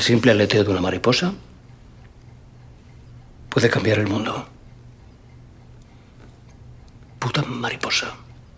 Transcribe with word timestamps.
El 0.00 0.04
simple 0.04 0.32
aleteo 0.32 0.64
de 0.64 0.70
una 0.70 0.80
mariposa 0.80 1.34
puede 3.50 3.68
cambiar 3.68 3.98
el 3.98 4.08
mundo. 4.08 4.46
Puta 7.18 7.42
mariposa. 7.42 8.06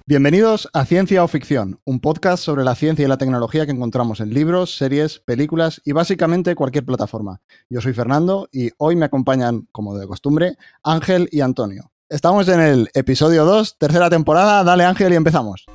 Bienvenidos 0.06 0.68
a 0.72 0.84
Ciencia 0.84 1.24
o 1.24 1.26
Ficción, 1.26 1.80
un 1.84 1.98
podcast 1.98 2.44
sobre 2.44 2.62
la 2.62 2.76
ciencia 2.76 3.04
y 3.04 3.08
la 3.08 3.16
tecnología 3.16 3.66
que 3.66 3.72
encontramos 3.72 4.20
en 4.20 4.32
libros, 4.32 4.76
series, 4.76 5.18
películas 5.18 5.82
y 5.84 5.90
básicamente 5.90 6.54
cualquier 6.54 6.84
plataforma. 6.84 7.40
Yo 7.68 7.80
soy 7.80 7.92
Fernando 7.92 8.48
y 8.52 8.70
hoy 8.76 8.94
me 8.94 9.06
acompañan, 9.06 9.66
como 9.72 9.98
de 9.98 10.06
costumbre, 10.06 10.54
Ángel 10.84 11.28
y 11.32 11.40
Antonio. 11.40 11.90
Estamos 12.08 12.46
en 12.46 12.60
el 12.60 12.88
episodio 12.94 13.44
2, 13.44 13.78
tercera 13.78 14.08
temporada. 14.08 14.62
Dale 14.62 14.84
Ángel 14.84 15.12
y 15.12 15.16
empezamos. 15.16 15.66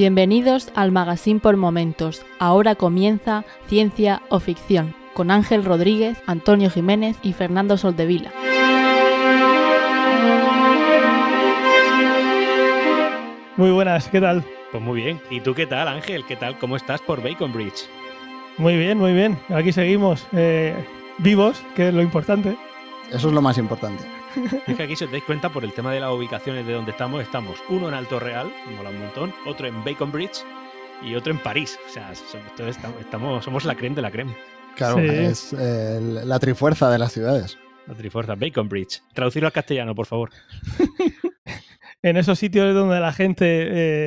Bienvenidos 0.00 0.72
al 0.74 0.92
Magazine 0.92 1.40
por 1.40 1.58
Momentos. 1.58 2.24
Ahora 2.38 2.74
comienza 2.74 3.44
Ciencia 3.66 4.22
o 4.30 4.40
Ficción 4.40 4.94
con 5.12 5.30
Ángel 5.30 5.62
Rodríguez, 5.62 6.16
Antonio 6.26 6.70
Jiménez 6.70 7.18
y 7.22 7.34
Fernando 7.34 7.76
Soldevila. 7.76 8.32
Muy 13.58 13.70
buenas, 13.72 14.08
¿qué 14.08 14.22
tal? 14.22 14.42
Pues 14.72 14.82
muy 14.82 15.02
bien. 15.02 15.20
¿Y 15.28 15.42
tú 15.42 15.52
qué 15.54 15.66
tal, 15.66 15.86
Ángel? 15.86 16.24
¿Qué 16.24 16.36
tal? 16.36 16.58
¿Cómo 16.58 16.76
estás 16.76 17.02
por 17.02 17.22
Bacon 17.22 17.52
Bridge? 17.52 17.86
Muy 18.56 18.78
bien, 18.78 18.96
muy 18.96 19.12
bien. 19.12 19.38
Aquí 19.50 19.70
seguimos 19.70 20.26
eh, 20.32 20.74
vivos, 21.18 21.62
que 21.76 21.88
es 21.88 21.94
lo 21.94 22.00
importante. 22.00 22.56
Eso 23.12 23.28
es 23.28 23.34
lo 23.34 23.42
más 23.42 23.58
importante. 23.58 24.19
Es 24.66 24.76
que 24.76 24.82
aquí, 24.82 24.96
si 24.96 25.04
os 25.04 25.10
dais 25.10 25.24
cuenta, 25.24 25.48
por 25.50 25.64
el 25.64 25.72
tema 25.72 25.92
de 25.92 26.00
las 26.00 26.10
ubicaciones 26.10 26.66
de 26.66 26.72
donde 26.72 26.90
estamos, 26.92 27.22
estamos 27.22 27.58
uno 27.68 27.88
en 27.88 27.94
Alto 27.94 28.20
Real, 28.20 28.50
mola 28.76 28.90
un 28.90 28.98
montón, 29.00 29.34
otro 29.46 29.66
en 29.66 29.82
Bacon 29.84 30.12
Bridge 30.12 30.44
y 31.02 31.14
otro 31.14 31.32
en 31.32 31.38
París. 31.38 31.78
O 31.88 31.92
sea, 31.92 32.12
somos, 32.14 32.76
estamos, 33.00 33.44
somos 33.44 33.64
la 33.64 33.74
creme 33.74 33.96
de 33.96 34.02
la 34.02 34.10
creme. 34.10 34.36
Claro, 34.76 34.96
Sí. 34.98 35.06
es 35.08 35.56
eh, 35.58 35.98
la 36.24 36.38
trifuerza 36.38 36.90
de 36.90 36.98
las 36.98 37.12
ciudades. 37.12 37.58
La 37.86 37.94
Trifuerza, 37.96 38.36
Bacon 38.36 38.68
Bridge. 38.68 39.02
Traducirlo 39.14 39.48
al 39.48 39.52
castellano, 39.52 39.94
por 39.94 40.06
favor. 40.06 40.30
En 42.02 42.16
esos 42.16 42.38
sitios 42.38 42.72
donde 42.74 42.98
la 42.98 43.12
gente 43.12 43.46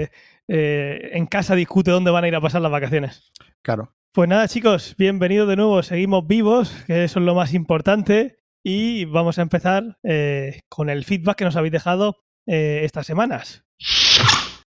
eh, 0.03 0.09
eh, 0.47 1.09
en 1.13 1.27
casa 1.27 1.53
discute 1.53 1.91
dónde 1.91 2.09
van 2.09 2.23
a 2.23 2.27
ir 2.27 2.35
a 2.35 2.41
pasar 2.41 2.61
las 2.61 2.71
vacaciones. 2.71 3.31
Claro. 3.61 3.93
Pues 4.13 4.27
nada, 4.27 4.47
chicos, 4.47 4.95
bienvenidos 4.97 5.47
de 5.47 5.57
nuevo. 5.57 5.83
Seguimos 5.83 6.25
vivos, 6.25 6.71
que 6.87 7.03
eso 7.03 7.19
es 7.19 7.25
lo 7.25 7.35
más 7.35 7.53
importante. 7.53 8.39
Y 8.63 9.05
vamos 9.05 9.37
a 9.37 9.41
empezar 9.41 9.97
eh, 10.03 10.61
con 10.69 10.89
el 10.89 11.03
feedback 11.03 11.37
que 11.37 11.45
nos 11.45 11.55
habéis 11.57 11.73
dejado 11.73 12.23
eh, 12.47 12.81
estas 12.83 13.05
semanas. 13.05 13.65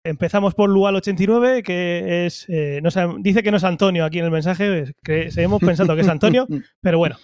Empezamos 0.03 0.53
por 0.53 0.69
Lual89, 0.69 1.63
que 1.63 2.25
es. 2.25 2.45
eh, 2.49 2.79
no 2.83 2.89
dice 3.19 3.41
que 3.41 3.51
no 3.51 3.57
es 3.57 3.63
Antonio 3.63 4.05
aquí 4.05 4.19
en 4.19 4.25
el 4.25 4.31
mensaje, 4.31 4.93
que 5.03 5.31
seguimos 5.31 5.61
pensando 5.61 5.95
que 5.95 6.01
es 6.01 6.07
Antonio, 6.07 6.45
pero 6.81 6.97
bueno. 6.97 7.17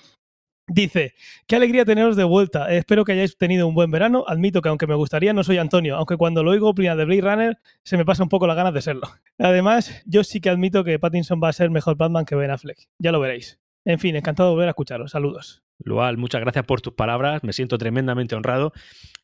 Dice, 0.67 1.15
qué 1.47 1.57
alegría 1.57 1.83
teneros 1.83 2.15
de 2.15 2.23
vuelta. 2.23 2.71
Espero 2.71 3.03
que 3.03 3.11
hayáis 3.11 3.37
tenido 3.37 3.67
un 3.67 3.75
buen 3.75 3.91
verano. 3.91 4.23
Admito 4.25 4.61
que 4.61 4.69
aunque 4.69 4.87
me 4.87 4.95
gustaría, 4.95 5.33
no 5.33 5.43
soy 5.43 5.57
Antonio, 5.57 5.97
aunque 5.97 6.15
cuando 6.15 6.43
lo 6.43 6.51
oigo 6.51 6.69
opinar 6.69 6.95
de 6.95 7.03
Blade 7.03 7.21
Runner, 7.21 7.57
se 7.83 7.97
me 7.97 8.05
pasa 8.05 8.23
un 8.23 8.29
poco 8.29 8.47
las 8.47 8.55
ganas 8.55 8.73
de 8.73 8.81
serlo. 8.81 9.01
Además, 9.37 10.01
yo 10.05 10.23
sí 10.23 10.39
que 10.39 10.49
admito 10.49 10.85
que 10.85 10.97
Pattinson 10.97 11.41
va 11.43 11.49
a 11.49 11.53
ser 11.53 11.71
mejor 11.71 11.97
Batman 11.97 12.23
que 12.23 12.35
Ben 12.35 12.51
Affleck. 12.51 12.87
Ya 12.99 13.11
lo 13.11 13.19
veréis. 13.19 13.59
En 13.83 13.99
fin, 13.99 14.15
encantado 14.15 14.49
de 14.49 14.53
volver 14.53 14.69
a 14.69 14.71
escucharos. 14.71 15.11
Saludos. 15.11 15.61
Lual, 15.83 16.17
muchas 16.17 16.41
gracias 16.41 16.65
por 16.65 16.81
tus 16.81 16.93
palabras. 16.93 17.43
Me 17.43 17.53
siento 17.53 17.77
tremendamente 17.77 18.35
honrado. 18.35 18.71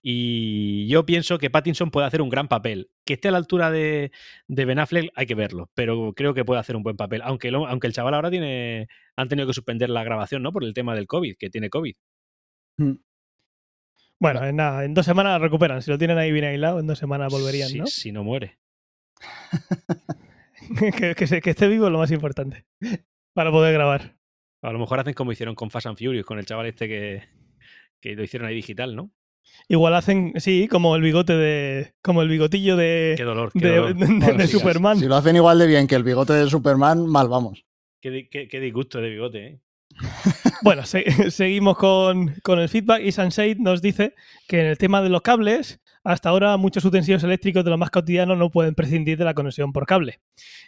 Y 0.02 0.88
yo 0.88 1.06
pienso 1.06 1.38
que 1.38 1.50
Pattinson 1.50 1.92
puede 1.92 2.08
hacer 2.08 2.22
un 2.22 2.30
gran 2.30 2.48
papel. 2.48 2.90
Que 3.06 3.14
esté 3.14 3.28
a 3.28 3.32
la 3.32 3.38
altura 3.38 3.70
de, 3.72 4.12
de 4.48 4.66
Ben 4.66 4.80
Affleck, 4.80 5.12
hay 5.16 5.26
que 5.28 5.36
verlo. 5.36 5.70
Pero 5.76 6.14
creo 6.16 6.34
que 6.34 6.46
puede 6.46 6.60
hacer 6.60 6.76
un 6.76 6.84
buen 6.84 6.98
papel. 6.98 7.22
Aunque, 7.24 7.52
lo- 7.52 7.68
aunque 7.68 7.88
el 7.88 7.94
chaval 7.94 8.14
ahora 8.16 8.32
tiene. 8.32 8.88
Han 9.16 9.28
tenido 9.28 9.48
que 9.48 9.54
suspender 9.54 9.90
la 9.90 10.04
grabación, 10.04 10.42
¿no? 10.44 10.52
Por 10.52 10.64
el 10.64 10.74
tema 10.74 10.96
del 10.96 11.08
COVID, 11.08 11.36
que 11.38 11.50
tiene 11.50 11.70
COVID. 11.70 11.96
Bueno, 14.20 14.44
en, 14.44 14.56
nada, 14.56 14.84
en 14.84 14.94
dos 14.96 15.06
semanas 15.06 15.40
recuperan. 15.40 15.82
Si 15.82 15.92
lo 15.92 15.98
tienen 16.00 16.18
ahí 16.18 16.32
bien 16.32 16.46
aislado, 16.46 16.80
en 16.80 16.88
dos 16.88 16.98
semanas 16.98 17.32
volverían, 17.32 17.70
si, 17.70 17.80
¿no? 17.80 17.86
si 17.88 18.12
no 18.12 18.24
muere. 18.24 18.58
que, 20.98 21.16
que 21.16 21.42
que 21.42 21.50
esté 21.50 21.68
vivo 21.68 21.86
es 21.86 21.92
lo 21.92 22.00
más 22.00 22.12
importante. 22.12 22.66
Para 23.34 23.52
poder 23.52 23.74
grabar. 23.74 24.17
A 24.68 24.74
lo 24.74 24.80
mejor 24.80 25.00
hacen 25.00 25.14
como 25.14 25.32
hicieron 25.32 25.56
con 25.56 25.70
Fast 25.72 25.88
and 25.88 25.98
Furious, 25.98 26.26
con 26.26 26.40
el 26.40 26.46
chaval 26.46 26.66
este 26.68 26.88
que, 26.88 27.24
que 28.02 28.16
lo 28.16 28.24
hicieron 28.24 28.48
ahí 28.48 28.56
digital, 28.56 28.96
¿no? 28.96 29.12
Igual 29.70 29.96
hacen, 29.96 30.34
sí, 30.38 30.68
como 30.68 30.96
el 30.96 31.02
bigote 31.02 31.34
de. 31.34 31.94
como 32.02 32.22
el 32.22 32.28
bigotillo 32.30 32.76
de. 32.76 33.14
Qué 33.18 33.24
dolor, 33.24 33.52
qué 33.54 33.60
de, 33.68 33.76
dolor. 33.78 33.96
de- 33.96 34.06
de 34.06 34.14
Bueno, 34.20 34.42
si- 34.46 34.48
Superman. 34.60 35.00
Si 35.00 35.06
lo 35.06 35.16
hacen 35.16 35.36
igual 35.36 35.58
de 35.60 35.68
bien 35.68 35.88
que 35.88 35.96
el 35.96 36.04
bigote 36.04 36.34
de 36.34 36.50
Superman, 36.50 37.08
mal 37.08 37.28
vamos. 37.30 37.66
Qué, 38.02 38.12
di- 38.12 38.28
qué- 38.30 38.48
qué 38.48 38.60
disgusto 38.60 39.00
de 39.02 39.10
bigote, 39.10 39.46
¿eh? 39.48 39.60
Bueno, 40.64 40.86
se- 40.86 41.06
seguimos 41.32 41.78
con, 41.78 42.36
con 42.44 42.60
el 42.60 42.68
feedback 42.70 43.02
y 43.04 43.12
Sunshade 43.12 43.56
nos 43.56 43.82
dice 43.82 44.14
que 44.48 44.60
en 44.60 44.66
el 44.68 44.78
tema 44.78 45.02
de 45.02 45.10
los 45.10 45.22
cables, 45.22 45.80
hasta 46.08 46.30
ahora 46.30 46.56
muchos 46.56 46.86
utensilios 46.86 47.22
eléctricos 47.26 47.66
de 47.66 47.70
lo 47.70 47.78
más 47.78 47.90
cotidianos 47.90 48.38
no 48.38 48.50
pueden 48.50 48.74
prescindir 48.76 49.18
de 49.18 49.26
la 49.26 49.34
conexión 49.34 49.74
por 49.74 49.86
cable. 49.86 50.22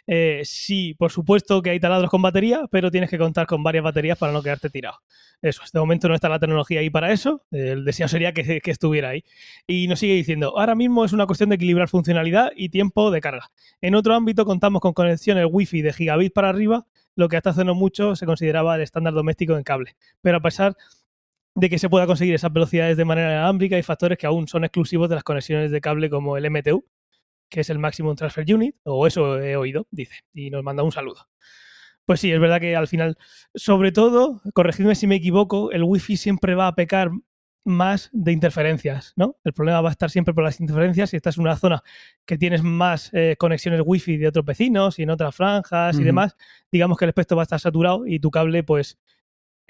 Eh, 0.06 0.42
sí, 0.44 0.92
por 0.98 1.10
supuesto 1.10 1.62
que 1.62 1.70
hay 1.70 1.80
taladros 1.80 2.10
con 2.10 2.20
batería, 2.20 2.68
pero 2.70 2.90
tienes 2.90 3.08
que 3.08 3.16
contar 3.16 3.46
con 3.46 3.62
varias 3.62 3.82
baterías 3.82 4.18
para 4.18 4.34
no 4.34 4.42
quedarte 4.42 4.68
tirado. 4.68 4.98
Eso, 5.40 5.62
de 5.72 5.80
momento 5.80 6.08
no 6.08 6.14
está 6.14 6.28
la 6.28 6.38
tecnología 6.38 6.80
ahí 6.80 6.90
para 6.90 7.10
eso. 7.10 7.42
El 7.50 7.86
deseo 7.86 8.06
sería 8.06 8.34
que, 8.34 8.60
que 8.60 8.70
estuviera 8.70 9.08
ahí. 9.08 9.24
Y 9.66 9.88
nos 9.88 10.00
sigue 10.00 10.12
diciendo, 10.12 10.58
ahora 10.58 10.74
mismo 10.74 11.06
es 11.06 11.14
una 11.14 11.24
cuestión 11.24 11.48
de 11.48 11.54
equilibrar 11.54 11.88
funcionalidad 11.88 12.50
y 12.54 12.68
tiempo 12.68 13.10
de 13.10 13.22
carga. 13.22 13.50
En 13.80 13.94
otro 13.94 14.14
ámbito 14.14 14.44
contamos 14.44 14.82
con 14.82 14.92
conexiones 14.92 15.46
Wi-Fi 15.50 15.80
de 15.80 15.94
gigabit 15.94 16.34
para 16.34 16.50
arriba, 16.50 16.86
lo 17.16 17.28
que 17.28 17.38
hasta 17.38 17.50
hace 17.50 17.64
no 17.64 17.74
mucho 17.74 18.14
se 18.14 18.26
consideraba 18.26 18.76
el 18.76 18.82
estándar 18.82 19.14
doméstico 19.14 19.56
en 19.56 19.62
cable. 19.62 19.96
Pero 20.20 20.36
a 20.36 20.40
pesar 20.40 20.76
de 21.54 21.68
que 21.68 21.78
se 21.78 21.88
pueda 21.88 22.06
conseguir 22.06 22.34
esas 22.34 22.52
velocidades 22.52 22.96
de 22.96 23.04
manera 23.04 23.32
inalámbrica, 23.32 23.76
hay 23.76 23.82
factores 23.82 24.18
que 24.18 24.26
aún 24.26 24.48
son 24.48 24.64
exclusivos 24.64 25.08
de 25.08 25.16
las 25.16 25.24
conexiones 25.24 25.70
de 25.70 25.80
cable 25.80 26.10
como 26.10 26.36
el 26.36 26.50
MTU, 26.50 26.84
que 27.48 27.60
es 27.60 27.70
el 27.70 27.78
Maximum 27.78 28.16
Transfer 28.16 28.44
Unit, 28.54 28.76
o 28.84 29.06
eso 29.06 29.40
he 29.40 29.56
oído, 29.56 29.86
dice, 29.90 30.14
y 30.32 30.50
nos 30.50 30.62
manda 30.62 30.82
un 30.82 30.92
saludo. 30.92 31.28
Pues 32.06 32.20
sí, 32.20 32.32
es 32.32 32.40
verdad 32.40 32.60
que 32.60 32.76
al 32.76 32.88
final, 32.88 33.16
sobre 33.54 33.92
todo, 33.92 34.40
corregidme 34.54 34.94
si 34.94 35.06
me 35.06 35.16
equivoco, 35.16 35.70
el 35.72 35.84
Wi-Fi 35.84 36.16
siempre 36.16 36.54
va 36.54 36.68
a 36.68 36.74
pecar 36.74 37.10
más 37.64 38.08
de 38.12 38.32
interferencias, 38.32 39.12
¿no? 39.16 39.36
El 39.44 39.52
problema 39.52 39.80
va 39.80 39.90
a 39.90 39.92
estar 39.92 40.10
siempre 40.10 40.32
por 40.32 40.44
las 40.44 40.60
interferencias 40.60 41.10
si 41.10 41.16
estás 41.16 41.36
en 41.36 41.42
una 41.42 41.56
zona 41.56 41.82
que 42.24 42.38
tienes 42.38 42.62
más 42.62 43.10
eh, 43.12 43.36
conexiones 43.38 43.82
Wi-Fi 43.84 44.16
de 44.16 44.28
otros 44.28 44.44
vecinos 44.44 44.98
y 44.98 45.02
en 45.02 45.10
otras 45.10 45.34
franjas 45.34 45.98
y 45.98 46.02
demás, 46.02 46.36
digamos 46.72 46.96
que 46.96 47.04
el 47.04 47.10
espectro 47.10 47.36
va 47.36 47.42
a 47.42 47.44
estar 47.44 47.60
saturado 47.60 48.06
y 48.06 48.18
tu 48.18 48.30
cable, 48.30 48.62
pues, 48.62 48.98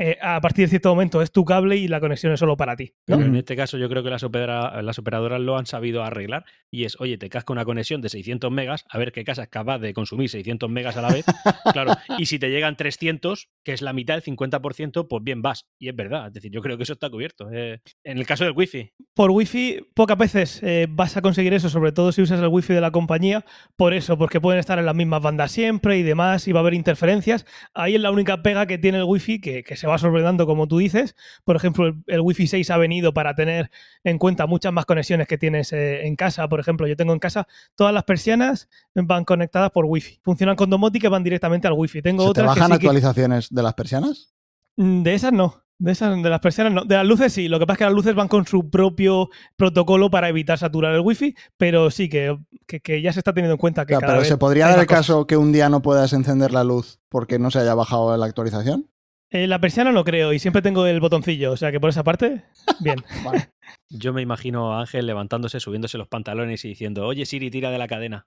eh, 0.03 0.17
a 0.23 0.41
partir 0.41 0.65
de 0.65 0.71
cierto 0.71 0.89
momento 0.89 1.21
es 1.23 1.31
tu 1.31 1.45
cable 1.45 1.77
y 1.77 1.87
la 1.87 2.01
conexión 2.01 2.33
es 2.33 2.41
solo 2.41 2.57
para 2.57 2.75
ti. 2.75 2.95
¿no? 3.07 3.17
Pero 3.19 3.29
en 3.29 3.37
este 3.37 3.55
caso 3.55 3.77
yo 3.79 3.89
creo 3.89 4.03
que 4.03 4.11
las, 4.11 4.23
opera- 4.25 4.81
las 4.83 4.99
operadoras 4.99 5.41
lo 5.41 5.59
han 5.59 5.67
sabido 5.67 6.03
arreglar 6.03 6.45
y 6.71 6.85
es, 6.85 6.99
oye, 7.01 7.19
te 7.19 7.29
casca 7.29 7.53
una 7.53 7.65
conexión 7.65 8.01
de 8.01 8.09
600 8.09 8.51
megas, 8.51 8.85
a 8.89 8.97
ver 8.99 9.13
qué 9.13 9.25
casa 9.25 9.43
es 9.43 9.49
capaz 9.49 9.79
de 9.79 9.93
consumir 9.93 10.29
600 10.31 10.71
megas 10.71 10.97
a 10.97 11.03
la 11.03 11.11
vez. 11.13 11.25
claro, 11.73 11.93
y 12.19 12.27
si 12.27 12.39
te 12.39 12.49
llegan 12.51 12.77
300, 12.77 13.49
que 13.65 13.73
es 13.73 13.83
la 13.83 13.93
mitad, 13.93 14.17
el 14.17 14.23
50%, 14.23 15.07
pues 15.09 15.23
bien 15.23 15.43
vas. 15.43 15.67
Y 15.79 15.89
es 15.89 15.97
verdad, 15.97 16.29
es 16.29 16.33
decir, 16.33 16.51
yo 16.51 16.63
creo 16.63 16.77
que 16.77 16.85
eso 16.85 16.95
está 16.95 17.11
cubierto. 17.11 17.49
eh. 17.53 17.81
en 18.05 18.19
el 18.19 18.27
caso 18.27 18.45
del 18.45 18.55
wifi, 18.57 18.93
Por 19.15 19.31
Wi-Fi, 19.33 19.89
pocas 19.95 20.17
veces 20.17 20.63
eh, 20.63 20.87
vas 20.89 21.17
a 21.17 21.21
conseguir 21.23 21.53
eso, 21.53 21.69
sobre 21.69 21.93
todo 21.93 22.13
si 22.13 22.23
usas 22.23 22.41
el 22.41 22.47
Wi-Fi 22.49 22.73
de 22.75 22.81
la 22.81 22.91
compañía, 22.91 23.45
por 23.77 23.93
eso, 23.93 24.17
porque 24.17 24.41
pueden 24.41 24.61
estar 24.61 24.79
en 24.79 24.87
las 24.87 24.95
mismas 24.95 25.21
bandas 25.23 25.53
siempre 25.53 25.99
y 25.99 26.03
demás, 26.03 26.49
y 26.49 26.53
va 26.53 26.61
a 26.61 26.63
haber 26.63 26.75
interferencias. 26.75 27.45
Ahí 27.75 27.95
es 27.97 28.01
la 28.01 28.11
única 28.11 28.43
pega 28.43 28.67
que 28.67 28.79
tiene 28.79 28.99
el 28.99 29.05
Wi-Fi, 29.05 29.41
que, 29.41 29.63
que 29.63 29.77
se 29.77 29.87
va 29.91 29.99
sobredando, 29.99 30.47
como 30.47 30.67
tú 30.67 30.79
dices. 30.79 31.15
Por 31.45 31.57
ejemplo, 31.57 31.87
el, 31.87 31.97
el 32.07 32.21
Wi-Fi 32.21 32.47
6 32.47 32.71
ha 32.71 32.77
venido 32.79 33.13
para 33.13 33.35
tener 33.35 33.71
en 34.05 34.17
cuenta 34.19 34.47
muchas 34.47 34.73
más 34.73 34.87
conexiones 34.87 35.29
que 35.29 35.37
tienes 35.37 35.73
eh, 35.73 36.07
en 36.07 36.17
casa. 36.17 36.49
Por 36.49 36.61
ejemplo, 36.61 36.87
yo 36.87 36.97
tengo 36.97 37.13
en 37.13 37.19
casa 37.19 37.47
todas 37.75 37.93
las 37.93 38.05
persianas 38.05 38.69
van 38.95 39.25
conectadas 39.25 39.71
por 39.71 39.85
Wi-Fi. 39.85 40.21
Funcionan 40.23 40.57
con 40.57 40.71
domótica 40.71 41.09
y 41.09 41.11
van 41.11 41.25
directamente 41.25 41.67
al 41.69 41.75
Wi-Fi. 41.75 42.01
Tengo 42.03 42.23
¿Se 42.23 42.27
te 42.27 42.31
otras 42.41 42.55
que 42.55 42.61
bajan 42.61 42.69
que- 42.79 42.87
actualizaciones 42.87 43.49
de 43.53 43.63
las 43.63 43.75
persianas? 43.75 44.33
Mm, 44.77 45.03
De 45.03 45.15
esas 45.15 45.33
no. 45.33 45.63
De 45.83 45.93
esas, 45.93 46.23
de 46.23 46.29
las 46.29 46.41
persianas 46.41 46.75
no. 46.75 46.85
De 46.85 46.95
las 46.95 47.07
luces 47.07 47.33
sí. 47.33 47.49
Lo 47.49 47.59
que 47.59 47.65
pasa 47.67 47.73
es 47.75 47.79
que 47.79 47.85
las 47.85 47.95
luces 47.95 48.15
van 48.15 48.29
con 48.29 48.47
su 48.47 48.69
propio 48.69 49.31
protocolo 49.57 50.11
para 50.11 50.29
evitar 50.29 50.59
saturar 50.59 50.95
el 50.95 51.01
wifi, 51.01 51.35
pero 51.57 51.91
sí 51.91 52.11
que, 52.11 52.37
que- 52.67 52.81
que 52.81 53.01
ya 53.01 53.15
se 53.15 53.21
está 53.21 53.33
teniendo 53.33 53.55
en 53.55 53.59
cuenta 53.59 53.87
que 53.87 53.93
Claro, 53.95 54.01
cada 54.03 54.13
pero 54.13 54.21
vez 54.21 54.29
¿se 54.29 54.37
podría 54.37 54.69
dar 54.69 54.79
el 54.79 54.87
caso 54.87 55.27
que 55.27 55.39
un 55.39 55.53
día 55.53 55.71
no 55.71 55.81
puedas 55.81 56.13
encender 56.13 56.53
la 56.53 56.65
luz 56.65 57.01
porque 57.09 57.39
no 57.39 57.51
se 57.51 57.61
haya 57.61 57.75
bajado 57.75 58.15
la 58.17 58.27
actualización? 58.27 58.91
Eh, 59.31 59.47
la 59.47 59.61
persiana 59.61 59.93
no 59.93 60.03
creo, 60.05 60.33
y 60.33 60.39
siempre 60.41 60.61
tengo 60.63 60.87
el 60.87 60.99
botoncillo, 61.01 61.53
o 61.53 61.57
sea 61.57 61.71
que 61.71 61.79
por 61.81 61.91
esa 61.91 62.03
parte, 62.03 62.43
bien. 62.81 62.97
Vale. 63.25 63.51
yo 63.89 64.13
me 64.13 64.23
imagino 64.23 64.73
a 64.75 64.81
Ángel 64.81 65.07
levantándose, 65.07 65.61
subiéndose 65.61 65.99
los 65.99 66.09
pantalones 66.09 66.65
y 66.65 66.69
diciendo, 66.69 67.07
oye 67.07 67.25
Siri, 67.27 67.51
tira 67.51 67.71
de 67.71 67.79
la 67.79 67.89
cadena. 67.89 68.27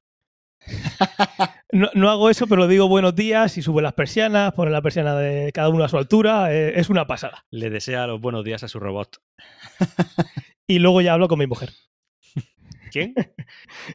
No, 1.76 1.90
no 1.96 2.12
hago 2.12 2.30
eso, 2.30 2.46
pero 2.46 2.68
digo 2.68 2.88
buenos 2.88 3.16
días 3.16 3.58
y 3.58 3.64
sube 3.64 3.82
las 3.82 3.94
persianas, 3.94 4.54
pone 4.54 4.70
la 4.70 4.84
persiana 4.84 5.16
de 5.16 5.52
cada 5.52 5.70
uno 5.70 5.84
a 5.84 5.90
su 5.90 5.98
altura. 5.98 6.54
eh, 6.54 6.80
es 6.80 6.92
una 6.92 7.08
pasada. 7.08 7.46
Le 7.50 7.72
desea 7.72 8.06
los 8.06 8.22
buenos 8.22 8.44
días 8.46 8.62
a 8.64 8.68
su 8.68 8.80
robot. 8.80 9.18
Y 10.68 10.78
luego 10.78 11.02
ya 11.02 11.14
hablo 11.14 11.28
con 11.28 11.40
mi 11.40 11.48
mujer, 11.48 11.72
¿Quién? 12.92 13.16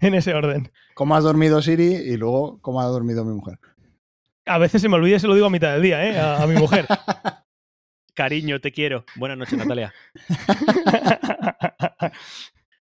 en 0.00 0.14
ese 0.16 0.34
orden. 0.34 0.72
¿Cómo 0.94 1.14
has 1.14 1.22
dormido 1.22 1.62
Siri? 1.62 1.84
Y 1.94 2.16
luego, 2.16 2.58
¿cómo 2.62 2.80
ha 2.80 2.86
dormido 2.86 3.24
mi 3.24 3.32
mujer? 3.32 3.60
A 4.48 4.58
veces 4.58 4.82
se 4.82 4.88
me 4.88 4.96
olvida 4.96 5.16
y 5.16 5.20
se 5.20 5.26
lo 5.26 5.34
digo 5.34 5.46
a 5.46 5.50
mitad 5.50 5.72
del 5.72 5.82
día, 5.82 6.04
¿eh? 6.04 6.18
A, 6.18 6.42
a 6.42 6.46
mi 6.46 6.54
mujer. 6.54 6.86
Cariño, 8.14 8.60
te 8.60 8.72
quiero. 8.72 9.04
Buenas 9.16 9.38
noches, 9.38 9.58
Natalia. 9.58 9.92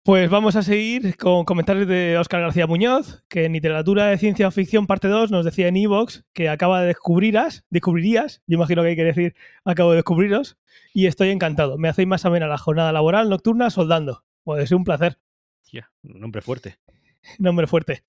Pues 0.06 0.30
vamos 0.30 0.54
a 0.54 0.62
seguir 0.62 1.16
con 1.16 1.44
comentarios 1.44 1.88
de 1.88 2.16
Óscar 2.16 2.40
García 2.40 2.68
Muñoz, 2.68 3.24
que 3.28 3.44
en 3.44 3.54
literatura 3.54 4.06
de 4.06 4.18
ciencia 4.18 4.48
ficción 4.52 4.86
parte 4.86 5.08
2 5.08 5.32
nos 5.32 5.44
decía 5.44 5.66
en 5.66 5.76
Evox 5.76 6.24
que 6.32 6.48
acaba 6.48 6.80
de 6.80 6.86
descubriras, 6.86 7.64
descubrirías, 7.70 8.40
yo 8.46 8.54
imagino 8.54 8.82
que 8.82 8.90
hay 8.90 8.94
que 8.94 9.02
decir 9.02 9.34
acabo 9.64 9.90
de 9.90 9.96
descubriros, 9.96 10.58
y 10.94 11.06
estoy 11.06 11.30
encantado. 11.30 11.76
Me 11.76 11.88
hacéis 11.88 12.06
más 12.06 12.24
amena 12.24 12.46
la 12.46 12.56
jornada 12.56 12.92
laboral 12.92 13.28
nocturna 13.28 13.68
soldando. 13.68 14.22
Puede 14.44 14.68
ser 14.68 14.76
un 14.76 14.84
placer. 14.84 15.18
Ya, 15.72 15.90
un 16.04 16.20
nombre 16.20 16.40
fuerte. 16.40 16.78
Nombre 17.40 17.66
fuerte. 17.66 18.04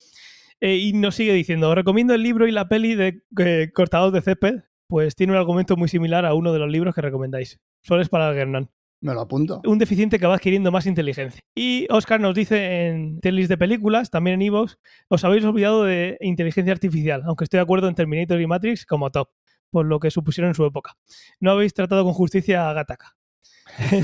Eh, 0.59 0.77
y 0.77 0.94
nos 0.94 1.15
sigue 1.15 1.33
diciendo, 1.33 1.69
os 1.69 1.75
recomiendo 1.75 2.13
el 2.13 2.24
libro 2.24 2.48
y 2.48 2.51
la 2.51 2.68
peli 2.68 2.95
de 2.95 3.21
eh, 3.39 3.71
Cortados 3.74 4.12
de 4.12 4.21
Césped, 4.21 4.63
pues 4.88 5.15
tiene 5.15 5.33
un 5.33 5.39
argumento 5.39 5.75
muy 5.75 5.88
similar 5.88 6.25
a 6.25 6.33
uno 6.33 6.51
de 6.54 6.59
los 6.59 6.71
libros 6.71 6.95
que 6.95 7.01
recomendáis. 7.01 7.59
Flores 7.83 8.09
para 8.09 8.30
Algernon. 8.30 8.69
Me 9.00 9.13
lo 9.13 9.21
apunto. 9.21 9.62
Un 9.65 9.77
deficiente 9.77 10.18
que 10.18 10.25
va 10.25 10.36
adquiriendo 10.36 10.71
más 10.71 10.88
inteligencia. 10.88 11.42
Y 11.56 11.86
Oscar 11.92 12.19
nos 12.19 12.33
dice 12.33 12.88
en 12.88 13.19
telis 13.19 13.48
de 13.48 13.57
películas, 13.57 14.09
también 14.09 14.36
en 14.36 14.48
Evox, 14.48 14.80
os 15.07 15.24
habéis 15.24 15.45
olvidado 15.45 15.83
de 15.83 16.18
inteligencia 16.19 16.74
artificial, 16.74 17.21
aunque 17.25 17.44
estoy 17.44 17.59
de 17.59 17.63
acuerdo 17.63 17.88
en 17.88 17.95
Terminator 17.95 18.42
y 18.42 18.48
Matrix 18.48 18.88
como 18.88 19.12
top, 19.12 19.30
por 19.69 19.86
lo 19.86 20.00
que 20.00 20.09
supusieron 20.09 20.50
en 20.50 20.56
su 20.56 20.65
época. 20.65 20.98
No 21.39 21.51
habéis 21.51 21.75
tratado 21.75 22.04
con 22.06 22.13
justicia 22.13 22.68
a 22.69 22.74
Gattaca, 22.74 23.15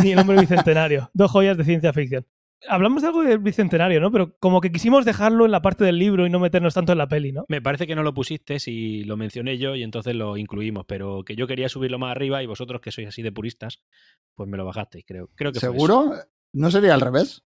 ni 0.04 0.12
el 0.12 0.20
hombre 0.20 0.40
bicentenario, 0.40 1.10
dos 1.14 1.32
joyas 1.32 1.58
de 1.58 1.64
ciencia 1.64 1.92
ficción. 1.92 2.28
Hablamos 2.70 3.02
de 3.02 3.08
algo 3.10 3.24
del 3.24 3.40
bicentenario, 3.40 4.00
¿no? 4.00 4.12
Pero 4.12 4.36
como 4.40 4.62
que 4.62 4.72
quisimos 4.72 5.06
dejarlo 5.06 5.46
en 5.46 5.52
la 5.52 5.62
parte 5.62 5.84
del 5.84 5.98
libro 6.00 6.26
y 6.26 6.30
no 6.30 6.40
meternos 6.40 6.74
tanto 6.74 6.92
en 6.94 6.98
la 6.98 7.08
peli, 7.08 7.32
¿no? 7.32 7.46
Me 7.50 7.62
parece 7.62 7.86
que 7.88 7.96
no 7.96 8.04
lo 8.04 8.14
pusiste 8.14 8.58
y 8.68 9.04
lo 9.04 9.18
mencioné 9.18 9.58
yo 9.58 9.76
y 9.76 9.84
entonces 9.84 10.16
lo 10.16 10.38
incluimos, 10.38 10.86
pero 10.88 11.24
que 11.24 11.36
yo 11.36 11.46
quería 11.48 11.68
subirlo 11.70 12.00
más 12.00 12.12
arriba 12.12 12.42
y 12.42 12.46
vosotros 12.46 12.80
que 12.82 12.92
sois 12.92 13.08
así 13.10 13.22
de 13.22 13.32
puristas, 13.32 13.82
pues 14.36 14.48
me 14.50 14.58
lo 14.58 14.66
bajasteis, 14.66 15.04
creo. 15.08 15.30
creo 15.36 15.52
que 15.52 15.60
fue 15.60 15.70
eso. 15.70 15.74
¿Seguro? 15.74 16.14
¿No 16.54 16.72
sería 16.72 16.94
al 16.94 17.02
revés? 17.02 17.44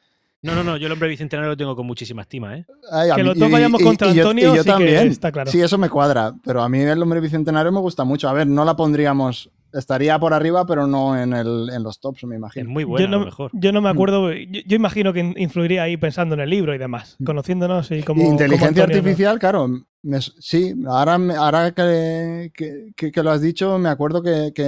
No, 0.44 0.56
no, 0.56 0.64
no, 0.64 0.76
yo 0.76 0.87
el 0.87 0.93
hombre 0.93 1.09
bicentenario 1.09 1.50
lo 1.50 1.56
tengo 1.56 1.76
con 1.76 1.87
muchísima 1.87 2.23
estima, 2.23 2.56
¿eh? 2.56 2.67
Ay, 2.91 3.11
Que 3.14 3.23
mí- 3.23 3.29
los 3.29 3.38
dos 3.38 3.49
vayamos 3.50 3.81
contra 3.81 4.12
yo- 4.12 4.23
Antonio, 4.23 4.53
y 4.53 4.56
yo 4.56 4.62
sí 4.62 4.69
que 4.69 4.73
también. 4.73 5.06
está 5.09 5.31
claro. 5.31 5.50
Sí, 5.50 5.61
eso 5.61 5.79
me 5.79 5.88
cuadra. 5.88 6.35
Pero 6.44 6.62
a 6.62 6.69
mí 6.69 6.81
el 6.81 7.00
hombre 7.00 7.20
bicentenario 7.20 7.70
me 7.70 7.79
gusta 7.79 8.03
mucho. 8.03 8.29
A 8.29 8.32
ver, 8.32 8.49
no 8.49 8.64
la 8.64 8.75
pondríamos. 8.75 9.50
Estaría 9.72 10.19
por 10.19 10.34
arriba, 10.34 10.66
pero 10.66 10.86
no 10.86 11.16
en, 11.20 11.32
el, 11.32 11.70
en 11.74 11.82
los 11.82 11.98
tops, 12.00 12.24
me 12.24 12.34
Es 12.34 12.38
imagino. 12.38 12.70
muy 12.70 12.84
buena, 12.84 13.06
yo, 13.06 13.10
no, 13.10 13.16
a 13.16 13.20
lo 13.20 13.24
mejor. 13.26 13.50
yo 13.54 13.72
no 13.72 13.80
me 13.80 13.88
acuerdo, 13.88 14.32
yo, 14.32 14.60
yo 14.66 14.76
imagino 14.76 15.12
que 15.12 15.32
influiría 15.36 15.82
ahí 15.84 15.96
pensando 15.96 16.34
en 16.34 16.40
el 16.42 16.50
libro 16.50 16.74
y 16.74 16.78
demás, 16.78 17.16
conociéndonos 17.24 17.90
y 17.90 18.02
como... 18.02 18.22
Inteligencia 18.22 18.58
como 18.58 18.69
Antonio, 18.82 18.86
¿no? 18.86 18.98
artificial, 18.98 19.38
claro. 19.38 19.69
me- 20.02 20.20
sí, 20.20 20.74
ahora, 20.86 21.14
ahora 21.38 21.70
que, 21.72 22.50
que- 22.54 22.92
que- 22.96 23.10
que 23.12 23.22
lo 23.22 23.30
has 23.30 23.40
dicho, 23.40 23.78
me 23.78 23.88
acuerdo 23.88 24.22
que, 24.22 24.52
que, 24.54 24.64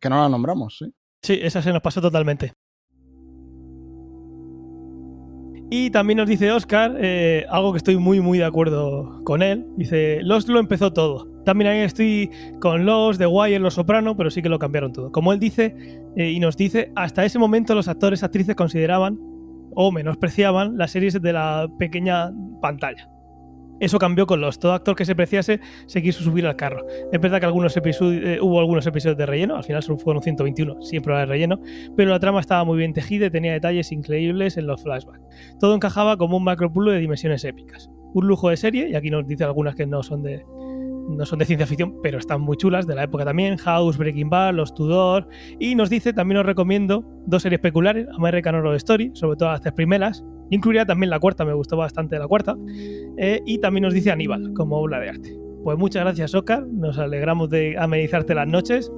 que 0.00 0.08
no 0.08 0.22
la 0.22 0.28
nombramos. 0.28 0.76
Sí. 0.78 0.92
Sí, 1.22 1.38
esa 1.42 1.60
se 1.62 1.72
nos 1.72 1.82
pasó 1.82 2.00
totalmente. 2.00 2.52
Y 5.70 5.90
también 5.90 6.16
nos 6.16 6.28
dice 6.28 6.50
Oscar, 6.50 6.96
eh, 6.98 7.44
algo 7.50 7.72
que 7.72 7.78
estoy 7.78 7.98
muy 7.98 8.20
muy 8.20 8.38
de 8.38 8.44
acuerdo 8.44 9.20
con 9.24 9.42
él. 9.42 9.66
Dice, 9.76 10.20
Lost 10.22 10.48
lo 10.48 10.60
empezó 10.60 10.92
todo. 10.94 11.37
También 11.48 11.70
ahí 11.70 11.78
estoy 11.78 12.30
con 12.60 12.84
Lost, 12.84 13.18
The 13.18 13.26
Wire, 13.26 13.58
Los 13.58 13.72
Soprano, 13.72 14.14
pero 14.14 14.28
sí 14.28 14.42
que 14.42 14.50
lo 14.50 14.58
cambiaron 14.58 14.92
todo. 14.92 15.10
Como 15.10 15.32
él 15.32 15.40
dice, 15.40 15.74
eh, 16.14 16.30
y 16.30 16.40
nos 16.40 16.58
dice, 16.58 16.92
hasta 16.94 17.24
ese 17.24 17.38
momento 17.38 17.74
los 17.74 17.88
actores 17.88 18.22
actrices 18.22 18.54
consideraban 18.54 19.18
o 19.74 19.90
menospreciaban 19.90 20.76
las 20.76 20.90
series 20.90 21.22
de 21.22 21.32
la 21.32 21.66
pequeña 21.78 22.30
pantalla. 22.60 23.08
Eso 23.80 23.98
cambió 23.98 24.26
con 24.26 24.42
Lost. 24.42 24.60
Todo 24.60 24.74
actor 24.74 24.94
que 24.94 25.06
se 25.06 25.14
preciase 25.14 25.58
se 25.86 26.02
quiso 26.02 26.22
subir 26.22 26.46
al 26.46 26.54
carro. 26.54 26.86
Es 27.10 27.18
verdad 27.18 27.40
que 27.40 27.46
algunos 27.46 27.74
episodios, 27.78 28.22
eh, 28.26 28.38
hubo 28.42 28.60
algunos 28.60 28.86
episodios 28.86 29.16
de 29.16 29.24
relleno, 29.24 29.56
al 29.56 29.64
final 29.64 29.82
solo 29.82 29.96
fueron 29.96 30.22
121, 30.22 30.82
siempre 30.82 31.14
era 31.14 31.20
de 31.20 31.26
relleno, 31.26 31.62
pero 31.96 32.10
la 32.10 32.20
trama 32.20 32.40
estaba 32.40 32.62
muy 32.64 32.76
bien 32.76 32.92
tejida 32.92 33.24
y 33.24 33.30
tenía 33.30 33.54
detalles 33.54 33.90
increíbles 33.90 34.58
en 34.58 34.66
los 34.66 34.82
flashbacks. 34.82 35.24
Todo 35.58 35.74
encajaba 35.74 36.18
como 36.18 36.36
un 36.36 36.44
macropulo 36.44 36.92
de 36.92 36.98
dimensiones 36.98 37.42
épicas. 37.44 37.88
Un 38.12 38.26
lujo 38.26 38.50
de 38.50 38.58
serie, 38.58 38.90
y 38.90 38.96
aquí 38.96 39.08
nos 39.08 39.26
dice 39.26 39.44
algunas 39.44 39.74
que 39.74 39.86
no 39.86 40.02
son 40.02 40.22
de 40.22 40.44
no 41.08 41.24
son 41.24 41.38
de 41.38 41.44
ciencia 41.44 41.66
ficción, 41.66 41.94
pero 42.02 42.18
están 42.18 42.40
muy 42.40 42.56
chulas, 42.56 42.86
de 42.86 42.94
la 42.94 43.04
época 43.04 43.24
también, 43.24 43.56
House, 43.56 43.96
Breaking 43.96 44.28
Bad, 44.28 44.54
Los 44.54 44.74
Tudor, 44.74 45.28
y 45.58 45.74
nos 45.74 45.90
dice, 45.90 46.12
también 46.12 46.38
os 46.38 46.46
recomiendo 46.46 47.04
dos 47.26 47.42
series 47.42 47.60
peculiares, 47.60 48.06
American 48.16 48.54
Horror 48.54 48.74
Story, 48.76 49.10
sobre 49.14 49.36
todo 49.36 49.50
las 49.50 49.60
tres 49.60 49.74
primeras, 49.74 50.24
incluiría 50.50 50.84
también 50.84 51.10
la 51.10 51.18
cuarta, 51.18 51.44
me 51.44 51.54
gustó 51.54 51.76
bastante 51.76 52.18
la 52.18 52.26
cuarta, 52.26 52.56
eh, 53.16 53.40
y 53.46 53.58
también 53.58 53.82
nos 53.82 53.94
dice 53.94 54.10
Aníbal, 54.10 54.52
como 54.54 54.76
obra 54.78 55.00
de 55.00 55.08
arte. 55.08 55.36
Pues 55.64 55.76
muchas 55.78 56.02
gracias, 56.04 56.34
Oscar, 56.34 56.66
nos 56.66 56.98
alegramos 56.98 57.50
de 57.50 57.76
amenizarte 57.78 58.34
las 58.34 58.46
noches, 58.46 58.92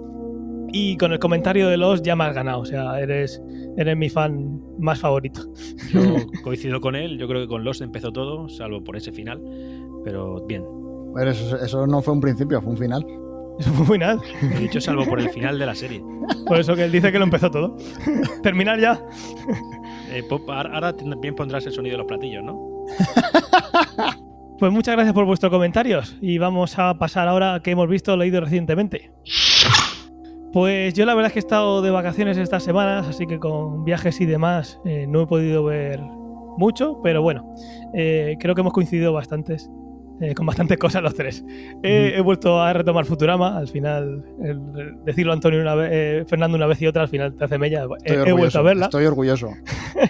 y 0.73 0.97
con 0.99 1.13
el 1.13 1.19
comentario 1.19 1.69
de 1.69 1.77
los 1.77 2.03
ya 2.03 2.15
me 2.15 2.25
has 2.25 2.35
ganado, 2.35 2.61
o 2.61 2.65
sea, 2.65 3.01
eres, 3.01 3.43
eres 3.77 3.97
mi 3.97 4.09
fan 4.09 4.61
más 4.79 5.01
favorito. 5.01 5.53
Yo 5.93 6.01
coincido 6.45 6.81
con 6.81 6.95
él, 6.95 7.19
yo 7.19 7.27
creo 7.27 7.41
que 7.43 7.49
con 7.49 7.65
Lost 7.65 7.83
empezó 7.83 8.13
todo, 8.13 8.49
salvo 8.49 8.83
por 8.85 8.97
ese 8.97 9.13
final, 9.13 9.43
pero 10.05 10.45
bien. 10.47 10.80
Pero 11.15 11.31
eso, 11.31 11.57
eso 11.62 11.87
no 11.87 12.01
fue 12.03 12.15
un 12.15 12.21
principio, 12.21 12.61
fue 12.62 12.73
un 12.73 12.79
final. 12.79 13.07
Eso 13.59 13.71
fue 13.73 13.87
muy 13.87 13.99
nada. 13.99 14.21
He 14.43 14.59
dicho 14.61 14.81
salvo 14.81 15.05
por 15.05 15.21
el 15.21 15.29
final 15.31 15.59
de 15.59 15.67
la 15.67 15.75
serie. 15.75 16.03
Por 16.47 16.59
eso 16.59 16.75
que 16.75 16.85
él 16.85 16.93
dice 16.93 17.12
que 17.12 17.19
lo 17.19 17.25
empezó 17.25 17.51
todo. 17.51 17.77
Terminar 18.43 18.81
ya. 18.81 18.99
Eh, 20.12 20.23
pop- 20.29 20.49
ahora 20.49 20.95
bien 21.21 21.35
pondrás 21.35 21.67
el 21.67 21.73
sonido 21.73 21.95
de 21.95 21.99
los 21.99 22.07
platillos, 22.07 22.43
¿no? 22.45 22.59
Pues 24.59 24.71
muchas 24.73 24.95
gracias 24.95 25.15
por 25.15 25.25
vuestros 25.25 25.51
comentarios 25.51 26.19
y 26.21 26.37
vamos 26.37 26.79
a 26.79 26.93
pasar 26.99 27.27
ahora 27.29 27.55
a 27.55 27.61
que 27.61 27.71
hemos 27.71 27.89
visto 27.89 28.13
o 28.13 28.17
leído 28.19 28.43
recientemente. 28.43 29.11
Pues 30.53 30.93
yo 30.93 31.06
la 31.06 31.15
verdad 31.15 31.29
es 31.29 31.33
que 31.33 31.39
he 31.39 31.41
estado 31.47 31.81
de 31.81 31.91
vacaciones 31.91 32.37
estas 32.37 32.63
semanas, 32.65 33.06
así 33.09 33.27
que 33.27 33.39
con 33.39 33.85
viajes 33.85 34.21
y 34.21 34.27
demás 34.27 34.79
eh, 34.85 35.06
no 35.09 35.23
he 35.23 35.27
podido 35.27 35.65
ver 35.65 35.99
mucho, 36.59 37.01
pero 37.03 37.23
bueno, 37.23 37.51
eh, 37.95 38.37
creo 38.39 38.55
que 38.55 38.61
hemos 38.61 38.75
coincidido 38.75 39.15
bastantes, 39.15 39.71
eh, 40.20 40.34
con 40.34 40.46
bastantes 40.46 40.76
cosas 40.78 41.02
los 41.02 41.14
tres. 41.14 41.44
He 41.82 42.20
vuelto 42.20 42.61
a 42.61 42.72
retomar 42.72 43.05
Futurama, 43.05 43.56
al 43.58 43.69
final, 43.69 44.25
el- 44.43 44.94
decirlo 45.05 45.32
Antonio 45.32 45.61
una 45.61 45.75
vez, 45.75 45.91
eh, 45.93 46.24
Fernando 46.27 46.56
una 46.56 46.67
vez 46.67 46.81
y 46.82 46.86
otra, 46.86 47.03
al 47.03 47.08
final 47.08 47.34
te 47.34 47.44
hace 47.44 47.58
mella. 47.58 47.84
He, 48.05 48.32
vuelto 48.32 48.58
a 48.58 48.62
verla. 48.62 48.84
Estoy 48.86 49.05
orgulloso. 49.06 49.50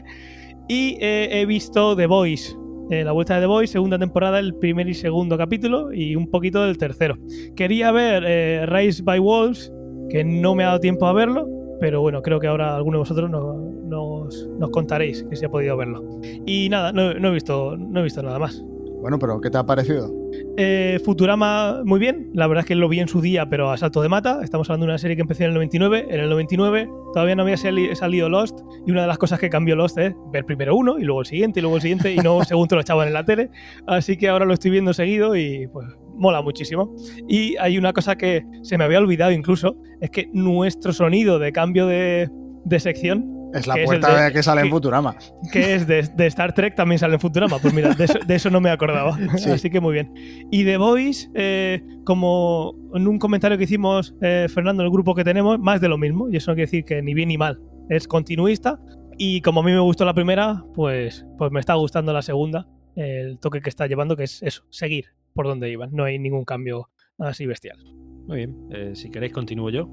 Y 0.69 0.97
eh, 1.01 1.41
he 1.41 1.47
visto 1.47 1.97
The 1.97 2.07
Voice, 2.07 2.55
eh, 2.91 3.03
la 3.03 3.11
vuelta 3.11 3.35
de 3.35 3.41
The 3.41 3.47
Voice, 3.47 3.73
segunda 3.73 3.99
temporada, 3.99 4.39
el 4.39 4.55
primer 4.55 4.89
y 4.89 4.95
segundo 4.95 5.37
capítulo 5.37 5.93
y 5.93 6.15
un 6.15 6.31
poquito 6.31 6.65
del 6.65 6.79
tercero. 6.79 7.17
Quería 7.57 7.91
ver 7.91 8.71
Rise 8.71 9.03
by 9.03 9.19
Wolves, 9.19 9.73
que 10.11 10.23
no 10.23 10.55
me 10.55 10.63
ha 10.63 10.69
dado 10.69 10.79
tiempo 10.81 11.07
a 11.09 11.13
verlo, 11.13 11.49
pero 11.81 12.01
bueno, 12.03 12.23
creo 12.23 12.39
que 12.39 12.47
ahora 12.47 12.77
alguno 12.77 12.99
de 12.99 13.01
vosotros 13.01 13.29
no- 13.29 13.55
nos, 13.85 14.49
nos 14.61 14.71
contaréis 14.71 15.25
que 15.25 15.35
se 15.35 15.47
ha 15.47 15.49
podido 15.49 15.77
verlo. 15.77 16.05
Y 16.47 16.69
nada, 16.69 16.93
no, 16.93 17.15
no 17.15 17.29
he, 17.29 17.33
visto, 17.33 17.77
no 17.77 17.99
he 17.99 18.05
visto 18.05 18.23
nada 18.23 18.39
más. 18.39 18.63
Bueno, 19.01 19.19
pero 19.19 19.41
¿qué 19.41 19.49
te 19.51 19.57
ha 19.57 19.65
parecido? 19.65 20.13
Eh, 20.59 21.01
Futurama, 21.05 21.81
muy 21.85 21.99
bien. 21.99 22.31
La 22.35 22.47
verdad 22.47 22.63
es 22.65 22.67
que 22.69 22.75
lo 22.75 22.89
vi 22.89 23.01
en 23.01 23.09
su 23.09 23.21
día, 23.23 23.49
pero 23.49 23.71
a 23.71 23.77
salto 23.79 24.03
de 24.03 24.09
mata. 24.11 24.41
Estamos 24.43 24.69
hablando 24.69 24.87
de 24.87 24.93
una 24.93 24.99
serie 24.99 25.17
que 25.17 25.23
empezó 25.23 25.43
en 25.45 25.49
el 25.49 25.55
99. 25.55 26.07
En 26.11 26.21
el 26.21 26.29
99 26.29 26.89
todavía 27.15 27.35
no 27.35 27.43
había 27.43 27.57
sali- 27.57 27.95
salido 27.97 28.29
Lost. 28.29 28.61
Y 28.87 28.91
una 28.91 29.03
de 29.03 29.07
las 29.09 29.17
cosas 29.17 29.39
que 29.39 29.49
cambió 29.49 29.75
Lost 29.75 29.97
es 29.99 30.15
ver 30.33 30.45
primero 30.45 30.77
uno 30.77 30.99
y 30.99 31.05
luego 31.05 31.21
el 31.21 31.27
siguiente 31.27 31.61
y 31.61 31.63
luego 31.63 31.77
el 31.77 31.83
siguiente 31.83 32.13
y 32.13 32.17
no 32.19 32.45
según 32.45 32.69
te 32.69 32.75
lo 32.75 32.83
echaban 32.83 33.09
en 33.09 33.15
la 33.15 33.25
tele. 33.25 33.51
Así 33.87 34.17
que 34.19 34.29
ahora 34.29 34.45
lo 34.45 34.53
estoy 34.53 34.71
viendo 34.71 34.93
seguido 34.93 35.35
y 35.35 35.67
pues 35.73 35.87
mola 36.17 36.43
muchísimo. 36.43 36.95
Y 37.27 37.57
hay 37.57 37.79
una 37.79 37.95
cosa 37.95 38.17
que 38.17 38.45
se 38.63 38.77
me 38.77 38.85
había 38.85 38.99
olvidado 38.99 39.33
incluso: 39.33 39.77
es 40.03 40.11
que 40.11 40.29
nuestro 40.35 40.93
sonido 40.93 41.39
de 41.39 41.53
cambio 41.53 41.87
de, 41.87 42.29
de 42.65 42.81
sección 42.81 43.25
Es 43.53 43.67
la 43.67 43.75
es 43.75 43.85
puerta 43.85 44.17
de- 44.17 44.25
de 44.27 44.33
que 44.33 44.43
sale 44.43 44.61
en 44.61 44.67
que- 44.69 44.71
Futurama. 44.73 45.17
que 45.53 45.75
es 45.75 45.87
de, 45.87 46.03
de 46.03 46.27
Star 46.27 46.53
Trek, 46.55 46.75
también 46.75 46.99
sale 46.99 47.15
en 47.15 47.21
Futurama. 47.21 47.59
Pues 47.59 47.75
mira, 47.75 47.95
de 47.95 48.05
eso, 48.05 48.19
de 48.27 48.35
eso 48.35 48.51
no 48.51 48.61
me 48.61 48.71
acordaba. 48.71 49.17
Sí. 49.39 49.51
Así 49.51 49.71
que 49.71 49.81
muy 49.81 49.93
bien. 49.95 50.13
Y 50.51 50.65
The 50.65 50.77
Voice, 50.77 51.29
eh, 51.35 51.83
como 52.05 52.75
en 52.95 53.07
un 53.09 53.19
comentario 53.19 53.59
que 53.59 53.65
hicimos 53.65 54.15
eh, 54.23 54.47
Fernando 54.53 54.83
en 54.83 54.87
el 54.87 54.93
grupo 54.93 55.15
que 55.15 55.25
tenemos, 55.25 55.59
más 55.59 55.81
de 55.81 55.89
lo 55.89 55.99
mismo. 55.99 56.29
Y 56.31 56.37
eso 56.37 56.51
no 56.51 56.55
quiere 56.55 56.67
decir 56.67 56.85
que 56.85 57.03
ni 57.03 57.15
bien 57.15 57.29
ni 57.29 57.39
mal. 57.39 57.61
Es 57.89 58.07
continuista. 58.07 58.79
Y 59.19 59.41
como 59.43 59.61
a 59.61 59.63
mí 59.65 59.73
me 59.73 59.81
gustó 59.81 60.05
la 60.05 60.15
primera, 60.15 60.65
pues, 60.75 61.27
pues 61.37 61.51
me 61.53 61.61
está 61.61 61.75
gustando 61.75 62.13
la 62.13 62.23
segunda. 62.23 62.67
El 62.97 63.39
toque 63.39 63.61
que 63.61 63.69
está 63.69 63.87
llevando, 63.87 64.17
que 64.17 64.25
es 64.25 64.43
eso, 64.43 64.63
seguir 64.71 65.07
por 65.35 65.47
donde 65.47 65.71
iban. 65.71 65.91
No 65.93 66.05
hay 66.05 66.19
ningún 66.19 66.45
cambio 66.45 66.89
así 67.19 67.47
bestial. 67.47 67.79
Muy 68.27 68.37
bien. 68.39 68.57
Eh, 68.71 68.93
si 68.95 69.11
queréis, 69.11 69.33
continúo 69.33 69.71
yo. 69.71 69.89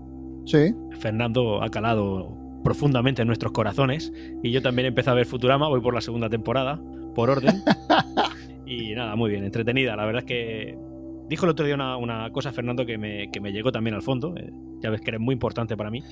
Sí. 0.46 0.74
Fernando 1.00 1.62
ha 1.62 1.70
calado 1.70 2.38
profundamente 2.68 3.22
en 3.22 3.30
nuestros 3.30 3.54
corazones 3.54 4.12
y 4.44 4.52
yo 4.52 4.62
también 4.62 4.88
empecé 4.88 5.10
a 5.10 5.14
ver 5.14 5.26
Futurama, 5.26 5.70
voy 5.70 5.80
por 5.80 5.94
la 5.94 6.02
segunda 6.02 6.30
temporada, 6.30 6.78
por 7.16 7.30
orden. 7.30 7.64
Y 8.70 8.94
nada, 8.94 9.16
muy 9.16 9.32
bien, 9.32 9.46
entretenida. 9.46 9.96
La 9.96 10.06
verdad 10.06 10.24
es 10.24 10.26
que 10.26 10.78
dijo 11.30 11.46
el 11.46 11.52
otro 11.52 11.66
día 11.66 11.76
una, 11.76 11.96
una 11.96 12.30
cosa, 12.34 12.52
Fernando, 12.52 12.86
que 12.86 12.98
me, 12.98 13.32
que 13.32 13.40
me 13.40 13.54
llegó 13.54 13.72
también 13.72 13.96
al 13.96 14.02
fondo. 14.02 14.36
eh, 14.36 14.52
ya 14.82 14.90
ves 14.90 15.00
que 15.00 15.12
eres 15.12 15.22
muy 15.22 15.32
importante 15.32 15.78
para 15.78 15.90
mí. 15.90 16.04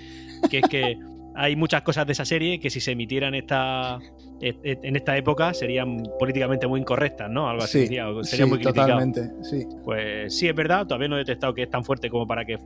Que 0.50 0.60
es 0.60 0.70
que 0.70 0.98
hay 1.36 1.58
muchas 1.58 1.82
cosas 1.82 2.06
de 2.06 2.14
esa 2.14 2.24
serie 2.24 2.58
que 2.62 2.70
si 2.70 2.80
se 2.80 2.94
emitieran 2.94 3.36
esta, 3.36 4.00
en 4.40 4.96
esta 4.96 5.18
época 5.18 5.54
serían 5.54 6.02
políticamente 6.18 6.66
muy 6.66 6.80
incorrectas, 6.80 7.30
¿no? 7.30 7.50
Algo 7.50 7.64
así. 7.64 7.80
Sí, 7.80 7.80
decía, 7.80 8.08
o 8.08 8.24
sería 8.24 8.46
sí, 8.46 8.50
muy 8.50 8.60
criticado. 8.60 8.88
totalmente. 8.88 9.32
Sí. 9.44 9.66
Pues 9.84 10.34
sí, 10.34 10.48
es 10.48 10.56
verdad, 10.56 10.88
todavía 10.88 11.10
no 11.10 11.16
he 11.18 11.20
detectado 11.20 11.54
que 11.54 11.64
es 11.64 11.70
tan 11.70 11.84
fuerte 11.84 12.10
como 12.10 12.26
para 12.26 12.46
que 12.46 12.58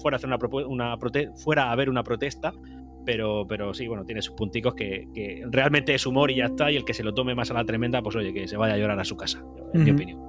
fuera 0.00 0.14
a, 0.14 0.18
hacer 0.18 0.28
una 0.28 0.38
una 0.68 0.96
fuera 1.34 1.64
a 1.64 1.72
haber 1.72 1.90
una 1.90 2.04
protesta, 2.04 2.52
pero, 3.04 3.46
pero 3.48 3.72
sí, 3.74 3.86
bueno, 3.88 4.04
tiene 4.04 4.22
sus 4.22 4.34
punticos 4.34 4.74
que, 4.74 5.08
que 5.14 5.44
realmente 5.50 5.94
es 5.94 6.06
humor 6.06 6.30
y 6.30 6.36
ya 6.36 6.46
está, 6.46 6.70
y 6.70 6.76
el 6.76 6.84
que 6.84 6.94
se 6.94 7.02
lo 7.04 7.12
tome 7.14 7.34
más 7.34 7.50
a 7.50 7.54
la 7.54 7.64
tremenda, 7.64 8.02
pues 8.02 8.16
oye, 8.16 8.32
que 8.32 8.46
se 8.48 8.56
vaya 8.56 8.74
a 8.74 8.78
llorar 8.78 8.98
a 8.98 9.04
su 9.04 9.16
casa, 9.16 9.42
en 9.74 9.84
mi 9.84 9.90
opinión. 9.90 10.20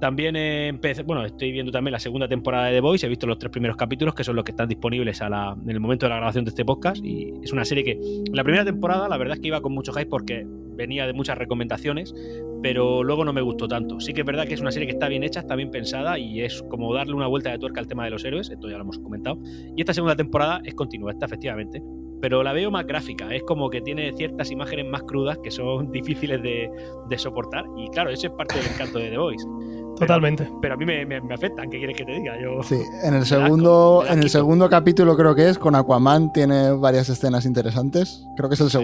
También 0.00 0.36
empecé, 0.36 1.02
bueno, 1.04 1.24
estoy 1.24 1.52
viendo 1.52 1.72
también 1.72 1.92
la 1.92 1.98
segunda 1.98 2.28
temporada 2.28 2.66
de 2.66 2.74
The 2.74 2.80
Voice, 2.80 3.06
he 3.06 3.08
visto 3.08 3.26
los 3.26 3.38
tres 3.38 3.50
primeros 3.50 3.78
capítulos, 3.78 4.14
que 4.14 4.24
son 4.24 4.36
los 4.36 4.44
que 4.44 4.52
están 4.52 4.68
disponibles 4.68 5.22
a 5.22 5.30
la- 5.30 5.56
en 5.62 5.70
el 5.70 5.80
momento 5.80 6.04
de 6.04 6.10
la 6.10 6.16
grabación 6.16 6.44
de 6.44 6.50
este 6.50 6.66
podcast, 6.66 7.02
y 7.02 7.32
es 7.42 7.50
una 7.52 7.64
serie 7.64 7.82
que 7.82 7.98
la 8.32 8.44
primera 8.44 8.62
temporada 8.62 9.08
la 9.08 9.16
verdad 9.16 9.36
es 9.36 9.40
que 9.40 9.48
iba 9.48 9.62
con 9.62 9.72
mucho 9.72 9.92
hype 9.94 10.06
porque 10.10 10.46
venía 10.76 11.06
de 11.06 11.12
muchas 11.12 11.36
recomendaciones, 11.38 12.14
pero 12.62 13.02
luego 13.02 13.24
no 13.24 13.32
me 13.32 13.40
gustó 13.40 13.66
tanto. 13.68 14.00
Sí 14.00 14.12
que 14.12 14.20
es 14.20 14.26
verdad 14.26 14.46
que 14.46 14.54
es 14.54 14.60
una 14.60 14.70
serie 14.72 14.86
que 14.86 14.92
está 14.94 15.08
bien 15.08 15.22
hecha, 15.22 15.40
está 15.40 15.54
bien 15.56 15.70
pensada 15.70 16.18
y 16.18 16.42
es 16.42 16.62
como 16.70 16.92
darle 16.94 17.14
una 17.14 17.26
vuelta 17.26 17.50
de 17.50 17.58
tuerca 17.58 17.80
al 17.80 17.86
tema 17.86 18.04
de 18.04 18.10
los 18.10 18.24
héroes, 18.24 18.50
esto 18.50 18.68
ya 18.68 18.76
lo 18.76 18.82
hemos 18.82 18.98
comentado. 18.98 19.38
Y 19.76 19.80
esta 19.80 19.94
segunda 19.94 20.16
temporada 20.16 20.60
es 20.64 20.74
continua, 20.74 21.10
esta 21.12 21.26
efectivamente, 21.26 21.82
pero 22.20 22.42
la 22.42 22.52
veo 22.52 22.70
más 22.70 22.86
gráfica, 22.86 23.34
es 23.34 23.42
como 23.42 23.68
que 23.68 23.80
tiene 23.82 24.12
ciertas 24.16 24.50
imágenes 24.50 24.86
más 24.86 25.02
crudas 25.02 25.38
que 25.42 25.50
son 25.50 25.90
difíciles 25.92 26.42
de, 26.42 26.70
de 27.08 27.18
soportar 27.18 27.64
y 27.76 27.88
claro, 27.90 28.10
eso 28.10 28.26
es 28.28 28.32
parte 28.32 28.56
del 28.58 28.66
encanto 28.72 28.98
de 28.98 29.10
The 29.10 29.18
Voice. 29.18 29.46
Pero- 29.46 30.08
Totalmente. 30.08 30.46
Pero 30.60 30.74
a 30.74 30.76
mí 30.76 30.84
me, 30.84 31.06
me- 31.06 31.22
me 31.22 31.32
afectan, 31.34 31.70
¿qué 31.70 31.78
quieres 31.78 31.96
que 31.96 32.04
te 32.04 32.12
diga? 32.12 32.34
Yo... 32.42 32.62
Sí, 32.62 32.76
en 33.02 33.14
el 33.14 33.24
segundo, 33.24 34.02
asco, 34.02 34.12
en 34.12 34.22
el 34.22 34.28
segundo 34.28 34.68
capítulo 34.68 35.16
creo 35.16 35.34
que 35.34 35.48
es, 35.48 35.58
con 35.58 35.74
Aquaman 35.74 36.32
tiene 36.34 36.70
varias 36.72 37.08
escenas 37.08 37.46
interesantes. 37.46 38.22
Creo 38.36 38.50
que 38.50 38.56
es 38.56 38.60
el 38.60 38.68
Sí. 38.68 38.76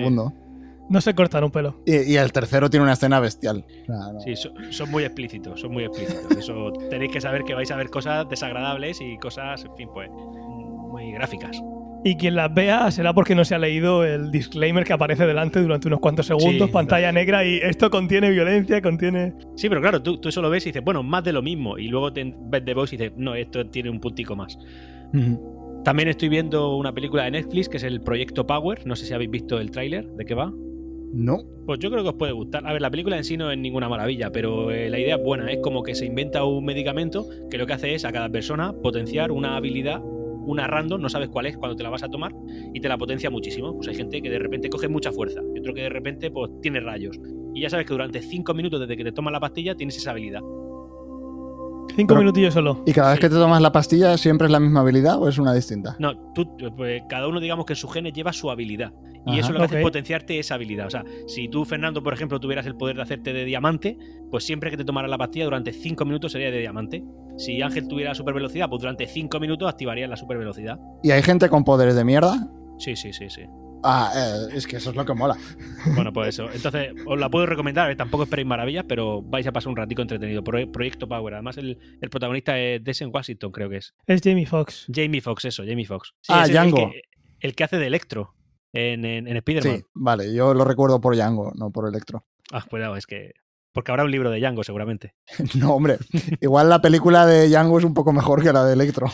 No 0.88 1.00
se 1.00 1.14
cortan 1.14 1.44
un 1.44 1.50
pelo. 1.50 1.80
Y, 1.86 2.12
y 2.12 2.16
el 2.16 2.32
tercero 2.32 2.68
tiene 2.68 2.84
una 2.84 2.92
escena 2.94 3.18
bestial. 3.20 3.64
O 3.82 3.86
sea, 3.86 4.12
no- 4.12 4.20
Sí, 4.20 4.36
so- 4.36 4.52
son 4.70 4.90
muy 4.90 5.04
explícitos, 5.04 5.60
son 5.60 5.72
muy 5.72 5.84
explícitos. 5.84 6.30
Eso 6.36 6.72
tenéis 6.90 7.12
que 7.12 7.20
saber 7.20 7.44
que 7.44 7.54
vais 7.54 7.70
a 7.70 7.76
ver 7.76 7.88
cosas 7.88 8.28
desagradables 8.28 9.00
y 9.00 9.16
cosas, 9.18 9.64
en 9.64 9.74
fin, 9.76 9.88
pues 9.94 10.10
muy 10.10 11.12
gráficas. 11.12 11.60
Y 12.04 12.16
quien 12.16 12.34
las 12.34 12.52
vea 12.52 12.90
será 12.90 13.14
porque 13.14 13.36
no 13.36 13.44
se 13.44 13.54
ha 13.54 13.58
leído 13.58 14.04
el 14.04 14.32
disclaimer 14.32 14.82
que 14.84 14.92
aparece 14.92 15.24
delante 15.24 15.62
durante 15.62 15.86
unos 15.86 16.00
cuantos 16.00 16.26
segundos, 16.26 16.66
Sí, 16.66 16.72
pantalla 16.72 17.12
negra, 17.12 17.44
y 17.44 17.58
esto 17.62 17.90
contiene 17.90 18.28
violencia, 18.30 18.82
contiene. 18.82 19.34
Sí, 19.54 19.68
pero 19.68 19.80
claro, 19.80 20.02
tú, 20.02 20.18
tú 20.18 20.28
eso 20.28 20.42
lo 20.42 20.50
ves 20.50 20.66
y 20.66 20.70
dices, 20.70 20.82
bueno, 20.82 21.04
más 21.04 21.22
de 21.22 21.32
lo 21.32 21.42
mismo. 21.42 21.78
Y 21.78 21.86
luego 21.86 22.12
te 22.12 22.34
ves 22.36 22.64
The 22.64 22.74
Voice 22.74 22.96
y 22.96 22.98
dices, 22.98 23.12
no, 23.16 23.36
esto 23.36 23.64
tiene 23.70 23.88
un 23.88 24.00
puntico 24.00 24.34
más. 24.34 24.58
También 25.84 26.08
estoy 26.08 26.28
viendo 26.28 26.76
una 26.76 26.92
película 26.92 27.24
de 27.24 27.32
Netflix 27.32 27.68
que 27.68 27.76
es 27.76 27.82
el 27.84 28.00
Proyecto 28.00 28.46
Power. 28.46 28.86
No 28.86 28.96
sé 28.96 29.06
si 29.06 29.14
habéis 29.14 29.30
visto 29.30 29.58
el 29.60 29.70
tráiler, 29.70 30.06
¿de 30.12 30.24
qué 30.24 30.34
va? 30.34 30.52
No. 31.12 31.44
Pues 31.66 31.78
yo 31.78 31.90
creo 31.90 32.02
que 32.02 32.08
os 32.08 32.14
puede 32.14 32.32
gustar. 32.32 32.66
A 32.66 32.72
ver, 32.72 32.80
la 32.80 32.90
película 32.90 33.16
en 33.16 33.24
sí 33.24 33.36
no 33.36 33.50
es 33.50 33.58
ninguna 33.58 33.88
maravilla, 33.88 34.32
pero 34.32 34.70
eh, 34.70 34.88
la 34.88 34.98
idea 34.98 35.16
es 35.16 35.22
buena. 35.22 35.50
Es 35.52 35.58
como 35.58 35.82
que 35.82 35.94
se 35.94 36.06
inventa 36.06 36.44
un 36.44 36.64
medicamento 36.64 37.26
que 37.50 37.58
lo 37.58 37.66
que 37.66 37.74
hace 37.74 37.94
es 37.94 38.04
a 38.04 38.12
cada 38.12 38.30
persona 38.30 38.72
potenciar 38.72 39.30
una 39.30 39.56
habilidad, 39.56 40.02
una 40.02 40.66
random, 40.66 41.00
no 41.00 41.08
sabes 41.08 41.28
cuál 41.28 41.46
es 41.46 41.56
cuando 41.56 41.76
te 41.76 41.82
la 41.82 41.90
vas 41.90 42.02
a 42.02 42.08
tomar, 42.08 42.32
y 42.72 42.80
te 42.80 42.88
la 42.88 42.96
potencia 42.98 43.30
muchísimo. 43.30 43.76
Pues 43.76 43.88
hay 43.88 43.94
gente 43.94 44.22
que 44.22 44.30
de 44.30 44.38
repente 44.38 44.70
coge 44.70 44.88
mucha 44.88 45.12
fuerza, 45.12 45.40
y 45.54 45.60
otro 45.60 45.74
que 45.74 45.82
de 45.82 45.90
repente 45.90 46.30
pues 46.30 46.50
tiene 46.62 46.80
rayos. 46.80 47.20
Y 47.54 47.60
ya 47.60 47.70
sabes 47.70 47.86
que 47.86 47.92
durante 47.92 48.22
5 48.22 48.54
minutos 48.54 48.80
desde 48.80 48.96
que 48.96 49.04
te 49.04 49.12
tomas 49.12 49.32
la 49.32 49.40
pastilla 49.40 49.74
tienes 49.74 49.96
esa 49.96 50.12
habilidad. 50.12 50.40
Cinco 51.94 52.14
Pero- 52.14 52.20
minutillos 52.20 52.54
solo. 52.54 52.82
¿Y 52.86 52.92
cada 52.92 53.10
vez 53.10 53.16
Sí. 53.18 53.22
que 53.22 53.28
te 53.28 53.34
tomas 53.34 53.60
la 53.60 53.70
pastilla 53.72 54.16
siempre 54.16 54.46
es 54.46 54.50
la 54.52 54.60
misma 54.60 54.80
habilidad 54.80 55.20
o 55.20 55.28
es 55.28 55.38
una 55.38 55.52
distinta? 55.52 55.94
No, 55.98 56.16
tú, 56.34 56.48
pues, 56.76 57.02
cada 57.08 57.28
uno 57.28 57.38
digamos 57.40 57.66
que 57.66 57.74
en 57.74 57.76
su 57.76 57.88
genes 57.88 58.12
lleva 58.14 58.32
su 58.32 58.50
habilidad. 58.50 58.92
Y 59.26 59.32
Ajá. 59.32 59.40
eso 59.40 59.52
lo 59.52 59.58
que 59.58 59.64
hace 59.66 59.74
Ok. 59.76 59.78
es 59.80 59.84
potenciarte 59.84 60.38
esa 60.38 60.54
habilidad. 60.54 60.86
O 60.86 60.90
sea, 60.90 61.04
si 61.28 61.48
tú, 61.48 61.64
Fernando, 61.64 62.02
por 62.02 62.12
ejemplo, 62.14 62.40
tuvieras 62.40 62.66
el 62.66 62.74
poder 62.76 62.96
de 62.96 63.02
hacerte 63.02 63.32
de 63.32 63.44
diamante, 63.44 63.96
pues 64.30 64.42
siempre 64.44 64.70
que 64.70 64.76
te 64.76 64.84
tomaras 64.84 65.10
la 65.10 65.18
pastilla 65.18 65.44
durante 65.44 65.72
5 65.72 66.04
minutos 66.04 66.32
sería 66.32 66.50
de 66.50 66.58
diamante. 66.58 67.04
Si 67.36 67.60
Ángel 67.62 67.86
tuviera 67.88 68.14
super 68.14 68.34
velocidad, 68.34 68.68
pues 68.68 68.80
durante 68.80 69.06
5 69.06 69.38
minutos 69.38 69.68
activarías 69.68 70.08
la 70.10 70.16
super 70.16 70.38
velocidad. 70.38 70.78
¿Y 71.02 71.10
hay 71.12 71.22
gente 71.22 71.48
con 71.48 71.62
poderes 71.62 71.94
de 71.94 72.04
mierda? 72.04 72.48
Sí, 72.78 72.96
sí, 72.96 73.12
sí, 73.12 73.28
sí. 73.28 73.42
Ah, 73.84 74.12
eh, 74.14 74.54
es 74.56 74.66
que 74.66 74.76
eso 74.76 74.90
es 74.90 74.96
lo 74.96 75.04
que 75.04 75.14
mola. 75.14 75.36
Bueno, 75.94 76.12
pues 76.12 76.28
eso. 76.28 76.48
Entonces, 76.52 76.92
os 77.06 77.18
la 77.18 77.28
puedo 77.28 77.46
recomendar. 77.46 77.94
Tampoco 77.96 78.22
esperéis 78.24 78.46
maravillas, 78.46 78.84
pero 78.88 79.20
vais 79.22 79.46
a 79.46 79.52
pasar 79.52 79.70
un 79.70 79.76
ratico 79.76 80.00
entretenido. 80.02 80.44
Pro- 80.44 80.70
Proyecto 80.70 81.08
Power. 81.08 81.34
Además, 81.34 81.56
el, 81.58 81.78
el 82.00 82.10
protagonista 82.10 82.58
es 82.58 82.82
Desen 82.84 83.10
Washington, 83.12 83.50
creo 83.50 83.68
que 83.68 83.78
es. 83.78 83.94
Es 84.06 84.20
Jamie 84.22 84.46
Foxx. 84.46 84.86
Jamie 84.92 85.20
Foxx, 85.20 85.44
eso, 85.46 85.64
Jamie 85.66 85.84
Foxx. 85.86 86.12
Sí, 86.20 86.32
Ah, 86.34 86.44
el 86.44 86.52
Django. 86.52 86.76
que, 86.90 87.02
el 87.40 87.54
que 87.56 87.64
hace 87.64 87.78
de 87.78 87.86
Electro 87.88 88.34
en, 88.72 89.04
en, 89.04 89.26
en 89.26 89.36
Spider-Man. 89.38 89.78
Sí, 89.78 89.84
vale, 89.94 90.32
yo 90.34 90.54
lo 90.54 90.64
recuerdo 90.64 91.00
por 91.00 91.16
Django, 91.16 91.52
no 91.56 91.70
por 91.70 91.88
Electro. 91.88 92.24
Ah, 92.52 92.64
cuidado, 92.68 92.96
es 92.96 93.06
que. 93.06 93.32
Porque 93.72 93.90
habrá 93.90 94.04
un 94.04 94.10
libro 94.10 94.30
de 94.30 94.38
Django, 94.38 94.62
seguramente. 94.62 95.14
No, 95.58 95.74
hombre, 95.74 95.96
igual 96.40 96.68
la 96.68 96.80
película 96.80 97.26
de 97.26 97.48
Django 97.48 97.78
es 97.78 97.84
un 97.84 97.94
poco 97.94 98.12
mejor 98.12 98.42
que 98.42 98.52
la 98.52 98.64
de 98.64 98.74
Electro, 98.74 99.10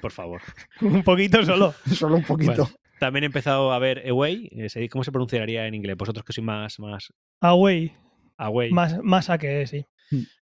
Por 0.00 0.12
favor. 0.12 0.40
Un 0.80 1.02
poquito 1.02 1.44
solo. 1.44 1.74
solo 1.92 2.16
un 2.16 2.22
poquito. 2.24 2.52
Bueno, 2.64 2.70
también 2.98 3.24
he 3.24 3.26
empezado 3.26 3.72
a 3.72 3.78
ver 3.78 4.08
Away. 4.08 4.48
eh, 4.52 4.88
¿Cómo 4.88 5.04
se 5.04 5.12
pronunciaría 5.12 5.66
en 5.66 5.74
inglés? 5.74 5.96
Vosotros 5.96 6.24
que 6.24 6.32
sois 6.32 6.44
más, 6.44 6.78
más 6.78 7.12
Away. 7.40 7.92
Away. 8.38 8.70
Más, 8.70 8.98
más 9.02 9.30
a 9.30 9.38
que 9.38 9.66
sí. 9.66 9.84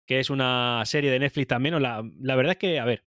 Que 0.06 0.20
es 0.20 0.30
una 0.30 0.82
serie 0.84 1.10
de 1.10 1.18
Netflix 1.18 1.46
también. 1.48 1.74
o 1.74 1.80
La, 1.80 2.02
la 2.20 2.36
verdad 2.36 2.52
es 2.52 2.58
que, 2.58 2.78
a 2.78 2.84
ver, 2.84 3.04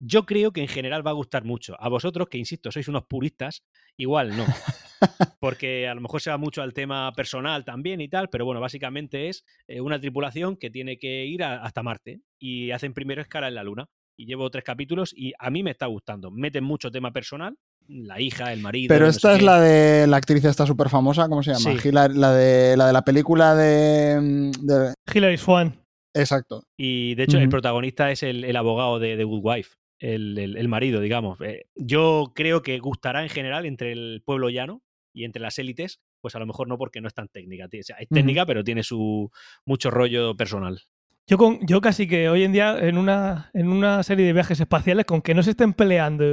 yo 0.00 0.26
creo 0.26 0.52
que 0.52 0.60
en 0.62 0.68
general 0.68 1.06
va 1.06 1.10
a 1.10 1.14
gustar 1.14 1.44
mucho. 1.44 1.76
A 1.80 1.88
vosotros, 1.88 2.28
que 2.28 2.38
insisto, 2.38 2.72
sois 2.72 2.88
unos 2.88 3.04
puristas, 3.04 3.64
igual 3.96 4.36
no. 4.36 4.44
Porque 5.40 5.88
a 5.88 5.94
lo 5.94 6.00
mejor 6.00 6.20
se 6.20 6.30
va 6.30 6.38
mucho 6.38 6.62
al 6.62 6.72
tema 6.74 7.12
personal 7.12 7.64
también 7.64 8.00
y 8.00 8.08
tal, 8.08 8.28
pero 8.30 8.44
bueno, 8.44 8.60
básicamente 8.60 9.28
es 9.28 9.44
eh, 9.68 9.80
una 9.80 10.00
tripulación 10.00 10.56
que 10.56 10.70
tiene 10.70 10.98
que 10.98 11.24
ir 11.26 11.42
a- 11.44 11.62
hasta 11.62 11.82
Marte 11.82 12.20
y 12.38 12.70
hacen 12.70 12.94
primero 12.94 13.20
escala 13.22 13.48
en 13.48 13.54
la 13.54 13.64
Luna. 13.64 13.88
Y 14.16 14.26
llevo 14.26 14.50
tres 14.50 14.62
capítulos 14.64 15.12
y 15.16 15.32
a 15.38 15.50
mí 15.50 15.62
me 15.62 15.70
está 15.70 15.86
gustando. 15.86 16.30
Meten 16.30 16.64
mucho 16.64 16.90
tema 16.90 17.12
personal, 17.12 17.56
la 17.88 18.20
hija, 18.20 18.52
el 18.52 18.60
marido. 18.60 18.88
Pero 18.88 19.06
no 19.06 19.12
sé 19.12 19.16
esta 19.16 19.32
es 19.32 19.38
qué. 19.40 19.44
la 19.44 19.60
de 19.60 20.06
la 20.06 20.16
actriz 20.18 20.44
esta 20.44 20.66
súper 20.66 20.88
famosa, 20.88 21.28
¿cómo 21.28 21.42
se 21.42 21.52
llama? 21.54 21.80
Sí. 21.80 21.90
La, 21.90 22.08
de, 22.08 22.76
la 22.76 22.86
de 22.86 22.92
la 22.92 23.02
película 23.02 23.54
de, 23.54 24.20
mm, 24.20 24.50
de- 24.66 24.94
Hilary 25.12 25.38
Swan. 25.38 25.74
Exacto. 26.14 26.64
Y 26.76 27.14
de 27.14 27.22
hecho, 27.24 27.38
el 27.38 27.48
protagonista 27.48 28.10
es 28.10 28.22
el, 28.22 28.44
el 28.44 28.56
abogado 28.56 28.98
de 28.98 29.16
The 29.16 29.24
Good 29.24 29.40
Wife, 29.42 29.76
el, 29.98 30.36
el- 30.38 30.56
el 30.58 30.68
marido, 30.68 31.00
digamos. 31.00 31.40
Eh, 31.40 31.64
yo 31.74 32.32
creo 32.34 32.62
que 32.62 32.78
gustará 32.80 33.22
en 33.22 33.30
general 33.30 33.64
entre 33.64 33.92
el 33.92 34.22
pueblo 34.24 34.50
llano 34.50 34.82
y 35.14 35.24
entre 35.24 35.40
las 35.40 35.58
élites, 35.58 36.00
pues 36.20 36.34
a 36.34 36.38
lo 36.38 36.46
mejor 36.46 36.68
no 36.68 36.76
porque 36.76 37.00
no 37.00 37.08
es 37.08 37.14
tan 37.14 37.28
técnica. 37.28 37.66
Tiene- 37.68 37.80
o 37.80 37.84
sea, 37.84 37.96
es 37.96 38.08
técnica, 38.08 38.44
pero 38.44 38.62
tiene 38.62 38.82
su 38.82 39.30
mucho 39.64 39.90
rollo 39.90 40.36
personal. 40.36 40.82
Yo, 41.28 41.38
con, 41.38 41.60
yo 41.64 41.80
casi 41.80 42.08
que 42.08 42.28
hoy 42.28 42.42
en 42.42 42.52
día, 42.52 42.76
en 42.80 42.98
una, 42.98 43.50
en 43.54 43.68
una 43.68 44.02
serie 44.02 44.26
de 44.26 44.32
viajes 44.32 44.58
espaciales, 44.58 45.06
con 45.06 45.22
que 45.22 45.34
no 45.34 45.42
se 45.42 45.50
estén 45.50 45.72
peleando 45.72 46.24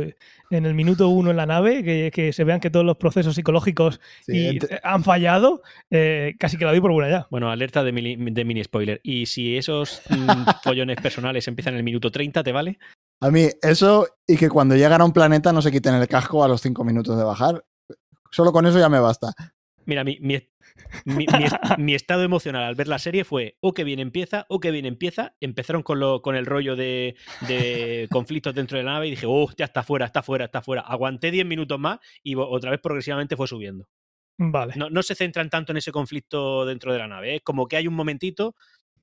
en 0.50 0.66
el 0.66 0.74
minuto 0.74 1.10
uno 1.10 1.30
en 1.30 1.38
la 1.38 1.46
nave, 1.46 1.84
que, 1.84 2.12
que 2.12 2.34
se 2.34 2.44
vean 2.44 2.60
que 2.60 2.72
todos 2.72 2.86
los 2.86 2.98
procesos 2.98 3.36
psicológicos 3.36 4.02
Sí, 4.22 4.58
y, 4.58 4.60
han 4.84 5.04
fallado, 5.04 5.62
eh, 5.92 6.34
casi 6.40 6.58
que 6.58 6.66
la 6.66 6.72
doy 6.72 6.82
por 6.82 6.92
buena 6.92 7.10
ya. 7.10 7.28
Bueno, 7.30 7.52
alerta 7.52 7.84
de 7.84 7.92
mini, 7.92 8.16
de 8.18 8.46
mini 8.46 8.64
spoiler. 8.64 9.00
Y 9.04 9.28
si 9.28 9.58
esos 9.58 10.02
mm, 10.10 10.44
follones 10.64 11.00
personales 11.00 11.48
empiezan 11.48 11.76
en 11.76 11.80
el 11.80 11.84
minuto 11.84 12.12
30, 12.12 12.44
¿te 12.44 12.52
vale? 12.52 12.80
A 13.22 13.30
mí, 13.30 13.48
eso 13.62 14.08
y 14.26 14.38
que 14.38 14.50
cuando 14.50 14.76
llegan 14.76 15.02
a 15.02 15.06
un 15.06 15.14
planeta 15.14 15.54
no 15.54 15.62
se 15.62 15.72
quiten 15.72 15.94
el 15.96 16.08
casco 16.08 16.44
a 16.44 16.48
los 16.48 16.62
cinco 16.62 16.84
minutos 16.84 17.16
de 17.16 17.24
bajar. 17.24 17.64
Solo 18.32 18.52
con 18.52 18.66
eso 18.66 18.80
ya 18.80 18.90
me 18.90 19.00
basta. 19.00 19.34
Mira, 19.86 20.04
mi, 20.04 20.18
mi, 20.22 20.49
mi- 21.06 21.26
mi 21.38 21.44
est- 21.44 21.78
mi 21.78 21.96
estado 21.96 22.24
emocional 22.24 22.64
al 22.64 22.76
ver 22.76 22.88
la 22.88 23.00
serie 23.00 23.24
fue, 23.24 23.58
o 23.62 23.74
que 23.74 23.84
bien 23.84 24.00
empieza, 24.00 24.46
o 24.50 24.60
que 24.60 24.72
bien 24.72 24.86
empieza. 24.86 25.36
Empezaron 25.40 25.84
con, 25.84 26.00
lo, 26.00 26.22
con 26.22 26.36
el 26.36 26.46
rollo 26.46 26.76
de, 26.76 27.16
de 27.48 28.08
conflictos 28.12 28.54
dentro 28.56 28.78
de 28.78 28.84
la 28.84 28.94
nave 28.94 29.08
y 29.08 29.12
dije, 29.12 29.26
oh, 29.28 29.50
ya 29.58 29.66
está 29.66 29.84
fuera, 29.84 30.06
está 30.06 30.24
fuera, 30.24 30.46
está 30.46 30.62
fuera. 30.62 30.82
Aguanté 30.82 31.32
10 31.32 31.46
minutos 31.46 31.80
más 31.80 32.00
y 32.24 32.36
otra 32.36 32.72
vez 32.72 32.80
progresivamente 32.82 33.36
fue 33.36 33.48
subiendo. 33.48 33.88
Vale. 34.38 34.74
No, 34.78 34.90
no 34.90 35.04
se 35.04 35.16
centran 35.16 35.50
tanto 35.50 35.74
en 35.74 35.78
ese 35.78 35.92
conflicto 35.92 36.66
dentro 36.66 36.94
de 36.94 37.00
la 37.00 37.08
nave. 37.08 37.36
Es 37.36 37.42
como 37.42 37.68
que 37.68 37.76
hay 37.76 37.88
un 37.88 37.94
momentito 37.94 38.56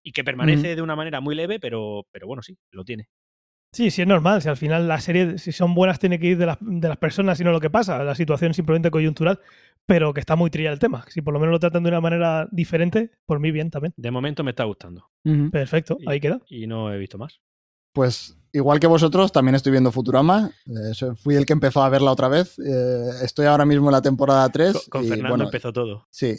y 0.02 0.12
que 0.12 0.24
permanece 0.24 0.68
de 0.76 0.82
una 0.82 0.96
manera 0.96 1.20
muy 1.20 1.34
leve, 1.34 1.58
pero, 1.60 2.06
pero 2.10 2.26
bueno, 2.26 2.42
sí, 2.42 2.56
lo 2.70 2.84
tiene. 2.84 3.08
Sí, 3.76 3.90
sí, 3.90 4.00
es 4.00 4.08
normal. 4.08 4.40
Si 4.40 4.48
al 4.48 4.56
final 4.56 4.88
la 4.88 4.98
serie, 5.02 5.36
si 5.36 5.52
son 5.52 5.74
buenas, 5.74 5.98
tiene 5.98 6.18
que 6.18 6.28
ir 6.28 6.38
de 6.38 6.46
las, 6.46 6.56
de 6.62 6.88
las 6.88 6.96
personas 6.96 7.38
y 7.40 7.44
no 7.44 7.52
lo 7.52 7.60
que 7.60 7.68
pasa. 7.68 8.02
La 8.02 8.14
situación 8.14 8.52
es 8.52 8.56
simplemente 8.56 8.90
coyuntural, 8.90 9.38
pero 9.84 10.14
que 10.14 10.20
está 10.20 10.34
muy 10.34 10.48
trillado 10.48 10.72
el 10.72 10.80
tema. 10.80 11.04
Si 11.08 11.20
por 11.20 11.34
lo 11.34 11.40
menos 11.40 11.52
lo 11.52 11.60
tratan 11.60 11.82
de 11.82 11.90
una 11.90 12.00
manera 12.00 12.48
diferente, 12.50 13.10
por 13.26 13.38
mí 13.38 13.50
bien 13.50 13.70
también. 13.70 13.92
De 13.98 14.10
momento 14.10 14.42
me 14.42 14.52
está 14.52 14.64
gustando 14.64 15.10
Perfecto, 15.52 15.98
ahí 16.06 16.20
queda. 16.20 16.40
y 16.48 16.66
no 16.66 16.90
he 16.90 16.96
visto 16.96 17.18
más. 17.18 17.38
Pues 17.92 18.38
igual 18.50 18.80
que 18.80 18.86
vosotros, 18.86 19.30
también 19.30 19.56
estoy 19.56 19.72
viendo 19.72 19.92
Futurama. 19.92 20.50
Eh, 20.66 21.14
fui 21.14 21.34
el 21.34 21.44
que 21.44 21.52
empezó 21.52 21.82
a 21.82 21.90
verla 21.90 22.12
otra 22.12 22.28
vez. 22.28 22.58
Eh, 22.58 23.10
estoy 23.24 23.44
ahora 23.44 23.66
mismo 23.66 23.88
en 23.88 23.92
la 23.92 24.00
temporada 24.00 24.48
3. 24.48 24.72
Con, 24.72 24.82
con 24.88 25.04
y, 25.04 25.08
Fernando 25.08 25.28
bueno, 25.28 25.44
empezó 25.44 25.70
todo. 25.70 26.06
Sí. 26.10 26.34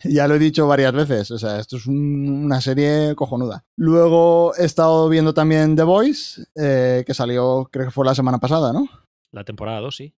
Ya 0.04 0.26
lo 0.28 0.34
he 0.34 0.38
dicho 0.38 0.66
varias 0.66 0.92
veces, 0.94 1.30
o 1.30 1.38
sea, 1.38 1.58
esto 1.60 1.76
es 1.76 1.86
un- 1.86 2.44
una 2.44 2.60
serie 2.60 3.14
cojonuda. 3.14 3.64
Luego 3.76 4.54
he 4.56 4.64
estado 4.64 5.08
viendo 5.08 5.34
también 5.34 5.76
The 5.76 5.82
Voice, 5.82 6.42
eh, 6.54 7.04
que 7.06 7.12
salió, 7.14 7.68
creo 7.70 7.86
que 7.86 7.90
fue 7.90 8.04
la 8.06 8.14
semana 8.14 8.38
pasada, 8.38 8.72
¿no? 8.72 8.86
La 9.32 9.44
temporada 9.44 9.80
2, 9.80 9.94
sí. 9.96 10.14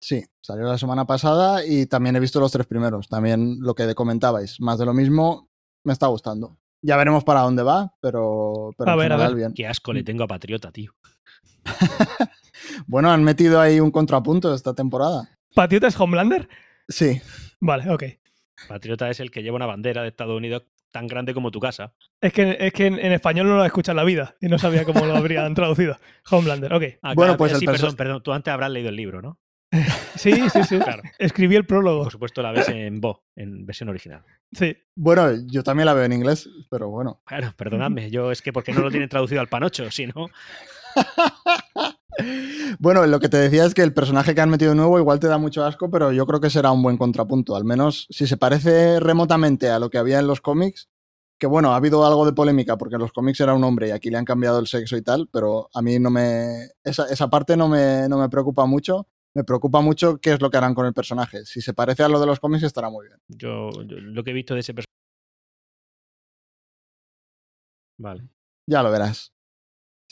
Sí, 0.00 0.24
salió 0.42 0.64
la 0.64 0.78
semana 0.78 1.06
pasada 1.06 1.64
y 1.64 1.86
también 1.86 2.16
he 2.16 2.20
visto 2.20 2.40
los 2.40 2.50
tres 2.52 2.66
primeros. 2.66 3.08
También 3.08 3.58
lo 3.60 3.74
que 3.74 3.94
comentabais, 3.94 4.58
más 4.60 4.78
de 4.78 4.86
lo 4.86 4.94
mismo, 4.94 5.48
me 5.84 5.92
está 5.92 6.06
gustando. 6.08 6.56
Ya 6.82 6.96
veremos 6.96 7.22
para 7.24 7.42
dónde 7.42 7.62
va, 7.62 7.94
pero, 8.00 8.70
pero 8.78 8.90
A 8.90 8.96
ver, 8.96 9.12
a 9.12 9.16
ver. 9.18 9.34
bien. 9.34 9.52
Qué 9.54 9.66
asco 9.66 9.92
le 9.92 10.02
tengo 10.02 10.24
a 10.24 10.26
Patriota, 10.26 10.72
tío. 10.72 10.92
Bueno, 12.86 13.10
han 13.10 13.24
metido 13.24 13.60
ahí 13.60 13.80
un 13.80 13.90
contrapunto 13.90 14.54
esta 14.54 14.74
temporada. 14.74 15.28
¿Patriota 15.54 15.86
es 15.88 15.98
Homelander? 15.98 16.48
Sí, 16.88 17.20
Vale, 17.60 17.90
ok. 17.90 18.04
Patriota 18.68 19.10
es 19.10 19.20
el 19.20 19.30
que 19.30 19.42
lleva 19.42 19.56
una 19.56 19.66
bandera 19.66 20.02
de 20.02 20.08
Estados 20.08 20.36
Unidos 20.36 20.64
tan 20.90 21.06
grande 21.06 21.34
como 21.34 21.50
tu 21.50 21.60
casa. 21.60 21.94
Es 22.20 22.32
que, 22.32 22.56
es 22.58 22.72
que 22.72 22.86
en, 22.86 22.98
en 22.98 23.12
español 23.12 23.46
no 23.48 23.56
lo 23.56 23.62
he 23.62 23.66
escuchado 23.66 23.92
en 23.92 23.96
la 23.98 24.04
vida 24.04 24.34
y 24.40 24.48
no 24.48 24.58
sabía 24.58 24.84
cómo 24.84 25.06
lo 25.06 25.14
habrían 25.16 25.54
traducido. 25.54 25.96
Homelander, 26.30 26.72
ok. 26.74 26.82
Ah, 27.02 27.14
Bueno, 27.14 27.36
claro, 27.36 27.36
pues 27.38 27.52
el 27.52 27.58
sí, 27.60 27.66
perdón, 27.66 27.96
perdón. 27.96 28.22
Tú 28.22 28.32
antes 28.32 28.52
habrás 28.52 28.70
leído 28.70 28.88
el 28.88 28.96
libro, 28.96 29.22
¿no? 29.22 29.38
Sí, 30.16 30.32
sí, 30.50 30.64
sí. 30.64 30.78
Claro. 30.78 31.02
Escribí 31.18 31.54
el 31.56 31.64
prólogo. 31.64 32.02
Por 32.02 32.12
supuesto 32.12 32.42
la 32.42 32.50
ves 32.52 32.68
en 32.68 33.00
Bo, 33.00 33.24
en 33.36 33.64
versión 33.64 33.88
original. 33.88 34.22
Sí. 34.52 34.76
bueno, 34.96 35.30
yo 35.46 35.62
también 35.62 35.86
la 35.86 35.94
veo 35.94 36.04
en 36.04 36.12
inglés, 36.12 36.48
pero 36.68 36.88
bueno. 36.90 37.22
Claro, 37.24 37.54
perdonadme. 37.56 38.10
Yo 38.10 38.32
es 38.32 38.42
que 38.42 38.52
porque 38.52 38.72
no 38.72 38.80
lo 38.80 38.90
tienen 38.90 39.08
traducido 39.08 39.40
al 39.40 39.46
panocho, 39.48 39.88
si 39.92 40.08
no. 40.08 40.26
Bueno, 42.78 43.04
lo 43.06 43.20
que 43.20 43.28
te 43.28 43.36
decía 43.36 43.64
es 43.64 43.74
que 43.74 43.82
el 43.82 43.92
personaje 43.92 44.34
que 44.34 44.40
han 44.40 44.50
metido 44.50 44.74
nuevo 44.74 44.98
igual 44.98 45.20
te 45.20 45.26
da 45.26 45.38
mucho 45.38 45.64
asco, 45.64 45.90
pero 45.90 46.12
yo 46.12 46.26
creo 46.26 46.40
que 46.40 46.50
será 46.50 46.70
un 46.70 46.82
buen 46.82 46.96
contrapunto. 46.96 47.56
Al 47.56 47.64
menos 47.64 48.06
si 48.10 48.26
se 48.26 48.36
parece 48.36 49.00
remotamente 49.00 49.68
a 49.70 49.78
lo 49.78 49.90
que 49.90 49.98
había 49.98 50.18
en 50.18 50.26
los 50.26 50.40
cómics, 50.40 50.88
que 51.38 51.46
bueno, 51.46 51.72
ha 51.72 51.76
habido 51.76 52.06
algo 52.06 52.26
de 52.26 52.32
polémica 52.32 52.76
porque 52.76 52.96
en 52.96 53.00
los 53.00 53.12
cómics 53.12 53.40
era 53.40 53.54
un 53.54 53.64
hombre 53.64 53.88
y 53.88 53.90
aquí 53.90 54.10
le 54.10 54.18
han 54.18 54.24
cambiado 54.24 54.58
el 54.58 54.66
sexo 54.66 54.96
y 54.96 55.02
tal, 55.02 55.28
pero 55.32 55.68
a 55.74 55.82
mí 55.82 55.98
no 55.98 56.10
me. 56.10 56.68
Esa, 56.84 57.06
esa 57.06 57.28
parte 57.28 57.56
no 57.56 57.68
me, 57.68 58.08
no 58.08 58.18
me 58.18 58.28
preocupa 58.28 58.66
mucho. 58.66 59.08
Me 59.34 59.44
preocupa 59.44 59.80
mucho 59.80 60.18
qué 60.18 60.32
es 60.32 60.40
lo 60.40 60.50
que 60.50 60.56
harán 60.56 60.74
con 60.74 60.86
el 60.86 60.92
personaje. 60.92 61.44
Si 61.44 61.60
se 61.60 61.72
parece 61.72 62.02
a 62.02 62.08
lo 62.08 62.20
de 62.20 62.26
los 62.26 62.40
cómics 62.40 62.64
estará 62.64 62.90
muy 62.90 63.06
bien. 63.06 63.18
Yo, 63.28 63.70
yo 63.86 63.96
lo 63.98 64.24
que 64.24 64.30
he 64.30 64.34
visto 64.34 64.54
de 64.54 64.60
ese 64.60 64.74
personaje. 64.74 64.90
Vale. 67.98 68.28
Ya 68.66 68.82
lo 68.82 68.90
verás. 68.90 69.32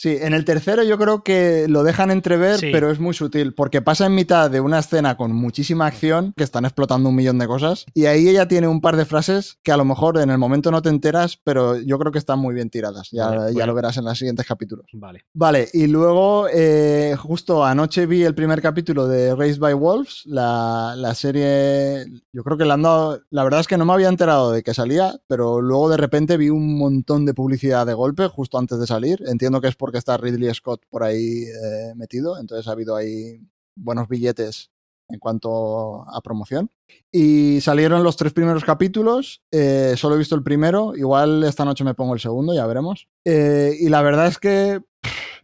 Sí, 0.00 0.17
en 0.21 0.33
el 0.33 0.45
tercero 0.45 0.85
yo 0.85 0.97
creo 0.97 1.25
que 1.25 1.67
lo 1.69 1.83
dejan 1.83 2.12
entrever, 2.12 2.57
Sí. 2.59 2.69
pero 2.71 2.88
es 2.93 3.00
muy 3.00 3.14
sutil, 3.14 3.52
porque 3.52 3.83
pasa 3.83 4.07
en 4.07 4.14
mitad 4.14 4.49
de 4.49 4.61
una 4.61 4.78
escena 4.78 5.17
con 5.17 5.33
muchísima 5.33 5.87
acción, 5.87 6.33
que 6.37 6.45
están 6.45 6.64
explotando 6.64 7.09
un 7.09 7.17
millón 7.17 7.37
de 7.40 7.49
cosas, 7.49 7.85
y 7.95 8.07
ahí 8.07 8.28
ella 8.28 8.47
tiene 8.47 8.69
un 8.69 8.81
par 8.81 8.97
de 8.97 9.05
frases 9.05 9.59
que 9.64 9.73
a 9.73 9.76
lo 9.76 9.85
mejor 9.85 10.19
en 10.19 10.31
el 10.31 10.38
momento 10.38 10.71
no 10.71 10.83
te 10.83 10.88
enteras, 10.88 11.37
pero 11.43 11.76
yo 11.81 11.99
creo 11.99 12.12
que 12.12 12.21
están 12.21 12.38
muy 12.38 12.55
bien 12.55 12.71
tiradas. 12.71 13.09
Ya, 13.11 13.26
Vale, 13.26 13.38
ya 13.49 13.52
bueno. 13.55 13.67
lo 13.67 13.75
verás 13.75 13.97
en 13.97 14.05
los 14.05 14.17
siguientes 14.17 14.47
capítulos. 14.47 14.87
Vale. 14.93 15.25
Vale, 15.35 15.69
y 15.73 15.88
luego 15.88 16.47
eh, 16.55 17.17
justo 17.19 17.64
anoche 17.64 18.07
vi 18.07 18.23
el 18.23 18.37
primer 18.37 18.62
capítulo 18.62 19.09
de 19.09 19.35
Raised 19.35 19.59
by 19.59 19.75
Wolves, 19.75 20.23
la, 20.26 20.95
la 20.97 21.12
serie, 21.17 22.07
yo 22.33 22.45
creo 22.45 22.57
que 22.57 22.64
le 22.64 22.73
han 22.73 22.83
dado, 22.83 23.21
la 23.31 23.43
verdad 23.43 23.59
es 23.59 23.67
que 23.67 23.76
no 23.76 23.85
me 23.85 23.95
había 23.95 24.09
enterado 24.09 24.52
de 24.52 24.62
que 24.62 24.75
salía, 24.75 25.19
pero 25.26 25.61
luego 25.61 25.88
de 25.88 25.97
repente 25.97 26.37
vi 26.37 26.50
un 26.50 26.78
montón 26.78 27.25
de 27.26 27.35
publicidad 27.35 27.85
de 27.85 27.95
golpe 27.95 28.28
justo 28.28 28.59
antes 28.59 28.78
de 28.78 28.87
salir, 28.87 29.25
entiendo 29.26 29.61
que 29.61 29.67
es 29.67 29.75
porque 29.88 29.97
está 29.97 30.18
Ridley 30.18 30.52
Scott 30.52 30.83
por 30.90 31.02
ahí 31.02 31.45
eh, 31.45 31.95
metido, 31.97 32.38
entonces 32.38 32.68
ha 32.68 32.73
habido 32.73 32.95
ahí 32.95 33.40
buenos 33.75 34.07
billetes 34.07 34.71
en 35.09 35.18
cuanto 35.18 36.02
a 36.07 36.21
promoción. 36.21 36.71
Y 37.11 37.62
salieron 37.62 38.02
los 38.02 38.18
tres 38.18 38.35
primeros 38.35 38.64
capítulos, 38.64 39.40
eh, 39.50 39.95
solo 39.97 40.14
he 40.14 40.18
visto 40.18 40.35
el 40.35 40.42
primero, 40.42 40.95
igual 40.95 41.42
esta 41.42 41.64
noche 41.64 41.85
me 41.85 41.95
pongo 41.95 42.12
el 42.12 42.21
segundo, 42.21 42.52
ya 42.52 42.66
veremos. 42.66 43.09
Eh, 43.25 43.78
y 43.80 43.88
la 43.88 44.02
verdad 44.02 44.26
es 44.26 44.37
que 44.37 44.83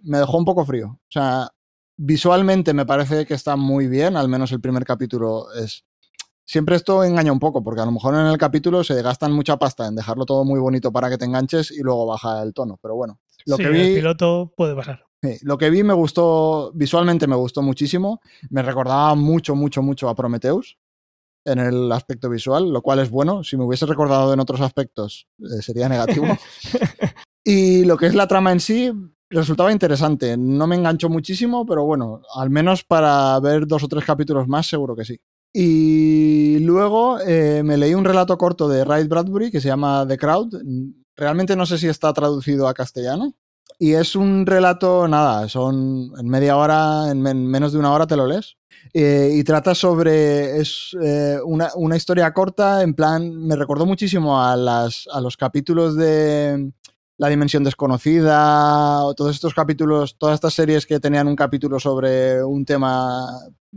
me 0.02 0.18
dejó 0.18 0.36
un 0.36 0.44
poco 0.44 0.66
frío. 0.66 0.88
O 0.88 1.10
sea, 1.10 1.48
visualmente 1.96 2.74
me 2.74 2.84
parece 2.84 3.24
que 3.24 3.32
está 3.32 3.56
muy 3.56 3.88
bien, 3.88 4.18
al 4.18 4.28
menos 4.28 4.52
el 4.52 4.60
primer 4.60 4.84
capítulo 4.84 5.50
es... 5.54 5.86
Siempre 6.44 6.76
esto 6.76 7.02
engaña 7.02 7.32
un 7.32 7.40
poco, 7.40 7.64
porque 7.64 7.80
a 7.80 7.86
lo 7.86 7.92
mejor 7.92 8.14
en 8.14 8.26
el 8.26 8.36
capítulo 8.36 8.84
se 8.84 9.00
gastan 9.00 9.32
mucha 9.32 9.56
pasta 9.56 9.86
en 9.86 9.96
dejarlo 9.96 10.26
todo 10.26 10.44
muy 10.44 10.60
bonito 10.60 10.92
para 10.92 11.08
que 11.08 11.16
te 11.16 11.24
enganches 11.24 11.70
y 11.70 11.80
luego 11.80 12.04
baja 12.04 12.42
el 12.42 12.52
tono. 12.52 12.78
Pero 12.82 12.94
bueno, 12.94 13.18
lo 13.46 13.56
Sí, 13.56 13.62
que 13.62 13.68
el 13.68 13.74
vi... 13.74 13.94
piloto 13.96 14.52
puede 14.56 14.74
pasar. 14.74 15.04
Sí, 15.22 15.38
lo 15.42 15.56
que 15.56 15.70
vi 15.70 15.82
me 15.82 15.94
gustó, 15.94 16.70
visualmente 16.74 17.26
me 17.26 17.36
gustó 17.36 17.62
muchísimo. 17.62 18.20
Me 18.50 18.62
recordaba 18.62 19.14
mucho, 19.14 19.54
mucho, 19.54 19.82
mucho 19.82 20.08
a 20.08 20.14
Prometheus 20.14 20.78
en 21.46 21.58
el 21.58 21.92
aspecto 21.92 22.28
visual, 22.28 22.70
lo 22.70 22.82
cual 22.82 22.98
es 23.00 23.10
bueno. 23.10 23.44
Si 23.44 23.56
me 23.56 23.64
hubiese 23.64 23.86
recordado 23.86 24.32
en 24.32 24.40
otros 24.40 24.60
aspectos, 24.60 25.26
eh, 25.40 25.62
sería 25.62 25.88
negativo. 25.88 26.26
y 27.44 27.84
lo 27.84 27.96
que 27.96 28.06
es 28.06 28.14
la 28.14 28.28
trama 28.28 28.52
en 28.52 28.60
sí 28.60 28.92
resultaba 29.30 29.72
interesante. 29.72 30.36
No 30.36 30.66
me 30.66 30.76
enganchó 30.76 31.08
muchísimo, 31.08 31.66
pero 31.66 31.84
bueno, 31.84 32.22
al 32.34 32.50
menos 32.50 32.84
para 32.84 33.38
ver 33.40 33.66
dos 33.66 33.82
o 33.82 33.88
tres 33.88 34.04
capítulos 34.04 34.48
más, 34.48 34.66
seguro 34.66 34.94
que 34.94 35.04
sí. 35.04 35.18
Y 35.52 36.58
luego 36.60 37.20
eh, 37.20 37.62
me 37.64 37.76
leí 37.76 37.94
un 37.94 38.04
relato 38.04 38.36
corto 38.36 38.68
de 38.68 38.84
Ray 38.84 39.06
Bradbury 39.06 39.50
que 39.50 39.60
se 39.60 39.68
llama 39.68 40.04
The 40.06 40.18
Crowd. 40.18 40.54
Realmente 41.16 41.56
no 41.56 41.66
sé 41.66 41.78
si 41.78 41.88
está 41.88 42.12
traducido 42.12 42.68
a 42.68 42.74
castellano. 42.74 43.34
Y 43.78 43.92
es 43.94 44.14
un 44.14 44.46
relato, 44.46 45.08
nada, 45.08 45.48
son 45.48 46.12
en 46.18 46.28
media 46.28 46.56
hora, 46.56 47.10
en 47.10 47.20
men- 47.20 47.46
menos 47.46 47.72
de 47.72 47.78
una 47.78 47.92
hora 47.92 48.06
te 48.06 48.16
lo 48.16 48.26
lees. 48.26 48.56
Eh, 48.92 49.30
y 49.34 49.42
trata 49.42 49.74
sobre, 49.74 50.58
es 50.60 50.90
eh, 51.02 51.38
una, 51.44 51.70
una 51.74 51.96
historia 51.96 52.32
corta, 52.32 52.82
en 52.82 52.94
plan, 52.94 53.34
me 53.34 53.56
recordó 53.56 53.84
muchísimo 53.86 54.40
a, 54.40 54.54
las, 54.56 55.08
a 55.12 55.20
los 55.20 55.36
capítulos 55.36 55.96
de 55.96 56.70
La 57.16 57.28
Dimensión 57.28 57.62
Desconocida, 57.62 59.04
o 59.04 59.14
todos 59.14 59.34
estos 59.34 59.54
capítulos, 59.54 60.16
todas 60.18 60.34
estas 60.34 60.54
series 60.54 60.84
que 60.84 60.98
tenían 60.98 61.28
un 61.28 61.36
capítulo 61.36 61.78
sobre 61.78 62.42
un 62.42 62.64
tema 62.64 63.28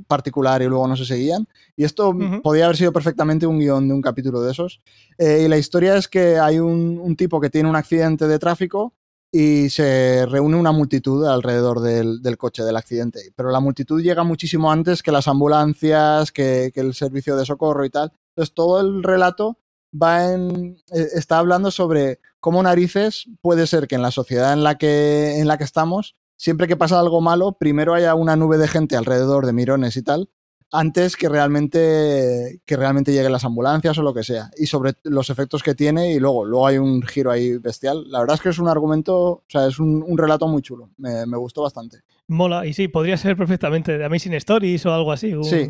particular 0.07 0.61
y 0.61 0.65
luego 0.65 0.87
no 0.87 0.95
se 0.95 1.05
seguían. 1.05 1.47
Y 1.75 1.83
esto 1.83 2.15
podía 2.41 2.65
haber 2.65 2.77
sido 2.77 2.91
perfectamente 2.91 3.45
un 3.45 3.59
guion 3.59 3.87
de 3.87 3.93
un 3.93 4.01
capítulo 4.01 4.41
de 4.41 4.51
esos. 4.51 4.81
Eh, 5.17 5.43
y 5.45 5.47
la 5.47 5.57
historia 5.57 5.95
es 5.97 6.07
que 6.07 6.39
hay 6.39 6.59
un, 6.59 6.99
un 6.99 7.15
tipo 7.15 7.39
que 7.39 7.49
tiene 7.49 7.69
un 7.69 7.75
accidente 7.75 8.27
de 8.27 8.39
tráfico 8.39 8.93
y 9.31 9.69
se 9.69 10.25
reúne 10.25 10.55
una 10.55 10.71
multitud 10.71 11.25
alrededor 11.27 11.81
del, 11.81 12.21
del 12.21 12.37
coche 12.37 12.63
del 12.63 12.77
accidente. 12.77 13.33
Pero 13.35 13.51
la 13.51 13.59
multitud 13.59 14.01
llega 14.01 14.23
muchísimo 14.23 14.71
antes 14.71 15.03
que 15.03 15.11
las 15.11 15.27
ambulancias, 15.27 16.31
que, 16.31 16.71
que 16.73 16.79
el 16.79 16.93
servicio 16.93 17.35
de 17.35 17.45
socorro 17.45 17.85
y 17.85 17.89
tal. 17.89 18.11
Entonces 18.29 18.55
todo 18.55 18.81
el 18.81 19.03
relato 19.03 19.57
va 19.91 20.31
en, 20.33 20.77
eh, 20.91 21.07
está 21.13 21.39
hablando 21.39 21.71
sobre 21.71 22.19
cómo 22.47 22.63
narices 22.63 23.25
puede 23.41 23.67
ser 23.67 23.89
que 23.89 23.95
en 23.95 24.01
la 24.01 24.11
sociedad 24.11 24.53
en 24.53 24.63
la 24.63 24.77
que, 24.77 25.37
en 25.41 25.49
la 25.49 25.57
que 25.57 25.65
estamos, 25.65 26.15
siempre 26.37 26.65
que 26.69 26.77
pasa 26.77 26.97
algo 26.97 27.19
malo, 27.19 27.57
primero 27.59 27.93
haya 27.93 28.15
una 28.15 28.37
nube 28.37 28.57
de 28.57 28.69
gente 28.69 28.95
alrededor 28.95 29.45
de 29.45 29.51
mirones 29.51 29.97
y 29.97 30.01
tal, 30.01 30.29
antes 30.71 31.17
que 31.17 31.27
realmente, 31.27 32.61
que 32.65 32.77
realmente 32.77 33.11
lleguen 33.11 33.33
las 33.33 33.43
ambulancias 33.43 33.97
o 33.97 34.01
lo 34.01 34.13
que 34.13 34.23
sea. 34.23 34.49
Y 34.57 34.67
sobre 34.67 34.93
los 35.03 35.29
efectos 35.29 35.61
que 35.61 35.75
tiene 35.75 36.13
y 36.13 36.19
luego, 36.21 36.45
luego 36.45 36.67
hay 36.67 36.77
un 36.77 37.01
giro 37.01 37.31
ahí 37.31 37.57
bestial. 37.57 38.09
La 38.09 38.19
verdad 38.21 38.35
es 38.35 38.41
que 38.41 38.47
es 38.49 38.59
un 38.59 38.69
argumento, 38.69 39.15
o 39.17 39.43
sea, 39.49 39.67
es 39.67 39.77
un, 39.77 40.01
un 40.07 40.17
relato 40.17 40.47
muy 40.47 40.61
chulo. 40.61 40.89
Me, 40.97 41.25
me 41.25 41.35
gustó 41.35 41.63
bastante. 41.63 41.97
Mola, 42.29 42.65
y 42.65 42.71
sí, 42.71 42.87
podría 42.87 43.17
ser 43.17 43.35
perfectamente 43.35 43.97
de 43.97 44.05
Amazing 44.05 44.35
Stories 44.35 44.85
o 44.85 44.93
algo 44.93 45.11
así. 45.11 45.33
un- 45.33 45.43
Sí. 45.43 45.69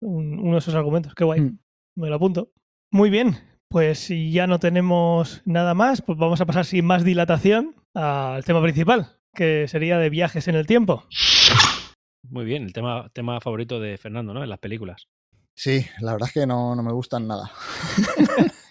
un- 0.00 0.40
uno 0.40 0.52
de 0.54 0.58
esos 0.58 0.74
argumentos. 0.74 1.14
Qué 1.14 1.22
guay. 1.22 1.40
Mm. 1.42 1.58
Me 1.98 2.08
lo 2.08 2.16
apunto. 2.16 2.50
Muy 2.90 3.10
bien. 3.10 3.36
Pues 3.68 3.98
si 3.98 4.30
ya 4.30 4.46
no 4.46 4.58
tenemos 4.58 5.42
nada 5.44 5.74
más, 5.74 6.02
pues 6.02 6.18
vamos 6.18 6.40
a 6.40 6.46
pasar 6.46 6.64
sin 6.64 6.84
más 6.84 7.04
dilatación 7.04 7.74
al 7.94 8.44
tema 8.44 8.62
principal, 8.62 9.18
que 9.34 9.66
sería 9.68 9.98
de 9.98 10.10
viajes 10.10 10.48
en 10.48 10.54
el 10.54 10.66
tiempo. 10.66 11.04
Muy 12.28 12.44
bien, 12.44 12.64
el 12.64 12.72
tema, 12.72 13.08
tema 13.12 13.40
favorito 13.40 13.80
de 13.80 13.98
Fernando, 13.98 14.34
¿no? 14.34 14.42
En 14.42 14.50
las 14.50 14.58
películas. 14.58 15.08
Sí, 15.54 15.86
la 16.00 16.12
verdad 16.12 16.28
es 16.28 16.34
que 16.34 16.46
no, 16.46 16.74
no 16.74 16.82
me 16.82 16.92
gustan 16.92 17.26
nada. 17.26 17.50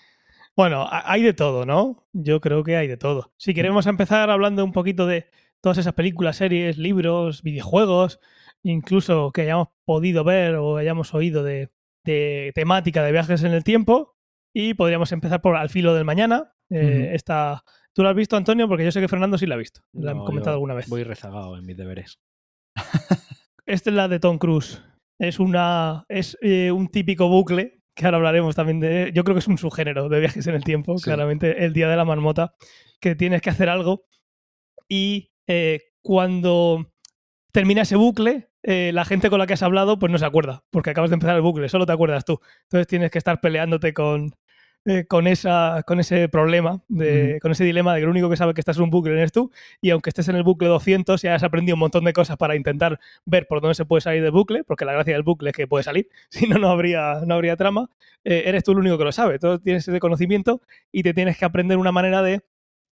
Bueno, 0.55 0.87
hay 0.89 1.21
de 1.21 1.33
todo, 1.33 1.65
¿no? 1.65 2.07
Yo 2.13 2.39
creo 2.39 2.63
que 2.63 2.77
hay 2.77 2.87
de 2.87 2.95
todo. 2.95 3.33
Si 3.35 3.53
queremos 3.53 3.87
empezar 3.87 4.29
hablando 4.29 4.63
un 4.63 4.71
poquito 4.71 5.05
de 5.05 5.27
todas 5.59 5.77
esas 5.77 5.93
películas, 5.93 6.37
series, 6.37 6.77
libros, 6.77 7.43
videojuegos, 7.43 8.21
incluso 8.63 9.31
que 9.33 9.41
hayamos 9.41 9.67
podido 9.83 10.23
ver 10.23 10.55
o 10.55 10.77
hayamos 10.77 11.13
oído 11.13 11.43
de, 11.43 11.71
de 12.05 12.53
temática 12.55 13.03
de 13.03 13.11
viajes 13.11 13.43
en 13.43 13.51
el 13.51 13.65
tiempo, 13.65 14.14
y 14.55 14.73
podríamos 14.73 15.11
empezar 15.11 15.41
por 15.41 15.57
Al 15.57 15.69
filo 15.69 15.93
del 15.93 16.05
mañana. 16.05 16.53
Eh, 16.69 17.11
esta- 17.13 17.61
¿Tú 17.93 18.03
la 18.03 18.11
has 18.11 18.15
visto, 18.15 18.37
Antonio? 18.37 18.67
Porque 18.69 18.85
yo 18.85 18.91
sé 18.91 19.01
que 19.01 19.07
Fernando 19.09 19.37
sí 19.37 19.45
la 19.45 19.55
ha 19.55 19.57
visto. 19.57 19.81
La 19.91 20.11
han 20.11 20.19
comentado 20.19 20.55
alguna 20.55 20.73
vez. 20.73 20.87
Voy 20.87 21.03
rezagado 21.03 21.57
en 21.57 21.65
mis 21.65 21.75
deberes. 21.75 22.19
Esta 23.65 23.89
es 23.89 23.95
la 23.95 24.07
de 24.07 24.19
Tom 24.19 24.37
Cruise. 24.37 24.81
Es 25.19 25.39
una 25.39 26.05
es 26.09 26.37
eh, 26.41 26.71
un 26.71 26.87
típico 26.87 27.27
bucle 27.29 27.81
que 27.95 28.05
ahora 28.05 28.17
hablaremos 28.17 28.55
también 28.55 28.79
de. 28.79 29.11
Yo 29.13 29.23
creo 29.23 29.35
que 29.35 29.39
es 29.39 29.47
un 29.47 29.57
subgénero 29.57 30.07
de 30.09 30.19
viajes 30.19 30.47
en 30.47 30.55
el 30.55 30.63
tiempo. 30.63 30.97
Sí. 30.97 31.03
Claramente, 31.05 31.65
el 31.65 31.73
día 31.73 31.89
de 31.89 31.95
la 31.97 32.05
marmota, 32.05 32.55
que 33.01 33.15
tienes 33.15 33.41
que 33.41 33.49
hacer 33.49 33.69
algo 33.69 34.05
y 34.89 35.31
eh, 35.47 35.81
cuando 36.01 36.91
termina 37.51 37.83
ese 37.83 37.95
bucle, 37.95 38.49
eh, 38.63 38.91
la 38.93 39.05
gente 39.05 39.29
con 39.29 39.39
la 39.39 39.47
que 39.47 39.53
has 39.53 39.63
hablado 39.63 39.97
pues 39.99 40.11
no 40.11 40.17
se 40.17 40.25
acuerda 40.25 40.63
porque 40.69 40.89
acabas 40.89 41.09
de 41.09 41.15
empezar 41.15 41.35
el 41.35 41.41
bucle, 41.41 41.69
solo 41.69 41.85
te 41.85 41.93
acuerdas 41.93 42.25
tú. 42.25 42.39
Entonces 42.63 42.87
tienes 42.87 43.11
que 43.11 43.17
estar 43.17 43.39
peleándote 43.39 43.93
con 43.93 44.31
eh, 44.85 45.05
con, 45.07 45.25
esa, 45.25 45.83
con 45.87 45.99
ese 45.99 46.29
problema, 46.29 46.83
de, 46.87 47.39
con 47.41 47.51
ese 47.51 47.63
dilema 47.63 47.93
de 47.93 47.99
que 47.99 48.03
el 48.03 48.09
único 48.09 48.29
que 48.29 48.37
sabe 48.37 48.53
que 48.53 48.61
estás 48.61 48.77
en 48.77 48.83
un 48.83 48.91
bucle 48.91 49.13
eres 49.13 49.31
tú, 49.31 49.51
y 49.81 49.89
aunque 49.89 50.11
estés 50.11 50.27
en 50.29 50.35
el 50.35 50.43
bucle 50.43 50.67
200 50.67 51.21
ya 51.21 51.33
has 51.33 51.43
aprendido 51.43 51.75
un 51.75 51.79
montón 51.79 52.03
de 52.05 52.13
cosas 52.13 52.37
para 52.37 52.55
intentar 52.55 52.99
ver 53.25 53.47
por 53.47 53.61
dónde 53.61 53.73
se 53.73 53.85
puede 53.85 54.01
salir 54.01 54.21
del 54.21 54.31
bucle, 54.31 54.63
porque 54.63 54.85
la 54.85 54.93
gracia 54.93 55.13
del 55.13 55.23
bucle 55.23 55.49
es 55.49 55.55
que 55.55 55.67
puede 55.67 55.83
salir, 55.83 56.07
si 56.29 56.47
no, 56.47 56.59
no 56.59 56.69
habría, 56.69 57.21
no 57.25 57.33
habría 57.35 57.55
trama, 57.55 57.89
eh, 58.23 58.43
eres 58.45 58.63
tú 58.63 58.73
el 58.73 58.77
único 58.79 58.97
que 58.97 59.05
lo 59.05 59.11
sabe, 59.11 59.39
tú 59.39 59.59
tienes 59.59 59.87
ese 59.87 59.99
conocimiento 59.99 60.61
y 60.91 61.03
te 61.03 61.13
tienes 61.13 61.37
que 61.37 61.45
aprender 61.45 61.77
una 61.77 61.91
manera 61.91 62.21
de 62.21 62.41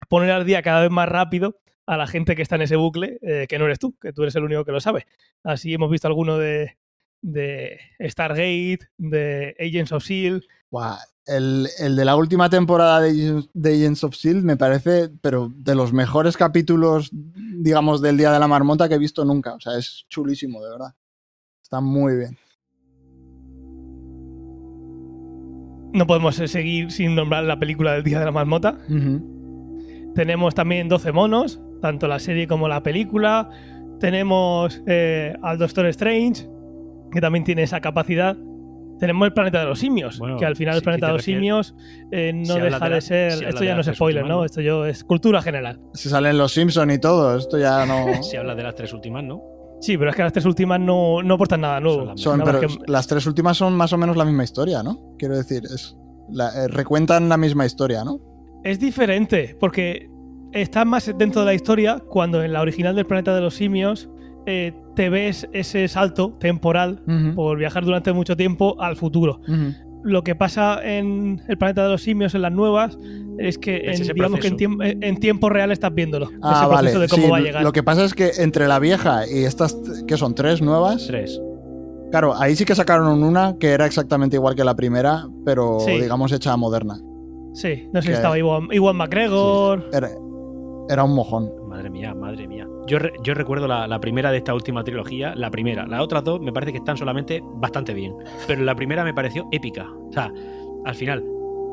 poner 0.09 0.31
al 0.33 0.45
día 0.45 0.63
cada 0.63 0.83
vez 0.83 0.91
más 0.91 1.09
rápido 1.09 1.61
a 1.87 1.97
la 1.97 2.07
gente 2.07 2.35
que 2.35 2.43
está 2.43 2.57
en 2.57 2.63
ese 2.63 2.77
bucle, 2.77 3.19
eh, 3.23 3.47
que 3.49 3.59
no 3.59 3.67
eres 3.67 3.79
tú, 3.79 3.97
que 4.01 4.13
tú 4.13 4.23
eres 4.23 4.35
el 4.35 4.43
único 4.43 4.65
que 4.65 4.73
lo 4.73 4.81
sabe. 4.81 5.07
Así 5.45 5.73
hemos 5.73 5.89
visto 5.91 6.09
alguno 6.09 6.37
de, 6.37 6.77
de 7.23 7.79
Stargate, 8.01 8.81
de 8.99 9.55
Agents 9.61 9.93
of 9.93 10.03
S.H.I.E.L.D., 10.03 10.47
Buah, 10.69 10.99
el, 11.27 11.69
el 11.79 11.97
de 11.97 12.05
la 12.05 12.17
última 12.17 12.49
temporada 12.51 13.01
de, 13.01 13.11
Agents- 13.13 13.51
de 13.53 13.75
Agents 13.75 14.05
of 14.05 14.15
S.H.I.E.L.D. 14.15 14.47
me 14.47 14.57
parece, 14.57 15.11
pero 15.21 15.53
de 15.57 15.75
los 15.75 15.93
mejores 15.93 16.37
capítulos, 16.37 17.11
digamos, 17.13 18.01
del 18.03 18.17
Día 18.17 18.31
de 18.33 18.39
la 18.39 18.49
Marmota 18.49 18.89
que 18.89 18.95
he 18.95 18.99
visto 18.99 19.25
nunca. 19.25 19.55
O 19.55 19.61
sea, 19.61 19.77
es 19.77 20.07
chulísimo, 20.09 20.63
de 20.63 20.71
verdad. 20.71 20.95
Está 21.63 21.81
muy 21.81 22.17
bien. 22.17 22.39
No 25.93 26.07
podemos 26.07 26.35
seguir 26.37 26.91
sin 26.91 27.15
nombrar 27.15 27.45
la 27.45 27.59
película 27.59 27.93
del 27.95 28.03
Día 28.03 28.19
de 28.19 28.27
la 28.27 28.33
Marmota. 28.33 28.79
Tenemos 30.15 30.55
también 30.55 30.89
12 30.89 31.13
monos, 31.13 31.61
tanto 31.81 32.07
la 32.07 32.19
serie 32.19 32.47
como 32.47 32.69
la 32.69 32.83
película. 32.83 33.49
Tenemos 34.01 34.83
eh, 34.87 35.35
al 35.43 35.59
Doctor 35.59 35.87
Strange, 35.87 36.47
que 37.11 37.21
también 37.21 37.45
tiene 37.45 37.63
esa 37.63 37.81
capacidad. 37.81 38.37
Tenemos 38.99 39.27
el 39.27 39.33
planeta 39.35 39.61
de 39.61 39.67
los 39.67 39.79
simios, 39.79 40.19
Bueno, 40.19 40.37
que 40.39 40.47
al 40.47 40.57
final 40.57 40.75
si- 40.75 40.79
el 40.79 40.83
planeta 40.85 41.07
de 41.09 41.13
los 41.13 41.23
simios 41.23 41.75
eh, 42.11 42.33
no 42.35 42.55
deja 42.55 42.79
de 42.85 42.91
la- 42.91 43.01
ser. 43.01 43.33
esto 43.45 43.63
ya 43.65 43.75
no 43.75 43.81
es 43.83 43.87
spoiler, 43.89 44.23
¿no? 44.23 44.29
¿no? 44.37 44.45
Esto 44.45 44.61
yo 44.61 44.87
es 44.87 45.05
cultura 45.05 45.43
general. 45.43 45.81
Si 45.95 46.09
salen 46.09 46.39
los 46.39 46.53
Simpson 46.53 46.91
y 46.91 46.99
todo, 46.99 47.37
esto 47.37 47.59
ya 47.59 47.85
no. 47.87 48.07
Si 48.23 48.37
hablas 48.37 48.57
de 48.57 48.63
las 48.63 48.75
tres 48.75 48.93
últimas, 48.93 49.23
¿no? 49.25 49.43
Sí, 49.81 49.99
pero 49.99 50.09
es 50.11 50.17
que 50.17 50.23
las 50.23 50.33
tres 50.33 50.47
últimas 50.47 50.81
no, 50.81 51.23
no 51.23 51.35
aportan 51.35 51.61
nada 51.61 51.81
nuevo. 51.81 51.99
Son 51.99 52.07
las 52.09 52.21
Son, 52.21 52.39
Nada 52.39 52.53
más 52.53 52.61
pero 52.63 52.75
que- 52.85 52.91
las 52.91 53.07
tres 53.07 53.27
últimas 53.27 53.57
son 53.59 53.75
más 53.77 53.93
o 53.93 53.99
menos 53.99 54.17
la 54.17 54.25
misma 54.25 54.43
historia, 54.45 54.83
¿no? 54.83 55.15
Quiero 55.19 55.37
decir, 55.37 55.65
es, 55.65 55.95
la- 56.31 56.65
eh, 56.65 56.69
recuentan 56.69 57.29
la 57.29 57.37
misma 57.37 57.67
historia, 57.67 58.03
¿no? 58.03 58.19
Es 58.65 58.81
diferente, 58.81 59.55
porque 59.61 60.09
está 60.53 60.87
más 60.87 61.13
dentro 61.19 61.43
de 61.43 61.47
la 61.47 61.55
historia 61.55 62.03
cuando 62.09 62.43
en 62.43 62.55
la 62.55 62.63
original 62.63 62.97
del 62.97 63.05
planeta 63.07 63.35
de 63.35 63.43
los 63.43 63.55
simios 63.55 64.09
eh, 64.47 64.73
te 64.97 65.09
ves 65.11 65.49
ese 65.53 65.87
salto 65.87 66.33
temporal 66.41 67.01
por 67.37 67.57
viajar 67.59 67.85
durante 67.85 68.13
mucho 68.13 68.37
tiempo 68.37 68.75
al 68.81 68.97
futuro. 68.97 69.41
Lo 70.03 70.23
que 70.23 70.35
pasa 70.37 70.79
en 70.85 71.43
el 71.49 71.59
planeta 71.59 71.83
de 71.85 71.91
los 71.91 72.03
simios, 72.03 72.35
en 72.35 72.43
las 72.43 72.53
nuevas, 72.53 72.97
es 73.39 73.59
que 73.59 73.77
Es 73.77 73.97
en, 73.99 74.03
ese 74.03 74.13
digamos 74.15 74.39
que 74.41 74.47
en, 74.49 74.57
proceso. 74.57 74.79
tiemp- 74.79 74.99
en 75.05 75.17
tiempo 75.19 75.49
real 75.51 75.73
estás 75.73 75.93
viéndolo. 75.95 76.29
Ah, 76.43 76.61
ese 76.61 76.67
vale. 76.67 76.79
proceso 76.91 77.01
de 77.01 77.09
cómo 77.09 77.23
sí, 77.25 77.31
va 77.31 77.37
a 77.37 77.41
llegar. 77.41 77.63
Lo 77.65 77.73
que 77.73 77.83
pasa 77.83 78.05
es 78.05 78.15
que 78.15 78.31
entre 78.39 78.69
la 78.69 78.79
vieja 78.79 79.27
y 79.29 79.45
estas, 79.45 79.77
que 80.07 80.17
son 80.17 80.35
tres 80.37 80.63
nuevas, 80.63 81.07
Tres. 81.09 81.41
claro, 82.13 82.35
ahí 82.37 82.55
sí 82.57 82.65
que 82.65 82.75
sacaron 82.77 83.23
una 83.25 83.57
que 83.59 83.71
era 83.73 83.85
exactamente 83.85 84.37
igual 84.37 84.55
que 84.55 84.63
la 84.65 84.77
primera, 84.77 85.27
pero 85.45 85.81
Sí. 85.81 85.93
digamos 86.01 86.31
hecha 86.33 86.57
moderna. 86.57 86.99
Sí, 87.55 87.89
no 87.93 88.01
sé 88.01 88.09
que- 88.09 88.13
si 88.13 88.17
estaba 88.17 88.39
Iwan, 88.39 88.69
Iwan 88.73 88.97
McGregor. 88.97 89.91
Era, 89.93 90.09
era 90.89 91.03
un 91.05 91.15
mojón. 91.17 91.51
Madre 91.69 91.91
mía, 91.91 92.15
madre 92.15 92.47
mía. 92.47 92.67
Yo, 92.87 92.99
yo 93.23 93.35
recuerdo 93.35 93.67
la, 93.67 93.87
la 93.87 94.01
primera 94.01 94.31
de 94.31 94.39
esta 94.39 94.55
última 94.55 94.85
trilogía, 94.85 95.35
la 95.35 95.51
primera. 95.51 95.87
Las 95.87 96.01
otras 96.01 96.25
dos 96.25 96.41
me 96.41 96.53
parece 96.53 96.73
que 96.73 96.79
están 96.79 96.97
solamente 96.97 97.41
bastante 97.43 97.95
bien. 97.95 98.15
Pero 98.47 98.63
la 98.63 98.75
primera 98.75 99.05
me 99.05 99.13
pareció 99.13 99.49
épica. 99.53 99.87
O 99.91 100.13
sea, 100.13 100.33
al 100.85 100.95
final, 100.95 101.25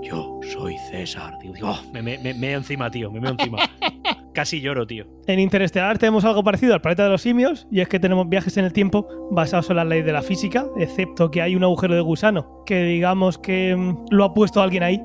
yo 0.01 0.39
soy 0.51 0.75
César. 0.89 1.37
Digo, 1.41 1.55
oh, 1.63 1.79
me, 1.93 2.01
me, 2.01 2.17
me 2.17 2.33
meo 2.33 2.57
encima, 2.57 2.89
tío, 2.89 3.11
me 3.11 3.19
meo 3.19 3.31
encima. 3.31 3.59
Casi 4.33 4.61
lloro, 4.61 4.87
tío. 4.87 5.05
En 5.27 5.39
Interestelar 5.39 5.99
tenemos 5.99 6.25
algo 6.25 6.43
parecido 6.43 6.73
al 6.73 6.81
planeta 6.81 7.03
de 7.03 7.09
los 7.09 7.21
simios, 7.21 7.67
y 7.71 7.81
es 7.81 7.87
que 7.87 7.99
tenemos 7.99 8.27
viajes 8.27 8.57
en 8.57 8.65
el 8.65 8.73
tiempo 8.73 9.07
basados 9.31 9.69
en 9.69 9.75
las 9.75 9.85
leyes 9.85 10.05
de 10.05 10.11
la 10.11 10.23
física, 10.23 10.65
excepto 10.77 11.29
que 11.29 11.41
hay 11.41 11.55
un 11.55 11.63
agujero 11.63 11.93
de 11.93 12.01
gusano 12.01 12.63
que 12.65 12.83
digamos 12.83 13.37
que 13.37 13.75
mm, 13.75 14.05
lo 14.09 14.23
ha 14.23 14.33
puesto 14.33 14.61
alguien 14.61 14.81
ahí, 14.81 15.01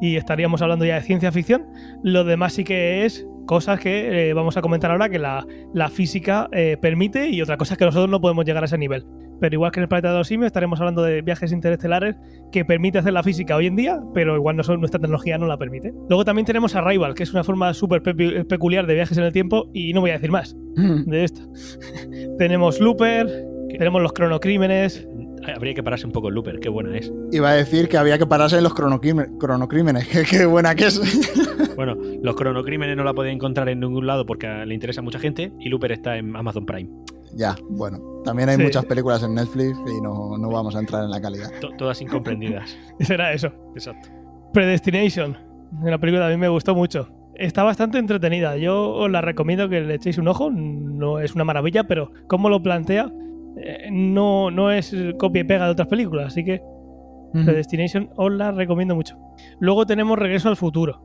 y 0.00 0.16
estaríamos 0.16 0.62
hablando 0.62 0.86
ya 0.86 0.94
de 0.94 1.02
ciencia 1.02 1.30
ficción. 1.30 1.66
Lo 2.02 2.24
demás 2.24 2.54
sí 2.54 2.64
que 2.64 3.04
es 3.04 3.26
cosas 3.46 3.78
que 3.80 4.30
eh, 4.30 4.32
vamos 4.34 4.56
a 4.56 4.62
comentar 4.62 4.90
ahora 4.90 5.08
que 5.08 5.18
la, 5.18 5.46
la 5.72 5.88
física 5.88 6.48
eh, 6.52 6.76
permite 6.80 7.28
y 7.28 7.42
otra 7.42 7.56
cosa 7.56 7.74
es 7.74 7.78
que 7.78 7.84
nosotros 7.84 8.10
no 8.10 8.20
podemos 8.20 8.44
llegar 8.44 8.62
a 8.62 8.66
ese 8.66 8.78
nivel. 8.78 9.04
Pero 9.40 9.54
igual 9.54 9.72
que 9.72 9.80
en 9.80 9.82
el 9.82 9.88
planeta 9.88 10.12
de 10.12 10.18
los 10.18 10.28
simios 10.28 10.46
estaremos 10.46 10.78
hablando 10.80 11.02
de 11.02 11.20
viajes 11.20 11.50
interestelares 11.52 12.14
que 12.52 12.64
permite 12.64 12.98
hacer 12.98 13.12
la 13.12 13.22
física 13.22 13.56
hoy 13.56 13.66
en 13.66 13.74
día, 13.76 14.00
pero 14.14 14.36
igual 14.36 14.56
no 14.56 14.62
son- 14.62 14.78
nuestra 14.78 15.00
tecnología 15.00 15.36
no 15.38 15.46
la 15.46 15.58
permite. 15.58 15.92
Luego 16.08 16.24
también 16.24 16.46
tenemos 16.46 16.74
Arrival, 16.76 17.14
que 17.14 17.24
es 17.24 17.32
una 17.32 17.42
forma 17.42 17.74
súper 17.74 18.00
peculiar 18.02 18.86
de 18.86 18.94
viajes 18.94 19.18
en 19.18 19.24
el 19.24 19.32
tiempo 19.32 19.68
y 19.74 19.92
no 19.92 20.00
voy 20.00 20.10
a 20.10 20.14
decir 20.14 20.30
más 20.30 20.56
de 20.76 21.24
esto. 21.24 21.42
tenemos 22.38 22.80
Looper, 22.80 23.26
tenemos 23.76 24.00
los 24.02 24.12
cronocrímenes. 24.12 25.06
Habría 25.52 25.74
que 25.74 25.82
pararse 25.82 26.06
un 26.06 26.12
poco 26.12 26.28
el 26.28 26.34
looper, 26.34 26.58
qué 26.60 26.68
buena 26.68 26.96
es. 26.96 27.12
Iba 27.32 27.50
a 27.50 27.54
decir 27.54 27.88
que 27.88 27.96
había 27.98 28.18
que 28.18 28.26
pararse 28.26 28.56
en 28.58 28.62
los 28.64 28.74
cronocrímenes. 28.74 30.08
Qué, 30.08 30.22
qué 30.24 30.46
buena 30.46 30.74
que 30.74 30.86
es. 30.86 31.00
Bueno, 31.76 31.96
los 32.22 32.36
cronocrímenes 32.36 32.96
no 32.96 33.02
la 33.02 33.12
podéis 33.14 33.34
encontrar 33.34 33.68
en 33.68 33.80
ningún 33.80 34.06
lado 34.06 34.24
porque 34.24 34.46
le 34.64 34.74
interesa 34.74 35.00
a 35.00 35.02
mucha 35.02 35.18
gente 35.18 35.52
y 35.58 35.68
Looper 35.68 35.90
está 35.90 36.16
en 36.16 36.36
Amazon 36.36 36.64
Prime. 36.64 36.88
ya, 37.34 37.56
bueno. 37.68 37.98
También 38.24 38.48
hay 38.48 38.56
Sí. 38.56 38.62
muchas 38.62 38.84
películas 38.84 39.24
en 39.24 39.34
Netflix 39.34 39.76
y 39.88 40.00
no, 40.00 40.38
no 40.38 40.48
vamos 40.50 40.76
a 40.76 40.78
entrar 40.78 41.02
en 41.02 41.10
la 41.10 41.20
calidad. 41.20 41.50
To- 41.60 41.70
todas 41.76 42.00
incomprendidas. 42.00 42.78
Será 43.00 43.32
eso. 43.32 43.48
Exacto. 43.74 44.08
Predestination. 44.52 45.36
La 45.82 45.98
película 45.98 46.28
a 46.28 46.30
mí 46.30 46.36
me 46.36 46.48
gustó 46.48 46.76
mucho. 46.76 47.08
Está 47.34 47.64
bastante 47.64 47.98
entretenida. 47.98 48.56
Yo 48.56 48.90
os 48.92 49.10
la 49.10 49.20
recomiendo 49.20 49.68
que 49.68 49.80
le 49.80 49.94
echéis 49.94 50.16
un 50.18 50.28
ojo. 50.28 50.50
No 50.52 51.18
es 51.18 51.34
una 51.34 51.42
maravilla, 51.44 51.84
pero 51.84 52.12
como 52.28 52.48
lo 52.48 52.62
plantea, 52.62 53.10
eh, 53.56 53.88
no, 53.90 54.50
no 54.50 54.70
es 54.70 54.94
copia 55.18 55.40
y 55.40 55.44
pega 55.44 55.66
de 55.66 55.72
otras 55.72 55.88
películas. 55.88 56.26
Así 56.28 56.44
que 56.44 56.60
Predestination 57.44 58.10
os 58.16 58.30
la 58.32 58.52
recomiendo 58.52 58.94
mucho. 58.94 59.16
Luego 59.58 59.86
tenemos 59.86 60.18
Regreso 60.18 60.48
al 60.48 60.56
futuro. 60.56 61.02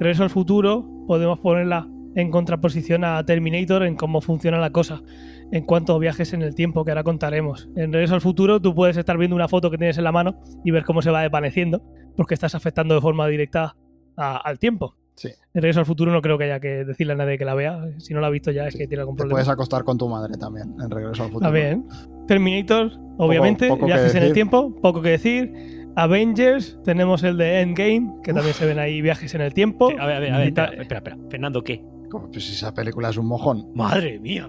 Regreso 0.00 0.22
al 0.22 0.30
futuro 0.30 0.88
podemos 1.06 1.38
ponerla 1.40 1.86
en 2.14 2.30
contraposición 2.30 3.04
a 3.04 3.24
Terminator 3.24 3.82
en 3.84 3.94
cómo 3.96 4.20
funciona 4.20 4.58
la 4.58 4.70
cosa 4.70 5.02
en 5.50 5.64
cuanto 5.64 5.94
a 5.94 5.98
viajes 5.98 6.32
en 6.32 6.40
el 6.42 6.54
tiempo, 6.54 6.84
que 6.84 6.90
ahora 6.90 7.02
contaremos. 7.04 7.68
En 7.76 7.92
Regreso 7.92 8.14
al 8.14 8.22
futuro 8.22 8.60
tú 8.60 8.74
puedes 8.74 8.96
estar 8.96 9.18
viendo 9.18 9.36
una 9.36 9.48
foto 9.48 9.70
que 9.70 9.76
tienes 9.76 9.98
en 9.98 10.04
la 10.04 10.12
mano 10.12 10.40
y 10.64 10.70
ver 10.70 10.84
cómo 10.84 11.02
se 11.02 11.10
va 11.10 11.20
desvaneciendo, 11.20 11.82
porque 12.16 12.32
estás 12.34 12.54
afectando 12.54 12.94
de 12.94 13.00
forma 13.02 13.26
directa 13.28 13.76
a- 14.16 14.36
al 14.38 14.58
tiempo. 14.58 14.96
Sí. 15.14 15.28
En 15.28 15.62
Regreso 15.62 15.80
al 15.80 15.86
futuro 15.86 16.10
no 16.10 16.22
creo 16.22 16.38
que 16.38 16.44
haya 16.44 16.58
que 16.60 16.84
decirle 16.84 17.12
a 17.12 17.16
nadie 17.16 17.36
que 17.38 17.44
la 17.44 17.54
vea. 17.54 17.84
Si 17.98 18.14
no 18.14 18.20
la 18.20 18.28
ha 18.28 18.30
visto 18.30 18.50
ya 18.50 18.66
es 18.66 18.74
que 18.76 18.86
tiene 18.86 19.02
algún 19.02 19.16
Te 19.16 19.20
problema. 19.20 19.36
puedes 19.36 19.48
acostar 19.48 19.84
con 19.84 19.98
tu 19.98 20.08
madre 20.08 20.34
también 20.38 20.74
en 20.82 20.90
Regreso 20.90 21.24
al 21.24 21.28
Futuro. 21.30 21.46
También. 21.46 21.86
Terminator, 22.26 22.92
obviamente, 23.18 23.68
poco 23.68 23.86
viajes 23.86 24.14
en 24.14 24.22
el 24.22 24.32
tiempo, 24.32 24.74
poco 24.80 25.02
que 25.02 25.10
decir. 25.10 25.80
Avengers, 25.94 26.78
tenemos 26.84 27.22
el 27.22 27.36
de 27.36 27.60
Endgame, 27.60 28.14
que 28.24 28.32
también 28.32 28.54
se 28.54 28.64
ven 28.64 28.78
ahí 28.78 29.02
viajes 29.02 29.34
en 29.34 29.42
el 29.42 29.52
tiempo. 29.52 29.90
A 30.00 30.06
ver, 30.06 30.16
a 30.16 30.20
ver, 30.20 30.32
a 30.32 30.38
ver, 30.38 30.46
espera, 30.48 30.68
espera, 30.72 30.98
espera. 30.98 31.18
Fernando, 31.30 31.62
¿qué? 31.62 31.84
Como, 32.10 32.30
Pues 32.30 32.48
esa 32.50 32.72
película 32.72 33.10
es 33.10 33.18
un 33.18 33.26
mojón. 33.26 33.70
Madre 33.74 34.18
mía. 34.18 34.48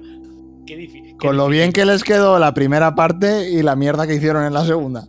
Qué 0.65 0.77
difícil. 0.77 1.17
Con 1.17 1.35
lo 1.35 1.49
bien 1.49 1.73
que 1.73 1.83
les 1.85 2.05
quedó 2.05 2.39
la 2.39 2.53
primera 2.53 2.95
parte 2.95 3.49
y 3.49 3.61
la 3.61 3.75
mierda 3.75 4.07
que 4.07 4.15
hicieron 4.15 4.45
en 4.45 4.53
la 4.53 4.63
segunda. 4.63 5.05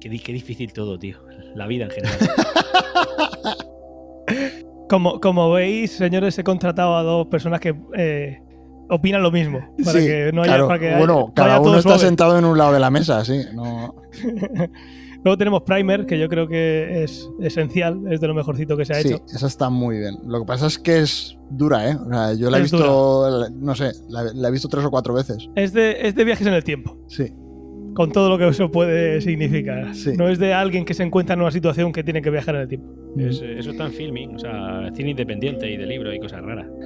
Qué, 0.00 0.08
qué 0.18 0.32
difícil 0.32 0.72
todo, 0.72 0.98
tío. 0.98 1.18
La 1.54 1.66
vida 1.66 1.84
en 1.84 1.90
general. 1.90 2.18
Como, 4.88 5.20
como 5.20 5.50
veis, 5.52 5.92
señores, 5.96 6.38
he 6.38 6.44
contratado 6.44 6.96
a 6.96 7.02
dos 7.02 7.26
personas 7.26 7.60
que 7.60 7.74
eh, 7.96 8.40
opinan 8.88 9.22
lo 9.22 9.30
mismo. 9.32 9.58
Para 9.84 9.98
sí, 9.98 10.06
que 10.06 10.30
no 10.32 10.42
haya. 10.42 10.52
claro. 10.52 10.68
para 10.68 10.78
que 10.78 10.88
haya- 10.88 10.98
bueno, 10.98 11.32
cada 11.34 11.56
todo 11.58 11.70
uno 11.70 11.78
está 11.78 11.90
suave. 11.90 12.04
sentado 12.06 12.38
en 12.38 12.44
un 12.44 12.56
lado 12.56 12.72
de 12.72 12.80
la 12.80 12.90
mesa, 12.90 13.24
sí. 13.24 13.40
No... 13.54 13.94
Luego 15.24 15.38
tenemos 15.38 15.62
Primer, 15.62 16.06
que 16.06 16.20
yo 16.20 16.28
creo 16.28 16.46
que 16.46 17.02
es 17.02 17.28
esencial, 17.40 18.00
es 18.12 18.20
de 18.20 18.28
lo 18.28 18.34
mejorcito 18.34 18.76
que 18.76 18.84
se 18.84 18.92
ha 18.92 19.02
Sí, 19.02 19.08
hecho. 19.08 19.24
esa 19.34 19.48
está 19.48 19.70
muy 19.70 19.98
bien. 19.98 20.14
Lo 20.24 20.38
que 20.40 20.46
pasa 20.46 20.68
es 20.68 20.78
que 20.78 21.00
es 21.00 21.36
dura, 21.50 21.90
¿eh? 21.90 21.96
O 21.96 22.08
sea, 22.08 22.32
yo 22.34 22.48
la 22.48 22.58
he 22.58 22.62
visto, 22.62 23.28
la- 23.40 23.50
no 23.50 23.74
sé, 23.74 23.90
la, 24.08 24.22
la 24.32 24.48
he 24.48 24.50
visto 24.52 24.68
tres 24.68 24.84
o 24.84 24.90
cuatro 24.90 25.14
veces. 25.14 25.48
Es 25.56 25.72
de, 25.72 25.96
es 26.06 26.14
de 26.14 26.24
viajes 26.24 26.46
en 26.46 26.54
el 26.54 26.62
tiempo. 26.62 26.96
Sí. 27.08 27.32
con 27.94 28.12
todo 28.12 28.28
lo 28.28 28.38
que 28.38 28.46
eso 28.46 28.70
puede 28.70 29.20
significar. 29.22 29.94
Sí. 29.96 30.12
No 30.16 30.28
es 30.28 30.38
de 30.38 30.52
alguien 30.54 30.84
que 30.84 30.94
se 30.94 31.02
encuentra 31.02 31.34
en 31.34 31.40
una 31.40 31.50
situación 31.50 31.90
que 31.92 32.04
tiene 32.04 32.22
que 32.22 32.30
viajar 32.30 32.54
en 32.54 32.60
el 32.60 32.68
tiempo. 32.68 32.86
Es- 33.18 33.40
eso 33.42 33.70
está 33.70 33.86
en 33.86 33.92
filming, 33.92 34.34
o 34.36 34.38
sea, 34.38 34.90
cine 34.94 35.10
independiente 35.10 35.70
y 35.70 35.76
de 35.76 35.86
libro 35.86 36.12
y 36.12 36.20
cosas 36.20 36.42
raras. 36.42 36.66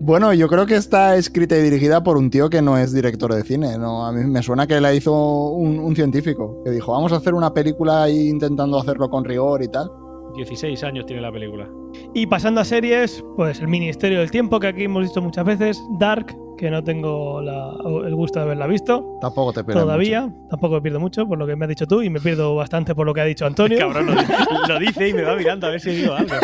Bueno, 0.00 0.34
yo 0.34 0.48
creo 0.48 0.66
que 0.66 0.74
está 0.74 1.16
escrita 1.16 1.56
y 1.56 1.62
dirigida 1.62 2.02
por 2.02 2.16
un 2.16 2.28
tío 2.28 2.50
que 2.50 2.60
no 2.60 2.76
es 2.76 2.92
director 2.92 3.32
de 3.32 3.42
cine. 3.44 3.78
¿no? 3.78 4.04
A 4.04 4.12
mí 4.12 4.24
me 4.24 4.42
suena 4.42 4.66
que 4.66 4.80
la 4.80 4.92
hizo 4.92 5.12
un, 5.52 5.78
un 5.78 5.94
científico, 5.94 6.60
que 6.64 6.70
dijo, 6.72 6.92
vamos 6.92 7.12
a 7.12 7.16
hacer 7.16 7.34
una 7.34 7.54
película 7.54 8.10
intentando 8.10 8.78
hacerlo 8.78 9.08
con 9.08 9.24
rigor 9.24 9.62
y 9.62 9.68
tal. 9.68 9.88
16 10.36 10.82
años 10.84 11.06
tiene 11.06 11.22
la 11.22 11.30
película. 11.32 11.68
Y 12.12 12.26
pasando 12.26 12.60
a 12.60 12.64
series, 12.64 13.24
pues 13.36 13.60
el 13.60 13.68
Ministerio 13.68 14.18
del 14.20 14.30
Tiempo, 14.30 14.58
que 14.60 14.66
aquí 14.68 14.84
hemos 14.84 15.02
visto 15.02 15.22
muchas 15.22 15.44
veces, 15.44 15.82
Dark, 15.98 16.36
que 16.56 16.70
no 16.70 16.82
tengo 16.84 17.40
la- 17.40 17.72
el 18.06 18.14
gusto 18.14 18.38
de 18.38 18.44
haberla 18.44 18.66
visto 18.66 19.18
Tampoco 19.20 19.52
te 19.52 19.64
pierdes 19.64 19.82
todavía, 19.82 20.22
mucho. 20.28 20.48
tampoco 20.50 20.74
me 20.76 20.82
pierdo 20.82 21.00
mucho 21.00 21.26
por 21.26 21.36
lo 21.38 21.46
que 21.46 21.56
me 21.56 21.64
has 21.64 21.68
dicho 21.68 21.86
tú 21.86 22.02
y 22.02 22.10
me 22.10 22.20
pierdo 22.20 22.54
bastante 22.54 22.94
por 22.94 23.06
lo 23.06 23.14
que 23.14 23.20
ha 23.20 23.24
dicho 23.24 23.44
Antonio. 23.46 23.78
Cabrón, 23.78 24.06
lo, 24.06 24.68
lo 24.74 24.78
dice 24.80 25.08
y 25.08 25.14
me 25.14 25.22
va 25.22 25.36
mirando 25.36 25.66
a 25.66 25.70
ver 25.70 25.80
si 25.80 25.90
digo 25.90 26.14
algo. 26.14 26.34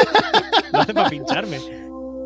Lo 0.72 0.78
hace 0.80 0.94
para 0.94 1.08
pincharme. 1.10 1.58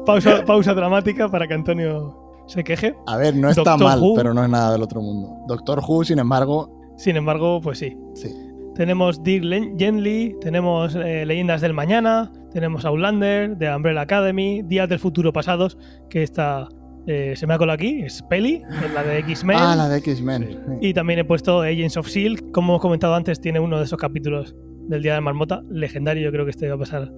Pausa, 0.07 0.45
pausa 0.45 0.75
dramática 0.75 1.29
para 1.31 1.47
que 1.47 1.55
Antonio 1.55 2.43
se 2.47 2.63
queje. 2.63 2.95
A 3.07 3.17
ver, 3.17 3.35
no 3.35 3.49
está 3.49 3.63
Doctor 3.63 3.87
mal, 3.87 4.01
Who. 4.01 4.15
pero 4.15 4.35
no 4.35 4.43
es 4.45 4.51
nada 4.51 4.73
del 4.73 4.83
otro 4.83 5.01
mundo. 5.01 5.39
Doctor 5.47 5.81
Who, 5.87 6.05
sin 6.05 6.19
embargo, 6.19 6.71
Sin 6.97 7.17
embargo, 7.17 7.61
pues 7.63 7.79
sí. 7.79 7.97
sí. 8.15 8.29
Tenemos 8.75 9.23
Dick 9.23 9.45
Len- 9.45 9.79
Gently, 9.79 10.35
tenemos 10.41 10.97
eh, 10.97 11.25
Leyendas 11.25 11.61
del 11.61 11.73
Mañana, 11.75 12.33
tenemos 12.53 12.85
Outlander, 12.85 13.57
The 13.59 13.75
Umbrella 13.75 14.01
Academy, 14.03 14.63
Días 14.65 14.89
del 14.89 14.99
Futuro 14.99 15.33
Pasados, 15.33 15.79
que 16.11 16.23
está, 16.25 16.69
eh, 17.07 17.35
se 17.37 17.47
me 17.47 17.55
ha 17.55 17.59
colado 17.59 17.75
aquí, 17.77 18.03
es 18.03 18.23
Peli, 18.29 18.63
es 18.85 18.93
la 18.93 19.03
de 19.05 19.19
X-Men. 19.21 19.57
Ah, 19.61 19.77
la 19.77 19.89
de 19.89 19.99
X-Men. 19.99 20.43
Sí. 20.51 20.59
sí. 20.81 20.89
Y 20.89 20.95
también 20.95 21.21
he 21.21 21.25
puesto 21.25 21.61
Agents 21.63 21.97
of 21.97 22.07
S.H.I.E.L.D. 22.09 22.51
Como 22.53 22.73
hemos 22.73 22.83
comentado 22.83 23.15
antes, 23.15 23.41
tiene 23.41 23.61
uno 23.61 23.79
de 23.79 23.85
esos 23.85 23.99
capítulos 23.99 24.57
del 24.89 25.03
Día 25.03 25.13
de 25.13 25.19
la 25.19 25.23
Marmota, 25.23 25.63
legendario, 25.71 26.25
yo 26.25 26.33
creo 26.33 26.45
que 26.45 26.51
este 26.51 26.69
va 26.69 26.75
a 26.75 26.79
pasar 26.79 27.11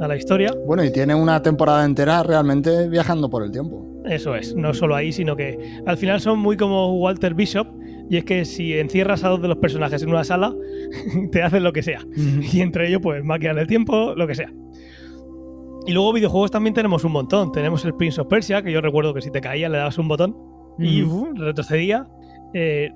a 0.00 0.06
la 0.06 0.16
historia. 0.16 0.54
Bueno, 0.66 0.84
y 0.84 0.92
tiene 0.92 1.14
una 1.14 1.42
temporada 1.42 1.84
entera 1.84 2.22
realmente 2.22 2.88
viajando 2.88 3.28
por 3.28 3.42
el 3.42 3.50
tiempo. 3.50 3.86
Eso 4.04 4.34
es, 4.36 4.54
no 4.54 4.72
solo 4.74 4.94
ahí, 4.94 5.12
sino 5.12 5.34
que 5.36 5.58
al 5.86 5.96
final 5.98 6.20
son 6.20 6.38
muy 6.38 6.56
como 6.56 6.98
Walter 7.00 7.34
Bishop, 7.34 7.66
y 8.10 8.16
es 8.18 8.24
que 8.24 8.44
si 8.44 8.76
encierras 8.78 9.24
a 9.24 9.28
dos 9.30 9.40
de 9.40 9.48
los 9.48 9.56
personajes 9.56 10.02
en 10.02 10.10
una 10.10 10.24
sala, 10.24 10.52
te 11.32 11.42
hacen 11.42 11.62
lo 11.62 11.72
que 11.72 11.82
sea. 11.82 12.00
Y 12.52 12.60
entre 12.60 12.88
ellos, 12.88 13.00
pues 13.02 13.24
máquinas 13.24 13.56
del 13.56 13.66
tiempo, 13.66 14.14
lo 14.14 14.26
que 14.26 14.34
sea. 14.34 14.52
Y 15.86 15.92
luego 15.92 16.12
videojuegos 16.12 16.50
también 16.50 16.74
tenemos 16.74 17.04
un 17.04 17.12
montón. 17.12 17.52
Tenemos 17.52 17.84
el 17.84 17.94
Prince 17.94 18.20
of 18.20 18.26
Persia, 18.28 18.62
que 18.62 18.70
yo 18.70 18.80
recuerdo 18.80 19.14
que 19.14 19.22
si 19.22 19.30
te 19.30 19.40
caía 19.40 19.68
le 19.68 19.78
dabas 19.78 19.96
un 19.98 20.08
botón 20.08 20.36
y 20.78 21.04
retrocedía. 21.36 22.06
Eh, 22.52 22.90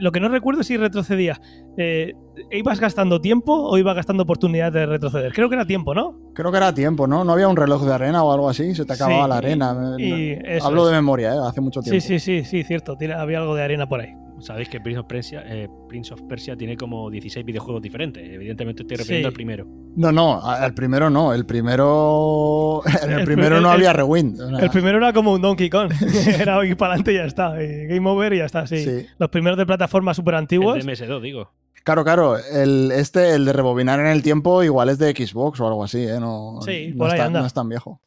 Lo 0.00 0.12
que 0.12 0.20
no 0.20 0.28
recuerdo 0.28 0.60
es 0.60 0.66
si 0.66 0.76
retrocedía. 0.76 1.40
Eh, 1.78 2.12
¿Ibas 2.52 2.78
gastando 2.80 3.20
tiempo 3.20 3.52
o 3.54 3.78
ibas 3.78 3.96
gastando 3.96 4.22
oportunidades 4.24 4.74
de 4.74 4.86
retroceder? 4.86 5.32
Creo 5.32 5.48
que 5.48 5.54
era 5.56 5.64
tiempo, 5.66 5.94
¿no? 5.94 6.18
Creo 6.34 6.50
que 6.50 6.58
era 6.58 6.72
tiempo, 6.74 7.06
¿no? 7.06 7.24
No 7.24 7.32
había 7.32 7.48
un 7.48 7.56
reloj 7.56 7.84
de 7.84 7.94
arena 7.94 8.22
o 8.22 8.32
algo 8.32 8.48
así, 8.48 8.74
se 8.74 8.84
te 8.84 8.92
acababa 8.92 9.24
Sí, 9.24 9.28
la 9.30 9.36
arena. 9.38 9.96
y- 9.98 10.04
y 10.04 10.38
eso 10.44 10.66
Hablo 10.66 10.82
es. 10.84 10.90
de 10.90 10.96
memoria, 10.96 11.34
¿eh? 11.34 11.38
hace 11.46 11.60
mucho 11.62 11.80
tiempo. 11.80 11.98
Sí, 12.00 12.06
sí, 12.06 12.18
sí, 12.20 12.44
sí, 12.44 12.62
cierto. 12.62 12.96
Tiene- 12.96 13.14
había 13.14 13.38
algo 13.38 13.54
de 13.54 13.62
arena 13.62 13.88
por 13.88 14.00
ahí. 14.00 14.14
Sabéis 14.40 14.68
que 14.68 14.80
Prince 14.80 15.00
of, 15.00 15.06
Persia, 15.06 15.42
eh, 15.46 15.68
Prince 15.88 16.12
of 16.14 16.22
Persia 16.22 16.56
tiene 16.56 16.76
como 16.76 17.10
16 17.10 17.44
videojuegos 17.44 17.82
diferentes. 17.82 18.22
Evidentemente 18.26 18.82
estoy 18.82 18.96
refiriendo 18.96 19.28
Sí. 19.28 19.32
al 19.32 19.34
primero. 19.34 19.66
No, 19.96 20.10
no, 20.12 20.40
a- 20.42 20.64
el 20.66 20.74
primero 20.74 21.10
no. 21.10 21.32
El 21.34 21.44
primero. 21.46 22.82
En 23.02 23.10
el, 23.12 23.18
El 23.20 23.24
primero 23.24 23.48
primer- 23.56 23.62
no 23.62 23.68
el- 23.68 23.74
había 23.74 23.92
rewind. 23.92 24.40
El 24.60 24.70
primero 24.70 24.98
era 24.98 25.12
como 25.12 25.32
un 25.32 25.42
Donkey 25.42 25.68
Kong. 25.70 25.90
era 26.40 26.64
ir 26.64 26.76
para 26.76 26.94
adelante 26.94 27.12
y 27.12 27.16
ya 27.16 27.24
está. 27.24 27.62
y 27.62 27.86
Game 27.86 28.08
over 28.08 28.32
y 28.32 28.38
ya 28.38 28.44
está, 28.46 28.66
sí. 28.66 28.84
Sí. 28.84 29.06
Los 29.18 29.28
primeros 29.30 29.58
de 29.58 29.66
plataformas 29.66 30.16
súper 30.16 30.34
antiguos. 30.36 30.76
El 30.76 30.86
de 30.86 30.92
MS2, 30.92 31.20
digo. 31.20 31.52
Claro, 31.84 32.04
claro. 32.04 32.36
El, 32.38 32.92
este, 32.92 33.34
el 33.34 33.44
de 33.46 33.52
rebobinar 33.54 34.00
en 34.00 34.06
el 34.06 34.22
tiempo, 34.22 34.62
igual 34.62 34.88
es 34.90 34.98
de 34.98 35.10
Xbox 35.12 35.60
o 35.60 35.66
algo 35.66 35.82
así, 35.84 35.98
¿eh? 36.04 36.18
No, 36.20 36.60
Sí, 36.64 36.88
no 36.92 36.98
por 36.98 37.06
ahí 37.08 37.14
está- 37.14 37.26
anda. 37.26 37.40
no 37.40 37.46
es 37.46 37.54
tan 37.54 37.68
viejo. 37.68 38.00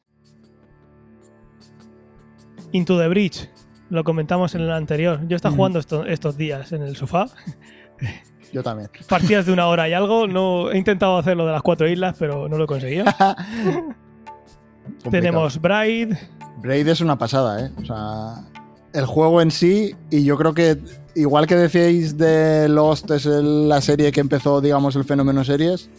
Into 2.71 2.97
the 2.99 3.07
Bridge. 3.07 3.49
Lo 3.93 4.03
comentamos 4.03 4.55
en 4.55 4.61
el 4.61 4.71
anterior. 4.71 5.19
Yo 5.27 5.37
Ujú. 5.37 5.55
jugando 5.55 5.77
esto- 5.77 6.03
estos 6.05 6.35
días 6.35 6.71
en 6.71 6.81
el 6.81 6.95
sofá. 6.95 7.27
Yo 8.51 8.63
también. 8.63 8.89
Partidas 9.07 9.45
de 9.45 9.53
una 9.53 9.67
hora 9.67 9.87
y 9.87 9.93
algo. 9.93 10.25
No, 10.33 10.71
he 10.71 10.77
intentado 10.79 11.15
hacer 11.19 11.37
lo 11.37 11.45
de 11.45 11.51
las 11.51 11.61
cuatro 11.61 11.87
islas, 11.87 12.15
pero 12.17 12.49
no 12.49 12.57
lo 12.57 12.63
he 12.63 12.67
conseguido. 12.67 13.05
Tenemos 15.11 15.59
Bride. 15.61 16.17
Braid 16.61 16.87
es 16.87 17.01
una 17.01 17.17
pasada, 17.17 17.65
¿eh? 17.67 17.71
O 17.81 17.85
sea, 17.85 18.43
el 18.93 19.05
juego 19.05 19.41
en 19.41 19.51
sí, 19.51 19.95
y 20.09 20.23
yo 20.23 20.37
creo 20.37 20.53
que, 20.53 20.77
igual 21.15 21.45
que 21.45 21.55
decíais 21.55 22.17
de 22.17 22.67
Lost, 22.69 23.09
es 23.11 23.25
el- 23.27 23.69
la 23.69 23.79
serie 23.81 24.11
que 24.11 24.21
empezó, 24.21 24.59
digamos, 24.61 24.95
el 24.95 25.03
fenómeno 25.03 25.43
series. 25.43 25.89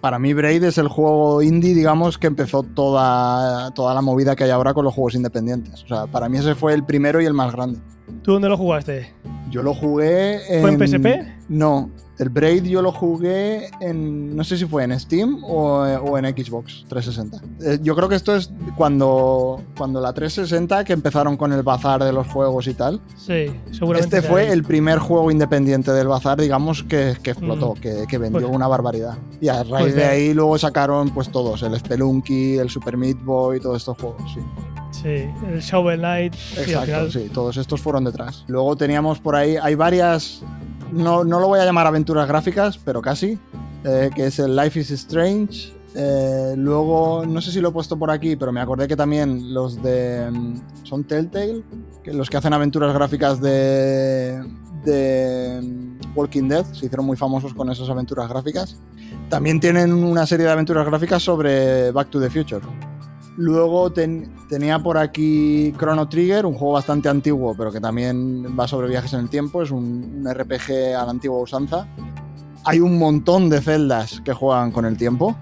Para 0.00 0.18
mí, 0.18 0.32
Braid 0.32 0.62
es 0.62 0.78
el 0.78 0.88
juego 0.88 1.42
indie, 1.42 1.74
digamos, 1.74 2.18
que 2.18 2.28
empezó 2.28 2.62
toda, 2.62 3.72
toda 3.72 3.94
la 3.94 4.00
movida 4.00 4.36
que 4.36 4.44
hay 4.44 4.50
ahora 4.50 4.72
con 4.72 4.84
los 4.84 4.94
juegos 4.94 5.16
independientes. 5.16 5.82
O 5.82 5.88
sea, 5.88 6.06
para 6.06 6.28
mí 6.28 6.38
ese 6.38 6.54
fue 6.54 6.72
el 6.74 6.84
primero 6.84 7.20
y 7.20 7.26
el 7.26 7.34
más 7.34 7.52
grande. 7.52 7.80
¿Tú 8.22 8.32
dónde 8.32 8.48
lo 8.48 8.56
jugaste? 8.56 9.12
Yo 9.50 9.62
lo 9.62 9.74
jugué 9.74 10.54
en. 10.54 10.60
¿Fue 10.60 10.70
en 10.70 10.78
PSP? 10.78 11.48
No, 11.48 11.90
el 12.18 12.28
Braid 12.30 12.64
yo 12.64 12.82
lo 12.82 12.92
jugué 12.92 13.70
en. 13.80 14.34
No 14.36 14.44
sé 14.44 14.56
si 14.56 14.64
fue 14.66 14.84
en 14.84 14.98
Steam 14.98 15.42
o, 15.44 15.78
o 15.82 16.18
en 16.18 16.24
Xbox 16.26 16.84
360. 16.88 17.40
Eh, 17.64 17.78
yo 17.82 17.94
creo 17.94 18.08
que 18.08 18.16
esto 18.16 18.34
es 18.34 18.50
cuando, 18.76 19.62
cuando 19.76 20.00
la 20.00 20.12
360, 20.12 20.84
que 20.84 20.92
empezaron 20.92 21.36
con 21.36 21.52
el 21.52 21.62
bazar 21.62 22.02
de 22.02 22.12
los 22.12 22.26
juegos 22.26 22.66
y 22.66 22.74
tal. 22.74 23.00
Sí, 23.16 23.46
seguramente. 23.72 24.16
Este 24.16 24.28
fue 24.28 24.42
ahí. 24.42 24.48
el 24.52 24.64
primer 24.64 24.98
juego 24.98 25.30
independiente 25.30 25.92
del 25.92 26.08
bazar, 26.08 26.40
digamos, 26.40 26.82
que, 26.82 27.16
que 27.22 27.30
explotó, 27.30 27.74
Mm. 27.74 27.80
que, 27.80 28.04
que 28.08 28.18
vendió 28.18 28.40
Pues- 28.42 28.54
una 28.56 28.66
barbaridad. 28.68 29.16
Y 29.40 29.48
a 29.48 29.62
raíz 29.62 29.68
pues 29.68 29.94
de 29.94 30.00
de- 30.00 30.06
ahí 30.06 30.34
luego 30.34 30.58
sacaron 30.58 31.10
pues 31.10 31.30
todos, 31.30 31.62
el 31.62 31.78
Spelunky, 31.78 32.56
el 32.58 32.70
Super 32.70 32.96
Meat 32.96 33.22
Boy, 33.22 33.60
todos 33.60 33.76
estos 33.76 33.96
juegos, 33.98 34.22
sí. 34.34 34.40
Sí, 34.90 35.30
el 35.52 35.60
Shovel 35.60 36.00
Knight. 36.00 36.34
sí, 36.34 36.60
Exacto, 36.60 36.86
final- 36.86 37.12
sí, 37.12 37.30
todos 37.32 37.56
estos 37.58 37.80
fueron 37.80 38.04
detrás. 38.04 38.44
Luego 38.48 38.74
teníamos 38.74 39.18
por 39.20 39.36
ahí, 39.36 39.56
hay 39.62 39.74
varias, 39.74 40.40
no, 40.92 41.24
no 41.24 41.40
lo 41.40 41.48
voy 41.48 41.60
a 41.60 41.64
llamar 41.64 41.86
aventuras 41.86 42.26
gráficas, 42.28 42.78
pero 42.78 43.02
casi, 43.02 43.38
eh, 43.84 44.10
que 44.14 44.26
es 44.26 44.38
el 44.38 44.56
Life 44.56 44.80
is 44.80 44.90
Strange. 44.90 45.72
Eh, 45.94 46.54
luego, 46.56 47.24
no 47.26 47.40
sé 47.40 47.50
si 47.50 47.60
lo 47.60 47.70
he 47.70 47.72
puesto 47.72 47.98
por 47.98 48.10
aquí, 48.10 48.36
pero 48.36 48.52
me 48.52 48.60
acordé 48.60 48.86
que 48.86 48.96
también 48.96 49.52
los 49.54 49.82
de... 49.82 50.30
mm, 50.30 50.84
Son 50.84 51.04
Telltale, 51.04 51.62
que 52.04 52.12
los 52.12 52.28
que 52.30 52.36
hacen 52.36 52.52
aventuras 52.52 52.92
gráficas 52.92 53.40
de... 53.40 54.42
de 54.84 55.60
mm, 55.62 56.16
Walking 56.16 56.48
Dead, 56.48 56.64
se 56.66 56.86
hicieron 56.86 57.06
muy 57.06 57.16
famosos 57.16 57.54
con 57.54 57.70
esas 57.70 57.88
aventuras 57.88 58.28
gráficas. 58.28 58.76
También 59.28 59.60
tienen 59.60 59.92
una 59.92 60.26
serie 60.26 60.46
de 60.46 60.52
aventuras 60.52 60.86
gráficas 60.86 61.22
sobre 61.22 61.90
Back 61.90 62.10
to 62.10 62.20
the 62.20 62.30
Future. 62.30 62.62
Luego 63.40 63.90
ten- 63.92 64.28
tenía 64.48 64.80
por 64.80 64.98
aquí 64.98 65.72
Chrono 65.78 66.08
Trigger, 66.08 66.44
un 66.44 66.54
juego 66.54 66.74
bastante 66.74 67.08
antiguo, 67.08 67.54
pero 67.56 67.70
que 67.70 67.80
también 67.80 68.44
va 68.58 68.66
sobre 68.66 68.88
viajes 68.88 69.12
en 69.12 69.20
el 69.20 69.30
tiempo. 69.30 69.62
Es 69.62 69.70
un, 69.70 70.24
un 70.26 70.28
RPG 70.34 70.96
a 70.98 71.04
la 71.04 71.10
antigua 71.10 71.38
usanza. 71.40 71.86
Hay 72.64 72.80
un 72.80 72.98
montón 72.98 73.48
de 73.48 73.60
celdas 73.60 74.20
que 74.24 74.32
juegan 74.32 74.72
con 74.72 74.84
el 74.84 74.96
tiempo. 74.96 75.36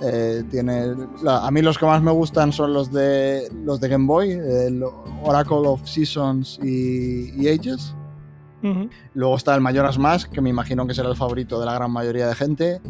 Eh, 0.00 0.44
tiene, 0.48 0.94
la- 1.24 1.44
a 1.44 1.50
mí 1.50 1.60
los 1.60 1.76
que 1.76 1.86
más 1.86 2.00
me 2.00 2.12
gustan 2.12 2.52
son 2.52 2.72
los 2.72 2.92
de, 2.92 3.50
los 3.64 3.80
de 3.80 3.88
Game 3.88 4.06
Boy, 4.06 4.30
el 4.30 4.82
Oracle 5.24 5.56
of 5.66 5.84
Seasons 5.86 6.58
y, 6.62 7.32
y 7.36 7.48
Ages. 7.48 7.94
Luego 9.14 9.36
está 9.36 9.54
el 9.56 9.60
Majora's 9.60 9.98
Mask, 9.98 10.30
que 10.30 10.40
me 10.40 10.50
imagino 10.50 10.86
que 10.86 10.94
será 10.94 11.08
el 11.08 11.16
favorito 11.16 11.58
de 11.58 11.66
la 11.66 11.74
gran 11.74 11.90
mayoría 11.90 12.28
de 12.28 12.34
gente. 12.36 12.80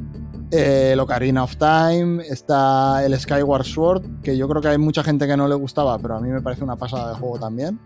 Eh, 0.51 0.91
el 0.93 1.01
Ocarina 1.01 1.45
of 1.45 1.57
Time. 1.57 2.23
Está 2.27 3.05
el 3.05 3.19
Skyward 3.19 3.65
Sword, 3.65 4.23
que 4.23 4.37
yo 4.37 4.49
creo 4.49 4.61
que 4.61 4.69
hay 4.69 4.79
mucha 4.79 5.03
gente 5.05 5.27
que 5.27 5.37
no 5.37 5.47
le 5.47 5.55
gustaba, 5.55 5.99
pero 5.99 6.17
a 6.17 6.21
mí 6.21 6.29
me 6.29 6.43
parece 6.43 6.65
una 6.65 6.77
pasada 6.77 7.11
de 7.11 7.15
juego 7.15 7.39
también. 7.39 7.79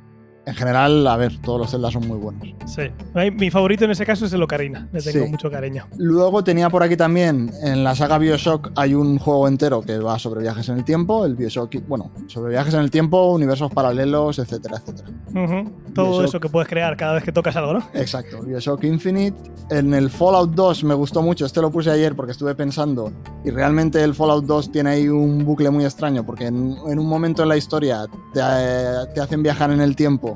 En 0.47 0.55
general, 0.55 1.07
a 1.07 1.17
ver, 1.17 1.41
todos 1.41 1.59
los 1.61 1.71
Zelda 1.71 1.91
son 1.91 2.07
muy 2.07 2.19
buenos. 2.19 2.43
Sí. 2.67 2.83
Mi 3.35 3.51
favorito 3.51 3.85
en 3.87 3.93
ese 3.93 4.05
caso 4.05 4.27
es 4.27 4.33
el 4.35 4.43
Ocarina. 4.43 4.89
Le 4.93 5.01
tengo 5.01 5.25
Sí. 5.25 5.31
mucho 5.31 5.51
cariño. 5.51 5.87
Luego 5.97 6.45
tenía 6.45 6.69
por 6.69 6.83
aquí 6.83 6.97
también, 6.97 7.51
en 7.63 7.83
la 7.83 7.95
saga 7.95 8.19
Bioshock 8.19 8.71
hay 8.77 8.95
un 8.95 9.19
juego 9.19 9.49
entero 9.49 9.81
que 9.83 9.99
va 9.99 10.19
sobre 10.19 10.43
viajes 10.43 10.69
en 10.69 10.77
el 10.79 10.85
tiempo, 10.85 11.25
el 11.25 11.35
Bioshock, 11.35 11.75
bueno, 11.89 12.11
sobre 12.27 12.51
viajes 12.51 12.75
en 12.75 12.81
el 12.81 12.91
tiempo, 12.91 13.33
universos 13.33 13.73
paralelos, 13.73 14.39
etcétera, 14.39 14.77
etcétera. 14.79 15.09
Todo 15.95 16.11
Bioshock. 16.11 16.25
eso 16.29 16.41
que 16.41 16.49
puedes 16.49 16.69
crear 16.69 16.97
cada 16.97 17.15
vez 17.15 17.25
que 17.25 17.33
tocas 17.33 17.57
algo, 17.57 17.75
¿no? 17.75 17.89
Exacto, 17.95 18.43
Bioshock 18.43 18.85
Infinite. 18.85 19.37
En 19.71 19.95
el 19.95 20.11
Fallout 20.11 20.51
2 20.55 20.85
me 20.85 20.95
gustó 20.95 21.23
mucho, 21.23 21.47
este 21.47 21.61
lo 21.63 21.71
puse 21.71 21.91
ayer 21.91 22.15
porque 22.15 22.33
estuve 22.33 22.55
pensando, 22.55 23.11
y 23.45 23.51
realmente 23.51 24.03
el 24.03 24.15
Fallout 24.15 24.45
2 24.45 24.73
tiene 24.73 24.91
ahí 24.91 25.09
un 25.09 25.45
bucle 25.45 25.71
muy 25.71 25.85
extraño, 25.85 26.25
porque 26.27 26.47
en, 26.47 26.77
en 26.87 26.99
un 26.99 27.07
momento 27.07 27.43
en 27.43 27.49
la 27.49 27.57
historia 27.57 28.05
te, 28.35 28.41
eh, 28.43 29.07
te 29.15 29.21
hacen 29.23 29.43
viajar 29.43 29.71
en 29.71 29.81
el 29.81 29.97
tiempo 29.97 30.34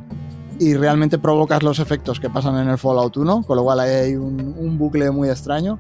y 0.58 0.74
realmente 0.74 1.18
provocas 1.18 1.62
los 1.62 1.78
efectos 1.78 2.18
que 2.20 2.30
pasan 2.30 2.56
en 2.56 2.68
el 2.68 2.78
Fallout 2.78 3.16
1, 3.16 3.44
con 3.46 3.56
lo 3.56 3.62
cual 3.62 3.80
ahí 3.80 3.90
hay 3.90 4.16
un, 4.16 4.54
un 4.58 4.78
bucle 4.78 5.10
muy 5.10 5.28
extraño. 5.28 5.78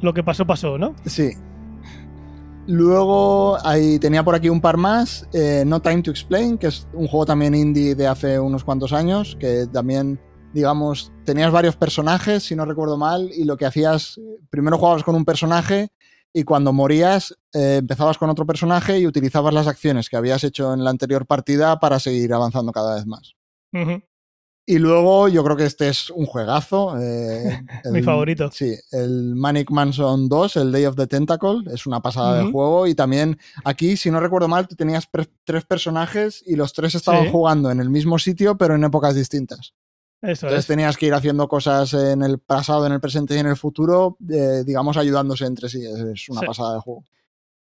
Lo 0.00 0.14
que 0.14 0.22
pasó, 0.22 0.46
pasó, 0.46 0.78
¿no? 0.78 0.94
Sí. 1.06 1.32
Luego 2.66 3.58
ahí 3.66 3.98
tenía 3.98 4.24
por 4.24 4.34
aquí 4.34 4.48
un 4.48 4.60
par 4.60 4.78
más, 4.78 5.28
eh, 5.34 5.64
No 5.66 5.80
Time 5.80 6.02
to 6.02 6.10
Explain, 6.10 6.56
que 6.56 6.68
es 6.68 6.88
un 6.94 7.06
juego 7.06 7.26
también 7.26 7.54
indie 7.54 7.94
de 7.94 8.06
hace 8.06 8.40
unos 8.40 8.64
cuantos 8.64 8.92
años, 8.94 9.36
que 9.38 9.66
también, 9.70 10.18
digamos, 10.54 11.12
tenías 11.24 11.52
varios 11.52 11.76
personajes, 11.76 12.42
si 12.44 12.56
no 12.56 12.64
recuerdo 12.64 12.96
mal, 12.96 13.30
y 13.36 13.44
lo 13.44 13.58
que 13.58 13.66
hacías, 13.66 14.18
primero 14.48 14.78
jugabas 14.78 15.04
con 15.04 15.14
un 15.14 15.26
personaje 15.26 15.90
y 16.32 16.44
cuando 16.44 16.72
morías 16.72 17.36
eh, 17.52 17.76
empezabas 17.80 18.16
con 18.16 18.30
otro 18.30 18.46
personaje 18.46 18.98
y 18.98 19.06
utilizabas 19.06 19.52
las 19.52 19.66
acciones 19.66 20.08
que 20.08 20.16
habías 20.16 20.42
hecho 20.42 20.72
en 20.72 20.84
la 20.84 20.90
anterior 20.90 21.26
partida 21.26 21.78
para 21.78 22.00
seguir 22.00 22.32
avanzando 22.32 22.72
cada 22.72 22.94
vez 22.94 23.06
más. 23.06 23.34
Y 24.66 24.78
luego 24.78 25.28
yo 25.28 25.44
creo 25.44 25.56
que 25.58 25.66
este 25.66 25.88
es 25.88 26.08
un 26.08 26.24
juegazo. 26.24 26.96
eh, 26.98 27.60
Mi 27.92 28.02
favorito. 28.02 28.50
Sí, 28.50 28.74
el 28.92 29.34
Manic 29.34 29.70
Mansion 29.70 30.26
2, 30.28 30.56
el 30.56 30.72
Day 30.72 30.86
of 30.86 30.96
the 30.96 31.06
Tentacle, 31.06 31.64
es 31.72 31.84
una 31.86 32.00
pasada 32.00 32.38
de 32.42 32.50
juego. 32.50 32.86
Y 32.86 32.94
también 32.94 33.38
aquí, 33.64 33.96
si 33.98 34.10
no 34.10 34.20
recuerdo 34.20 34.48
mal, 34.48 34.66
tú 34.66 34.74
tenías 34.74 35.06
tres 35.44 35.64
personajes 35.66 36.42
y 36.46 36.56
los 36.56 36.72
tres 36.72 36.94
estaban 36.94 37.24
Sí. 37.26 37.30
jugando 37.30 37.70
en 37.70 37.80
el 37.80 37.90
mismo 37.90 38.18
sitio, 38.18 38.56
pero 38.56 38.74
en 38.74 38.84
épocas 38.84 39.14
distintas. 39.14 39.74
Eso 40.22 40.46
Entonces 40.46 40.60
es. 40.60 40.66
tenías 40.66 40.96
que 40.96 41.06
ir 41.08 41.12
haciendo 41.12 41.46
cosas 41.48 41.92
en 41.92 42.22
el 42.22 42.38
pasado, 42.38 42.86
en 42.86 42.92
el 42.92 43.00
presente 43.00 43.34
y 43.34 43.38
en 43.40 43.46
el 43.46 43.56
futuro, 43.56 44.16
eh, 44.30 44.62
digamos, 44.64 44.96
ayudándose 44.96 45.44
entre 45.44 45.68
sí. 45.68 45.84
Es, 45.84 45.98
es 46.00 46.28
una 46.30 46.40
Sí. 46.40 46.46
pasada 46.46 46.74
de 46.76 46.80
juego. 46.80 47.04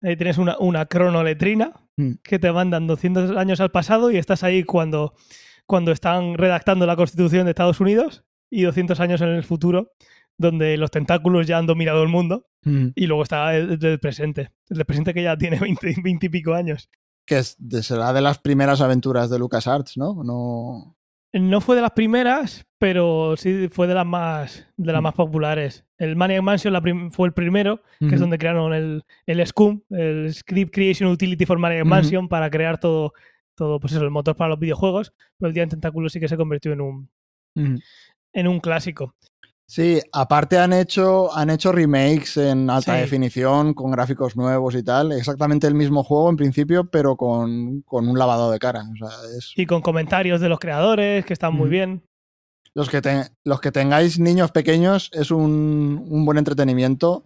Ahí 0.03 0.17
tienes 0.17 0.39
una, 0.39 0.57
una 0.61 0.87
cronoletrina 0.87 1.73
Mm. 1.97 2.13
que 2.23 2.39
te 2.39 2.51
mandan 2.53 2.87
200 2.87 3.37
años 3.37 3.61
al 3.61 3.73
pasado 3.73 4.13
y 4.13 4.17
estás 4.19 4.45
ahí 4.45 4.63
cuando, 4.63 5.15
cuando 5.67 5.93
están 5.93 6.35
redactando 6.35 6.87
la 6.87 6.97
Constitución 6.97 7.45
de 7.45 7.51
Estados 7.51 7.81
Unidos 7.81 8.25
y 8.51 8.63
200 8.63 8.99
años 9.01 9.21
en 9.21 9.29
el 9.29 9.45
futuro 9.45 9.93
donde 10.39 10.77
los 10.77 10.91
tentáculos 10.91 11.47
ya 11.47 11.59
han 11.59 11.67
dominado 11.67 12.03
el 12.03 12.09
mundo 12.09 12.47
y 12.65 13.07
luego 13.07 13.23
está 13.25 13.55
el, 13.57 13.73
el 13.73 13.79
del 13.79 13.99
presente. 14.01 14.51
El 14.69 14.85
presente 14.85 15.13
que 15.15 15.23
ya 15.23 15.37
tiene 15.37 15.59
20, 15.61 15.95
20 16.03 16.27
y 16.27 16.29
pico 16.29 16.55
años. 16.55 16.89
Que 17.27 17.39
es 17.39 17.57
de, 17.59 17.83
será 17.83 18.13
de 18.13 18.21
las 18.21 18.39
primeras 18.39 18.81
aventuras 18.81 19.31
de 19.31 19.39
LucasArts, 19.39 19.97
¿no? 19.97 20.23
No. 20.25 20.97
No 21.35 21.61
fue 21.63 21.77
de 21.77 21.83
las 21.83 21.93
primeras, 21.93 22.67
pero 22.79 23.37
sí 23.39 23.69
fue 23.71 23.87
de 23.87 23.95
las 23.95 24.05
más, 24.07 24.67
de 24.77 24.93
las 24.93 25.01
Mm. 25.01 25.05
más 25.05 25.15
populares. 25.15 25.85
El 25.99 26.15
Maniac 26.17 26.43
Mansion 26.43 26.73
la 26.73 26.83
fue 27.11 27.29
el 27.29 27.33
primero, 27.33 27.81
que 28.01 28.15
es 28.15 28.21
donde 28.21 28.37
crearon 28.39 28.75
el, 28.75 29.03
el 29.27 29.47
SCUM, 29.47 29.81
el 29.91 30.33
Script 30.35 30.75
Creation 30.75 31.09
Utility 31.11 31.47
for 31.47 31.59
Maniac 31.59 31.83
Ujú. 31.85 31.89
Mansion, 31.91 32.29
para 32.29 32.51
crear 32.51 32.79
todo, 32.79 33.13
todo, 33.55 33.79
pues 33.81 33.93
eso, 33.93 34.03
el 34.03 34.11
motor 34.11 34.37
para 34.37 34.51
los 34.51 34.59
videojuegos. 34.59 35.13
Pero 35.39 35.49
el 35.49 35.55
Día 35.55 35.63
en 35.63 35.69
Tentáculos 35.71 36.13
sí 36.13 36.21
que 36.21 36.29
se 36.29 36.37
convirtió 36.37 36.73
en 36.73 36.81
un, 36.81 37.11
en 38.33 38.49
un 38.49 38.61
clásico. 38.61 39.15
Sí, 39.67 40.01
aparte 40.13 40.59
han 40.59 40.73
hecho, 40.75 41.35
han 41.35 41.49
hecho 41.49 41.73
remakes 41.73 42.37
en 42.37 42.69
alta 42.69 42.95
Sí. 42.97 43.01
definición, 43.03 43.73
con 43.73 43.91
gráficos 43.91 44.37
nuevos 44.37 44.75
y 44.75 44.83
tal. 44.83 45.13
Exactamente 45.13 45.67
el 45.67 45.75
mismo 45.75 46.03
juego 46.05 46.29
en 46.29 46.37
principio, 46.37 46.85
pero 46.91 47.17
con, 47.17 47.81
con 47.83 48.07
un 48.09 48.19
lavado 48.19 48.51
de 48.51 48.59
cara. 48.59 48.83
O 48.93 48.97
sea, 48.97 49.17
es, 49.39 49.53
Y 49.57 49.65
con 49.65 49.81
comentarios 49.81 50.41
de 50.43 50.49
los 50.51 50.59
creadores, 50.59 51.25
que 51.25 51.33
están 51.33 51.55
muy 51.55 51.71
bien. 51.71 52.03
los, 52.75 52.91
que 52.91 53.01
te- 53.01 53.29
los 53.45 53.61
que 53.61 53.73
tengáis 53.73 54.19
niños 54.19 54.51
pequeños 54.51 55.11
es 55.15 55.31
un, 55.31 56.05
un 56.07 56.25
buen 56.27 56.37
entretenimiento 56.39 57.25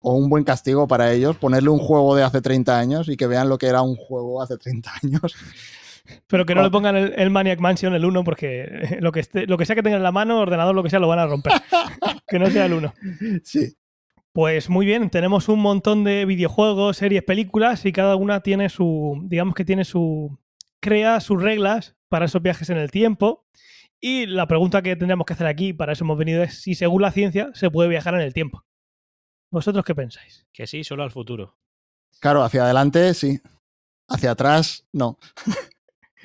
o 0.00 0.14
un 0.14 0.28
buen 0.28 0.44
castigo 0.44 0.86
para 0.88 1.12
ellos. 1.12 1.36
Ponerle 1.36 1.70
un 1.70 1.78
juego 1.78 2.14
de 2.16 2.22
hace 2.22 2.40
30 2.40 2.78
años 2.78 3.08
y 3.08 3.16
que 3.16 3.26
vean 3.26 3.48
lo 3.48 3.58
que 3.58 3.66
era 3.66 3.82
un 3.82 3.96
juego 3.96 4.40
hace 4.42 4.56
30 4.56 4.90
años. 5.02 5.34
Pero 6.26 6.46
que 6.46 6.54
no 6.54 6.62
le 6.62 6.68
Oh. 6.68 6.70
pongan 6.70 6.96
el, 6.96 7.12
el 7.16 7.30
Maniac 7.30 7.60
Mansion, 7.60 7.94
el 7.94 8.04
1, 8.04 8.24
porque 8.24 8.66
lo 9.00 9.12
que, 9.12 9.20
esté- 9.20 9.46
lo 9.46 9.58
que 9.58 9.66
sea 9.66 9.76
que 9.76 9.82
tengan 9.82 9.98
en 9.98 10.04
la 10.04 10.12
mano, 10.12 10.38
ordenador, 10.40 10.74
lo 10.74 10.82
que 10.82 10.90
sea, 10.90 11.00
lo 11.00 11.08
van 11.08 11.18
a 11.18 11.26
romper. 11.26 11.52
que 12.28 12.38
no 12.38 12.48
sea 12.50 12.66
el 12.66 12.72
1. 12.74 12.94
Sí. 13.44 13.74
Pues 14.32 14.70
muy 14.70 14.86
bien, 14.86 15.10
tenemos 15.10 15.48
un 15.48 15.58
montón 15.60 16.04
de 16.04 16.24
videojuegos, 16.24 16.96
series, 16.98 17.24
películas 17.24 17.84
y 17.84 17.92
cada 17.92 18.14
una 18.16 18.40
tiene 18.40 18.68
su, 18.68 19.20
digamos 19.24 19.54
que 19.54 19.64
tiene 19.64 19.84
su, 19.84 20.38
crea 20.80 21.20
sus 21.20 21.42
reglas 21.42 21.96
para 22.08 22.26
esos 22.26 22.40
viajes 22.40 22.70
en 22.70 22.76
el 22.78 22.90
tiempo. 22.90 23.44
Y 24.00 24.26
la 24.26 24.46
pregunta 24.46 24.80
que 24.80 24.94
tendríamos 24.94 25.26
que 25.26 25.32
hacer 25.32 25.48
aquí, 25.48 25.72
para 25.72 25.92
eso 25.92 26.04
hemos 26.04 26.16
venido, 26.18 26.42
es 26.44 26.62
si 26.62 26.74
según 26.76 27.02
la 27.02 27.10
ciencia 27.10 27.50
se 27.54 27.68
puede 27.70 27.88
viajar 27.88 28.14
en 28.14 28.20
el 28.20 28.32
tiempo. 28.32 28.64
¿Vosotros 29.50 29.84
qué 29.84 29.94
pensáis? 29.94 30.46
Que 30.52 30.66
sí, 30.66 30.84
solo 30.84 31.02
al 31.02 31.10
futuro. 31.10 31.56
Claro, 32.20 32.42
hacia 32.42 32.64
adelante 32.64 33.14
sí. 33.14 33.40
Hacia 34.08 34.32
atrás 34.32 34.86
no. 34.92 35.18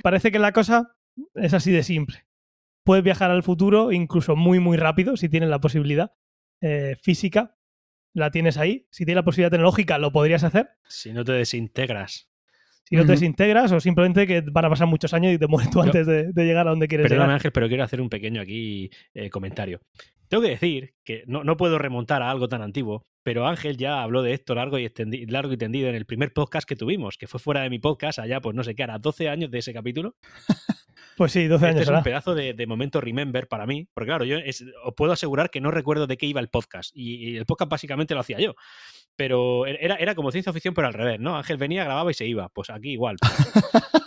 Parece 0.01 0.31
que 0.31 0.39
la 0.39 0.51
cosa 0.51 0.95
es 1.35 1.53
así 1.53 1.71
de 1.71 1.83
simple. 1.83 2.25
Puedes 2.83 3.03
viajar 3.03 3.31
al 3.31 3.43
futuro 3.43 3.91
incluso 3.91 4.35
muy, 4.35 4.59
muy 4.59 4.77
rápido 4.77 5.15
si 5.15 5.29
tienes 5.29 5.49
la 5.49 5.61
posibilidad 5.61 6.13
eh, 6.61 6.97
física. 7.01 7.57
La 8.13 8.29
tienes 8.31 8.57
ahí. 8.57 8.87
Si 8.91 9.05
tienes 9.05 9.21
la 9.21 9.25
posibilidad 9.25 9.51
tecnológica, 9.51 9.97
lo 9.97 10.11
podrías 10.11 10.43
hacer. 10.43 10.71
Si 10.87 11.13
no 11.13 11.23
te 11.23 11.31
desintegras. 11.31 12.29
Si 12.93 12.97
no 12.97 13.05
te 13.05 13.11
desintegras 13.13 13.71
o 13.71 13.79
simplemente 13.79 14.27
que 14.27 14.41
van 14.41 14.65
a 14.65 14.69
pasar 14.69 14.87
muchos 14.87 15.13
años 15.13 15.33
y 15.33 15.37
te 15.39 15.47
mueres 15.47 15.69
tú 15.71 15.81
antes 15.81 16.05
de, 16.05 16.31
de 16.31 16.45
llegar 16.45 16.67
a 16.67 16.69
donde 16.71 16.87
quieres 16.87 17.05
Perdóname 17.05 17.27
llegar. 17.27 17.35
Ángel, 17.35 17.51
pero 17.51 17.67
quiero 17.67 17.83
hacer 17.83 18.01
un 18.01 18.09
pequeño 18.09 18.41
aquí 18.41 18.89
eh, 19.13 19.29
comentario. 19.29 19.81
Tengo 20.27 20.43
que 20.43 20.49
decir 20.49 20.93
que 21.03 21.23
no, 21.27 21.43
no 21.43 21.57
puedo 21.57 21.77
remontar 21.77 22.21
a 22.23 22.31
algo 22.31 22.47
tan 22.47 22.61
antiguo, 22.61 23.05
pero 23.23 23.47
Ángel 23.47 23.77
ya 23.77 24.01
habló 24.01 24.21
de 24.23 24.33
esto 24.33 24.55
largo 24.55 24.79
y, 24.79 24.85
extendi- 24.85 25.29
largo 25.29 25.53
y 25.53 25.57
tendido 25.57 25.89
en 25.89 25.95
el 25.95 26.05
primer 26.05 26.33
podcast 26.33 26.67
que 26.67 26.75
tuvimos, 26.75 27.17
que 27.17 27.27
fue 27.27 27.39
fuera 27.39 27.61
de 27.61 27.69
mi 27.69 27.77
podcast, 27.79 28.19
allá 28.19 28.41
pues 28.41 28.55
no 28.55 28.63
sé 28.63 28.73
qué, 28.75 28.83
hará 28.83 28.97
12 28.99 29.29
años 29.29 29.51
de 29.51 29.59
ese 29.59 29.73
capítulo. 29.73 30.15
Pues 31.15 31.31
sí, 31.31 31.45
12 31.45 31.53
Este 31.65 31.67
años 31.77 31.81
es 31.89 31.95
un 31.95 32.01
pedazo 32.03 32.33
de, 32.33 32.55
de 32.55 32.65
momento 32.65 32.99
remember 32.99 33.47
para 33.47 33.67
mí, 33.67 33.87
porque 33.93 34.07
claro, 34.07 34.25
yo 34.25 34.37
es- 34.37 34.63
os 34.83 34.95
puedo 34.97 35.11
asegurar 35.11 35.51
que 35.51 35.61
no 35.61 35.69
recuerdo 35.69 36.07
de 36.07 36.17
qué 36.17 36.25
iba 36.25 36.39
el 36.41 36.47
podcast, 36.47 36.89
y, 36.95 37.33
y 37.33 37.37
el 37.37 37.45
podcast 37.45 37.69
básicamente 37.69 38.15
lo 38.15 38.21
hacía 38.21 38.39
yo. 38.39 38.55
Pero 39.15 39.65
era, 39.65 39.95
era 39.95 40.15
como 40.15 40.31
ciencia 40.31 40.53
ficción, 40.53 40.73
pero 40.73 40.87
al 40.87 40.93
revés, 40.93 41.19
¿no? 41.19 41.35
Ángel 41.35 41.57
venía, 41.57 41.83
grababa 41.83 42.11
y 42.11 42.15
se 42.15 42.25
iba. 42.25 42.49
Pues 42.49 42.69
aquí 42.69 42.91
igual. 42.91 43.17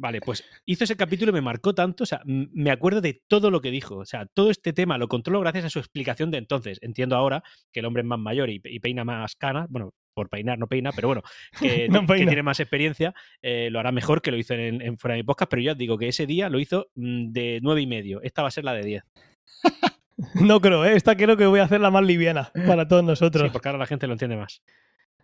Vale, 0.00 0.20
pues 0.20 0.44
hizo 0.64 0.84
ese 0.84 0.96
capítulo 0.96 1.30
y 1.30 1.34
me 1.34 1.40
marcó 1.40 1.74
tanto, 1.74 2.04
o 2.04 2.06
sea, 2.06 2.20
me 2.24 2.70
acuerdo 2.70 3.00
de 3.00 3.20
todo 3.26 3.50
lo 3.50 3.60
que 3.60 3.72
dijo, 3.72 3.96
o 3.96 4.04
sea, 4.04 4.26
todo 4.26 4.48
este 4.48 4.72
tema 4.72 4.96
lo 4.96 5.08
controlo 5.08 5.40
gracias 5.40 5.64
a 5.64 5.70
su 5.70 5.80
explicación 5.80 6.30
de 6.30 6.38
entonces. 6.38 6.78
Entiendo 6.82 7.16
ahora 7.16 7.42
que 7.72 7.80
el 7.80 7.86
hombre 7.86 8.02
es 8.02 8.06
más 8.06 8.20
mayor 8.20 8.48
y, 8.48 8.60
y 8.64 8.78
peina 8.78 9.04
más 9.04 9.34
canas, 9.34 9.66
bueno, 9.68 9.90
por 10.14 10.28
peinar 10.28 10.56
no 10.56 10.68
peina, 10.68 10.92
pero 10.92 11.08
bueno, 11.08 11.22
que, 11.60 11.88
No 11.90 12.02
que 12.02 12.06
peina. 12.06 12.26
tiene 12.26 12.44
más 12.44 12.60
experiencia, 12.60 13.12
eh, 13.42 13.70
lo 13.72 13.80
hará 13.80 13.90
mejor 13.90 14.22
que 14.22 14.30
lo 14.30 14.36
hizo 14.36 14.54
en, 14.54 14.82
en 14.82 14.98
fuera 14.98 15.14
de 15.16 15.22
mi 15.22 15.26
podcast, 15.26 15.50
pero 15.50 15.62
yo 15.62 15.72
os 15.72 15.78
digo 15.78 15.98
que 15.98 16.06
ese 16.06 16.26
día 16.26 16.48
lo 16.48 16.60
hizo 16.60 16.86
mm, 16.94 17.32
de 17.32 17.58
nueve 17.60 17.80
y 17.80 17.86
medio, 17.88 18.22
esta 18.22 18.42
va 18.42 18.48
a 18.48 18.52
ser 18.52 18.62
la 18.62 18.74
de 18.74 18.84
10. 18.84 19.02
No 20.34 20.60
creo, 20.60 20.84
¿eh? 20.84 20.96
esta 20.96 21.16
creo 21.16 21.36
que 21.36 21.46
voy 21.46 21.60
a 21.60 21.64
hacer 21.64 21.80
la 21.80 21.90
más 21.90 22.04
liviana 22.04 22.50
para 22.66 22.88
todos 22.88 23.04
nosotros. 23.04 23.44
Sí, 23.44 23.50
porque 23.52 23.68
ahora 23.68 23.78
la 23.78 23.86
gente 23.86 24.06
lo 24.06 24.14
entiende 24.14 24.36
más. 24.36 24.62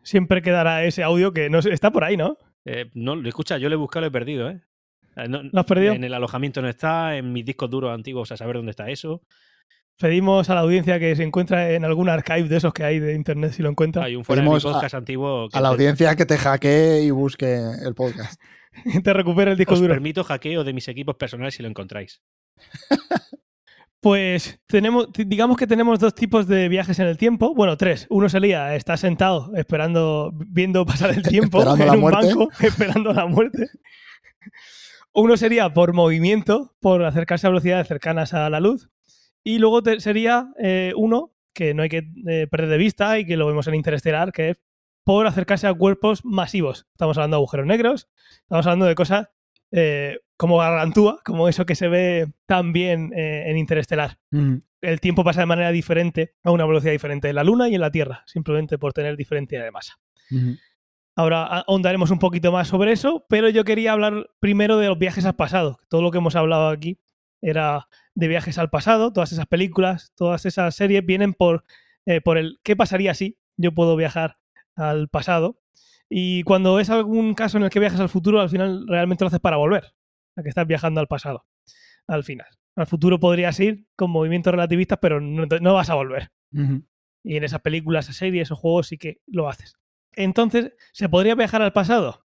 Siempre 0.02 0.40
quedará 0.42 0.84
ese 0.84 1.02
audio 1.02 1.32
que 1.32 1.50
no 1.50 1.60
sé- 1.62 1.72
está 1.72 1.90
por 1.90 2.04
ahí, 2.04 2.16
¿no? 2.16 2.38
Eh, 2.64 2.90
no, 2.94 3.16
lo 3.16 3.28
escucha, 3.28 3.58
yo 3.58 3.68
lo 3.68 3.74
he 3.74 3.78
buscado, 3.78 4.02
lo 4.02 4.06
he 4.08 4.10
perdido, 4.10 4.48
¿eh? 4.50 4.60
Eh, 5.16 5.28
no- 5.28 5.42
¿Lo 5.42 5.60
has 5.60 5.66
perdido? 5.66 5.92
En 5.94 6.04
el 6.04 6.14
alojamiento 6.14 6.62
no 6.62 6.68
está, 6.68 7.16
en 7.16 7.32
mis 7.32 7.44
discos 7.44 7.68
duros 7.70 7.92
antiguos 7.92 8.30
a 8.32 8.36
saber 8.36 8.56
dónde 8.56 8.70
está 8.70 8.88
eso. 8.90 9.22
Pedimos 9.98 10.50
a 10.50 10.54
la 10.54 10.60
audiencia 10.60 10.98
que 10.98 11.14
se 11.14 11.22
encuentre 11.22 11.74
en 11.76 11.84
algún 11.84 12.08
archive 12.08 12.48
de 12.48 12.56
esos 12.56 12.72
que 12.74 12.82
hay 12.84 12.98
de 12.98 13.14
internet 13.14 13.52
si 13.52 13.62
lo 13.62 13.68
encuentra. 13.70 14.04
Hay 14.04 14.16
un 14.16 14.24
fuera 14.24 14.42
de 14.42 14.46
Pedimos 14.46 14.64
a- 14.66 14.72
podcast 14.72 14.94
antiguo 14.94 15.48
que 15.48 15.56
A 15.58 15.60
la 15.60 15.68
te- 15.68 15.74
audiencia 15.74 16.16
que 16.16 16.26
te 16.26 16.36
hackee 16.36 17.02
y 17.04 17.10
busque 17.10 17.60
el 17.84 17.94
podcast. 17.94 18.40
Te 19.04 19.12
recupera 19.12 19.52
el 19.52 19.56
disco 19.56 19.74
os 19.74 19.80
duro. 19.80 19.92
permito 19.94 20.24
hackeo 20.24 20.64
de 20.64 20.72
mis 20.72 20.88
equipos 20.88 21.14
personales 21.16 21.54
si 21.54 21.62
lo 21.62 21.68
encontráis. 21.68 22.20
Pues 24.04 24.60
tenemos, 24.66 25.08
digamos 25.14 25.56
que 25.56 25.66
tenemos 25.66 25.98
dos 25.98 26.14
tipos 26.14 26.46
de 26.46 26.68
viajes 26.68 26.98
en 26.98 27.06
el 27.06 27.16
tiempo. 27.16 27.54
Bueno, 27.54 27.78
tres. 27.78 28.06
Uno 28.10 28.28
sería 28.28 28.76
estar 28.76 28.98
sentado 28.98 29.50
esperando, 29.56 30.30
viendo 30.34 30.84
pasar 30.84 31.08
el 31.10 31.22
tiempo 31.28 31.58
Esperando 31.60 31.82
en 31.84 31.88
la 31.88 31.94
un 31.94 32.00
muerte. 32.00 32.26
banco, 32.26 32.48
esperando 32.60 33.12
la 33.14 33.26
muerte. 33.26 33.68
Uno 35.14 35.36
sería 35.38 35.72
por 35.72 35.94
movimiento, 35.94 36.74
por 36.80 37.02
acercarse 37.04 37.46
a 37.46 37.50
velocidades 37.50 37.88
cercanas 37.88 38.34
a 38.34 38.50
la 38.50 38.60
luz. 38.60 38.90
Y 39.42 39.58
luego 39.58 39.82
te- 39.82 40.00
sería 40.00 40.48
eh, 40.58 40.92
uno 40.96 41.32
que 41.54 41.72
no 41.72 41.82
hay 41.82 41.88
que 41.88 42.02
eh, 42.28 42.46
perder 42.50 42.68
de 42.68 42.76
vista 42.78 43.18
y 43.18 43.24
que 43.24 43.36
lo 43.38 43.46
vemos 43.46 43.66
en 43.68 43.74
Interestelar, 43.74 44.32
que 44.32 44.50
es 44.50 44.60
por 45.04 45.26
acercarse 45.26 45.66
a 45.66 45.72
cuerpos 45.74 46.24
masivos. 46.24 46.86
Estamos 46.92 47.16
hablando 47.16 47.36
de 47.36 47.38
agujeros 47.38 47.66
negros, 47.66 48.08
estamos 48.42 48.66
hablando 48.66 48.86
de 48.86 48.94
cosas 48.94 49.28
eh, 49.76 50.20
como 50.36 50.58
Gargantúa, 50.58 51.20
como 51.24 51.48
eso 51.48 51.66
que 51.66 51.74
se 51.74 51.88
ve 51.88 52.28
tan 52.46 52.72
bien 52.72 53.12
eh, 53.12 53.50
en 53.50 53.56
Interestelar. 53.56 54.18
Mm. 54.30 54.58
El 54.80 55.00
tiempo 55.00 55.24
pasa 55.24 55.40
de 55.40 55.46
manera 55.46 55.72
diferente, 55.72 56.34
a 56.44 56.52
una 56.52 56.64
velocidad 56.64 56.92
diferente 56.92 57.28
en 57.28 57.34
la 57.34 57.42
Luna 57.44 57.68
y 57.68 57.74
en 57.74 57.80
la 57.80 57.90
Tierra, 57.90 58.22
simplemente 58.26 58.78
por 58.78 58.92
tener 58.92 59.16
diferencia 59.16 59.64
de 59.64 59.70
masa. 59.70 59.98
Ahora 61.16 61.44
ahondaremos 61.44 62.10
un 62.10 62.18
poquito 62.18 62.52
más 62.52 62.68
sobre 62.68 62.92
eso, 62.92 63.24
pero 63.28 63.48
yo 63.48 63.64
quería 63.64 63.92
hablar 63.92 64.30
primero 64.40 64.78
de 64.78 64.88
los 64.88 64.98
viajes 64.98 65.24
al 65.24 65.34
pasado. 65.34 65.78
Todo 65.88 66.02
lo 66.02 66.10
que 66.10 66.18
hemos 66.18 66.36
hablado 66.36 66.68
aquí 66.68 67.00
era 67.40 67.88
de 68.14 68.28
viajes 68.28 68.58
al 68.58 68.70
pasado, 68.70 69.12
todas 69.12 69.32
esas 69.32 69.46
películas, 69.46 70.12
todas 70.14 70.46
esas 70.46 70.74
series 70.74 71.04
vienen 71.04 71.34
por, 71.34 71.64
eh, 72.06 72.20
por 72.20 72.38
el 72.38 72.60
qué 72.62 72.76
pasaría 72.76 73.14
si 73.14 73.38
yo 73.56 73.72
puedo 73.72 73.96
viajar 73.96 74.38
al 74.76 75.08
pasado. 75.08 75.60
Y 76.08 76.42
cuando 76.42 76.78
es 76.80 76.90
algún 76.90 77.34
caso 77.34 77.56
en 77.56 77.64
el 77.64 77.70
que 77.70 77.80
viajas 77.80 78.00
al 78.00 78.08
futuro, 78.08 78.40
al 78.40 78.50
final 78.50 78.86
realmente 78.86 79.24
lo 79.24 79.28
haces 79.28 79.40
para 79.40 79.56
volver, 79.56 79.94
a 80.36 80.42
que 80.42 80.48
estás 80.48 80.66
viajando 80.66 81.00
al 81.00 81.08
pasado, 81.08 81.46
al 82.06 82.24
final. 82.24 82.46
Al 82.76 82.86
futuro 82.86 83.20
podrías 83.20 83.58
ir 83.60 83.86
con 83.96 84.10
movimientos 84.10 84.50
relativistas, 84.50 84.98
pero 85.00 85.20
no, 85.20 85.74
vas 85.74 85.90
a 85.90 85.94
volver. 85.94 86.30
Y 87.22 87.36
en 87.36 87.44
esas 87.44 87.60
películas, 87.60 88.06
series 88.06 88.50
o 88.50 88.56
juegos 88.56 88.88
sí 88.88 88.98
que 88.98 89.20
lo 89.26 89.48
haces. 89.48 89.76
Entonces, 90.12 90.72
¿se 90.92 91.08
podría 91.08 91.34
viajar 91.34 91.62
al 91.62 91.72
pasado? 91.72 92.24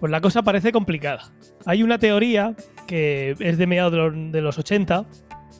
Pues 0.00 0.10
la 0.10 0.20
cosa 0.20 0.42
parece 0.42 0.72
complicada. 0.72 1.32
Hay 1.64 1.82
una 1.82 1.98
teoría 1.98 2.54
que 2.86 3.34
es 3.40 3.58
de 3.58 3.66
mediados 3.66 3.92
de 3.92 3.98
los, 3.98 4.32
de 4.32 4.40
los 4.40 4.58
80, 4.58 5.06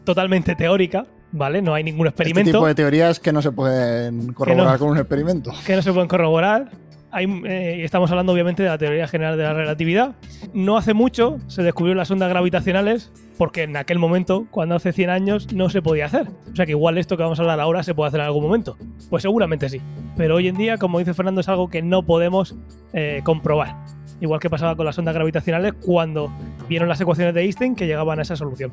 totalmente 0.04 0.54
teórica, 0.54 1.06
¿vale? 1.32 1.62
No 1.62 1.74
hay 1.74 1.84
ningún 1.84 2.06
Este 2.06 2.22
experimento 2.22 2.58
tipo 2.58 2.66
de 2.66 2.74
teorías 2.74 3.20
que 3.20 3.32
no 3.32 3.42
se 3.42 3.52
pueden 3.52 4.32
corroborar 4.32 4.72
no. 4.72 4.78
con 4.78 4.90
un 4.90 4.98
experimento. 4.98 5.52
que 5.66 5.76
no 5.76 5.82
se 5.82 5.92
pueden 5.92 6.08
corroborar. 6.08 6.70
hay, 7.10 7.26
eh, 7.46 7.84
estamos 7.84 8.10
hablando 8.10 8.32
obviamente 8.32 8.62
de 8.62 8.68
la 8.68 8.78
teoría 8.78 9.08
general 9.08 9.36
de 9.36 9.44
la 9.44 9.54
relatividad. 9.54 10.14
No 10.52 10.76
hace 10.76 10.94
mucho 10.94 11.38
se 11.46 11.62
descubrieron 11.62 11.98
las 11.98 12.10
ondas 12.10 12.28
gravitacionales 12.28 13.10
porque 13.36 13.64
en 13.64 13.76
aquel 13.76 13.98
momento, 13.98 14.46
cuando 14.50 14.76
hace 14.76 14.92
100 14.92 15.10
años, 15.10 15.52
no 15.52 15.68
se 15.68 15.82
podía 15.82 16.06
hacer. 16.06 16.28
O 16.52 16.56
sea 16.56 16.64
que 16.64 16.72
igual 16.72 16.98
esto 16.98 17.16
que 17.16 17.22
vamos 17.22 17.38
a 17.38 17.42
hablar 17.42 17.60
ahora 17.60 17.82
se 17.82 17.94
puede 17.94 18.08
hacer 18.08 18.20
en 18.20 18.26
algún 18.26 18.42
momento. 18.42 18.76
Pues 19.10 19.22
seguramente 19.22 19.68
sí. 19.68 19.80
Pero 20.16 20.36
hoy 20.36 20.48
en 20.48 20.56
día, 20.56 20.78
como 20.78 20.98
dice 20.98 21.14
Fernando, 21.14 21.40
es 21.40 21.48
algo 21.48 21.68
que 21.68 21.82
no 21.82 22.04
podemos 22.04 22.56
eh, 22.92 23.20
comprobar. 23.24 23.76
Igual 24.20 24.40
que 24.40 24.48
pasaba 24.48 24.76
con 24.76 24.86
las 24.86 24.98
ondas 24.98 25.14
gravitacionales 25.14 25.74
cuando 25.74 26.32
vieron 26.68 26.88
las 26.88 27.00
ecuaciones 27.00 27.34
de 27.34 27.42
Einstein 27.42 27.74
que 27.74 27.86
llegaban 27.86 28.18
a 28.18 28.22
esa 28.22 28.36
solución. 28.36 28.72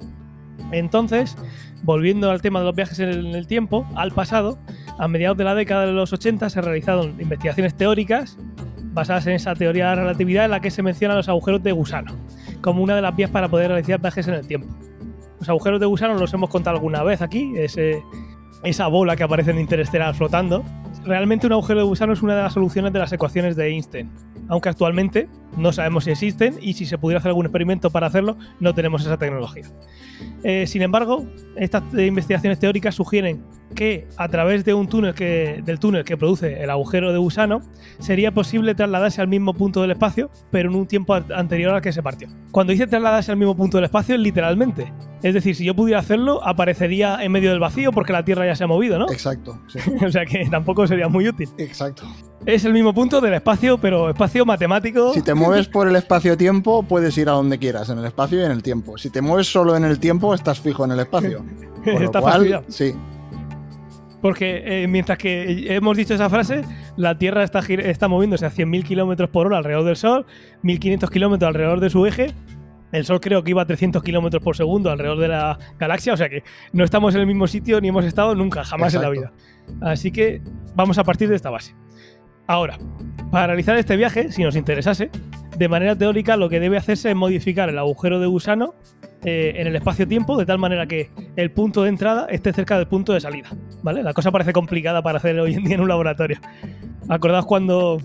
Entonces, 0.74 1.38
volviendo 1.84 2.30
al 2.32 2.41
tema 2.41 2.59
de 2.59 2.65
los 2.65 2.76
viajes 2.76 2.99
en 2.99 3.09
el 3.09 3.47
tiempo, 3.47 3.88
al 3.95 4.11
pasado, 4.11 4.57
a 4.97 5.07
mediados 5.07 5.38
de 5.38 5.43
la 5.43 5.55
década 5.55 5.86
de 5.86 5.93
los 5.93 6.13
80 6.13 6.49
se 6.49 6.61
realizaron 6.61 7.15
investigaciones 7.19 7.76
teóricas 7.76 8.38
basadas 8.93 9.26
en 9.28 9.34
esa 9.34 9.55
teoría 9.55 9.89
de 9.89 9.95
la 9.95 10.01
relatividad 10.01 10.45
en 10.45 10.51
la 10.51 10.59
que 10.59 10.71
se 10.71 10.84
mencionan 10.84 11.17
los 11.17 11.30
agujeros 11.30 11.63
de 11.63 11.71
gusano 11.71 12.13
como 12.63 12.82
una 12.82 12.95
de 12.95 13.01
las 13.01 13.15
vías 13.15 13.30
para 13.30 13.49
poder 13.49 13.67
realizar 13.67 14.01
viajes 14.01 14.28
en 14.28 14.34
el 14.36 14.47
tiempo. 14.47 14.74
Los 15.39 15.49
agujeros 15.49 15.80
de 15.80 15.86
gusano 15.86 16.15
los 16.15 16.34
hemos 16.34 16.49
contado 16.49 16.78
alguna 16.78 17.03
vez 17.03 17.21
aquí, 17.21 17.53
ese, 17.57 18.01
esa 18.63 18.88
bola 18.88 19.15
que 19.15 19.24
aparece 19.24 19.51
en 19.51 19.59
Interestelar 19.59 20.15
flotando. 20.15 20.63
Realmente 21.03 21.45
un 21.45 21.53
agujero 21.53 21.80
de 21.80 21.86
gusano 21.86 22.13
es 22.13 22.21
una 22.21 22.36
de 22.36 22.43
las 22.43 22.53
soluciones 22.53 22.93
de 22.93 22.99
las 22.99 23.11
ecuaciones 23.11 23.57
de 23.57 23.67
Einstein, 23.67 24.09
aunque 24.47 24.69
actualmente 24.69 25.28
no 25.57 25.74
sabemos 25.74 26.05
si 26.05 26.11
existen 26.11 26.55
y 26.61 26.74
si 26.74 26.86
se 26.86 26.97
pudiera 26.97 27.19
hacer 27.19 27.30
algún 27.30 27.45
experimento 27.45 27.89
para 27.89 28.07
hacerlo, 28.07 28.38
no 28.61 28.74
tenemos 28.74 29.01
esa 29.01 29.17
tecnología. 29.17 29.65
Eh, 30.43 30.67
sin 30.67 30.82
embargo, 30.82 31.26
estas 31.55 31.84
investigaciones 31.93 32.59
teóricas 32.59 32.95
sugieren 32.95 33.43
que 33.74 34.07
a 34.17 34.28
través 34.30 34.65
de 34.65 34.74
un 34.74 34.88
túnel 34.88 35.13
que, 35.13 35.61
del 35.65 35.80
túnel 35.80 36.03
que 36.03 36.17
produce 36.17 36.63
el 36.63 36.69
agujero 36.69 37.11
de 37.11 37.17
gusano 37.17 37.61
sería 37.99 38.34
posible 38.34 38.76
trasladarse 38.76 39.21
al 39.21 39.28
mismo 39.28 39.53
punto 39.53 39.82
del 39.82 39.91
espacio, 39.91 40.30
pero 40.51 40.69
en 40.69 40.76
un 40.76 40.88
tiempo 40.88 41.13
anterior 41.13 41.74
al 41.74 41.82
que 41.82 41.91
se 41.91 42.03
partió. 42.03 42.28
Cuando 42.51 42.71
dice 42.71 42.88
trasladarse 42.88 43.32
al 43.32 43.38
mismo 43.38 43.55
punto 43.55 43.78
del 43.78 43.86
espacio, 43.86 44.17
literalmente. 44.17 44.91
Es 45.21 45.34
decir, 45.34 45.55
si 45.55 45.63
yo 45.63 45.74
pudiera 45.74 45.99
hacerlo, 45.99 46.45
aparecería 46.45 47.24
en 47.24 47.32
medio 47.32 47.49
del 47.51 47.59
vacío 47.59 47.91
porque 47.91 48.11
la 48.11 48.26
Tierra 48.26 48.45
ya 48.45 48.55
se 48.55 48.65
ha 48.65 48.67
movido, 48.67 48.99
¿no? 48.99 49.09
Exacto. 49.09 49.59
sí. 49.67 49.80
o 50.05 50.11
sea 50.11 50.26
que 50.26 50.45
tampoco 50.49 50.86
sería 50.86 51.07
muy 51.07 51.28
útil. 51.28 51.49
Exacto. 51.57 52.03
Es 52.45 52.65
el 52.65 52.74
mismo 52.74 52.93
punto 52.93 53.21
del 53.21 53.34
espacio, 53.36 53.78
pero 53.78 54.09
espacio 54.09 54.45
matemático. 54.45 55.13
Si 55.13 55.21
te 55.21 55.34
mueves 55.34 55.69
por 55.69 55.88
el 55.88 55.95
espacio-tiempo, 55.95 56.84
puedes 56.84 57.17
ir 57.17 57.30
a 57.30 57.34
donde 57.34 57.57
quieras, 57.57 57.89
en 57.89 57.99
el 57.99 58.05
espacio 58.05 58.41
y 58.41 58.43
en 58.43 58.51
el 58.51 58.61
tiempo. 58.61 58.97
Si 58.97 59.09
te 59.09 59.21
mueves 59.21 59.47
solo 59.47 59.78
en 59.78 59.86
el 59.86 59.97
tiempo, 59.97 60.34
estás 60.34 60.59
fijo 60.59 60.84
en 60.84 60.91
el 60.91 60.99
espacio. 60.99 61.45
Por 61.84 62.01
lo 62.01 62.11
cual, 62.11 62.63
sí, 62.67 62.93
Porque 64.24 64.84
eh, 64.84 64.88
mientras 64.88 65.17
que 65.17 65.76
hemos 65.76 65.97
dicho 65.97 66.13
esa 66.13 66.30
frase, 66.30 66.61
la 66.95 67.17
Tierra 67.17 67.43
está, 67.43 68.07
moviéndose 68.07 68.45
a 68.45 68.51
100.000 68.51 68.84
kilómetros 68.86 69.30
por 69.30 69.47
hora 69.47 69.57
alrededor 69.57 69.84
del 69.84 69.97
Sol, 69.97 70.26
1.500 70.63 71.09
kilómetros 71.09 71.49
alrededor 71.49 71.82
de 71.82 71.89
su 71.89 72.05
eje. 72.05 72.34
El 72.93 73.03
Sol 73.03 73.19
creo 73.19 73.43
que 73.43 73.49
iba 73.49 73.63
a 73.63 73.65
300 73.65 74.01
kilómetros 74.01 74.41
por 74.41 74.55
segundo 74.55 74.89
alrededor 74.89 75.19
de 75.19 75.28
la 75.28 75.59
galaxia, 75.78 76.13
o 76.13 76.17
sea 76.17 76.30
que 76.30 76.41
no 76.71 76.86
estamos 76.86 77.13
en 77.15 77.19
el 77.19 77.28
mismo 77.28 77.47
sitio 77.47 77.82
ni 77.82 77.89
hemos 77.89 78.05
estado 78.05 78.34
nunca, 78.34 78.63
jamás 78.63 78.93
en 78.93 79.01
la 79.01 79.09
vida. 79.09 79.34
Así 79.82 80.09
que 80.09 80.41
vamos 80.74 80.97
a 80.97 81.03
partir 81.03 81.28
de 81.28 81.36
esta 81.36 81.49
base. 81.49 81.76
Ahora, 82.47 82.78
para 83.30 83.47
realizar 83.47 83.76
este 83.76 83.97
viaje, 83.97 84.32
si 84.32 84.41
nos 84.41 84.55
interesase, 84.55 85.11
de 85.57 85.67
manera 85.67 85.97
teórica 85.97 86.38
lo 86.38 86.47
que 86.47 86.61
debe 86.61 86.78
hacerse 86.78 87.09
es 87.09 87.15
modificar 87.17 87.67
el 87.67 87.78
agujero 87.78 88.21
de 88.21 88.28
gusano 88.28 88.74
eh, 89.26 89.53
en 89.57 89.67
el 89.67 89.76
espacio-tiempo 89.76 90.38
de 90.38 90.45
tal 90.45 90.59
manera 90.59 90.86
que 90.88 91.09
el 91.36 91.51
punto 91.51 91.84
de 91.84 91.89
entrada 91.89 92.28
esté 92.30 92.51
cerca 92.53 92.78
del 92.78 92.88
punto 92.88 93.13
de 93.13 93.21
salida. 93.21 93.49
¿Vale? 93.82 94.03
La 94.03 94.13
cosa 94.13 94.32
parece 94.32 94.53
complicada 94.53 95.01
para 95.01 95.17
hacer 95.17 95.39
hoy 95.39 95.53
en 95.53 95.63
día 95.63 95.76
en 95.76 95.82
un 95.82 95.88
laboratorio. 95.89 96.39
¿Acordaos 97.09 97.45
cuando, 97.45 97.99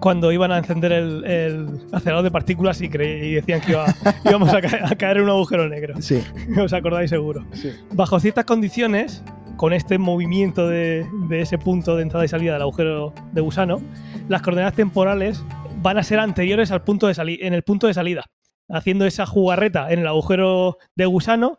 cuando 0.00 0.30
iban 0.32 0.52
a 0.52 0.58
encender 0.58 0.92
el, 0.92 1.24
el 1.24 1.66
acelerador 1.92 2.24
de 2.24 2.30
partículas 2.30 2.80
y, 2.80 2.88
decían 2.88 3.60
que 3.60 3.72
iba- 3.72 3.86
íbamos 4.24 4.52
a, 4.54 4.60
ca- 4.60 4.80
a 4.90 4.94
caer 4.96 5.18
en 5.18 5.24
un 5.24 5.30
agujero 5.30 5.68
negro? 5.68 6.00
sí, 6.00 6.22
¿Os 6.62 6.72
acordáis 6.72 7.10
seguro? 7.10 7.44
sí. 7.52 7.70
Bajo 7.92 8.18
ciertas 8.20 8.44
condiciones, 8.44 9.22
con 9.56 9.72
este 9.72 9.98
movimiento 9.98 10.68
de, 10.68 11.04
de 11.28 11.40
ese 11.40 11.58
punto 11.58 11.96
de 11.96 12.02
entrada 12.02 12.24
y 12.24 12.28
salida 12.28 12.52
del 12.52 12.62
agujero 12.62 13.12
de 13.32 13.40
gusano, 13.40 13.80
las 14.28 14.40
coordenadas 14.42 14.74
temporales 14.74 15.44
van 15.82 15.98
a 15.98 16.02
ser 16.04 16.20
anteriores 16.20 16.70
al 16.70 16.82
punto 16.82 17.08
de 17.08 17.38
en 17.40 17.54
el 17.54 17.62
punto 17.64 17.88
de 17.88 17.94
salida. 17.94 18.24
Haciendo 18.70 19.06
esa 19.06 19.26
jugarreta 19.26 19.90
en 19.92 20.00
el 20.00 20.06
agujero 20.06 20.78
de 20.94 21.06
gusano, 21.06 21.58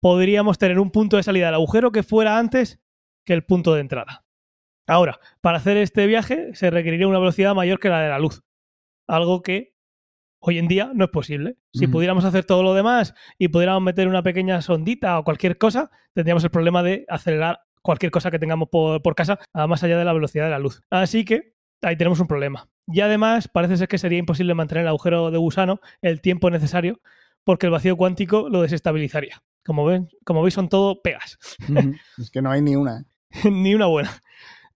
podríamos 0.00 0.58
tener 0.58 0.78
un 0.78 0.90
punto 0.90 1.16
de 1.16 1.22
salida 1.22 1.46
del 1.46 1.54
agujero 1.54 1.90
que 1.92 2.02
fuera 2.02 2.38
antes 2.38 2.80
que 3.24 3.32
el 3.32 3.44
punto 3.44 3.74
de 3.74 3.80
entrada. 3.80 4.24
Ahora, 4.86 5.18
para 5.40 5.58
hacer 5.58 5.76
este 5.78 6.06
viaje 6.06 6.54
se 6.54 6.70
requeriría 6.70 7.08
una 7.08 7.18
velocidad 7.18 7.54
mayor 7.54 7.78
que 7.78 7.88
la 7.88 8.02
de 8.02 8.10
la 8.10 8.18
luz, 8.18 8.42
algo 9.08 9.42
que 9.42 9.74
hoy 10.40 10.58
en 10.58 10.68
día 10.68 10.90
no 10.94 11.06
es 11.06 11.10
posible. 11.10 11.56
Si 11.72 11.86
Ujú. 11.86 11.92
pudiéramos 11.92 12.24
hacer 12.26 12.44
todo 12.44 12.62
lo 12.62 12.74
demás 12.74 13.14
y 13.38 13.48
pudiéramos 13.48 13.82
meter 13.82 14.08
una 14.08 14.22
pequeña 14.22 14.60
sondita 14.60 15.18
o 15.18 15.24
cualquier 15.24 15.56
cosa, 15.56 15.90
tendríamos 16.12 16.44
el 16.44 16.50
problema 16.50 16.82
de 16.82 17.06
acelerar 17.08 17.60
cualquier 17.80 18.12
cosa 18.12 18.30
que 18.30 18.38
tengamos 18.38 18.68
por, 18.68 19.00
por 19.00 19.14
casa 19.14 19.38
a 19.54 19.66
más 19.66 19.82
allá 19.82 19.96
de 19.96 20.04
la 20.04 20.12
velocidad 20.12 20.44
de 20.44 20.50
la 20.50 20.58
luz. 20.58 20.82
Así 20.90 21.24
que 21.24 21.53
ahí 21.84 21.96
tenemos 21.96 22.20
un 22.20 22.26
problema. 22.26 22.68
Y 22.86 23.00
además 23.00 23.48
parece 23.48 23.76
ser 23.76 23.88
que 23.88 23.98
sería 23.98 24.18
imposible 24.18 24.54
mantener 24.54 24.82
el 24.82 24.88
agujero 24.88 25.30
de 25.30 25.38
gusano 25.38 25.80
el 26.02 26.20
tiempo 26.20 26.50
necesario 26.50 27.00
porque 27.44 27.66
el 27.66 27.72
vacío 27.72 27.96
cuántico 27.96 28.48
lo 28.48 28.62
desestabilizaría. 28.62 29.42
Como, 29.64 29.84
ven, 29.84 30.08
como 30.24 30.42
veis 30.42 30.54
son 30.54 30.68
todo 30.68 31.00
pegas. 31.02 31.38
Es 32.18 32.30
que 32.30 32.42
no 32.42 32.50
hay 32.50 32.60
ni 32.62 32.76
una. 32.76 33.04
ni 33.44 33.74
una 33.74 33.86
buena. 33.86 34.10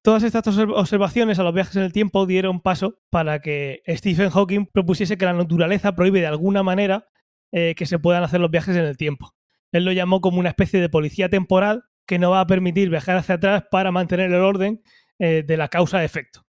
Todas 0.02 0.22
estas 0.22 0.46
observ- 0.46 0.72
observaciones 0.74 1.38
a 1.38 1.42
los 1.42 1.52
viajes 1.52 1.76
en 1.76 1.82
el 1.82 1.92
tiempo 1.92 2.24
dieron 2.26 2.61
paso 2.61 2.98
para 3.11 3.40
que 3.40 3.82
Stephen 3.88 4.30
Hawking 4.30 4.66
propusiese 4.72 5.18
que 5.18 5.24
la 5.26 5.32
naturaleza 5.34 5.94
prohíbe 5.94 6.20
de 6.20 6.26
alguna 6.28 6.62
manera 6.62 7.09
eh, 7.52 7.74
que 7.76 7.84
se 7.86 7.98
puedan 7.98 8.22
hacer 8.22 8.40
los 8.40 8.50
viajes 8.50 8.76
en 8.76 8.84
el 8.84 8.96
tiempo. 8.96 9.34
Él 9.72 9.84
lo 9.84 9.92
llamó 9.92 10.20
como 10.20 10.38
una 10.38 10.48
especie 10.50 10.80
de 10.80 10.88
policía 10.88 11.28
temporal 11.28 11.84
que 12.06 12.18
no 12.18 12.30
va 12.30 12.40
a 12.40 12.46
permitir 12.46 12.88
viajar 12.88 13.16
hacia 13.18 13.34
atrás 13.34 13.64
para 13.70 13.90
mantener 13.92 14.32
el 14.32 14.40
orden 14.40 14.82
eh, 15.18 15.42
de 15.46 15.56
la 15.59 15.68
causa-efecto. 15.68 16.46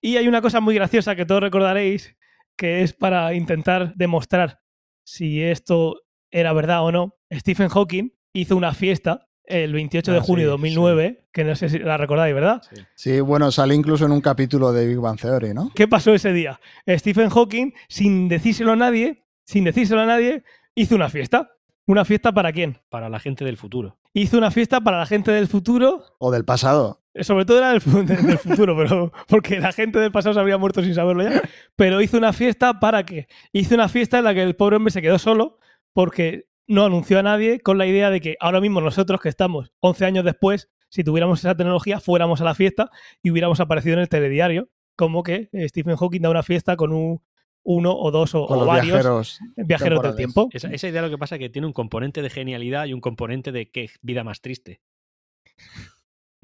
Y 0.00 0.16
hay 0.16 0.28
una 0.28 0.40
cosa 0.42 0.60
muy 0.60 0.74
graciosa 0.74 1.16
que 1.16 1.26
todos 1.26 1.42
recordaréis, 1.42 2.16
que 2.56 2.82
es 2.82 2.92
para 2.92 3.34
intentar 3.34 3.94
demostrar 3.96 4.60
si 5.04 5.42
esto 5.42 6.02
era 6.30 6.52
verdad 6.52 6.84
o 6.84 6.92
no. 6.92 7.16
Stephen 7.32 7.68
Hawking 7.68 8.10
hizo 8.32 8.56
una 8.56 8.72
fiesta 8.74 9.28
el 9.44 9.72
28 9.72 10.12
de 10.12 10.18
Ah, 10.18 10.22
junio 10.22 10.44
de 10.44 10.48
sí, 10.48 10.50
2009, 10.74 11.24
que 11.32 11.44
no 11.44 11.56
sé 11.56 11.68
si 11.68 11.78
la 11.78 11.96
recordáis, 11.96 12.34
¿verdad? 12.34 12.62
Sí. 12.70 12.82
Sí, 12.94 13.20
bueno, 13.20 13.50
sale 13.50 13.74
incluso 13.74 14.06
en 14.06 14.12
un 14.12 14.20
capítulo 14.20 14.72
de 14.72 14.86
Big 14.86 14.98
Bang 14.98 15.18
Theory, 15.20 15.52
¿no? 15.52 15.70
¿Qué 15.74 15.88
pasó 15.88 16.14
ese 16.14 16.32
día? 16.32 16.60
Stephen 16.88 17.28
Hawking, 17.28 17.72
sin 17.88 18.28
decírselo 18.28 18.72
a 18.72 18.76
nadie, 18.76 19.24
sin 19.44 19.64
decírselo 19.64 20.00
a 20.02 20.06
nadie, 20.06 20.44
hizo 20.74 20.94
una 20.94 21.08
fiesta. 21.10 21.50
¿Una 21.92 22.06
fiesta 22.06 22.32
para 22.32 22.54
quién? 22.54 22.78
Para 22.88 23.10
la 23.10 23.20
gente 23.20 23.44
del 23.44 23.58
futuro. 23.58 23.98
Hizo 24.14 24.38
una 24.38 24.50
fiesta 24.50 24.80
para 24.80 24.98
la 24.98 25.04
gente 25.04 25.30
del 25.30 25.46
futuro, 25.46 26.02
O 26.18 26.30
del 26.30 26.42
pasado. 26.42 27.02
sobre 27.20 27.44
todo 27.44 27.58
era 27.58 27.72
del 27.72 27.82
futuro, 28.38 28.74
pero 28.74 29.12
porque 29.28 29.60
la 29.60 29.72
gente 29.72 29.98
del 29.98 30.10
pasado 30.10 30.32
se 30.32 30.40
habría 30.40 30.56
muerto 30.56 30.82
sin 30.82 30.94
saberlo 30.94 31.22
ya. 31.22 31.42
Pero 31.76 32.00
hizo 32.00 32.16
una 32.16 32.32
fiesta 32.32 32.80
para 32.80 33.04
qué? 33.04 33.28
Hizo 33.52 33.74
una 33.74 33.90
fiesta 33.90 34.16
en 34.16 34.24
la 34.24 34.32
que 34.32 34.42
el 34.42 34.56
pobre 34.56 34.76
hombre 34.76 34.90
se 34.90 35.02
quedó 35.02 35.18
solo 35.18 35.58
porque 35.92 36.46
no 36.66 36.86
anunció 36.86 37.18
a 37.18 37.22
nadie 37.22 37.60
con 37.60 37.76
la 37.76 37.84
idea 37.84 38.08
de 38.08 38.22
que 38.22 38.36
ahora 38.40 38.62
mismo 38.62 38.80
nosotros 38.80 39.20
que 39.20 39.28
estamos 39.28 39.70
11 39.80 40.06
años 40.06 40.24
después, 40.24 40.70
si 40.88 41.04
tuviéramos 41.04 41.40
esa 41.40 41.54
tecnología, 41.54 42.00
fuéramos 42.00 42.40
a 42.40 42.44
la 42.44 42.54
fiesta 42.54 42.90
y 43.22 43.30
hubiéramos 43.32 43.60
aparecido 43.60 43.96
en 43.96 44.00
el 44.00 44.08
telediario 44.08 44.70
como 44.96 45.22
que 45.22 45.50
eh, 45.52 45.68
Stephen 45.68 45.96
Hawking 45.96 46.22
da 46.22 46.30
una 46.30 46.42
fiesta 46.42 46.74
con 46.74 46.92
un 46.94 47.20
uno 47.64 47.94
o 47.96 48.10
dos 48.10 48.34
o, 48.34 48.46
Con 48.46 48.56
o 48.56 48.60
los 48.60 48.68
varios 48.68 48.86
viajeros. 48.94 49.38
viajeros 49.56 50.02
del 50.02 50.14
tiempo. 50.16 50.48
Esa, 50.52 50.68
esa 50.68 50.88
idea 50.88 51.02
lo 51.02 51.10
que 51.10 51.18
pasa 51.18 51.36
es 51.36 51.38
que 51.40 51.48
tiene 51.48 51.66
un 51.66 51.72
componente 51.72 52.20
de 52.22 52.30
genialidad 52.30 52.86
y 52.86 52.92
un 52.92 53.00
componente 53.00 53.52
de 53.52 53.70
qué 53.70 53.88
vida 54.02 54.24
más 54.24 54.40
triste. 54.40 54.80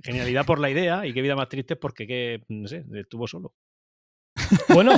Genialidad 0.03 0.47
por 0.47 0.61
la 0.61 0.71
idea 0.71 1.05
y 1.07 1.13
qué 1.13 1.23
vida 1.23 1.35
más 1.35 1.49
triste 1.49 1.75
porque, 1.75 2.07
que, 2.07 2.45
no 2.49 2.69
sé, 2.69 2.85
estuvo 2.95 3.27
solo. 3.27 3.53
Bueno, 4.69 4.93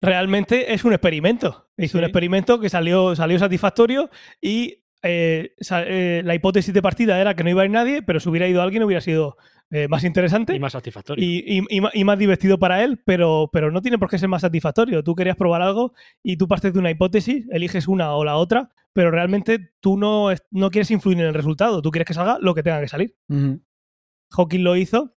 realmente 0.00 0.72
es 0.72 0.84
un 0.84 0.92
experimento. 0.92 1.68
Hizo 1.76 1.98
un 1.98 2.04
experimento 2.04 2.60
que 2.60 2.68
salió, 2.68 3.16
salió 3.16 3.38
satisfactorio 3.38 4.10
y 4.40 4.84
eh, 5.02 5.54
sa- 5.60 5.82
eh, 5.84 6.22
la 6.24 6.34
hipótesis 6.36 6.72
de 6.72 6.82
partida 6.82 7.20
era 7.20 7.34
que 7.34 7.42
no 7.42 7.50
iba 7.50 7.62
a 7.62 7.64
ir 7.64 7.70
nadie, 7.72 8.02
pero 8.02 8.20
si 8.20 8.28
hubiera 8.28 8.46
ido 8.48 8.62
alguien 8.62 8.82
hubiera 8.84 9.00
sido 9.00 9.36
eh, 9.70 9.86
más 9.88 10.02
interesante 10.04 10.54
Y 10.54 10.58
más 10.58 10.72
satisfactorio. 10.72 11.24
y, 11.24 11.58
y- 11.68 11.80
y 11.92 12.04
más 12.04 12.18
divertido 12.18 12.58
para 12.58 12.82
él, 12.84 13.00
pero, 13.04 13.50
pero 13.52 13.70
no 13.70 13.82
tiene 13.82 13.98
por 13.98 14.08
qué 14.08 14.18
ser 14.18 14.28
más 14.28 14.42
satisfactorio. 14.42 15.04
Tú 15.04 15.14
querías 15.14 15.36
probar 15.36 15.62
algo 15.62 15.92
y 16.22 16.36
tú 16.36 16.48
partes 16.48 16.72
de 16.72 16.78
una 16.78 16.90
hipótesis, 16.90 17.46
eliges 17.50 17.86
una 17.88 18.14
o 18.14 18.24
la 18.24 18.36
otra, 18.36 18.70
pero 18.94 19.10
realmente 19.10 19.72
tú 19.80 19.96
no, 19.98 20.28
no 20.50 20.70
quieres 20.70 20.90
influir 20.90 21.18
en 21.20 21.26
el 21.26 21.34
resultado, 21.34 21.82
tú 21.82 21.90
quieres 21.90 22.06
que 22.06 22.14
salga 22.14 22.38
lo 22.40 22.54
que 22.54 22.62
tenga 22.62 22.80
que 22.80 22.88
salir. 22.88 23.14
Hawking 24.30 24.64
lo 24.64 24.76
hizo 24.76 25.14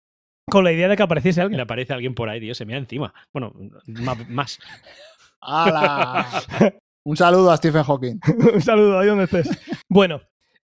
con 0.46 0.64
la 0.64 0.72
idea 0.72 0.88
de 0.88 0.96
que 0.96 1.02
apareciese 1.04 1.40
Y 1.40 1.42
alguien. 1.42 1.56
le 1.58 1.62
aparece 1.62 1.92
alguien 1.92 2.14
por 2.14 2.28
ahí, 2.28 2.40
Dios, 2.40 2.56
se 2.58 2.64
me 2.64 2.72
da 2.72 2.78
encima. 2.80 3.14
Bueno, 3.32 3.52
más. 3.86 4.28
más. 4.28 4.58
¡Hala! 5.40 6.26
Un 7.04 7.16
saludo 7.16 7.50
a 7.50 7.56
Stephen 7.56 7.82
Hawking. 7.84 8.20
Un 8.54 8.60
saludo 8.60 8.98
ahí 8.98 9.06
donde 9.08 9.24
estés. 9.24 9.48
Bueno, 9.88 10.20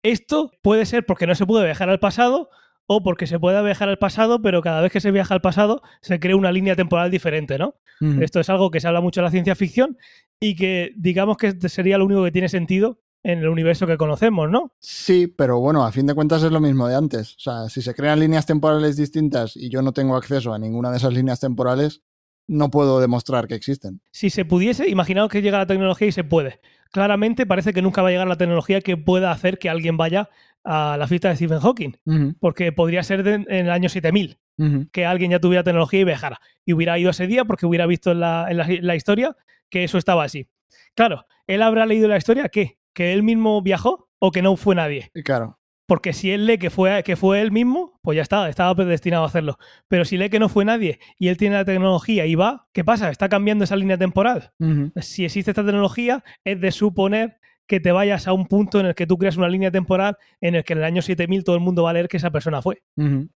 esto 0.03 0.51
puede 0.63 0.87
ser 0.87 1.05
porque 1.05 1.27
no 1.27 1.35
se 1.35 1.47
puede 1.47 1.65
viajar 1.65 1.89
al 1.91 1.99
pasado 1.99 2.51
o 2.93 3.05
porque 3.05 3.29
se 3.29 3.39
pueda 3.39 3.63
viajar 3.63 3.89
al 3.89 3.99
pasado, 3.99 4.43
pero 4.43 4.63
cada 4.63 4.81
vez 4.81 4.91
que 4.91 5.01
se 5.01 5.13
viaja 5.13 5.33
al 5.33 5.41
pasado 5.41 5.81
se 6.01 6.19
crea 6.19 6.35
una 6.35 6.51
línea 6.51 6.75
temporal 6.75 7.09
diferente, 7.09 7.57
¿no? 7.57 7.77
Esto 8.21 8.41
es 8.41 8.51
algo 8.51 8.73
que 8.73 8.81
se 8.81 8.89
habla 8.89 9.01
mucho 9.01 9.21
en 9.21 9.27
la 9.27 9.31
ciencia 9.31 9.55
ficción 9.55 9.97
y 10.41 10.57
que 10.57 10.91
digamos 10.97 11.37
que 11.37 11.53
sería 11.69 11.99
lo 11.99 12.07
único 12.07 12.25
que 12.25 12.33
tiene 12.33 12.49
sentido 12.49 12.99
en 13.23 13.39
el 13.39 13.49
universo 13.49 13.87
que 13.87 13.97
conocemos, 13.97 14.51
¿no? 14.51 14.73
Sí, 14.81 15.29
pero 15.29 15.61
bueno, 15.61 15.85
a 15.85 15.93
fin 15.93 16.05
de 16.09 16.15
cuentas 16.15 16.43
es 16.43 16.51
lo 16.51 16.59
mismo 16.59 16.89
de 16.89 16.97
antes. 16.97 17.37
O 17.37 17.39
sea, 17.39 17.69
si 17.69 17.81
se 17.81 17.95
crean 17.95 18.19
líneas 18.19 18.47
temporales 18.47 18.97
distintas 18.97 19.57
y 19.57 19.71
yo 19.71 19.83
no 19.83 19.93
tengo 19.93 20.17
acceso 20.17 20.53
a 20.53 20.59
ninguna 20.59 20.91
de 20.91 20.97
esas 20.97 21.13
líneas 21.13 21.39
temporales, 21.39 22.03
no 22.49 22.73
puedo 22.73 22.99
demostrar 22.99 23.47
que 23.47 23.55
existen. 23.55 24.01
Si 24.11 24.31
se 24.31 24.45
pudiese, 24.45 24.89
imaginaos 24.89 25.31
que 25.31 25.43
llega 25.43 25.59
la 25.59 25.67
tecnología 25.67 26.09
y 26.09 26.13
se 26.13 26.25
puede. 26.25 26.61
Claramente 26.91 27.47
parece 27.47 27.73
que 27.73 27.83
nunca 27.83 28.03
va 28.03 28.09
a 28.09 28.11
llegar 28.11 28.27
la 28.27 28.37
tecnología 28.37 28.81
que 28.81 28.97
pueda 28.97 29.31
hacer 29.31 29.61
que 29.61 29.71
alguien 29.71 29.97
vaya 29.97 30.29
a 30.65 30.97
la 30.99 31.07
fiesta 31.07 31.29
de 31.29 31.37
Stephen 31.37 31.61
Hawking, 31.61 31.93
porque 32.41 32.73
podría 32.73 33.03
ser 33.03 33.23
de- 33.23 33.35
en 33.35 33.47
el 33.67 33.71
año 33.71 33.89
7000. 33.89 34.39
ujú. 34.59 34.89
que 34.93 35.07
alguien 35.07 35.31
ya 35.31 35.41
tuviera 35.41 35.63
tecnología 35.65 36.01
y 36.01 36.05
viajara. 36.05 36.39
Y 36.67 36.75
hubiera 36.75 36.99
ido 36.99 37.09
ese 37.11 37.27
día 37.27 37.47
porque 37.47 37.65
hubiera 37.65 37.87
visto 37.87 38.11
en 38.13 38.21
la, 38.21 38.47
en 38.51 38.59
la- 38.59 38.69
la 38.83 38.95
historia 38.95 39.35
que 39.71 39.85
eso 39.85 39.97
estaba 39.97 40.23
así. 40.25 40.49
Claro, 40.95 41.25
él 41.47 41.63
habrá 41.63 41.87
leído 41.87 42.09
la 42.09 42.19
historia 42.19 42.49
¿qué? 42.51 42.77
que 42.93 43.15
él 43.15 43.23
mismo 43.23 43.63
viajó 43.63 44.09
o 44.19 44.31
que 44.31 44.43
no 44.43 44.57
fue 44.57 44.75
nadie. 44.75 45.11
Claro, 45.25 45.59
Porque 45.87 46.13
si 46.13 46.31
él 46.31 46.45
lee 46.45 46.59
que 46.59 46.69
fue, 46.69 47.03
que 47.05 47.17
fue 47.17 47.41
él 47.41 47.53
mismo, 47.53 47.99
pues 48.03 48.17
ya 48.17 48.23
está, 48.23 48.51
estaba 48.51 48.75
predestinado 48.75 49.25
a 49.25 49.29
hacerlo. 49.29 49.57
Pero 49.89 50.05
si 50.05 50.19
lee 50.19 50.29
que 50.29 50.39
no 50.39 50.51
fue 50.51 50.67
nadie 50.67 50.99
y 51.19 51.29
él 51.29 51.39
tiene 51.39 51.57
la 51.57 51.65
tecnología 51.65 52.27
y 52.27 52.35
va, 52.35 52.69
¿qué 52.75 52.85
pasa? 52.85 53.09
Está 53.11 53.31
cambiando 53.31 53.65
esa 53.65 53.77
línea 53.77 53.97
temporal. 53.97 54.53
Si 55.01 55.25
existe 55.25 55.53
esta 55.53 55.65
tecnología, 55.65 56.23
es 56.45 56.61
de 56.61 56.71
suponer 56.71 57.39
que 57.71 57.79
te 57.79 57.93
vayas 57.93 58.27
a 58.27 58.33
un 58.33 58.47
punto 58.47 58.81
en 58.81 58.87
el 58.87 58.95
que 58.97 59.07
tú 59.07 59.17
creas 59.17 59.37
una 59.37 59.49
línea 59.49 59.71
temporal 59.71 60.17
en 60.41 60.57
el 60.57 60.65
que 60.65 60.73
en 60.73 60.81
el 60.81 60.85
año 60.85 61.03
7000 61.03 61.45
todo 61.45 61.55
el 61.55 61.63
mundo 61.63 61.85
va 61.85 61.91
a 61.91 61.93
leer 61.93 62.09
que 62.09 62.17
esa 62.17 62.33
persona 62.33 62.61
fue. 62.63 62.83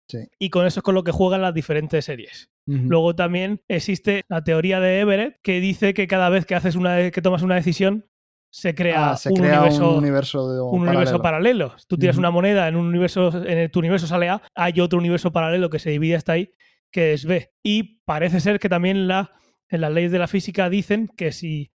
sí. 0.09 0.19
Y 0.39 0.49
con 0.49 0.67
eso 0.67 0.81
es 0.81 0.83
con 0.83 0.95
lo 0.95 1.05
que 1.05 1.13
juegan 1.13 1.43
las 1.43 1.53
diferentes 1.53 2.07
series. 2.07 2.51
Luego 2.67 3.15
también 3.15 3.61
existe 3.69 4.23
la 4.29 4.43
teoría 4.43 4.81
de 4.81 5.01
Everett 5.01 5.37
que 5.43 5.61
dice 5.61 5.93
que 5.93 6.07
cada 6.07 6.31
vez 6.31 6.47
que 6.47 6.55
haces 6.55 6.77
una 6.77 7.11
que 7.11 7.21
tomas 7.23 7.43
una 7.43 7.57
decisión 7.57 8.07
se 8.51 8.75
crea, 8.75 9.11
Ah, 9.13 9.17
se 9.17 9.29
un, 9.29 9.37
crea 9.37 9.61
universo, 9.61 9.91
un 9.93 9.99
universo, 9.99 10.53
de, 10.53 10.61
un 10.63 10.83
universo 10.89 11.21
paralelo. 11.23 11.75
Tú 11.89 11.99
tiras 11.99 12.17
una 12.17 12.31
moneda 12.31 12.69
en 12.69 12.77
un 12.77 12.87
universo, 12.87 13.29
en 13.47 13.59
el- 13.59 13.71
tu 13.71 13.81
universo 13.81 14.07
sale 14.07 14.29
A, 14.31 14.41
hay 14.55 14.81
otro 14.81 14.99
universo 14.99 15.31
paralelo 15.33 15.69
que 15.71 15.79
se 15.79 15.91
divide 15.91 16.17
hasta 16.17 16.33
ahí, 16.33 16.51
que 16.91 17.13
es 17.13 17.27
B. 17.27 17.51
Y 17.63 18.01
parece 18.07 18.41
ser 18.41 18.59
que 18.59 18.69
también 18.71 19.07
la, 19.09 19.33
en 19.69 19.81
las 19.83 19.93
leyes 19.93 20.11
de 20.13 20.19
la 20.19 20.27
física 20.27 20.69
dicen 20.71 21.09
que 21.17 21.33
si 21.33 21.71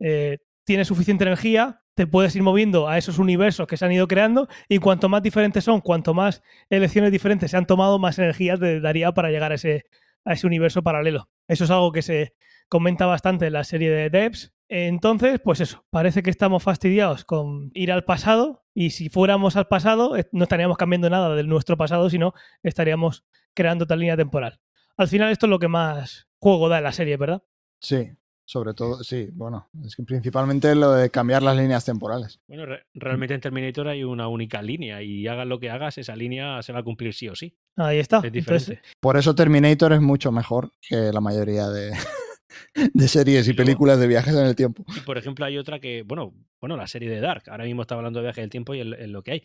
eh, 0.00 0.38
tienes 0.64 0.88
suficiente 0.88 1.24
energía, 1.24 1.80
te 1.96 2.06
puedes 2.06 2.36
ir 2.36 2.42
moviendo 2.42 2.88
a 2.88 2.98
esos 2.98 3.18
universos 3.18 3.66
que 3.66 3.78
se 3.78 3.84
han 3.84 3.90
ido 3.90 4.06
creando 4.06 4.48
y 4.68 4.78
cuanto 4.78 5.08
más 5.08 5.22
diferentes 5.22 5.64
son, 5.64 5.80
cuanto 5.80 6.12
más 6.12 6.42
elecciones 6.68 7.10
diferentes 7.10 7.50
se 7.50 7.56
han 7.56 7.66
tomado, 7.66 7.98
más 7.98 8.18
energía 8.18 8.56
te 8.58 8.80
daría 8.80 9.12
para 9.12 9.30
llegar 9.30 9.50
a 9.50 9.54
ese, 9.54 9.86
a 10.24 10.34
ese 10.34 10.46
universo 10.46 10.82
paralelo. 10.82 11.30
Eso 11.48 11.64
es 11.64 11.70
algo 11.70 11.92
que 11.92 12.02
se 12.02 12.34
comenta 12.68 13.06
bastante 13.06 13.46
en 13.46 13.54
la 13.54 13.64
serie 13.64 13.90
de 13.90 14.10
Devs. 14.10 14.52
Entonces, 14.68 15.40
pues 15.42 15.60
eso, 15.60 15.86
parece 15.88 16.22
que 16.22 16.28
estamos 16.28 16.62
fastidiados 16.62 17.24
con 17.24 17.70
ir 17.72 17.90
al 17.90 18.04
pasado 18.04 18.66
y 18.74 18.90
si 18.90 19.08
fuéramos 19.08 19.56
al 19.56 19.68
pasado 19.68 20.18
eh, 20.18 20.28
no 20.32 20.42
estaríamos 20.42 20.76
cambiando 20.76 21.08
nada 21.08 21.34
de 21.34 21.44
nuestro 21.44 21.78
pasado, 21.78 22.10
sino 22.10 22.34
estaríamos 22.62 23.24
creando 23.54 23.84
otra 23.84 23.96
línea 23.96 24.18
temporal. 24.18 24.60
Al 24.98 25.08
final 25.08 25.32
esto 25.32 25.46
es 25.46 25.50
lo 25.50 25.58
que 25.58 25.68
más 25.68 26.28
juego 26.38 26.68
da 26.68 26.76
en 26.78 26.84
la 26.84 26.92
serie, 26.92 27.16
¿verdad? 27.16 27.42
Sí, 27.80 28.10
sobre 28.46 28.72
todo, 28.74 29.02
sí, 29.04 29.28
bueno, 29.32 29.68
es 29.84 29.94
que 29.96 30.04
principalmente 30.04 30.74
lo 30.74 30.92
de 30.92 31.10
cambiar 31.10 31.42
las 31.42 31.56
líneas 31.56 31.84
temporales. 31.84 32.40
Bueno, 32.48 32.64
re- 32.64 32.84
realmente 32.94 33.34
en 33.34 33.40
Terminator 33.40 33.88
hay 33.88 34.04
una 34.04 34.28
única 34.28 34.62
línea 34.62 35.02
y 35.02 35.26
hagas 35.26 35.46
lo 35.46 35.58
que 35.60 35.68
hagas, 35.68 35.98
esa 35.98 36.16
línea 36.16 36.62
se 36.62 36.72
va 36.72 36.78
a 36.78 36.82
cumplir 36.84 37.12
sí 37.12 37.28
o 37.28 37.34
sí. 37.34 37.54
Ahí 37.76 37.98
está. 37.98 38.18
Es 38.24 38.32
diferente. 38.32 38.72
Entonces, 38.74 38.96
Por 39.00 39.16
eso 39.18 39.34
Terminator 39.34 39.92
es 39.92 40.00
mucho 40.00 40.30
mejor 40.32 40.72
que 40.80 41.10
la 41.12 41.20
mayoría 41.20 41.68
de, 41.68 41.90
de 42.94 43.08
series 43.08 43.48
y 43.48 43.52
películas 43.52 43.98
de 43.98 44.06
viajes 44.06 44.34
en 44.34 44.46
el 44.46 44.54
tiempo. 44.56 44.84
Y 44.96 45.00
por 45.00 45.18
ejemplo, 45.18 45.44
hay 45.44 45.58
otra 45.58 45.80
que, 45.80 46.02
bueno, 46.06 46.32
bueno, 46.60 46.76
la 46.76 46.86
serie 46.86 47.10
de 47.10 47.20
Dark. 47.20 47.42
Ahora 47.50 47.64
mismo 47.64 47.82
está 47.82 47.96
hablando 47.96 48.20
de 48.20 48.24
viaje 48.26 48.40
del 48.42 48.50
tiempo 48.50 48.74
y 48.74 48.80
en 48.80 49.12
lo 49.12 49.22
que 49.22 49.32
hay. 49.32 49.42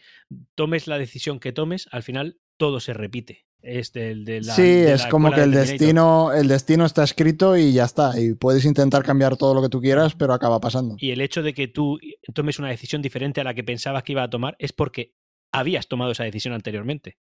Tomes 0.55 0.87
la 0.87 0.97
decisión 0.97 1.39
que 1.39 1.51
tomes, 1.51 1.87
al 1.91 2.03
final 2.03 2.37
todo 2.57 2.79
se 2.79 2.93
repite. 2.93 3.45
Es 3.63 3.93
del 3.93 4.25
de 4.25 4.41
la, 4.41 4.55
sí, 4.55 4.61
de 4.63 4.93
es 4.93 5.03
la 5.03 5.09
como 5.09 5.31
que 5.31 5.41
el 5.41 5.51
destino, 5.51 6.33
el 6.33 6.47
destino 6.47 6.85
está 6.85 7.03
escrito 7.03 7.55
y 7.57 7.73
ya 7.73 7.85
está. 7.85 8.19
Y 8.19 8.33
puedes 8.33 8.65
intentar 8.65 9.03
cambiar 9.03 9.37
todo 9.37 9.53
lo 9.53 9.61
que 9.61 9.69
tú 9.69 9.79
quieras, 9.81 10.15
pero 10.15 10.33
acaba 10.33 10.59
pasando. 10.59 10.95
Y 10.97 11.11
el 11.11 11.21
hecho 11.21 11.43
de 11.43 11.53
que 11.53 11.67
tú 11.67 11.99
tomes 12.33 12.57
una 12.59 12.69
decisión 12.69 13.01
diferente 13.01 13.41
a 13.41 13.43
la 13.43 13.53
que 13.53 13.63
pensabas 13.63 14.03
que 14.03 14.13
iba 14.13 14.23
a 14.23 14.29
tomar 14.29 14.55
es 14.57 14.73
porque 14.73 15.13
habías 15.51 15.87
tomado 15.87 16.11
esa 16.11 16.23
decisión 16.23 16.53
anteriormente. 16.53 17.17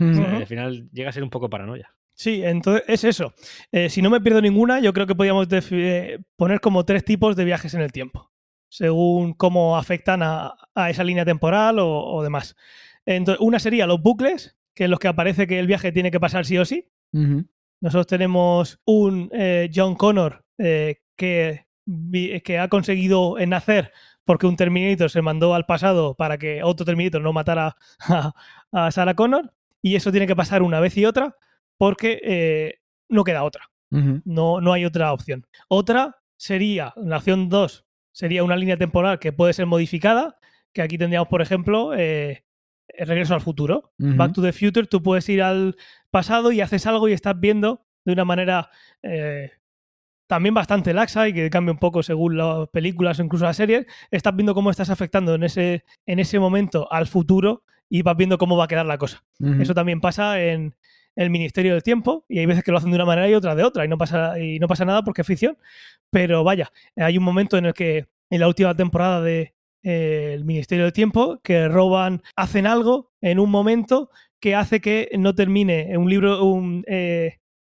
O 0.00 0.12
sea, 0.12 0.26
Ujú. 0.26 0.36
Al 0.36 0.46
final 0.46 0.88
llega 0.92 1.10
a 1.10 1.12
ser 1.12 1.22
un 1.22 1.30
poco 1.30 1.48
paranoia. 1.48 1.94
Sí, 2.14 2.42
entonces 2.42 2.82
es 2.88 3.04
eso. 3.04 3.34
Eh, 3.70 3.90
si 3.90 4.00
no 4.02 4.10
me 4.10 4.20
pierdo 4.20 4.40
ninguna, 4.40 4.80
yo 4.80 4.92
creo 4.92 5.06
que 5.06 5.14
podríamos 5.14 5.46
eh, 5.50 6.18
poner 6.36 6.60
como 6.60 6.84
tres 6.84 7.04
tipos 7.04 7.36
de 7.36 7.44
viajes 7.44 7.74
en 7.74 7.82
el 7.82 7.92
tiempo, 7.92 8.32
según 8.70 9.34
cómo 9.34 9.76
afectan 9.76 10.22
a, 10.22 10.54
a 10.74 10.90
esa 10.90 11.04
línea 11.04 11.24
temporal 11.26 11.78
o, 11.78 12.04
o 12.04 12.22
demás. 12.22 12.56
Entonces, 13.04 13.40
una 13.40 13.58
sería 13.58 13.86
los 13.86 14.02
bucles, 14.02 14.55
que 14.76 14.84
en 14.84 14.92
los 14.92 15.00
que 15.00 15.08
aparece 15.08 15.48
que 15.48 15.58
el 15.58 15.66
viaje 15.66 15.90
tiene 15.90 16.12
que 16.12 16.20
pasar 16.20 16.46
sí 16.46 16.56
o 16.58 16.64
sí. 16.64 16.88
Nosotros 17.80 18.06
tenemos 18.06 18.78
un 18.84 19.30
eh, 19.32 19.70
John 19.74 19.96
Connor 19.96 20.44
eh, 20.58 21.00
que, 21.16 21.66
que 22.44 22.58
ha 22.58 22.68
conseguido 22.68 23.36
nacer 23.46 23.90
porque 24.24 24.46
un 24.46 24.56
Terminator 24.56 25.08
se 25.10 25.22
mandó 25.22 25.54
al 25.54 25.66
pasado 25.66 26.14
para 26.14 26.36
que 26.36 26.62
otro 26.62 26.84
Terminator 26.84 27.22
no 27.22 27.32
matara 27.32 27.76
a, 28.00 28.34
a 28.70 28.90
Sarah 28.90 29.14
Connor. 29.14 29.52
Y 29.82 29.96
eso 29.96 30.10
tiene 30.10 30.26
que 30.26 30.36
pasar 30.36 30.62
una 30.62 30.80
vez 30.80 30.96
y 30.96 31.06
otra 31.06 31.36
porque 31.78 32.20
eh, 32.22 32.80
no 33.08 33.24
queda 33.24 33.44
otra. 33.44 33.70
No, 33.88 34.60
no 34.60 34.72
hay 34.72 34.84
otra 34.84 35.12
opción. 35.12 35.46
Otra 35.68 36.16
sería, 36.36 36.92
la 36.96 37.16
opción 37.16 37.48
2, 37.48 37.86
sería 38.12 38.44
una 38.44 38.56
línea 38.56 38.76
temporal 38.76 39.18
que 39.18 39.32
puede 39.32 39.54
ser 39.54 39.64
modificada, 39.64 40.38
que 40.74 40.82
aquí 40.82 40.98
tendríamos, 40.98 41.28
por 41.28 41.40
ejemplo, 41.40 41.94
eh, 41.94 42.44
regreso 43.00 43.34
al 43.34 43.40
futuro. 43.40 43.92
Back 43.98 44.32
to 44.32 44.42
the 44.42 44.52
Future, 44.52 44.86
tú 44.86 45.02
puedes 45.02 45.28
ir 45.28 45.42
al 45.42 45.76
pasado 46.10 46.52
y 46.52 46.60
haces 46.60 46.86
algo 46.86 47.08
y 47.08 47.12
estás 47.12 47.38
viendo 47.38 47.86
de 48.04 48.12
una 48.12 48.24
manera 48.24 48.70
eh, 49.02 49.50
también 50.26 50.54
bastante 50.54 50.92
laxa 50.92 51.28
y 51.28 51.32
que 51.32 51.50
cambia 51.50 51.72
un 51.72 51.78
poco 51.78 52.02
según 52.02 52.36
las 52.36 52.68
películas 52.68 53.18
o 53.18 53.22
incluso 53.22 53.44
las 53.44 53.56
series, 53.56 53.86
estás 54.10 54.34
viendo 54.34 54.54
cómo 54.54 54.70
estás 54.70 54.90
afectando 54.90 55.34
en 55.34 55.44
ese, 55.44 55.84
en 56.06 56.18
ese 56.18 56.38
momento 56.38 56.90
al 56.92 57.06
futuro 57.06 57.64
y 57.88 58.02
vas 58.02 58.16
viendo 58.16 58.38
cómo 58.38 58.56
va 58.56 58.64
a 58.64 58.68
quedar 58.68 58.86
la 58.86 58.98
cosa. 58.98 59.24
Eso 59.60 59.74
también 59.74 60.00
pasa 60.00 60.42
en 60.42 60.74
el 61.14 61.30
Ministerio 61.30 61.72
del 61.72 61.82
Tiempo 61.82 62.24
y 62.28 62.40
hay 62.40 62.46
veces 62.46 62.64
que 62.64 62.70
lo 62.70 62.78
hacen 62.78 62.90
de 62.90 62.96
una 62.96 63.04
manera 63.04 63.28
y 63.28 63.34
otra 63.34 63.54
de 63.54 63.64
otra 63.64 63.84
y 63.84 63.88
no 63.88 63.96
pasa, 63.96 64.38
y 64.38 64.58
no 64.58 64.68
pasa 64.68 64.84
nada 64.84 65.02
porque 65.02 65.22
es 65.22 65.26
ficción. 65.26 65.56
Pero 66.10 66.44
vaya, 66.44 66.72
hay 66.96 67.18
un 67.18 67.24
momento 67.24 67.56
en 67.56 67.66
el 67.66 67.74
que 67.74 68.06
en 68.30 68.40
la 68.40 68.48
última 68.48 68.74
temporada 68.74 69.20
de 69.20 69.54
eh, 69.86 70.32
El 70.34 70.44
Ministerio 70.44 70.84
del 70.84 70.92
Tiempo 70.92 71.40
que 71.42 71.68
roban, 71.68 72.22
hacen 72.34 72.66
algo 72.66 73.12
en 73.20 73.38
un 73.38 73.50
momento 73.50 74.10
que 74.40 74.54
hace 74.54 74.80
que 74.80 75.08
no 75.16 75.34
termine 75.34 75.96
un 75.96 76.10
libro, 76.10 76.44
un, 76.44 76.84
eh, 76.88 77.38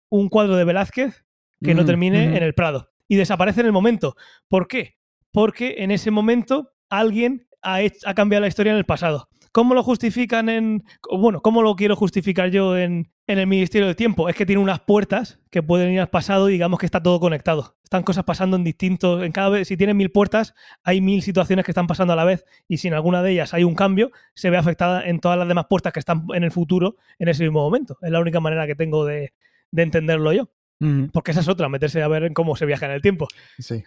un 0.09 0.29
cuadro 0.29 0.55
de 0.55 0.63
Velázquez 0.63 1.25
que 1.63 1.73
no 1.73 1.81
Ujú, 1.81 1.87
termine 1.87 2.37
en 2.37 2.43
el 2.43 2.53
Prado 2.53 2.89
y 3.07 3.15
desaparece 3.17 3.59
en 3.61 3.65
el 3.67 3.71
momento. 3.73 4.15
¿Por 4.47 4.67
qué? 4.67 4.95
Porque 5.31 5.75
en 5.79 5.91
ese 5.91 6.09
momento 6.11 6.71
alguien 6.89 7.47
ha, 7.61 7.81
hech- 7.81 8.03
ha 8.05 8.13
cambiado 8.13 8.41
la 8.41 8.47
historia 8.47 8.71
en 8.71 8.77
el 8.77 8.85
pasado. 8.85 9.27
¿Cómo 9.51 9.73
lo 9.73 9.83
justifican 9.83 10.49
en... 10.49 10.83
Bueno, 11.11 11.41
¿cómo 11.41 11.61
lo 11.61 11.75
quiero 11.75 11.95
justificar 11.95 12.49
yo 12.49 12.77
en, 12.77 13.11
en 13.27 13.39
el 13.39 13.47
Ministerio 13.47 13.87
del 13.87 13.95
Tiempo? 13.95 14.29
Es 14.29 14.35
que 14.35 14.45
tiene 14.45 14.61
unas 14.61 14.79
puertas 14.81 15.39
que 15.49 15.63
pueden 15.63 15.91
ir 15.91 15.99
al 15.99 16.09
pasado 16.09 16.49
y 16.49 16.53
digamos 16.53 16.79
que 16.79 16.85
está 16.85 17.01
todo 17.01 17.19
conectado. 17.19 17.77
Están 17.83 18.03
cosas 18.03 18.23
pasando 18.23 18.57
en 18.57 18.63
distintos... 18.63 19.23
En 19.23 19.31
cada 19.31 19.49
vez, 19.49 19.67
si 19.67 19.77
tienen 19.77 19.97
mil 19.97 20.11
puertas, 20.11 20.53
hay 20.83 21.01
mil 21.01 21.21
situaciones 21.21 21.65
que 21.65 21.71
están 21.71 21.87
pasando 21.87 22.13
a 22.13 22.15
la 22.15 22.25
vez 22.25 22.45
y 22.67 22.77
si 22.77 22.87
en 22.87 22.93
alguna 22.93 23.23
de 23.23 23.31
ellas 23.31 23.53
hay 23.53 23.63
un 23.63 23.75
cambio, 23.75 24.11
se 24.35 24.49
ve 24.49 24.57
afectada 24.57 25.05
en 25.07 25.19
todas 25.19 25.37
las 25.37 25.47
demás 25.47 25.65
puertas 25.69 25.93
que 25.93 25.99
están 25.99 26.25
en 26.33 26.43
el 26.43 26.51
futuro 26.51 26.97
en 27.19 27.29
ese 27.29 27.43
mismo 27.43 27.61
momento. 27.61 27.97
Es 28.01 28.11
la 28.11 28.19
única 28.19 28.39
manera 28.39 28.67
que 28.67 28.75
tengo 28.75 29.05
de, 29.05 29.33
de 29.71 29.83
entenderlo 29.83 30.33
yo. 30.33 30.49
Ujú. 30.79 31.09
Porque 31.11 31.31
esa 31.31 31.39
es 31.39 31.47
otra, 31.47 31.69
meterse 31.69 32.03
a 32.03 32.07
ver 32.07 32.23
en 32.23 32.33
cómo 32.33 32.55
se 32.55 32.65
viaja 32.65 32.85
en 32.85 32.91
el 32.91 33.01
tiempo. 33.01 33.27
Sí. 33.57 33.83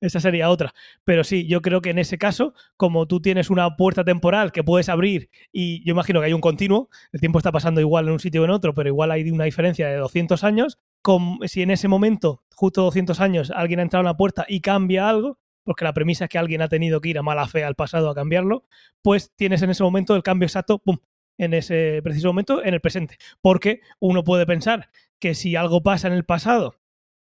Esa 0.00 0.20
sería 0.20 0.48
otra. 0.48 0.72
Pero 1.04 1.24
sí, 1.24 1.46
yo 1.46 1.60
creo 1.60 1.82
que 1.82 1.90
en 1.90 1.98
ese 1.98 2.18
caso, 2.18 2.54
como 2.76 3.06
tú 3.06 3.20
tienes 3.20 3.50
una 3.50 3.76
puerta 3.76 4.04
temporal 4.04 4.50
que 4.50 4.64
puedes 4.64 4.88
abrir 4.88 5.30
y 5.52 5.84
yo 5.84 5.92
imagino 5.92 6.20
que 6.20 6.26
hay 6.26 6.32
un 6.32 6.40
continuo, 6.40 6.88
el 7.12 7.20
tiempo 7.20 7.38
está 7.38 7.52
pasando 7.52 7.80
igual 7.80 8.06
en 8.06 8.12
un 8.12 8.20
sitio 8.20 8.42
o 8.42 8.44
en 8.44 8.50
otro, 8.50 8.74
pero 8.74 8.88
igual 8.88 9.10
hay 9.10 9.30
una 9.30 9.44
diferencia 9.44 9.88
de 9.88 9.96
200 9.96 10.42
años, 10.44 10.78
si 11.46 11.62
en 11.62 11.70
ese 11.70 11.88
momento, 11.88 12.42
justo 12.54 12.82
200 12.82 13.20
años, 13.20 13.50
alguien 13.54 13.80
ha 13.80 13.82
entrado 13.82 14.00
a 14.00 14.10
una 14.10 14.16
puerta 14.16 14.46
y 14.48 14.60
cambia 14.60 15.08
algo, 15.08 15.38
porque 15.64 15.84
la 15.84 15.92
premisa 15.92 16.24
es 16.24 16.30
que 16.30 16.38
alguien 16.38 16.62
ha 16.62 16.68
tenido 16.68 17.00
que 17.00 17.10
ir 17.10 17.18
a 17.18 17.22
mala 17.22 17.46
fe 17.46 17.64
al 17.64 17.74
pasado 17.74 18.10
a 18.10 18.14
cambiarlo, 18.14 18.64
pues 19.02 19.32
tienes 19.36 19.62
en 19.62 19.70
ese 19.70 19.82
momento 19.82 20.16
el 20.16 20.22
cambio 20.22 20.46
exacto, 20.46 20.78
¡pum!, 20.78 20.98
en 21.38 21.54
ese 21.54 22.00
preciso 22.02 22.28
momento, 22.28 22.62
en 22.64 22.74
el 22.74 22.80
presente. 22.80 23.16
Porque 23.40 23.80
uno 23.98 24.24
puede 24.24 24.46
pensar 24.46 24.90
que 25.18 25.34
si 25.34 25.56
algo 25.56 25.82
pasa 25.82 26.08
en 26.08 26.14
el 26.14 26.24
pasado, 26.24 26.76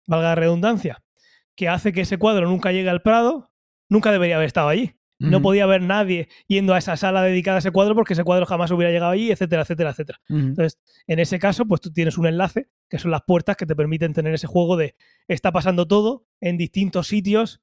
valga 0.06 0.30
la 0.30 0.36
redundancia, 0.36 1.04
que 1.60 1.68
hace 1.68 1.92
que 1.92 2.00
ese 2.00 2.18
cuadro 2.18 2.48
nunca 2.48 2.72
llegue 2.72 2.90
al 2.90 3.02
Prado, 3.02 3.52
nunca 3.90 4.14
debería 4.14 4.38
haber 4.38 4.48
estado 4.48 4.70
allí. 4.70 4.96
No 5.20 5.42
podía 5.42 5.66
haber 5.66 5.82
nadie 5.82 6.30
yendo 6.48 6.74
a 6.74 6.78
esa 6.78 6.96
sala 6.96 7.22
dedicada 7.22 7.58
a 7.58 7.60
ese 7.60 7.72
cuadro 7.72 7.94
porque 7.96 8.14
ese 8.14 8.24
cuadro 8.24 8.46
jamás 8.46 8.72
hubiera 8.72 8.94
llegado 8.94 9.12
allí, 9.12 9.30
etcétera, 9.30 9.64
etcétera, 9.64 9.90
etcétera. 9.90 10.22
Entonces, 10.30 10.80
en 11.08 11.20
ese 11.20 11.38
caso, 11.38 11.66
pues 11.66 11.82
tú 11.82 11.92
tienes 11.92 12.18
un 12.18 12.28
enlace, 12.28 12.70
que 12.90 12.98
son 12.98 13.12
las 13.12 13.24
puertas 13.28 13.58
que 13.58 13.66
te 13.66 13.76
permiten 13.76 14.14
tener 14.14 14.34
ese 14.34 14.48
juego 14.48 14.78
de 14.78 14.96
está 15.28 15.52
pasando 15.52 15.86
todo 15.86 16.26
en 16.40 16.56
distintos 16.56 17.08
sitios 17.08 17.60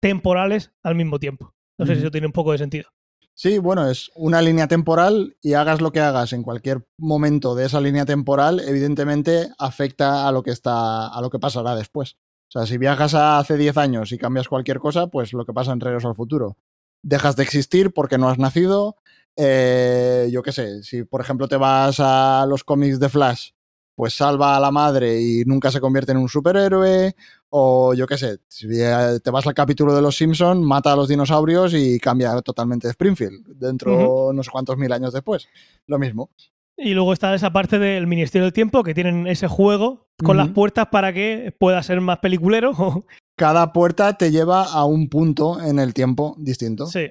temporales 0.00 0.72
al 0.82 0.94
mismo 0.94 1.18
tiempo. 1.18 1.54
No 1.76 1.84
sé 1.84 1.96
si 1.96 2.00
eso 2.00 2.10
tiene 2.10 2.26
un 2.26 2.32
poco 2.32 2.52
de 2.52 2.58
sentido. 2.58 2.88
Sí, 3.34 3.58
bueno, 3.58 3.90
es 3.90 4.10
una 4.14 4.40
línea 4.40 4.68
temporal 4.68 5.36
y 5.42 5.52
hagas 5.52 5.82
lo 5.82 5.92
que 5.92 6.00
hagas 6.00 6.32
en 6.32 6.42
cualquier 6.42 6.86
momento 6.96 7.54
de 7.54 7.66
esa 7.66 7.82
línea 7.82 8.06
temporal, 8.06 8.62
evidentemente 8.66 9.48
afecta 9.58 10.26
a 10.26 10.32
lo 10.32 10.42
que 10.42 10.52
está, 10.52 11.08
a 11.08 11.20
lo 11.20 11.28
que 11.28 11.38
pasará 11.38 11.76
después. 11.76 12.16
O 12.54 12.60
sea, 12.60 12.66
si 12.66 12.78
viajas 12.78 13.14
a 13.14 13.38
hace 13.40 13.56
10 13.56 13.76
años 13.78 14.12
y 14.12 14.18
cambias 14.18 14.46
cualquier 14.46 14.78
cosa, 14.78 15.08
pues 15.08 15.32
lo 15.32 15.44
que 15.44 15.52
pasa 15.52 15.72
en 15.72 15.80
Regreso 15.80 16.08
al 16.08 16.14
Futuro. 16.14 16.56
Dejas 17.02 17.34
de 17.34 17.42
existir 17.42 17.92
porque 17.92 18.16
no 18.16 18.28
has 18.28 18.38
nacido. 18.38 18.96
eh, 19.36 20.28
yo 20.30 20.42
qué 20.44 20.52
sé, 20.52 20.84
si 20.84 21.02
por 21.02 21.20
ejemplo 21.20 21.48
te 21.48 21.56
vas 21.56 21.96
a 21.98 22.46
los 22.48 22.62
cómics 22.62 23.00
de 23.00 23.08
Flash, 23.08 23.50
pues 23.96 24.14
salva 24.14 24.56
a 24.56 24.60
la 24.60 24.70
madre 24.70 25.20
y 25.20 25.44
nunca 25.44 25.72
se 25.72 25.80
convierte 25.80 26.12
en 26.12 26.18
un 26.18 26.28
superhéroe. 26.28 27.16
O 27.50 27.92
yo 27.94 28.06
qué 28.06 28.16
sé, 28.16 28.38
si 28.46 28.68
te 28.68 29.30
vas 29.32 29.46
al 29.48 29.54
capítulo 29.54 29.92
de 29.92 30.02
Los 30.02 30.16
Simpson, 30.16 30.62
mata 30.62 30.92
a 30.92 30.96
los 30.96 31.08
dinosaurios 31.08 31.74
y 31.74 31.98
cambia 31.98 32.40
totalmente 32.42 32.86
de 32.86 32.92
Springfield, 32.92 33.48
dentro 33.56 34.32
no 34.32 34.42
sé 34.44 34.50
cuántos 34.52 34.76
mil 34.76 34.92
años 34.92 35.12
después. 35.12 35.48
Lo 35.86 35.98
mismo. 35.98 36.30
Y 36.76 36.94
luego 36.94 37.12
está 37.12 37.34
esa 37.34 37.52
parte 37.52 37.78
del 37.78 38.06
Ministerio 38.06 38.44
del 38.44 38.52
Tiempo, 38.52 38.82
que 38.82 38.94
tienen 38.94 39.26
ese 39.26 39.46
juego 39.46 40.08
con 40.22 40.36
las 40.36 40.48
puertas 40.48 40.88
para 40.88 41.12
que 41.12 41.54
pueda 41.58 41.82
ser 41.82 42.00
más 42.00 42.18
peliculero. 42.18 43.04
Cada 43.36 43.72
puerta 43.72 44.16
te 44.16 44.30
lleva 44.30 44.64
a 44.64 44.84
un 44.84 45.08
punto 45.08 45.60
en 45.60 45.78
el 45.78 45.94
tiempo 45.94 46.36
distinto. 46.38 46.86
sí. 46.86 47.10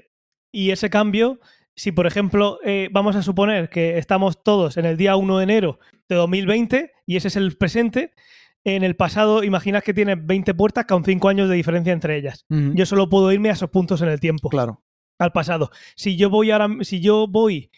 Y 0.55 0.69
ese 0.69 0.91
cambio, 0.91 1.39
si 1.75 1.91
por 1.91 2.05
ejemplo 2.05 2.59
eh, 2.63 2.87
vamos 2.91 3.15
a 3.15 3.23
suponer 3.23 3.69
que 3.69 3.97
estamos 3.97 4.43
todos 4.43 4.77
en 4.77 4.85
el 4.85 4.97
día 4.97 5.15
1 5.15 5.39
de 5.39 5.43
enero 5.43 5.79
de 6.07 6.15
2020 6.15 6.91
y 7.07 7.15
ese 7.15 7.29
es 7.29 7.35
el 7.35 7.57
presente, 7.57 8.13
en 8.63 8.83
el 8.83 8.95
pasado 8.95 9.43
imaginas 9.43 9.83
que 9.83 9.95
tienes 9.95 10.23
20 10.23 10.53
puertas 10.53 10.85
con 10.85 11.03
5 11.03 11.27
años 11.27 11.49
de 11.49 11.55
diferencia 11.55 11.91
entre 11.91 12.17
ellas. 12.17 12.45
Yo 12.49 12.85
solo 12.85 13.09
puedo 13.09 13.31
irme 13.31 13.49
a 13.49 13.53
esos 13.53 13.71
puntos 13.71 14.01
en 14.03 14.09
el 14.09 14.19
tiempo. 14.19 14.49
Claro. 14.49 14.83
al 15.17 15.31
pasado. 15.31 15.71
Si 15.95 16.17
yo 16.17 16.29
voy 16.29 16.51
ahora, 16.51 16.69
si 16.81 16.99
yo 16.99 17.27
voy 17.27 17.71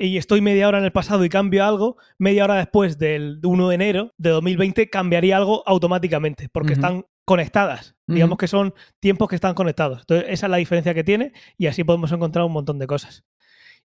y 0.00 0.16
estoy 0.16 0.40
media 0.40 0.66
hora 0.66 0.78
en 0.78 0.84
el 0.84 0.92
pasado 0.92 1.26
y 1.26 1.28
cambio 1.28 1.62
algo, 1.62 1.98
media 2.18 2.44
hora 2.44 2.54
después 2.54 2.96
del 2.96 3.38
1 3.42 3.68
de 3.68 3.74
enero 3.74 4.14
de 4.16 4.30
2020 4.30 4.88
cambiaría 4.88 5.36
algo 5.36 5.62
automáticamente, 5.66 6.48
porque 6.48 6.72
están 6.72 7.04
conectadas. 7.26 7.96
Digamos 8.06 8.38
que 8.38 8.48
son 8.48 8.72
tiempos 8.98 9.28
que 9.28 9.34
están 9.34 9.54
conectados. 9.54 10.00
Entonces, 10.00 10.26
esa 10.30 10.46
es 10.46 10.50
la 10.50 10.56
diferencia 10.56 10.94
que 10.94 11.04
tiene 11.04 11.32
y 11.58 11.66
así 11.66 11.84
podemos 11.84 12.10
encontrar 12.12 12.46
un 12.46 12.52
montón 12.52 12.78
de 12.78 12.86
cosas. 12.86 13.24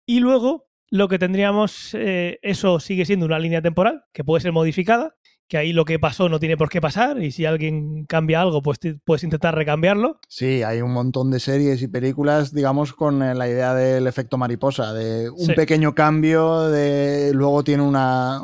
Y 0.07 0.19
luego, 0.19 0.67
lo 0.89 1.07
que 1.07 1.19
tendríamos, 1.19 1.93
eh, 1.93 2.39
eso 2.41 2.79
sigue 2.79 3.05
siendo 3.05 3.27
una 3.27 3.37
línea 3.37 3.61
temporal 3.61 4.03
que 4.11 4.23
puede 4.23 4.41
ser 4.41 4.51
modificada, 4.51 5.15
que 5.49 5.57
ahí 5.57 5.73
lo 5.73 5.83
que 5.83 5.99
pasó 5.99 6.29
no 6.29 6.39
tiene 6.39 6.55
por 6.55 6.69
qué 6.69 6.79
pasar 6.79 7.21
y 7.21 7.31
si 7.31 7.43
alguien 7.45 8.05
cambia 8.05 8.39
algo, 8.41 8.61
pues 8.61 8.79
te- 8.79 8.93
puedes 9.03 9.23
intentar 9.23 9.55
recambiarlo. 9.55 10.19
Sí, 10.29 10.63
hay 10.63 10.79
un 10.81 10.93
montón 10.93 11.31
de 11.31 11.39
series 11.39 11.81
y 11.81 11.87
películas, 11.87 12.53
digamos, 12.53 12.93
con 12.93 13.21
eh, 13.23 13.33
la 13.35 13.49
idea 13.49 13.73
del 13.73 14.05
efecto 14.07 14.37
mariposa, 14.37 14.93
de 14.93 15.29
un 15.29 15.37
Sí. 15.47 15.53
pequeño 15.53 15.95
cambio, 15.95 16.69
de 16.69 17.31
luego 17.33 17.63
tiene 17.63 17.83
una, 17.83 18.41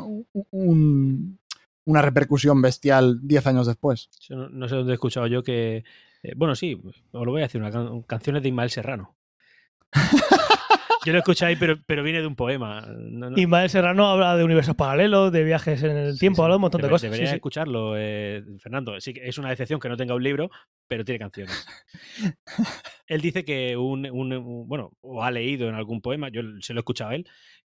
un- 0.50 1.38
una 1.84 2.02
repercusión 2.02 2.60
bestial 2.60 3.20
10 3.22 3.46
años 3.46 3.68
después. 3.68 4.10
No 4.28 4.68
sé 4.68 4.74
dónde 4.74 4.90
he 4.92 4.94
escuchado 4.94 5.28
yo 5.28 5.44
que. 5.44 5.84
eh, 6.24 6.32
bueno, 6.36 6.56
sí, 6.56 6.82
os 7.12 7.24
lo 7.24 7.30
voy 7.30 7.42
a 7.42 7.44
decir, 7.44 7.60
una 7.60 7.70
can- 7.70 8.02
canciones 8.02 8.42
de 8.42 8.48
Ismael 8.48 8.70
Serrano. 8.70 9.14
yo 11.06 11.12
lo 11.12 11.18
escuché 11.20 11.46
ahí, 11.46 11.56
pero, 11.56 11.76
pero 11.86 12.02
viene 12.02 12.20
de 12.20 12.26
un 12.26 12.36
poema. 12.36 12.82
No- 12.98 13.30
no- 13.30 13.38
Y 13.38 13.46
Mael 13.46 13.70
Serrano 13.70 14.06
habla 14.08 14.36
de 14.36 14.44
universos 14.44 14.74
paralelos, 14.74 15.32
de 15.32 15.44
viajes 15.44 15.82
en 15.82 15.96
el 15.96 16.12
Sí, 16.14 16.18
tiempo, 16.20 16.36
sí. 16.36 16.42
habla 16.42 16.52
de 16.54 16.56
un 16.56 16.60
montón 16.62 16.82
de 16.82 16.88
cosas. 16.88 17.00
Sí, 17.02 17.06
Deberías 17.06 17.30
sí. 17.30 17.36
escucharlo, 17.36 17.94
eh, 17.96 18.44
Fernando. 18.58 19.00
Sí, 19.00 19.14
es 19.22 19.38
una 19.38 19.48
decepción 19.50 19.80
que 19.80 19.88
no 19.88 19.96
tenga 19.96 20.14
un 20.14 20.22
libro, 20.22 20.50
pero 20.88 21.04
tiene 21.04 21.18
canciones. 21.18 21.66
él 23.06 23.20
dice 23.20 23.44
que 23.44 23.76
un, 23.76 24.06
un- 24.10 24.32
un- 24.32 24.68
Bueno, 24.68 24.92
o 25.00 25.22
ha 25.22 25.30
leído 25.30 25.68
en 25.68 25.74
algún 25.74 26.00
poema, 26.00 26.28
yo 26.28 26.42
se 26.60 26.74
lo 26.74 26.80
he 26.80 26.82
escuchado 26.82 27.10
a 27.10 27.14
él, 27.14 27.26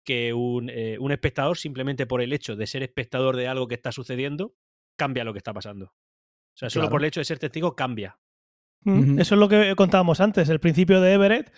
que 0.04 0.32
un, 0.32 0.70
eh, 0.70 0.96
un 1.00 1.12
espectador, 1.12 1.56
simplemente 1.56 2.06
por 2.06 2.20
el 2.22 2.32
hecho 2.32 2.56
de 2.56 2.66
ser 2.66 2.82
espectador 2.82 3.36
de 3.36 3.48
algo 3.48 3.66
que 3.68 3.74
está 3.74 3.90
sucediendo, 3.92 4.54
cambia 4.96 5.24
lo 5.24 5.32
que 5.32 5.38
está 5.38 5.52
pasando. 5.52 5.86
O 5.86 6.56
sea, 6.56 6.70
solo 6.70 6.84
Claro. 6.84 6.90
por 6.92 7.00
el 7.02 7.08
hecho 7.08 7.20
de 7.20 7.24
ser 7.24 7.38
testigo, 7.38 7.74
cambia. 7.74 8.18
Mm. 8.82 9.18
Eso 9.18 9.34
es 9.34 9.38
lo 9.38 9.48
que 9.48 9.74
contábamos 9.76 10.20
antes, 10.20 10.48
el 10.50 10.60
principio 10.60 11.00
de 11.00 11.14
Everett, 11.14 11.50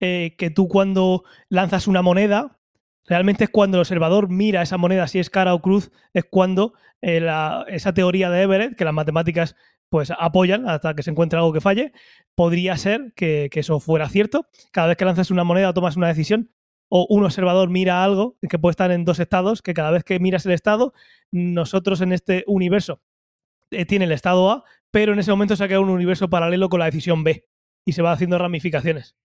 eh, 0.00 0.34
que 0.38 0.50
tú 0.50 0.68
cuando 0.68 1.24
lanzas 1.48 1.86
una 1.86 2.02
moneda, 2.02 2.58
realmente 3.06 3.44
es 3.44 3.50
cuando 3.50 3.76
el 3.78 3.80
observador 3.80 4.28
mira 4.30 4.62
esa 4.62 4.78
moneda, 4.78 5.06
si 5.08 5.18
es 5.18 5.30
cara 5.30 5.54
o 5.54 5.60
cruz, 5.62 5.90
es 6.14 6.24
cuando 6.24 6.74
eh, 7.02 7.20
la- 7.20 7.64
esa 7.68 7.94
teoría 7.94 8.30
de 8.30 8.42
Everett, 8.42 8.76
que 8.76 8.84
las 8.84 8.94
matemáticas 8.94 9.56
pues 9.88 10.12
apoyan 10.16 10.68
hasta 10.68 10.94
que 10.94 11.02
se 11.02 11.10
encuentre 11.10 11.38
algo 11.38 11.52
que 11.52 11.60
falle, 11.60 11.92
podría 12.36 12.76
ser 12.76 13.12
que, 13.16 13.48
eso 13.52 13.80
fuera 13.80 14.08
cierto. 14.08 14.46
Cada 14.70 14.88
vez 14.88 14.96
que 14.96 15.04
lanzas 15.04 15.30
una 15.32 15.42
moneda 15.44 15.70
o 15.70 15.74
tomas 15.74 15.96
una 15.96 16.08
decisión, 16.08 16.50
o 16.88 17.06
un 17.08 17.24
observador 17.24 17.70
mira 17.70 18.04
algo 18.04 18.36
que 18.48 18.58
puede 18.58 18.72
estar 18.72 18.90
en 18.92 19.04
dos 19.04 19.18
estados, 19.20 19.62
que 19.62 19.74
cada 19.74 19.90
vez 19.90 20.04
que 20.04 20.18
miras 20.20 20.46
el 20.46 20.52
estado, 20.52 20.92
nosotros 21.32 22.00
en 22.02 22.12
este 22.12 22.44
universo 22.46 23.00
eh, 23.70 23.84
tiene 23.86 24.04
el 24.06 24.12
estado 24.12 24.50
A, 24.50 24.64
pero 24.90 25.12
en 25.12 25.18
ese 25.20 25.30
momento 25.30 25.56
se 25.56 25.64
ha 25.64 25.66
creado 25.68 25.84
un 25.84 25.90
universo 25.90 26.28
paralelo 26.30 26.68
con 26.68 26.80
la 26.80 26.86
decisión 26.86 27.24
B 27.24 27.46
y 27.84 27.92
se 27.92 28.02
va 28.02 28.12
haciendo 28.12 28.38
ramificaciones. 28.38 29.16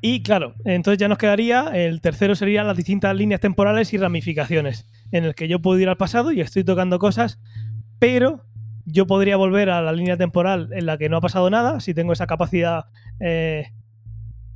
Y 0.00 0.22
claro, 0.22 0.54
entonces 0.64 0.98
ya 0.98 1.08
nos 1.08 1.18
quedaría, 1.18 1.70
el 1.74 2.00
tercero 2.00 2.36
serían 2.36 2.68
las 2.68 2.76
distintas 2.76 3.16
líneas 3.16 3.40
temporales 3.40 3.92
y 3.92 3.98
ramificaciones, 3.98 4.86
en 5.10 5.24
el 5.24 5.34
que 5.34 5.48
yo 5.48 5.60
puedo 5.60 5.80
ir 5.80 5.88
al 5.88 5.96
pasado 5.96 6.30
y 6.30 6.40
estoy 6.40 6.62
tocando 6.62 7.00
cosas, 7.00 7.40
pero 7.98 8.44
yo 8.84 9.06
podría 9.08 9.36
volver 9.36 9.70
a 9.70 9.82
la 9.82 9.92
línea 9.92 10.16
temporal 10.16 10.70
en 10.72 10.86
la 10.86 10.98
que 10.98 11.08
no 11.08 11.16
ha 11.16 11.20
pasado 11.20 11.50
nada, 11.50 11.80
si 11.80 11.94
tengo 11.94 12.12
esa 12.12 12.28
capacidad 12.28 12.86
eh, 13.18 13.72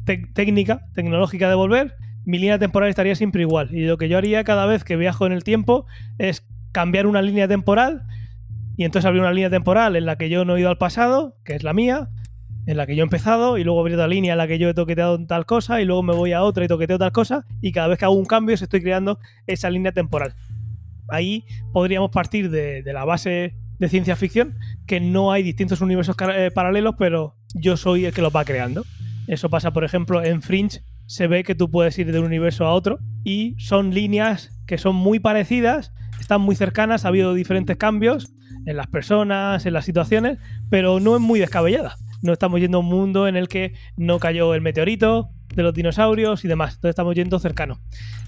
técnica, 0.05 0.87
tecnológica 0.95 1.49
de 1.49 1.57
volver, 1.57 1.97
mi 2.25 2.39
línea 2.39 2.59
temporal 2.59 2.89
estaría 2.89 3.17
siempre 3.17 3.43
igual. 3.43 3.75
Y 3.75 3.85
lo 3.85 3.99
que 3.99 4.09
yo 4.09 4.19
haría 4.19 4.45
cada 4.45 4.67
vez 4.67 4.85
que 4.85 4.97
viajo 4.97 5.27
en 5.27 5.33
el 5.33 5.43
tiempo 5.43 5.87
es 6.19 6.47
cambiar 6.71 7.07
una 7.07 7.21
línea 7.21 7.49
temporal 7.49 8.05
y 8.77 8.85
entonces 8.85 9.07
abrir 9.07 9.23
una 9.23 9.33
línea 9.33 9.51
temporal 9.51 9.97
en 9.97 10.07
la 10.07 10.17
que 10.17 10.29
yo 10.29 10.45
no 10.45 10.57
he 10.57 10.61
ido 10.61 10.71
al 10.71 10.79
pasado, 10.79 11.37
que 11.45 11.55
es 11.55 11.63
la 11.63 11.73
mía, 11.73 12.09
en 12.67 12.77
la 12.77 12.87
que 12.87 12.95
yo 12.95 13.03
he 13.03 13.05
empezado, 13.05 13.59
y 13.59 13.65
luego 13.65 13.81
abrir 13.81 13.97
otra 13.97 14.09
línea 14.09 14.33
en 14.33 14.39
la 14.39 14.47
que 14.47 14.59
yo 14.59 14.69
he 14.69 14.75
toqueteado 14.75 15.25
tal 15.27 15.47
cosa, 15.47 15.81
y 15.81 15.85
luego 15.85 16.03
me 16.03 16.15
voy 16.15 16.33
a 16.33 16.43
otra 16.43 16.65
y 16.65 16.69
toqueteo 16.69 16.99
tal 16.99 17.13
cosa, 17.13 17.45
y 17.61 17.73
cada 17.73 17.89
vez 17.89 17.99
que 17.99 18.05
hago 18.05 18.15
un 18.15 18.25
cambio 18.25 18.57
se 18.57 18.65
estoy 18.65 18.81
creando 18.81 19.19
esa 19.47 19.69
línea 19.69 19.93
temporal. 19.93 20.35
Ahí 21.09 21.45
podríamos 21.73 22.11
partir 22.11 22.51
de, 22.51 22.83
la 22.85 23.05
base 23.05 23.55
de 23.79 23.89
ciencia 23.89 24.17
ficción, 24.17 24.57
que 24.87 25.01
no 25.01 25.33
hay 25.33 25.43
distintos 25.43 25.81
universos 25.81 26.17
eh, 26.35 26.51
paralelos, 26.55 26.95
pero 26.99 27.35
yo 27.55 27.77
soy 27.77 28.07
el 28.07 28.13
que 28.13 28.23
los 28.23 28.35
va 28.35 28.45
creando. 28.45 28.85
Eso 29.27 29.51
pasa, 29.51 29.73
por 29.73 29.85
ejemplo, 29.85 30.23
en 30.23 30.41
Fringe 30.41 30.83
se 31.07 31.27
ve 31.27 31.43
que 31.43 31.55
tú 31.55 31.71
puedes 31.71 31.99
ir 31.99 32.11
de 32.13 32.19
un 32.19 32.27
universo 32.27 32.65
a 32.65 32.73
otro 32.73 32.99
y 33.25 33.57
son 33.59 33.93
líneas 33.93 34.63
que 34.67 34.79
son 34.79 34.95
muy 34.95 35.19
parecidas, 35.19 35.93
están 36.21 36.41
muy 36.41 36.55
cercanas, 36.55 37.05
ha 37.05 37.09
habido 37.09 37.35
diferentes 37.35 37.77
cambios 37.77 38.33
en 38.67 38.77
las 38.77 38.87
personas, 38.87 39.67
en 39.67 39.73
las 39.73 39.85
situaciones, 39.85 40.39
pero 40.71 41.01
no 41.01 41.17
es 41.17 41.21
muy 41.21 41.41
descabellada. 41.41 41.97
No 42.23 42.33
estamos 42.33 42.61
yendo 42.61 42.79
a 42.79 42.81
un 42.81 42.87
mundo 42.87 43.27
en 43.27 43.37
el 43.37 43.49
que 43.49 43.75
no 43.97 44.19
cayó 44.19 44.55
el 44.55 44.61
meteorito 44.61 45.31
de 45.55 45.63
los 45.63 45.75
dinosaurios 45.75 46.45
y 46.45 46.49
demás. 46.49 46.75
Entonces 46.75 46.91
estamos 46.91 47.15
yendo 47.15 47.39
cercano. 47.39 47.81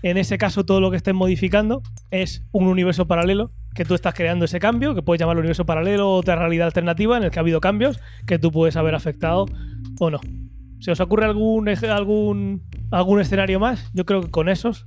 En 0.03 0.16
ese 0.16 0.39
caso, 0.39 0.64
todo 0.64 0.80
lo 0.80 0.91
que 0.91 0.97
estés 0.97 1.14
modificando 1.14 1.82
es 2.11 2.45
un 2.53 2.66
universo 2.66 3.07
paralelo 3.07 3.53
que 3.74 3.85
tú 3.85 3.95
estás 3.95 4.14
creando 4.14 4.45
ese 4.45 4.61
cambio, 4.61 4.95
que 4.95 5.03
puedes 5.03 5.20
llamarlo 5.20 5.41
universo 5.41 5.66
paralelo 5.66 6.11
o 6.11 6.16
otra 6.16 6.37
realidad 6.37 6.66
alternativa 6.66 7.16
en 7.16 7.24
el 7.24 7.30
que 7.30 7.39
ha 7.39 7.43
habido 7.43 7.61
cambios 7.61 8.01
que 8.26 8.39
tú 8.39 8.53
puedes 8.53 8.76
haber 8.76 8.95
afectado 8.95 9.47
o 9.99 10.11
no. 10.11 10.20
¿Se 10.80 10.91
os 10.91 11.01
ocurre 11.01 11.24
algún, 11.24 11.68
algún, 11.68 12.62
algún 12.91 13.20
escenario 13.20 13.59
más? 13.59 13.91
Yo 13.95 14.05
creo 14.05 14.20
que 14.20 14.30
con 14.30 14.49
esos. 14.49 14.87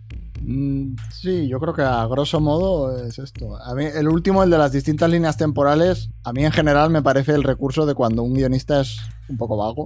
Mm, 0.50 0.96
Sí, 1.12 1.48
yo 1.50 1.60
creo 1.60 1.74
que 1.74 1.82
a 1.82 2.06
grosso 2.08 2.40
modo 2.40 3.06
es 3.06 3.20
esto. 3.20 3.56
A 3.62 3.76
mí, 3.76 3.84
el 3.84 4.08
último, 4.08 4.44
el 4.44 4.50
de 4.50 4.58
las 4.58 4.72
distintas 4.72 5.10
líneas 5.10 5.36
temporales, 5.36 6.10
a 6.24 6.32
mí 6.32 6.46
en 6.46 6.52
general 6.54 6.90
me 6.90 7.02
parece 7.02 7.34
el 7.34 7.44
recurso 7.44 7.86
de 7.86 7.94
cuando 7.96 8.24
un 8.24 8.34
guionista 8.34 8.80
es 8.82 8.98
un 9.28 9.36
poco 9.36 9.58
vago 9.58 9.84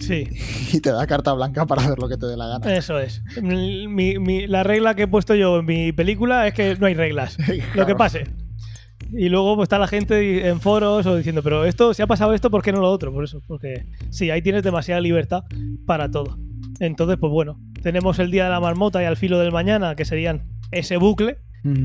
Sí, 0.00 0.28
y 0.74 0.80
te 0.80 0.90
da 0.92 1.06
carta 1.06 1.32
blanca 1.32 1.64
para 1.64 1.82
hacer 1.82 1.98
lo 1.98 2.08
que 2.08 2.18
te 2.18 2.26
dé 2.26 2.36
la 2.36 2.46
gana. 2.46 2.76
eso 2.76 2.98
es. 2.98 3.22
Mi- 3.42 4.18
mi- 4.18 4.46
la 4.46 4.62
regla 4.62 4.94
que 4.94 5.04
he 5.04 5.08
puesto 5.08 5.34
yo 5.34 5.60
en 5.60 5.64
mi 5.66 5.92
película 5.92 6.46
es 6.46 6.52
que 6.54 6.76
no 6.76 6.86
hay 6.86 6.94
reglas. 6.94 7.38
Lo 7.74 7.86
que 7.86 7.94
pase. 7.94 8.24
Y 9.14 9.28
luego 9.28 9.56
pues, 9.56 9.66
está 9.66 9.78
la 9.78 9.88
gente 9.88 10.48
en 10.48 10.60
foros 10.60 11.04
o 11.06 11.16
diciendo, 11.16 11.42
pero 11.42 11.64
esto, 11.64 11.92
si 11.94 12.02
ha 12.02 12.06
pasado 12.06 12.32
esto, 12.34 12.50
¿por 12.50 12.62
qué 12.62 12.72
no 12.72 12.80
lo 12.80 12.90
otro? 12.90 13.12
Por 13.12 13.24
eso, 13.24 13.40
porque 13.46 13.86
sí, 14.10 14.30
ahí 14.30 14.40
tienes 14.42 14.62
demasiada 14.62 15.00
libertad 15.00 15.44
para 15.86 16.10
todo. 16.10 16.36
Entonces, 16.84 17.16
pues 17.20 17.30
bueno, 17.32 17.60
tenemos 17.82 18.18
el 18.18 18.30
día 18.30 18.44
de 18.44 18.50
la 18.50 18.58
marmota 18.60 19.00
y 19.02 19.06
al 19.06 19.16
filo 19.16 19.38
del 19.38 19.52
mañana, 19.52 19.94
que 19.94 20.04
serían 20.04 20.42
ese 20.72 20.96
bucle. 20.96 21.38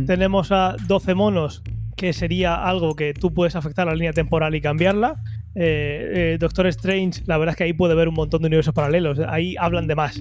Tenemos 0.08 0.52
a 0.52 0.76
12 0.88 1.14
monos 1.14 1.62
que 1.96 2.12
sería 2.14 2.56
algo 2.68 2.96
que 2.96 3.14
tú 3.14 3.32
puedes 3.34 3.56
afectar 3.56 3.88
a 3.88 3.92
la 3.92 3.96
línea 3.96 4.12
temporal 4.14 4.56
y 4.56 4.62
cambiarla. 4.62 5.22
Eh, 5.54 6.34
eh, 6.34 6.38
Doctor 6.40 6.66
Strange, 6.68 7.22
la 7.26 7.38
verdad 7.38 7.54
es 7.54 7.58
que 7.58 7.64
ahí 7.64 7.74
puede 7.74 7.94
ver 7.96 8.08
un 8.08 8.14
montón 8.16 8.42
de 8.42 8.48
universos 8.48 8.74
paralelos. 8.74 9.20
Ahí 9.28 9.56
hablan 9.60 9.86
de 9.88 9.96
más, 9.96 10.20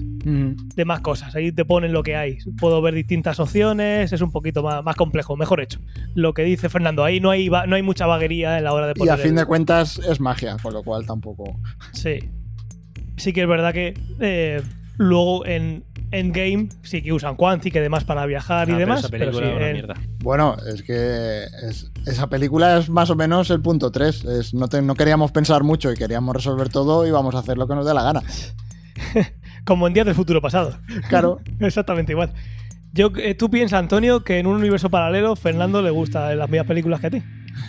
de 0.75 0.85
más 0.85 1.01
cosas. 1.01 1.35
Ahí 1.35 1.51
te 1.51 1.65
ponen 1.65 1.91
lo 1.93 2.03
que 2.03 2.15
hay. 2.15 2.37
Puedo 2.59 2.81
ver 2.83 2.93
distintas 2.95 3.39
opciones, 3.39 4.11
es 4.13 4.21
un 4.21 4.31
poquito 4.31 4.61
más, 4.63 4.83
más 4.83 4.95
complejo, 4.95 5.35
mejor 5.37 5.61
hecho. 5.61 5.79
Lo 6.15 6.33
que 6.35 6.43
dice 6.43 6.69
Fernando, 6.69 7.03
ahí 7.03 7.19
no 7.19 7.29
hay, 7.31 7.49
va- 7.49 7.65
no 7.67 7.75
hay 7.75 7.81
mucha 7.83 8.05
vaguería 8.07 8.57
en 8.59 8.63
la 8.63 8.73
hora 8.73 8.85
de 8.87 8.93
Y 8.95 8.99
poner. 8.99 9.13
a 9.13 9.17
fin 9.17 9.29
el- 9.31 9.35
de 9.37 9.45
cuentas 9.45 9.99
es 9.99 10.19
magia, 10.19 10.57
con 10.61 10.73
lo 10.73 10.83
cual 10.83 11.05
tampoco. 11.05 11.59
Sí. 11.93 12.19
Sí 13.17 13.33
que 13.33 13.41
es 13.41 13.47
verdad 13.47 13.73
que 13.73 13.93
eh, 14.19 14.61
luego 14.97 15.45
en 15.45 15.83
Endgame 16.11 16.69
sí 16.83 17.01
que 17.01 17.11
usan 17.11 17.35
Quantic 17.35 17.75
y 17.75 17.79
demás 17.79 18.03
para 18.05 18.25
viajar 18.25 18.69
y 18.69 18.71
Ah, 18.71 18.75
pero 18.75 18.79
demás. 18.79 18.99
esa 18.99 19.09
pero 19.09 19.25
película 19.25 19.45
sí, 19.45 19.51
es 19.51 19.57
una 19.57 19.67
en- 19.67 19.73
mierda. 19.73 19.93
Bueno, 20.19 20.55
es 20.73 20.81
que 20.83 21.43
es- 21.67 21.91
esa 22.05 22.27
película 22.29 22.77
es 22.77 22.89
más 22.89 23.09
o 23.09 23.15
menos 23.15 23.49
el 23.49 23.61
punto 23.61 23.91
3. 23.91 24.23
Es, 24.25 24.53
no, 24.53 24.67
te- 24.69 24.81
no 24.81 24.95
queríamos 24.95 25.31
pensar 25.31 25.63
mucho 25.63 25.91
y 25.91 25.95
queríamos 25.95 26.33
resolver 26.35 26.69
todo 26.69 27.05
y 27.05 27.11
vamos 27.11 27.35
a 27.35 27.39
hacer 27.39 27.57
lo 27.57 27.67
que 27.67 27.75
nos 27.75 27.85
dé 27.85 27.93
la 27.93 28.03
gana. 28.03 28.21
como 29.65 29.87
en 29.87 29.93
Días 29.93 30.05
del 30.05 30.15
Futuro 30.15 30.41
Pasado. 30.41 30.77
Claro. 31.09 31.39
Exactamente 31.59 32.13
igual. 32.13 32.31
Yo, 32.93 33.11
eh, 33.17 33.35
tú 33.35 33.49
piensas, 33.49 33.79
Antonio, 33.79 34.23
que 34.23 34.39
en 34.39 34.47
un 34.47 34.55
universo 34.55 34.89
paralelo 34.89 35.35
Fernando 35.35 35.81
le 35.81 35.89
gusta 35.91 36.33
las 36.35 36.49
mismas 36.49 36.67
películas 36.67 36.99
que 37.01 37.07
a 37.07 37.11
ti. 37.11 37.23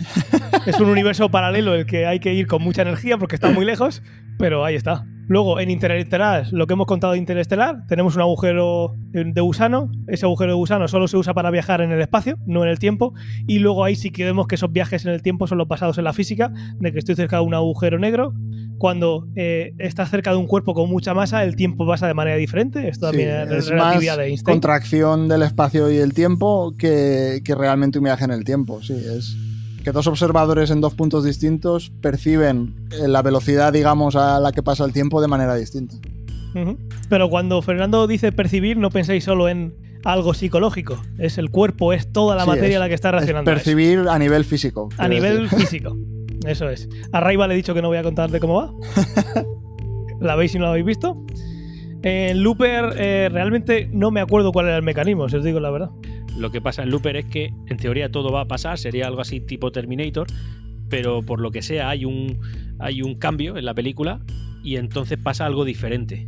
es 0.65 0.79
un 0.79 0.89
universo 0.89 1.29
paralelo 1.29 1.75
el 1.75 1.85
que 1.85 2.05
hay 2.05 2.19
que 2.19 2.33
ir 2.33 2.47
con 2.47 2.61
mucha 2.63 2.81
energía 2.83 3.17
porque 3.17 3.35
está 3.35 3.49
muy 3.51 3.65
lejos, 3.65 4.01
pero 4.39 4.63
ahí 4.65 4.73
está. 4.75 5.05
Luego, 5.27 5.59
en 5.59 5.69
Interestelar, 5.69 6.47
lo 6.51 6.65
que 6.65 6.73
hemos 6.73 6.87
contado 6.87 7.13
de 7.13 7.19
Interestelar, 7.19 7.85
tenemos 7.87 8.15
un 8.15 8.21
agujero 8.23 8.95
de 9.11 9.41
gusano. 9.41 9.91
Ese 10.07 10.25
agujero 10.25 10.53
de 10.53 10.55
gusano 10.55 10.87
solo 10.87 11.07
se 11.07 11.17
usa 11.17 11.35
para 11.35 11.51
viajar 11.51 11.81
en 11.81 11.91
el 11.91 12.01
espacio, 12.01 12.35
no 12.47 12.63
en 12.63 12.69
el 12.71 12.79
tiempo. 12.79 13.13
Y 13.45 13.59
luego 13.59 13.83
ahí 13.83 13.95
sí 13.95 14.09
que 14.09 14.23
vemos 14.25 14.47
que 14.47 14.55
esos 14.55 14.71
viajes 14.71 15.05
en 15.05 15.11
el 15.11 15.21
tiempo 15.21 15.45
son 15.45 15.59
los 15.59 15.67
basados 15.67 15.99
en 15.99 16.05
la 16.05 16.13
física, 16.13 16.51
de 16.79 16.91
que 16.91 16.97
estoy 16.97 17.13
cerca 17.15 17.35
de 17.35 17.43
un 17.43 17.53
agujero 17.53 17.99
negro. 17.99 18.33
Cuando 18.79 19.27
eh, 19.35 19.73
estás 19.77 20.09
cerca 20.09 20.31
de 20.31 20.37
un 20.37 20.47
cuerpo 20.47 20.73
con 20.73 20.89
mucha 20.89 21.13
masa, 21.13 21.43
el 21.43 21.55
tiempo 21.55 21.85
pasa 21.85 22.07
de 22.07 22.15
manera 22.15 22.37
diferente. 22.37 22.87
Esto 22.87 23.11
Sí, 23.11 23.17
también 23.17 23.41
es 23.41 23.65
es 23.65 23.67
relatividad 23.69 24.13
más 24.13 24.17
de 24.17 24.29
Einstein. 24.29 24.53
contracción 24.55 25.27
del 25.27 25.43
espacio 25.43 25.91
y 25.91 25.97
el 25.97 26.13
tiempo 26.15 26.73
que, 26.75 27.41
que 27.43 27.53
realmente 27.53 27.99
un 27.99 28.05
viaje 28.05 28.23
en 28.23 28.31
el 28.31 28.43
tiempo. 28.45 28.81
Sí, 28.81 28.93
es 28.93 29.35
que 29.83 29.91
dos 29.91 30.07
observadores 30.07 30.69
en 30.71 30.81
dos 30.81 30.93
puntos 30.93 31.23
distintos 31.23 31.91
perciben 32.01 32.75
eh, 32.91 33.07
la 33.07 33.21
velocidad, 33.21 33.71
digamos, 33.73 34.15
a 34.15 34.39
la 34.39 34.51
que 34.51 34.61
pasa 34.63 34.85
el 34.85 34.93
tiempo 34.93 35.21
de 35.21 35.27
manera 35.27 35.55
distinta. 35.55 35.95
Pero 37.09 37.29
cuando 37.29 37.61
Fernando 37.61 38.07
dice 38.07 38.31
percibir, 38.31 38.77
no 38.77 38.89
penséis 38.89 39.23
solo 39.23 39.49
en 39.49 39.75
algo 40.03 40.33
psicológico. 40.33 40.99
Es 41.17 41.37
el 41.37 41.51
cuerpo, 41.51 41.93
es 41.93 42.11
toda 42.11 42.35
la 42.35 42.43
Sí, 42.43 42.49
materia 42.49 42.75
es- 42.75 42.79
la 42.79 42.87
que 42.87 42.95
está 42.95 43.09
Es 43.09 43.13
reaccionando. 43.15 43.51
a 43.51 43.53
eso. 43.53 43.63
percibir 43.63 43.99
a 44.09 44.17
nivel 44.17 44.45
físico. 44.45 44.89
A 44.97 45.07
nivel 45.07 45.43
decir. 45.43 45.59
físico. 45.59 45.95
Eso 46.45 46.69
es. 46.69 46.87
A 47.11 47.19
Raiva 47.19 47.47
le 47.47 47.53
he 47.53 47.57
dicho 47.57 47.73
que 47.73 47.81
no 47.81 47.89
voy 47.89 47.97
a 47.97 48.03
contarte 48.03 48.39
cómo 48.39 48.55
va. 48.55 48.73
¿La 50.19 50.35
veis 50.35 50.51
si 50.51 50.57
no 50.57 50.65
la 50.65 50.71
habéis 50.71 50.85
visto? 50.85 51.23
En 52.01 52.43
Looper 52.43 52.93
eh, 52.97 53.29
realmente 53.31 53.89
no 53.91 54.09
me 54.11 54.21
acuerdo 54.21 54.51
cuál 54.51 54.67
era 54.67 54.77
el 54.77 54.83
mecanismo, 54.83 55.27
si 55.27 55.35
os 55.35 55.43
digo 55.43 55.59
la 55.59 55.69
verdad. 55.69 55.89
Lo 56.37 56.51
que 56.51 56.61
pasa 56.61 56.83
en 56.83 56.91
Looper 56.91 57.17
es 57.17 57.25
que 57.25 57.51
en 57.67 57.77
teoría 57.77 58.09
todo 58.09 58.31
va 58.31 58.41
a 58.41 58.47
pasar, 58.47 58.77
sería 58.77 59.07
algo 59.07 59.21
así 59.21 59.41
tipo 59.41 59.71
Terminator, 59.71 60.27
pero 60.89 61.21
por 61.21 61.41
lo 61.41 61.51
que 61.51 61.61
sea 61.61 61.89
hay 61.89 62.05
un, 62.05 62.39
hay 62.79 63.01
un 63.01 63.15
cambio 63.15 63.57
en 63.57 63.65
la 63.65 63.73
película 63.73 64.21
y 64.63 64.77
entonces 64.77 65.17
pasa 65.17 65.45
algo 65.45 65.65
diferente. 65.65 66.25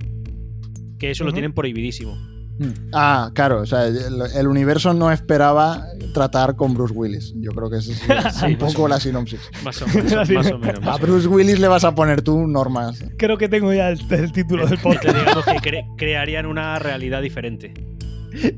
Que 0.99 1.11
eso 1.11 1.23
lo 1.23 1.31
tienen 1.31 1.53
prohibidísimo. 1.53 2.17
Mm. 2.59 2.89
Ah, 2.93 3.31
claro, 3.33 3.61
o 3.61 3.65
sea, 3.65 3.85
el, 3.87 3.97
el 4.35 4.47
universo 4.47 4.93
no 4.93 5.11
esperaba 5.11 5.85
tratar 6.13 6.55
con 6.55 6.73
Bruce 6.73 6.93
Willis. 6.93 7.33
Yo 7.37 7.51
creo 7.51 7.69
que 7.69 7.77
esa 7.77 7.91
es, 8.29 8.35
Sí, 8.39 8.45
un 8.45 8.55
poco 8.57 8.87
la 8.87 8.99
sinopsis. 8.99 9.39
Más 9.63 9.81
o 9.81 9.87
menos. 9.87 10.13
Más 10.13 10.29
o 10.29 10.31
menos, 10.31 10.31
A 10.31 10.33
más 10.33 10.51
o 10.51 10.57
menos. 10.83 11.01
Bruce 11.01 11.27
Willis 11.27 11.59
le 11.59 11.67
vas 11.67 11.83
a 11.83 11.95
poner 11.95 12.21
tú 12.21 12.45
normas. 12.47 13.03
Creo 13.17 13.37
que 13.37 13.49
tengo 13.49 13.73
ya 13.73 13.89
el, 13.89 13.99
el 14.11 14.31
título 14.31 14.67
del 14.67 14.77
podcast. 14.83 15.17
digamos 15.17 15.45
que 15.45 15.51
cre- 15.57 15.95
crearían 15.97 16.45
una 16.45 16.77
realidad 16.79 17.21
diferente. 17.21 17.73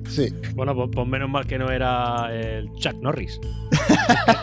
Sí. 0.07 0.31
Bueno, 0.53 0.75
pues, 0.75 0.89
pues 0.93 1.07
menos 1.07 1.29
mal 1.29 1.47
que 1.47 1.57
no 1.57 1.71
era 1.71 2.27
el 2.31 2.71
Chuck 2.75 2.93
Norris. 3.01 3.39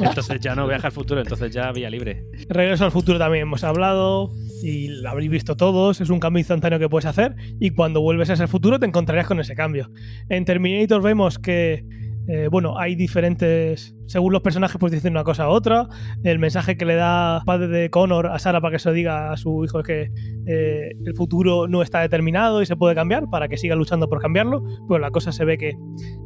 entonces 0.01 0.41
ya 0.41 0.55
no 0.55 0.67
viaja 0.67 0.89
al 0.89 0.93
futuro, 0.93 1.21
entonces 1.21 1.53
ya 1.53 1.71
vía 1.73 1.89
libre. 1.91 2.25
Regreso 2.49 2.85
al 2.85 2.91
futuro 2.93 3.19
también 3.19 3.43
hemos 3.43 3.63
hablado 3.63 4.33
y 4.63 4.89
lo 4.89 5.11
habréis 5.11 5.31
visto 5.31 5.57
todos, 5.57 6.01
es 6.01 6.11
un 6.11 6.21
cambio 6.21 6.41
instantáneo 6.41 6.79
que 6.79 6.89
puedes 6.89 7.07
hacer 7.07 7.35
y 7.59 7.71
cuando 7.71 8.01
vuelves 8.01 8.31
a 8.31 8.35
ese 8.35 8.47
futuro 8.47 8.79
te 8.79 8.87
encontrarás 8.87 9.27
con 9.27 9.41
ese 9.41 9.55
cambio. 9.55 9.91
En 10.29 10.45
Terminator 10.45 11.03
vemos 11.03 11.39
que, 11.39 11.85
eh, 12.29 12.49
bueno, 12.51 12.79
hay 12.79 12.95
diferentes, 12.95 13.95
según 14.07 14.33
los 14.33 14.43
personajes 14.43 14.77
pues 14.79 14.93
dicen 14.93 15.13
una 15.13 15.25
cosa 15.25 15.45
a 15.45 15.49
otra, 15.49 15.89
el 16.25 16.39
mensaje 16.39 16.77
que 16.77 16.85
le 16.85 16.95
da 16.95 17.39
el 17.39 17.45
padre 17.45 17.69
de 17.69 17.91
Connor 17.91 18.27
a 18.27 18.39
Sarah 18.39 18.61
para 18.61 18.73
que 18.73 18.79
se 18.79 18.89
lo 18.89 18.95
diga 18.95 19.33
a 19.33 19.37
su 19.37 19.65
hijo 19.65 19.81
es 19.81 19.87
que 19.87 20.11
eh, 20.47 20.91
el 21.05 21.15
futuro 21.15 21.69
no 21.69 21.83
está 21.83 22.01
determinado 22.01 22.63
y 22.63 22.67
se 22.67 22.77
puede 22.77 22.95
cambiar 22.95 23.29
para 23.31 23.49
que 23.49 23.57
siga 23.57 23.75
luchando 23.75 24.09
por 24.09 24.21
cambiarlo, 24.21 24.63
pues 24.89 25.01
la 25.01 25.11
cosa 25.11 25.33
se 25.33 25.45
ve 25.45 25.59
que 25.59 25.75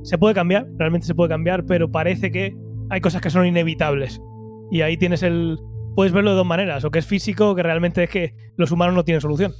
se 0.02 0.18
puede 0.18 0.34
cambiar, 0.34 0.66
realmente 0.78 1.06
se 1.06 1.14
puede 1.14 1.30
cambiar, 1.30 1.64
pero 1.66 1.90
parece 1.90 2.30
que 2.30 2.54
hay 2.90 3.00
cosas 3.00 3.20
que 3.20 3.30
son 3.30 3.46
inevitables. 3.46 4.20
Y 4.70 4.80
ahí 4.80 4.96
tienes 4.96 5.22
el, 5.22 5.58
puedes 5.94 6.12
verlo 6.12 6.30
de 6.30 6.36
dos 6.36 6.46
maneras, 6.46 6.84
o 6.84 6.90
que 6.90 6.98
es 6.98 7.06
físico, 7.06 7.50
o 7.50 7.54
que 7.54 7.62
realmente 7.62 8.04
es 8.04 8.10
que 8.10 8.34
los 8.56 8.70
humanos 8.70 8.94
no 8.94 9.04
tienen 9.04 9.20
solución. 9.20 9.52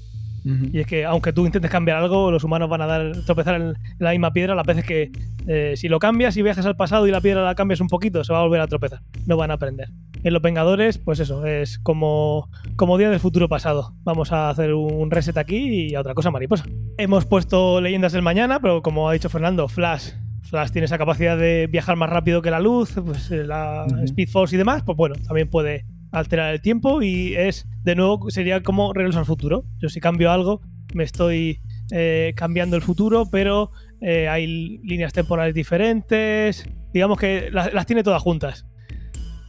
Y 0.45 0.81
es 0.81 0.87
que 0.87 1.07
aunque 1.07 1.33
tú 1.33 1.47
intentes 1.47 1.71
cambiar 1.71 1.97
algo, 1.97 2.31
los 2.31 2.45
humanos 2.45 2.69
van 2.69 2.83
a 2.83 2.87
dar 2.87 3.13
tropezar 3.25 3.55
en 3.55 3.75
la 3.99 4.11
misma 4.11 4.35
piedra 4.35 4.55
las 4.55 4.67
veces 4.67 4.85
que 4.85 5.11
eh, 5.47 5.73
si 5.75 5.89
lo 5.89 5.99
cambias 5.99 6.37
y 6.37 6.43
viajas 6.43 6.67
al 6.67 6.77
pasado 6.77 7.07
y 7.07 7.11
la 7.11 7.23
piedra 7.23 7.43
la 7.43 7.55
cambias 7.55 7.81
un 7.81 7.89
poquito, 7.89 8.23
se 8.25 8.31
va 8.31 8.41
a 8.41 8.43
volver 8.43 8.61
a 8.61 8.67
tropezar. 8.67 9.01
No 9.27 9.39
van 9.39 9.51
a 9.51 9.55
aprender. 9.55 9.89
En 10.23 10.35
los 10.35 10.43
Vengadores, 10.43 10.99
pues 10.99 11.19
eso, 11.19 11.47
es 11.47 11.79
como, 11.79 12.51
como 12.77 12.99
día 12.99 13.09
del 13.09 13.21
futuro 13.21 13.49
pasado. 13.49 13.95
Vamos 14.03 14.33
a 14.33 14.51
hacer 14.51 14.75
un 14.75 15.11
reset 15.11 15.39
aquí 15.39 15.89
y 15.89 15.95
a 15.95 16.01
otra 16.01 16.13
cosa 16.13 16.31
mariposa. 16.31 16.67
Hemos 16.99 17.25
puesto 17.25 17.81
leyendas 17.81 18.13
del 18.13 18.21
mañana, 18.21 18.61
pero 18.61 18.83
como 18.83 19.09
ha 19.09 19.15
dicho 19.15 19.31
Fernando, 19.31 19.67
Flash. 19.67 20.11
Flash 20.43 20.73
tiene 20.73 20.85
esa 20.85 20.99
capacidad 20.99 21.39
de 21.39 21.69
viajar 21.69 21.97
más 21.97 22.11
rápido 22.11 22.43
que 22.43 22.51
la 22.51 22.61
luz, 22.61 22.93
pues 23.03 23.31
eh, 23.31 23.45
la 23.45 23.87
Ujú. 23.87 24.05
Speed 24.05 24.29
Force 24.29 24.55
y 24.55 24.59
demás, 24.59 24.83
pues 24.83 24.95
bueno, 24.97 25.15
también 25.27 25.49
puede 25.49 25.87
alterar 26.15 26.55
el 26.55 26.61
tiempo 26.61 27.03
y 27.03 27.35
es, 27.35 27.67
de 27.83 27.95
nuevo, 27.97 28.31
sería 28.31 28.63
como 28.63 28.93
regreso 28.93 29.19
al 29.19 29.27
futuro. 29.27 29.65
Yo 29.81 29.89
si 29.89 30.01
cambio 30.01 30.31
algo, 30.31 30.61
me 30.95 31.05
estoy 31.05 31.61
eh, 31.91 32.33
cambiando 32.37 32.77
el 32.77 32.83
futuro, 32.83 33.27
pero 33.31 33.71
eh, 34.01 34.29
hay 34.29 34.79
líneas 34.85 35.13
temporales 35.13 35.55
diferentes. 35.55 36.65
Digamos 36.93 37.19
que 37.19 37.51
las, 37.51 37.73
las 37.75 37.87
tiene 37.87 38.03
todas 38.03 38.23
juntas. 38.23 38.65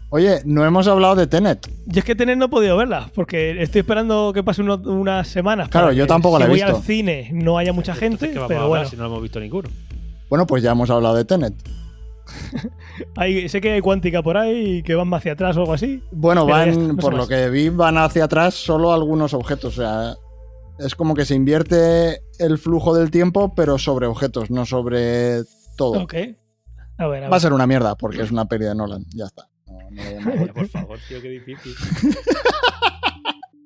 Oye, 0.09 0.39
no 0.45 0.65
hemos 0.65 0.87
hablado 0.87 1.15
de 1.15 1.27
Tenet. 1.27 1.67
Yo 1.87 1.99
es 1.99 2.05
que 2.05 2.15
tener 2.15 2.37
no 2.37 2.45
he 2.45 2.49
podido 2.49 2.77
verla, 2.77 3.09
porque 3.15 3.61
estoy 3.61 3.79
esperando 3.81 4.31
que 4.33 4.43
pase 4.43 4.61
uno- 4.61 4.75
unas 4.85 5.27
semanas. 5.27 5.67
Claro, 5.69 5.91
yo 5.91 6.05
que 6.05 6.07
tampoco 6.07 6.37
si 6.37 6.41
la 6.41 6.45
he 6.45 6.49
voy 6.49 6.59
visto. 6.61 6.77
al 6.77 6.83
cine 6.83 7.29
no 7.33 7.57
haya 7.57 7.73
mucha 7.73 7.93
Entonces, 7.93 8.19
gente, 8.19 8.33
¿qué 8.33 8.39
vamos 8.39 8.45
a 8.45 8.47
pero 8.47 8.59
hablar 8.61 8.69
bueno. 8.79 8.89
si 8.89 8.95
no 8.95 9.03
lo 9.03 9.09
hemos 9.09 9.21
visto 9.23 9.39
ninguno? 9.39 9.69
Bueno, 10.29 10.47
pues 10.47 10.63
ya 10.63 10.71
hemos 10.71 10.89
hablado 10.89 11.15
de 11.15 11.25
Tenet. 11.25 11.53
Hay- 13.15 13.47
sé 13.49 13.61
que 13.61 13.71
hay 13.73 13.81
cuántica 13.81 14.21
por 14.23 14.37
ahí 14.37 14.77
y 14.77 14.83
que 14.83 14.95
van 14.95 15.07
más 15.07 15.19
hacia 15.21 15.33
atrás 15.33 15.55
o 15.57 15.61
algo 15.61 15.73
así. 15.73 16.01
Bueno, 16.11 16.45
van, 16.45 16.69
está, 16.69 16.81
no 16.81 16.93
sé 16.95 17.01
por 17.01 17.11
lo 17.13 17.19
más. 17.19 17.27
que 17.27 17.49
vi, 17.49 17.69
van 17.69 17.97
hacia 17.97 18.25
atrás 18.25 18.53
solo 18.53 18.93
algunos 18.93 19.33
objetos. 19.33 19.77
O 19.77 19.81
sea, 19.81 20.15
es 20.79 20.95
como 20.95 21.13
que 21.13 21.25
se 21.25 21.35
invierte 21.35 22.21
el 22.39 22.57
flujo 22.57 22.95
del 22.95 23.11
tiempo, 23.11 23.53
pero 23.55 23.77
sobre 23.77 24.07
objetos, 24.07 24.49
no 24.51 24.65
sobre 24.65 25.43
todo. 25.77 26.01
Ok. 26.03 26.15
A 26.97 27.07
ver, 27.07 27.25
a 27.25 27.29
Va 27.29 27.37
a 27.37 27.39
ser 27.39 27.53
una 27.53 27.67
mierda, 27.67 27.95
porque 27.95 28.21
es 28.21 28.31
una 28.31 28.45
peli 28.45 28.65
de 28.65 28.75
Nolan. 28.75 29.05
Ya 29.13 29.25
está. 29.25 29.47
No, 29.67 30.45
no 30.45 30.53
por 30.53 30.67
favor, 30.69 30.99
tío, 31.07 31.21
qué 31.21 31.29
difícil. 31.29 31.73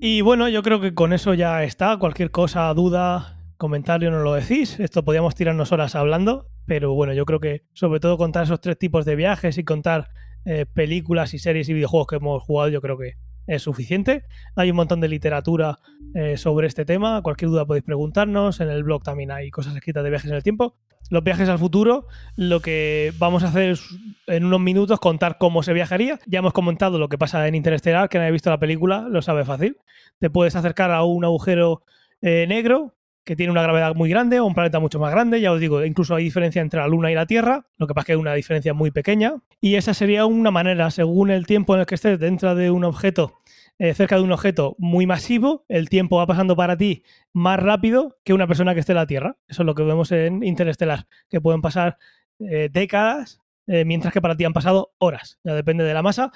Y 0.02 0.22
bueno, 0.22 0.48
yo 0.48 0.64
creo 0.64 0.80
que 0.80 0.94
con 0.94 1.12
eso 1.12 1.34
ya 1.34 1.62
está. 1.64 1.98
Cualquier 1.98 2.32
cosa, 2.32 2.74
duda, 2.74 3.38
comentario, 3.58 4.12
nos 4.12 4.24
lo 4.24 4.34
decís. 4.34 4.80
Esto 4.80 5.04
podíamos 5.04 5.36
tirarnos 5.36 5.74
horas 5.74 5.94
hablando, 5.96 6.48
pero 6.70 6.94
bueno, 6.94 7.14
yo 7.14 7.26
creo 7.26 7.40
que 7.40 7.64
sobre 7.74 8.00
todo 8.00 8.16
contar 8.16 8.44
esos 8.44 8.62
tres 8.62 8.78
tipos 8.78 9.04
de 9.04 9.16
viajes 9.16 9.58
y 9.58 9.64
contar 9.64 10.10
eh, 10.46 10.68
películas 10.72 11.34
y 11.34 11.40
series 11.40 11.68
y 11.68 11.74
videojuegos 11.74 12.06
que 12.06 12.18
hemos 12.18 12.44
jugado, 12.44 12.70
yo 12.70 12.80
creo 12.80 12.96
que 12.96 13.16
es 13.48 13.64
suficiente. 13.64 14.26
Hay 14.56 14.70
un 14.70 14.76
montón 14.76 15.02
de 15.02 15.08
literatura 15.08 15.80
eh, 16.14 16.38
sobre 16.38 16.68
este 16.68 16.86
tema. 16.86 17.24
Cualquier 17.24 17.50
duda 17.50 17.66
podéis 17.66 17.86
preguntarnos. 17.86 18.60
En 18.60 18.70
el 18.70 18.84
blog 18.84 19.02
también 19.02 19.32
hay 19.32 19.50
cosas 19.50 19.76
escritas 19.76 20.04
de 20.04 20.12
viajes 20.12 20.30
en 20.30 20.36
el 20.36 20.44
tiempo. 20.44 20.78
Los 21.10 21.24
viajes 21.24 21.50
al 21.50 21.58
futuro, 21.58 22.06
lo 22.36 22.60
que 22.60 23.14
vamos 23.18 23.42
a 23.44 23.48
hacer 23.48 23.72
es 23.72 23.84
en 24.28 24.46
unos 24.46 24.60
minutos 24.60 25.00
contar 25.00 25.40
cómo 25.40 25.64
se 25.64 25.74
viajaría. 25.74 26.20
Ya 26.28 26.38
hemos 26.38 26.54
comentado 26.54 27.00
lo 27.00 27.10
que 27.10 27.18
pasa 27.18 27.48
en 27.48 27.56
Interestelar, 27.56 28.10
que 28.10 28.20
no 28.20 28.26
haya 28.26 28.32
visto 28.32 28.52
la 28.52 28.60
película, 28.60 29.08
lo 29.10 29.24
sabe 29.24 29.44
fácil. 29.44 29.78
Te 30.20 30.30
puedes 30.30 30.56
acercar 30.56 30.92
a 30.92 31.04
un 31.04 31.26
agujero 31.26 31.82
eh, 32.22 32.46
negro 32.48 32.94
que 33.30 33.36
tiene 33.36 33.52
una 33.52 33.62
gravedad 33.62 33.94
muy 33.94 34.10
grande 34.10 34.40
o 34.40 34.46
un 34.48 34.56
planeta 34.56 34.80
mucho 34.80 34.98
más 34.98 35.12
grande. 35.12 35.40
Ya 35.40 35.52
os 35.52 35.60
digo, 35.60 35.86
incluso 35.86 36.16
hay 36.16 36.24
diferencia 36.24 36.64
entre 36.64 36.80
la 36.80 36.88
Luna 36.88 37.12
y 37.12 37.14
la 37.14 37.28
Tierra, 37.28 37.68
lo 37.78 37.86
que 37.86 37.94
pasa 37.94 38.02
es 38.02 38.06
que 38.08 38.12
hay 38.14 38.18
una 38.18 38.34
diferencia 38.34 38.74
muy 38.74 38.90
pequeña. 38.90 39.36
Y 39.62 39.76
esa 39.76 39.94
sería 39.94 40.26
una 40.26 40.50
manera, 40.50 40.90
según 40.90 41.30
el 41.30 41.46
tiempo 41.46 41.76
en 41.76 41.82
el 41.82 41.86
que 41.86 41.94
estés 41.94 42.20
dentro 42.20 42.56
de 42.56 42.72
un 42.72 42.84
objeto, 42.84 43.38
eh, 43.78 43.94
cerca 43.94 44.16
de 44.16 44.24
un 44.24 44.32
objeto 44.32 44.76
muy 44.80 45.06
masivo, 45.06 45.64
el 45.70 45.90
tiempo 45.90 46.18
va 46.18 46.26
pasando 46.26 46.56
para 46.56 46.76
ti 46.76 47.04
más 47.32 47.60
rápido 47.60 48.18
que 48.24 48.34
una 48.34 48.48
persona 48.48 48.74
que 48.74 48.80
esté 48.80 48.94
en 48.94 48.96
la 48.96 49.06
Tierra. 49.06 49.38
Eso 49.48 49.62
es 49.62 49.66
lo 49.68 49.76
que 49.76 49.84
vemos 49.84 50.12
en 50.12 50.44
Interestelar, 50.44 51.06
que 51.30 51.40
pueden 51.40 51.62
pasar 51.62 52.00
eh, 52.40 52.70
décadas 52.72 53.42
eh, 53.68 53.86
mientras 53.86 54.12
que 54.12 54.22
para 54.22 54.36
ti 54.36 54.44
han 54.44 54.54
pasado 54.54 54.96
horas. 54.98 55.38
Ya 55.44 55.54
depende 55.54 55.84
de 55.84 55.94
la 55.94 56.02
masa. 56.02 56.32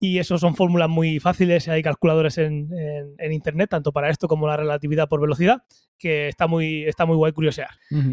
Y 0.00 0.18
eso 0.18 0.38
son 0.38 0.54
fórmulas 0.54 0.88
muy 0.88 1.18
fáciles. 1.20 1.68
Hay 1.68 1.82
calculadores 1.82 2.38
en, 2.38 2.68
en- 2.72 3.14
en 3.18 3.32
internet, 3.32 3.70
tanto 3.70 3.92
para 3.92 4.10
esto 4.10 4.28
como 4.28 4.46
la 4.46 4.56
relatividad 4.56 5.08
por 5.08 5.20
velocidad, 5.20 5.62
que 5.98 6.28
está 6.28 6.46
muy, 6.46 6.84
está 6.84 7.04
muy 7.06 7.16
guay 7.16 7.32
curiosear. 7.32 7.70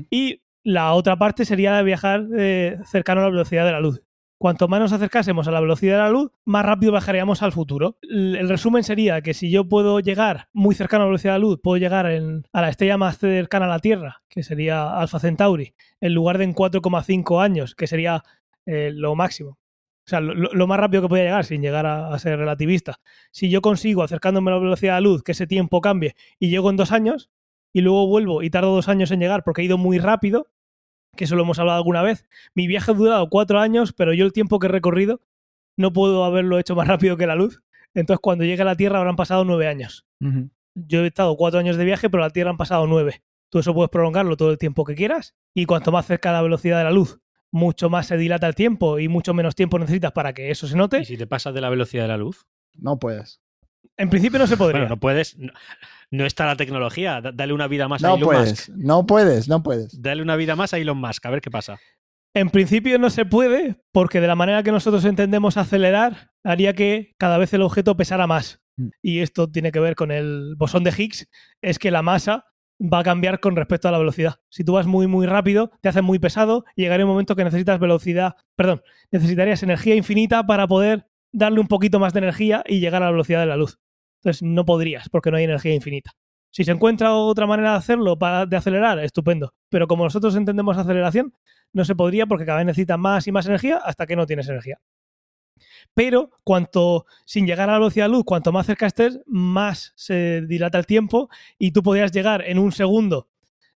Y 0.09 0.41
la 0.63 0.93
otra 0.93 1.15
parte 1.17 1.45
sería 1.45 1.79
viajar 1.83 2.25
eh, 2.37 2.77
cercano 2.85 3.21
a 3.21 3.25
la 3.25 3.29
velocidad 3.29 3.65
de 3.65 3.71
la 3.71 3.79
luz. 3.79 4.01
Cuanto 4.37 4.67
más 4.67 4.79
nos 4.81 4.91
acercásemos 4.91 5.47
a 5.47 5.51
la 5.51 5.61
velocidad 5.61 5.93
de 5.97 6.03
la 6.03 6.09
luz, 6.09 6.31
más 6.43 6.65
rápido 6.65 6.91
viajaríamos 6.91 7.41
al 7.41 7.51
futuro. 7.53 7.97
El, 8.01 8.35
el 8.35 8.49
resumen 8.49 8.83
sería 8.83 9.21
que 9.21 9.33
si 9.33 9.49
yo 9.49 9.69
puedo 9.69 9.99
llegar 10.01 10.49
muy 10.53 10.75
cercano 10.75 11.03
a 11.03 11.05
la 11.05 11.09
velocidad 11.11 11.33
de 11.33 11.39
la 11.39 11.45
luz, 11.45 11.59
puedo 11.63 11.77
llegar 11.77 12.07
en- 12.11 12.43
a 12.51 12.61
la 12.61 12.69
estrella 12.69 12.97
más 12.97 13.17
cercana 13.19 13.65
a 13.65 13.69
la 13.69 13.79
Tierra, 13.79 14.23
que 14.27 14.43
sería 14.43 14.99
Alpha 14.99 15.19
Centauri, 15.19 15.73
en 16.01 16.13
lugar 16.13 16.37
de 16.39 16.43
en 16.45 16.53
4,5 16.53 17.41
años, 17.41 17.75
que 17.75 17.87
sería 17.87 18.23
eh, 18.65 18.91
lo 18.93 19.15
máximo. 19.15 19.57
O 20.05 20.09
sea, 20.09 20.19
lo, 20.19 20.67
más 20.67 20.79
rápido 20.79 21.01
que 21.01 21.09
podía 21.09 21.23
llegar 21.23 21.45
sin 21.45 21.61
llegar 21.61 21.87
a, 21.87 22.13
a 22.13 22.19
ser 22.19 22.37
relativista. 22.37 22.99
Si 23.31 23.49
yo 23.49 23.61
consigo, 23.61 24.03
acercándome 24.03 24.51
a 24.51 24.55
la 24.55 24.59
velocidad 24.59 24.93
de 24.93 24.97
la 24.97 25.01
luz, 25.01 25.23
que 25.23 25.31
ese 25.31 25.47
tiempo 25.47 25.81
cambie 25.81 26.15
y 26.37 26.49
llego 26.49 26.69
en 26.69 26.77
dos 26.77 26.91
años, 26.91 27.31
y 27.75 27.81
luego 27.81 28.07
vuelvo 28.07 28.41
y 28.41 28.49
tardo 28.49 28.73
dos 28.73 28.87
años 28.87 29.11
en 29.11 29.19
llegar 29.19 29.43
porque 29.43 29.61
he 29.61 29.65
ido 29.65 29.77
muy 29.77 29.97
rápido, 29.97 30.47
que 31.17 31.25
eso 31.25 31.35
lo 31.35 31.43
hemos 31.43 31.59
hablado 31.59 31.77
alguna 31.77 32.03
vez. 32.03 32.25
Mi 32.53 32.67
viaje 32.67 32.91
ha 32.91 32.93
durado 32.93 33.29
cuatro 33.29 33.59
años, 33.59 33.91
pero 33.91 34.13
yo 34.13 34.25
el 34.25 34.31
tiempo 34.31 34.59
que 34.59 34.67
he 34.67 34.69
recorrido 34.69 35.19
no 35.75 35.91
puedo 35.91 36.23
haberlo 36.23 36.57
hecho 36.57 36.73
más 36.75 36.87
rápido 36.87 37.17
que 37.17 37.27
la 37.27 37.35
luz. 37.35 37.63
Entonces, 37.93 38.21
cuando 38.21 38.45
llegue 38.45 38.61
a 38.61 38.65
la 38.65 38.75
Tierra 38.75 38.99
habrán 38.99 39.17
pasado 39.17 39.43
nueve 39.43 39.67
años. 39.67 40.05
Yo 40.73 41.03
he 41.03 41.07
estado 41.07 41.35
cuatro 41.35 41.59
años 41.59 41.75
de 41.75 41.83
viaje, 41.83 42.09
pero 42.09 42.23
a 42.23 42.27
la 42.27 42.33
Tierra 42.33 42.51
han 42.51 42.57
pasado 42.57 42.87
nueve. 42.87 43.23
Tú 43.49 43.59
eso 43.59 43.73
puedes 43.73 43.89
prolongarlo 43.89 44.37
todo 44.37 44.51
el 44.51 44.57
tiempo 44.57 44.85
que 44.85 44.95
quieras, 44.95 45.35
y 45.53 45.65
cuanto 45.65 45.91
más 45.91 46.05
cerca 46.05 46.29
a 46.29 46.33
la 46.33 46.41
velocidad 46.41 46.77
de 46.77 46.83
la 46.85 46.91
luz, 46.91 47.19
mucho 47.55 47.89
más 47.89 48.07
se 48.07 48.17
dilata 48.17 48.47
el 48.47 48.53
tiempo 48.55 48.99
y 48.99 49.07
mucho 49.07 49.33
menos 49.33 49.55
tiempo 49.55 49.79
necesitas 49.79 50.11
para 50.11 50.33
que 50.33 50.51
eso 50.51 50.67
se 50.67 50.75
note. 50.75 50.99
¿Y 51.01 51.05
si 51.05 51.17
te 51.17 51.25
pasas 51.25 51.53
de 51.53 51.61
la 51.61 51.69
velocidad 51.69 52.03
de 52.03 52.09
la 52.09 52.17
luz? 52.17 52.45
No 52.73 52.99
puedes. 52.99 53.39
En 53.97 54.09
principio 54.09 54.39
no 54.39 54.45
se 54.47 54.57
podría. 54.57 54.81
Bueno, 54.81 54.95
no 54.95 54.99
puedes. 54.99 55.37
No, 55.37 55.53
no 56.11 56.25
está 56.25 56.45
la 56.45 56.57
tecnología. 56.57 57.21
Da- 57.21 57.31
Dale 57.31 57.53
una 57.53 57.67
vida 57.67 57.87
más 57.87 58.03
a 58.03 58.07
No 58.09 58.15
Elon 58.15 58.27
puedes. 58.27 58.69
Musk. 58.69 58.69
No 58.77 59.05
puedes, 59.05 59.47
no 59.47 59.63
puedes. 59.63 60.01
Dale 60.01 60.21
una 60.21 60.35
vida 60.35 60.55
más 60.57 60.73
a 60.73 60.77
Elon 60.77 60.97
Musk, 60.97 61.25
a 61.25 61.29
ver 61.29 61.39
qué 61.41 61.49
pasa. 61.49 61.79
En 62.33 62.49
principio 62.49 62.99
no 62.99 63.09
se 63.09 63.25
puede, 63.25 63.77
porque 63.93 64.19
de 64.19 64.27
la 64.27 64.35
manera 64.35 64.61
que 64.61 64.73
nosotros 64.73 65.05
entendemos 65.05 65.55
acelerar, 65.55 66.31
haría 66.43 66.73
que 66.73 67.13
cada 67.17 67.37
vez 67.37 67.53
el 67.53 67.61
objeto 67.61 67.95
pesara 67.95 68.27
más. 68.27 68.59
Mm. 68.75 68.87
Y 69.01 69.19
esto 69.19 69.49
tiene 69.49 69.71
que 69.71 69.79
ver 69.79 69.95
con 69.95 70.11
el 70.11 70.55
bosón 70.57 70.83
de 70.83 70.91
Higgs, 70.91 71.29
es 71.61 71.79
que 71.79 71.91
la 71.91 72.01
masa 72.01 72.43
va 72.79 72.99
a 72.99 73.03
cambiar 73.03 73.39
con 73.39 73.55
respecto 73.55 73.87
a 73.87 73.91
la 73.91 73.97
velocidad. 73.97 74.35
Si 74.49 74.63
tú 74.63 74.73
vas 74.73 74.85
muy, 74.85 75.07
muy 75.07 75.25
rápido, 75.25 75.71
te 75.81 75.89
haces 75.89 76.03
muy 76.03 76.19
pesado 76.19 76.65
y 76.75 76.83
llegaría 76.83 77.05
un 77.05 77.11
momento 77.11 77.35
que 77.35 77.43
necesitas 77.43 77.79
velocidad, 77.79 78.35
perdón, 78.55 78.81
necesitarías 79.11 79.63
energía 79.63 79.95
infinita 79.95 80.45
para 80.45 80.67
poder 80.67 81.07
darle 81.31 81.59
un 81.59 81.67
poquito 81.67 81.99
más 81.99 82.13
de 82.13 82.19
energía 82.19 82.63
y 82.67 82.79
llegar 82.79 83.01
a 83.03 83.05
la 83.05 83.11
velocidad 83.11 83.39
de 83.41 83.45
la 83.45 83.57
luz. 83.57 83.79
Entonces 84.21 84.41
no 84.43 84.65
podrías, 84.65 85.09
porque 85.09 85.31
no 85.31 85.37
hay 85.37 85.43
energía 85.43 85.73
infinita. 85.73 86.11
Si 86.51 86.63
se 86.63 86.71
encuentra 86.71 87.13
otra 87.13 87.45
manera 87.45 87.71
de 87.71 87.77
hacerlo, 87.77 88.17
para, 88.17 88.45
de 88.45 88.55
acelerar, 88.55 88.99
estupendo. 88.99 89.53
Pero 89.69 89.87
como 89.87 90.05
nosotros 90.05 90.35
entendemos 90.35 90.77
aceleración, 90.77 91.33
no 91.73 91.83
se 91.83 91.95
podría 91.95 92.25
porque 92.25 92.45
cada 92.45 92.59
vez 92.59 92.67
necesitas 92.67 92.97
más 92.97 93.27
y 93.27 93.31
más 93.33 93.45
energía 93.45 93.77
hasta 93.77 94.05
que 94.07 94.15
no 94.15 94.25
tienes 94.25 94.47
energía. 94.47 94.79
Pero 95.93 96.31
cuanto, 96.43 97.05
sin 97.25 97.45
llegar 97.45 97.69
a 97.69 97.73
la 97.73 97.79
velocidad 97.79 98.05
de 98.05 98.11
luz, 98.11 98.23
cuanto 98.25 98.51
más 98.51 98.65
cerca 98.65 98.85
estés, 98.85 99.19
más 99.25 99.93
se 99.95 100.41
dilata 100.47 100.77
el 100.77 100.85
tiempo 100.85 101.29
y 101.57 101.71
tú 101.71 101.83
podrías 101.83 102.11
llegar 102.11 102.43
en 102.45 102.59
un 102.59 102.71
segundo 102.71 103.29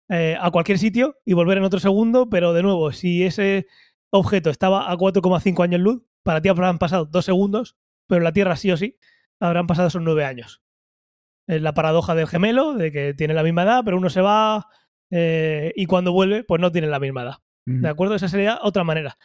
eh, 0.09 0.37
a 0.41 0.51
cualquier 0.51 0.79
sitio 0.79 1.19
y 1.25 1.35
volver 1.35 1.59
en 1.59 1.65
otro 1.65 1.81
segundo, 1.81 2.29
pero 2.29 2.53
de 2.53 2.63
nuevo, 2.63 2.93
si 2.93 3.25
ese 3.25 3.67
objeto 4.11 4.51
estaba 4.51 4.91
a 4.91 4.97
4,5 4.97 5.63
años 5.63 5.81
luz, 5.81 6.03
para 6.23 6.41
ti 6.41 6.49
habrán 6.49 6.79
pasado 6.79 7.05
dos 7.05 7.25
segundos, 7.25 7.77
pero 8.07 8.19
en 8.19 8.25
la 8.25 8.33
Tierra 8.33 8.57
sí 8.57 8.71
o 8.71 8.77
sí 8.77 8.99
habrán 9.39 9.67
pasado 9.67 9.89
esos 9.89 10.03
nueve 10.03 10.25
años. 10.25 10.63
Es 11.47 11.63
la 11.63 11.75
paradoja 11.75 12.15
del 12.15 12.27
gemelo, 12.27 12.75
de 12.75 12.91
que 12.91 13.15
tiene 13.15 13.35
la 13.35 13.43
misma 13.43 13.63
edad, 13.63 13.83
pero 13.85 13.97
uno 13.97 14.11
se 14.11 14.21
va 14.21 14.67
eh, 15.11 15.73
y 15.77 15.87
cuando 15.87 16.13
vuelve, 16.13 16.45
pues 16.45 16.61
no 16.61 16.73
tiene 16.73 16.89
la 16.89 17.01
misma 17.01 17.23
edad. 17.23 17.37
¿De 17.71 17.89
acuerdo? 17.89 18.15
Esa 18.15 18.29
sería 18.29 18.59
otra 18.63 18.83
manera. 18.83 19.19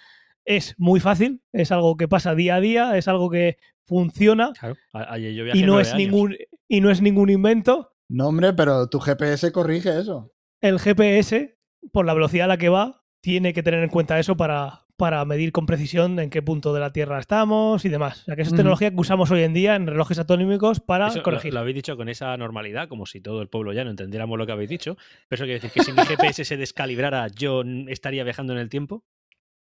Es 0.46 0.76
muy 0.78 1.00
fácil, 1.00 1.42
es 1.54 1.72
algo 1.72 1.96
que 1.98 2.08
pasa 2.08 2.36
día 2.36 2.56
a 2.56 2.60
día, 2.60 2.98
es 2.98 3.08
algo 3.08 3.30
que 3.30 3.58
funciona 3.86 4.52
Claro. 4.60 4.76
Ayer 4.94 5.34
yo 5.34 5.44
viajé 5.44 5.60
y 5.60 5.64
no, 5.64 5.80
es 5.80 5.94
años. 5.94 5.98
ningún, 6.00 6.36
y 6.68 6.82
no 6.82 6.90
es 6.90 7.02
ningún 7.02 7.30
invento. 7.30 7.92
No, 8.10 8.28
hombre, 8.28 8.54
pero 8.54 8.88
tu 8.88 9.00
GPS 9.00 9.52
corrige 9.52 10.00
eso. 10.00 10.32
El 10.62 10.80
GPS, 10.80 11.58
por 11.92 12.06
la 12.06 12.14
velocidad 12.14 12.46
a 12.46 12.48
la 12.50 12.58
que 12.58 12.70
va, 12.70 13.04
tiene 13.22 13.54
que 13.54 13.64
tener 13.64 13.84
en 13.84 13.90
cuenta 13.90 14.20
eso 14.20 14.38
para, 14.38 14.86
para 14.98 15.24
medir 15.26 15.52
con 15.52 15.66
precisión 15.66 16.20
en 16.20 16.30
qué 16.30 16.42
punto 16.42 16.74
de 16.74 16.80
la 16.80 16.92
Tierra 16.94 17.20
estamos 17.20 17.84
y 17.86 17.90
demás. 17.90 18.22
O 18.22 18.26
sea, 18.26 18.36
que 18.36 18.44
eso 18.44 18.52
es 18.52 18.56
tecnología 18.58 18.92
que 18.92 19.00
usamos 19.00 19.32
hoy 19.32 19.44
en 19.44 19.54
día 19.54 19.76
en 19.76 19.88
relojes 19.88 20.20
atómicos 20.20 20.80
para 20.80 21.08
Eso 21.08 21.18
lo, 21.18 21.24
corregir. 21.24 21.54
lo 21.54 21.60
habéis 21.62 21.76
dicho 21.76 21.98
con 21.98 22.08
esa 22.10 22.36
normalidad, 22.38 22.88
como 22.88 23.06
si 23.06 23.20
todo 23.22 23.42
el 23.42 23.50
pueblo 23.50 23.74
ya 23.74 23.84
no 23.84 23.90
entendiéramos 23.92 24.38
lo 24.38 24.46
que 24.46 24.52
habéis 24.52 24.70
dicho. 24.70 24.96
Pero 25.28 25.38
eso 25.38 25.44
quiere 25.46 25.60
decir 25.60 25.72
que 25.72 25.84
si 25.84 25.92
mi 25.92 25.98
GPS 26.06 26.46
se 26.46 26.58
descalibrara, 26.58 27.28
yo 27.30 27.64
estaría 27.88 28.24
viajando 28.24 28.54
en 28.54 28.60
el 28.60 28.70
tiempo. 28.70 29.04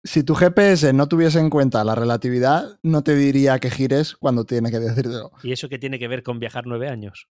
Si 0.05 0.25
tu 0.25 0.35
GPS 0.35 0.93
no 0.93 1.07
tuviese 1.07 1.39
en 1.39 1.49
cuenta 1.49 1.85
la 1.85 1.95
relatividad, 1.95 2.79
no 2.83 3.03
te 3.03 3.15
diría 3.15 3.59
que 3.61 3.71
gires 3.71 4.17
cuando 4.17 4.45
tiene 4.45 4.71
que 4.71 4.81
decírtelo. 4.81 5.31
¿Y 5.43 5.53
eso 5.53 5.69
qué 5.69 5.79
tiene 5.79 5.99
que 5.99 6.09
ver 6.09 6.23
con 6.23 6.41
viajar 6.41 6.67
nueve 6.67 6.89
años? 6.89 7.29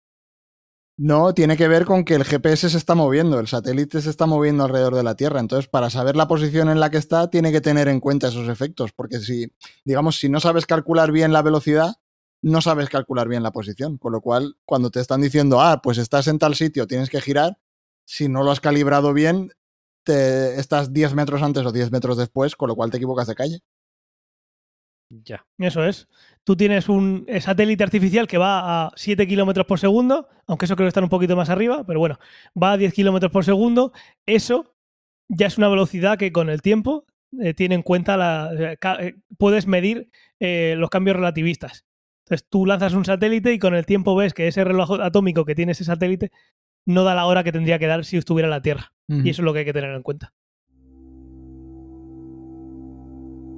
No, 0.97 1.34
tiene 1.34 1.57
que 1.57 1.67
ver 1.67 1.86
con 1.86 2.05
que 2.05 2.15
el 2.15 2.24
GPS 2.24 2.69
se 2.69 2.78
está 2.78 2.95
moviendo, 2.95 3.39
el 3.39 3.47
satélite 3.47 4.01
se 4.01 4.09
está 4.09 4.26
moviendo 4.26 4.63
alrededor 4.63 4.95
de 4.95 5.03
la 5.03 5.15
Tierra. 5.15 5.39
Entonces, 5.39 5.67
para 5.67 5.89
saber 5.89 6.15
la 6.15 6.28
posición 6.28 6.69
en 6.69 6.80
la 6.80 6.91
que 6.91 6.97
está, 6.97 7.30
tiene 7.30 7.51
que 7.51 7.59
tener 7.59 7.88
en 7.88 7.99
cuenta 7.99 8.28
esos 8.28 8.47
efectos. 8.47 8.91
Porque 8.91 9.19
si, 9.19 9.51
digamos, 9.84 10.19
si 10.19 10.30
no 10.30 10.39
sabes 10.39 10.65
calcular 10.65 11.11
bien 11.11 11.34
la 11.34 11.41
velocidad, 11.41 11.95
no 12.41 12.61
sabes 12.61 12.89
calcular 12.89 13.28
bien 13.28 13.41
la 13.41 13.51
posición. 13.51 13.97
Con 13.97 14.11
lo 14.11 14.22
cual, 14.22 14.57
cuando 14.63 14.91
te 14.91 14.99
están 14.99 15.22
diciendo, 15.22 15.59
ah, 15.59 15.82
pues 15.82 15.97
estás 15.97 16.28
en 16.28 16.39
tal 16.39 16.55
sitio, 16.55 16.88
tienes 16.88 17.09
que 17.09 17.19
girar, 17.19 17.57
si 18.05 18.30
no 18.30 18.43
lo 18.43 18.51
has 18.51 18.59
calibrado 18.59 19.13
bien, 19.13 19.51
te 20.03 20.59
estás 20.59 20.93
10 20.93 21.13
metros 21.13 21.41
antes 21.41 21.65
o 21.65 21.71
10 21.71 21.91
metros 21.91 22.17
después, 22.17 22.55
con 22.55 22.69
lo 22.69 22.75
cual 22.75 22.91
te 22.91 22.97
equivocas 22.97 23.27
de 23.27 23.35
calle. 23.35 23.59
Ya. 25.09 25.45
Eso 25.57 25.83
es. 25.83 26.07
Tú 26.45 26.55
tienes 26.55 26.87
un 26.87 27.25
eh, 27.27 27.41
satélite 27.41 27.83
artificial 27.83 28.27
que 28.27 28.37
va 28.37 28.85
a 28.85 28.91
7 28.95 29.27
kilómetros 29.27 29.65
por 29.65 29.79
segundo, 29.79 30.29
aunque 30.47 30.65
eso 30.65 30.75
creo 30.75 30.85
que 30.85 30.89
está 30.89 31.01
un 31.01 31.09
poquito 31.09 31.35
más 31.35 31.49
arriba, 31.49 31.83
pero 31.85 31.99
bueno, 31.99 32.17
va 32.61 32.73
a 32.73 32.77
10 32.77 32.93
kilómetros 32.93 33.31
por 33.31 33.43
segundo. 33.43 33.91
Eso 34.25 34.73
ya 35.27 35.47
es 35.47 35.57
una 35.57 35.67
velocidad 35.67 36.17
que 36.17 36.31
con 36.31 36.49
el 36.49 36.61
tiempo 36.61 37.05
eh, 37.39 37.53
tiene 37.53 37.75
en 37.75 37.81
cuenta 37.81 38.15
la. 38.17 38.51
eh, 38.57 38.77
eh, 38.99 39.15
puedes 39.37 39.67
medir 39.67 40.09
eh, 40.39 40.75
los 40.77 40.89
cambios 40.89 41.17
relativistas. 41.17 41.85
Entonces 42.25 42.47
tú 42.49 42.65
lanzas 42.65 42.93
un 42.93 43.03
satélite 43.03 43.53
y 43.53 43.59
con 43.59 43.75
el 43.75 43.85
tiempo 43.85 44.15
ves 44.15 44.33
que 44.33 44.47
ese 44.47 44.63
reloj 44.63 45.01
atómico 45.01 45.43
que 45.43 45.55
tiene 45.55 45.73
ese 45.73 45.83
satélite 45.83 46.31
no 46.86 47.03
da 47.03 47.15
la 47.15 47.25
hora 47.25 47.43
que 47.43 47.51
tendría 47.51 47.79
que 47.79 47.88
dar 47.88 48.03
si 48.05 48.17
estuviera 48.17 48.47
en 48.47 48.51
la 48.51 48.61
Tierra. 48.61 48.93
Y 49.07 49.29
eso 49.29 49.41
es 49.41 49.45
lo 49.45 49.51
que 49.53 49.59
hay 49.59 49.65
que 49.65 49.73
tener 49.73 49.93
en 49.93 50.01
cuenta. 50.03 50.34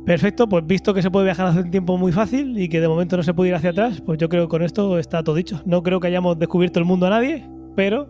Perfecto, 0.05 0.49
pues 0.49 0.65
visto 0.67 0.93
que 0.93 1.01
se 1.01 1.09
puede 1.09 1.26
viajar 1.26 1.45
hace 1.47 1.61
un 1.61 1.71
tiempo 1.71 1.97
muy 1.97 2.11
fácil 2.11 2.59
y 2.59 2.67
que 2.67 2.82
de 2.82 2.88
momento 2.89 3.15
no 3.15 3.24
se 3.24 3.34
puede 3.34 3.49
ir 3.51 3.55
hacia 3.55 3.69
atrás, 3.69 4.01
pues 4.01 4.17
yo 4.19 4.28
creo 4.28 4.43
que 4.45 4.49
con 4.49 4.61
esto 4.61 4.99
está 4.99 5.24
todo 5.24 5.36
dicho. 5.36 5.61
No 5.65 5.82
creo 5.82 5.99
que 6.01 6.07
hayamos 6.07 6.38
descubierto 6.38 6.80
el 6.80 6.86
mundo 6.86 7.05
a 7.05 7.09
nadie, 7.11 7.47
pero 7.76 8.09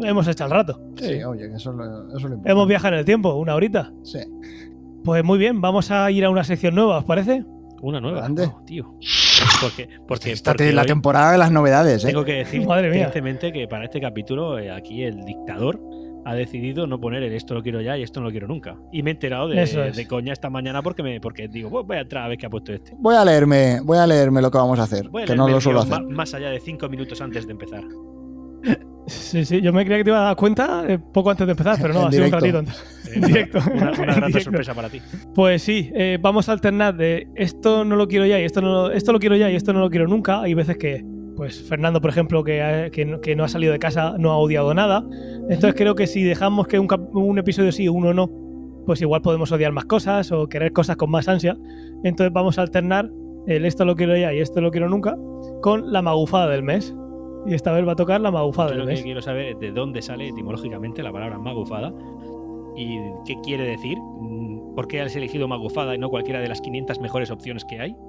hemos 0.00 0.28
hecho 0.28 0.44
el 0.44 0.50
rato. 0.52 0.80
Sí, 0.96 1.24
oye, 1.24 1.46
eso, 1.46 1.70
es 1.72 1.76
lo- 1.76 1.84
eso 2.08 2.16
es 2.16 2.22
lo 2.22 2.28
importante. 2.28 2.50
Hemos 2.52 2.68
viajado 2.68 2.94
en 2.94 2.98
el 3.00 3.04
tiempo, 3.04 3.34
una 3.34 3.56
horita. 3.56 3.92
Sí. 4.04 4.20
Pues 5.02 5.24
muy 5.24 5.36
bien, 5.38 5.60
vamos 5.60 5.90
a 5.90 6.08
ir 6.12 6.24
a 6.24 6.30
una 6.30 6.44
sección 6.44 6.76
nueva, 6.76 6.98
¿os 6.98 7.04
parece? 7.04 7.44
Una 7.84 8.00
nueva. 8.00 8.18
Grande. 8.20 8.50
Tío. 8.64 8.94
Porque, 9.60 9.88
porque, 10.08 10.32
Esta 10.32 10.52
porque 10.52 10.68
es 10.70 10.74
la 10.74 10.82
hoy 10.82 10.88
temporada 10.88 11.32
de 11.32 11.38
las 11.38 11.50
novedades, 11.50 12.02
¿eh? 12.04 12.08
tengo 12.08 12.24
que 12.24 12.32
decir 12.32 12.66
Madre 12.66 12.88
mía. 12.90 13.02
tristemente 13.02 13.52
que 13.52 13.68
para 13.68 13.84
este 13.84 14.00
capítulo 14.00 14.58
eh, 14.58 14.70
aquí 14.70 15.02
el 15.02 15.22
dictador 15.24 15.78
ha 16.24 16.32
decidido 16.34 16.86
no 16.86 16.98
poner 16.98 17.22
el 17.22 17.34
esto 17.34 17.52
lo 17.52 17.62
quiero 17.62 17.82
ya 17.82 17.98
y 17.98 18.02
esto 18.02 18.20
no 18.20 18.26
lo 18.26 18.30
quiero 18.32 18.46
nunca. 18.48 18.76
Y 18.90 19.02
me 19.02 19.10
he 19.10 19.12
enterado 19.12 19.48
de, 19.48 19.62
Eso 19.62 19.84
es. 19.84 19.94
de 19.96 20.06
coña 20.08 20.32
esta 20.32 20.48
mañana 20.48 20.80
porque 20.80 21.02
me 21.02 21.20
porque 21.20 21.46
digo, 21.48 21.68
"Pues 21.68 21.86
voy 21.86 21.98
a 21.98 22.00
entrar 22.00 22.24
a 22.24 22.28
ver 22.28 22.38
qué 22.38 22.46
ha 22.46 22.50
puesto 22.50 22.72
este. 22.72 22.92
Voy 22.96 23.16
a 23.16 23.22
leerme, 23.24 23.80
voy 23.82 23.98
a 23.98 24.06
leerme 24.06 24.40
lo 24.40 24.50
que 24.50 24.56
vamos 24.56 24.78
a 24.78 24.84
hacer, 24.84 25.06
Voy 25.10 25.24
a 25.24 25.26
que 25.26 25.36
no 25.36 25.46
lo 25.46 25.56
el 25.56 25.62
suelo 25.62 25.80
hacer. 25.80 26.00
Más 26.04 26.32
allá 26.32 26.48
de 26.48 26.60
cinco 26.60 26.88
minutos 26.88 27.20
antes 27.20 27.44
de 27.46 27.52
empezar. 27.52 27.82
Sí, 29.06 29.44
sí, 29.44 29.60
yo 29.60 29.70
me 29.72 29.84
creía 29.84 29.98
que 29.98 30.04
te 30.04 30.10
iba 30.10 30.20
a 30.20 30.24
dar 30.24 30.36
cuenta 30.36 30.84
eh, 30.88 30.98
poco 30.98 31.30
antes 31.30 31.46
de 31.46 31.50
empezar, 31.50 31.76
pero 31.80 31.92
no, 31.92 32.06
ha 32.06 32.10
sido 32.12 32.24
un 32.24 32.30
directo. 32.30 32.36
ratito 32.38 32.58
antes. 32.58 33.12
En 33.14 33.20
directo. 33.22 33.58
Una, 33.70 33.90
grata 33.96 34.26
directo. 34.28 34.40
sorpresa 34.40 34.72
para 34.74 34.88
ti. 34.88 35.00
Pues 35.34 35.62
sí, 35.62 35.90
eh, 35.94 36.18
vamos 36.20 36.48
a 36.48 36.52
alternar 36.52 36.96
de 36.96 37.28
esto 37.34 37.84
no 37.84 37.96
lo 37.96 38.08
quiero 38.08 38.24
ya 38.24 38.40
y 38.40 38.44
esto 38.44 38.62
no 38.62 38.72
lo, 38.72 38.90
esto 38.92 39.12
lo 39.12 39.18
quiero 39.18 39.36
ya 39.36 39.50
y 39.50 39.56
esto 39.56 39.72
no 39.74 39.80
lo 39.80 39.90
quiero 39.90 40.08
nunca. 40.08 40.40
Hay 40.40 40.54
veces 40.54 40.78
que, 40.78 41.04
pues 41.36 41.62
Fernando, 41.68 42.00
por 42.00 42.08
ejemplo, 42.08 42.42
que, 42.44 42.62
ha- 42.62 42.88
que, 42.90 43.04
no, 43.04 43.20
que 43.20 43.36
no 43.36 43.44
ha 43.44 43.48
salido 43.48 43.74
de 43.74 43.78
casa, 43.78 44.14
no 44.18 44.30
ha 44.32 44.38
odiado 44.38 44.72
nada. 44.72 45.04
Entonces 45.50 45.74
creo 45.74 45.94
que 45.94 46.06
si 46.06 46.22
dejamos 46.22 46.66
que 46.66 46.78
un 46.78 47.38
episodio 47.38 47.72
sí, 47.72 47.88
uno 47.88 48.14
no, 48.14 48.30
pues 48.86 49.02
igual 49.02 49.20
podemos 49.20 49.52
odiar 49.52 49.72
más 49.72 49.84
cosas 49.84 50.32
o 50.32 50.48
querer 50.48 50.72
cosas 50.72 50.96
con 50.96 51.10
más 51.10 51.28
ansia. 51.28 51.58
Entonces 52.04 52.32
vamos 52.32 52.58
a 52.58 52.62
alternar 52.62 53.10
el 53.46 53.66
esto 53.66 53.84
lo 53.84 53.94
quiero 53.96 54.16
ya 54.16 54.32
y 54.32 54.40
esto 54.40 54.62
lo 54.62 54.70
quiero 54.70 54.88
nunca 54.88 55.14
con 55.60 55.92
la 55.92 56.00
magufada 56.00 56.48
del 56.48 56.62
mes. 56.62 56.96
Y 57.46 57.54
esta 57.54 57.72
vez 57.72 57.86
va 57.86 57.92
a 57.92 57.96
tocar 57.96 58.20
la 58.20 58.30
magufada 58.30 58.70
Yo 58.70 58.76
lo 58.76 58.86
que 58.86 59.02
quiero 59.02 59.20
saber 59.20 59.46
es 59.46 59.60
de 59.60 59.70
dónde 59.70 60.02
sale 60.02 60.28
etimológicamente 60.28 61.02
la 61.02 61.12
palabra 61.12 61.38
magufada 61.38 61.92
y 62.76 62.98
qué 63.24 63.36
quiere 63.42 63.64
decir. 63.64 63.98
Mm, 63.98 64.74
¿Por 64.74 64.88
qué 64.88 65.00
has 65.00 65.14
elegido 65.14 65.46
magufada 65.46 65.94
y 65.94 65.98
no 65.98 66.10
cualquiera 66.10 66.40
de 66.40 66.48
las 66.48 66.60
500 66.60 67.00
mejores 67.00 67.30
opciones 67.30 67.64
que 67.64 67.80
hay? 67.80 67.96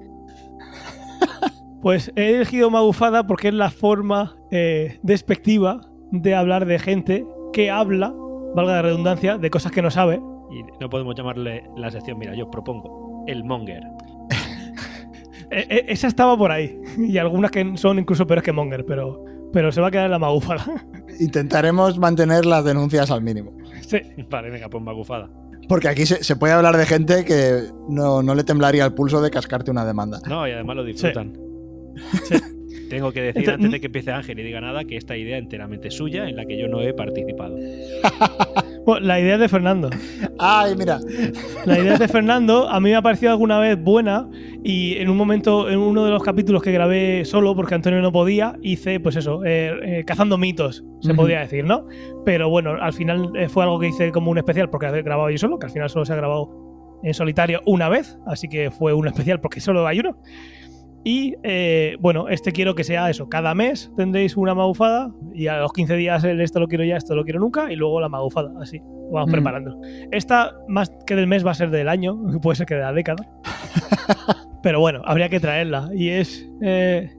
Pues 1.82 2.10
he 2.16 2.34
elegido 2.34 2.68
magufada 2.68 3.28
porque 3.28 3.48
es 3.48 3.54
la 3.54 3.70
forma 3.70 4.34
eh, 4.50 4.98
despectiva 5.02 5.82
de 6.10 6.34
hablar 6.34 6.66
de 6.66 6.80
gente 6.80 7.24
que 7.52 7.70
habla, 7.70 8.12
valga 8.56 8.72
la 8.72 8.82
redundancia, 8.82 9.38
de 9.38 9.50
cosas 9.50 9.70
que 9.70 9.82
no 9.82 9.90
sabe. 9.92 10.20
Y 10.50 10.64
no 10.80 10.90
podemos 10.90 11.14
llamarle 11.14 11.62
la 11.76 11.90
sección, 11.92 12.18
mira, 12.18 12.34
yo 12.34 12.50
propongo 12.50 13.24
el 13.28 13.44
monger. 13.44 13.82
Eh, 15.50 15.66
eh, 15.68 15.84
esa 15.88 16.08
estaba 16.08 16.36
por 16.36 16.50
ahí. 16.50 16.78
Y 16.98 17.18
algunas 17.18 17.50
que 17.50 17.76
son 17.76 17.98
incluso 17.98 18.26
peores 18.26 18.44
que 18.44 18.52
monger, 18.52 18.84
pero, 18.84 19.24
pero 19.52 19.70
se 19.72 19.80
va 19.80 19.88
a 19.88 19.90
quedar 19.90 20.06
en 20.06 20.10
la 20.12 20.18
magufada. 20.18 20.64
Intentaremos 21.20 21.98
mantener 21.98 22.44
las 22.46 22.64
denuncias 22.64 23.10
al 23.10 23.22
mínimo. 23.22 23.56
Sí. 23.80 23.98
Vale, 24.28 24.50
venga, 24.50 24.68
pues 24.68 24.82
magufada. 24.82 25.30
Porque 25.68 25.88
aquí 25.88 26.06
se, 26.06 26.22
se 26.22 26.36
puede 26.36 26.52
hablar 26.52 26.76
de 26.76 26.86
gente 26.86 27.24
que 27.24 27.62
no, 27.88 28.22
no 28.22 28.34
le 28.34 28.44
temblaría 28.44 28.84
el 28.84 28.94
pulso 28.94 29.20
de 29.20 29.30
cascarte 29.30 29.70
una 29.70 29.84
demanda. 29.84 30.20
No, 30.28 30.46
y 30.46 30.52
además 30.52 30.76
lo 30.76 30.84
disfrutan. 30.84 31.32
Sí. 32.24 32.36
Tengo 32.90 33.10
que 33.10 33.20
decir 33.20 33.38
Entonces- 33.40 33.54
antes 33.54 33.72
de 33.72 33.80
que 33.80 33.86
empiece 33.86 34.12
Ángel 34.12 34.38
y 34.38 34.42
diga 34.44 34.60
nada 34.60 34.84
que 34.84 34.96
esta 34.96 35.16
idea 35.16 35.38
enteramente 35.38 35.90
suya 35.90 36.28
en 36.28 36.36
la 36.36 36.44
que 36.46 36.56
yo 36.56 36.68
no 36.68 36.80
he 36.82 36.92
participado. 36.94 37.56
Bueno, 38.86 39.04
la 39.06 39.20
idea 39.20 39.34
es 39.34 39.40
de 39.40 39.48
Fernando. 39.48 39.90
Ay, 40.38 40.76
mira. 40.76 41.00
La 41.66 41.78
idea 41.78 41.94
es 41.94 41.98
de 41.98 42.08
Fernando 42.08 42.68
a 42.68 42.78
mí 42.80 42.90
me 42.90 42.96
ha 42.96 43.02
parecido 43.02 43.32
alguna 43.32 43.58
vez 43.58 43.76
buena 43.82 44.28
y 44.62 44.94
en 44.98 45.10
un 45.10 45.16
momento, 45.16 45.68
en 45.68 45.78
uno 45.80 46.04
de 46.04 46.10
los 46.12 46.22
capítulos 46.22 46.62
que 46.62 46.70
grabé 46.72 47.24
solo 47.24 47.54
porque 47.56 47.74
Antonio 47.74 48.00
no 48.00 48.12
podía, 48.12 48.56
hice 48.62 49.00
pues 49.00 49.16
eso, 49.16 49.44
eh, 49.44 49.72
eh, 49.82 50.04
cazando 50.04 50.38
mitos, 50.38 50.84
se 51.00 51.08
Ujú. 51.10 51.16
podría 51.16 51.40
decir, 51.40 51.64
¿no? 51.64 51.86
Pero 52.24 52.48
bueno, 52.48 52.76
al 52.80 52.92
final 52.92 53.32
eh, 53.36 53.48
fue 53.48 53.64
algo 53.64 53.78
que 53.80 53.88
hice 53.88 54.12
como 54.12 54.30
un 54.30 54.38
especial 54.38 54.70
porque 54.70 54.86
he 54.86 55.02
grabado 55.02 55.30
yo 55.30 55.38
solo, 55.38 55.58
que 55.58 55.66
al 55.66 55.72
final 55.72 55.90
solo 55.90 56.04
se 56.04 56.12
ha 56.12 56.16
grabado 56.16 56.48
en 57.02 57.12
solitario 57.12 57.62
una 57.66 57.88
vez, 57.88 58.16
así 58.26 58.48
que 58.48 58.70
fue 58.70 58.92
un 58.94 59.08
especial 59.08 59.40
porque 59.40 59.60
solo 59.60 59.86
hay 59.86 59.98
uno. 60.00 60.16
Y 61.08 61.36
eh, 61.44 61.96
bueno, 62.00 62.28
este 62.28 62.50
quiero 62.50 62.74
que 62.74 62.82
sea 62.82 63.08
eso. 63.08 63.28
Cada 63.28 63.54
mes 63.54 63.92
tendréis 63.96 64.36
una 64.36 64.56
magufada 64.56 65.12
y 65.32 65.46
a 65.46 65.58
los 65.60 65.72
15 65.72 65.94
días 65.94 66.24
el 66.24 66.40
esto 66.40 66.58
lo 66.58 66.66
quiero 66.66 66.82
ya, 66.82 66.96
esto 66.96 67.14
lo 67.14 67.22
quiero 67.22 67.38
nunca 67.38 67.70
y 67.72 67.76
luego 67.76 68.00
la 68.00 68.08
magufada. 68.08 68.52
Así, 68.60 68.80
vamos 69.12 69.28
Mm. 69.28 69.32
preparando. 69.32 69.80
Esta, 70.10 70.56
más 70.66 70.90
que 71.06 71.14
del 71.14 71.28
mes, 71.28 71.46
va 71.46 71.52
a 71.52 71.54
ser 71.54 71.70
del 71.70 71.88
año, 71.88 72.18
puede 72.42 72.56
ser 72.56 72.66
que 72.66 72.74
de 72.74 72.80
la 72.80 72.92
década. 72.92 73.24
Pero 74.64 74.80
bueno, 74.80 75.00
habría 75.04 75.28
que 75.28 75.38
traerla. 75.38 75.90
Y 75.94 76.08
es 76.08 76.48
eh, 76.60 77.12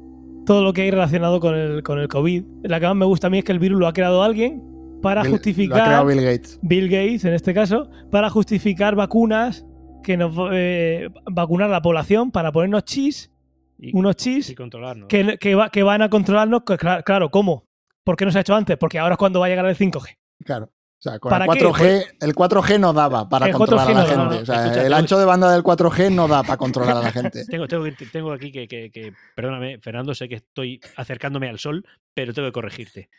todo 0.45 0.63
lo 0.65 0.73
que 0.73 0.81
hay 0.81 0.91
relacionado 0.91 1.39
con 1.39 1.55
el, 1.55 1.81
con 1.81 1.99
el 1.99 2.09
COVID. 2.09 2.43
La 2.63 2.81
que 2.81 2.87
más 2.87 2.95
me 2.95 3.05
gusta 3.05 3.27
a 3.27 3.29
mí 3.29 3.37
es 3.37 3.45
que 3.45 3.53
el 3.53 3.59
virus 3.59 3.79
lo 3.79 3.87
ha 3.87 3.93
creado 3.93 4.21
alguien 4.21 4.61
para 5.01 5.21
Bill- 5.23 5.31
justificar. 5.31 5.77
Lo 5.77 5.83
ha 5.83 5.87
creado 5.87 6.05
Bill 6.07 6.21
Gates. 6.25 6.59
Bill 6.61 6.89
Gates, 6.89 7.23
en 7.23 7.33
este 7.33 7.53
caso, 7.53 7.89
para 8.11 8.29
justificar 8.29 8.95
vacunas 8.95 9.65
que 10.03 10.17
nos 10.17 10.35
eh, 10.51 11.07
vacunar 11.31 11.69
a 11.69 11.71
la 11.73 11.81
población 11.81 12.31
para 12.31 12.51
ponernos 12.51 12.83
chis, 12.83 13.31
Y, 13.79 13.95
unos 13.95 14.15
y 14.25 14.55
controlarnos. 14.55 15.07
que, 15.07 15.37
que, 15.37 15.55
va- 15.55 15.69
que 15.69 15.83
van 15.83 16.01
a 16.01 16.09
controlarnos. 16.09 16.63
Claro, 17.05 17.29
¿cómo? 17.29 17.65
¿Por 18.03 18.15
qué 18.15 18.25
no 18.25 18.31
se 18.31 18.37
ha 18.37 18.41
hecho 18.41 18.55
antes? 18.55 18.77
Porque 18.77 18.99
ahora 18.99 19.13
es 19.13 19.17
cuando 19.17 19.39
va 19.39 19.45
a 19.47 19.49
llegar 19.49 19.65
el 19.65 19.75
5G. 19.77 20.17
Claro. 20.43 20.65
O 20.99 20.99
sea, 20.99 21.19
con 21.19 21.29
¿Para 21.29 21.45
el 21.45 21.51
qué? 21.51 21.59
4G, 21.63 22.05
el 22.21 22.33
4G 22.33 22.79
no 22.79 22.91
daba 22.91 23.29
para 23.29 23.45
El 23.45 23.53
controlar 23.53 23.87
a 23.87 23.91
4G 23.91 23.93
la 23.93 24.15
no 24.15 24.29
gente. 24.31 24.41
O 24.41 24.45
sea, 24.47 24.63
Escucha, 24.65 24.85
el 24.87 24.93
ancho 24.93 25.19
de 25.19 25.25
banda 25.25 25.51
del 25.51 25.61
4G 25.61 26.11
no 26.11 26.27
da 26.27 26.41
para 26.41 26.57
controlar 26.57 26.97
a 26.97 27.01
la 27.01 27.11
gente. 27.11 27.45
Tengo, 27.49 27.67
tengo, 27.67 27.85
tengo 28.11 28.31
aquí 28.31 28.51
que, 28.51 28.67
que- 28.67 28.89
que- 28.89 29.13
Perdóname, 29.35 29.77
Fernando, 29.79 30.15
sé 30.15 30.27
que 30.27 30.35
estoy 30.35 30.79
acercándome 30.95 31.49
al 31.49 31.59
sol, 31.59 31.85
pero 32.15 32.33
tengo 32.33 32.47
que 32.47 32.51
corregirte. 32.53 33.09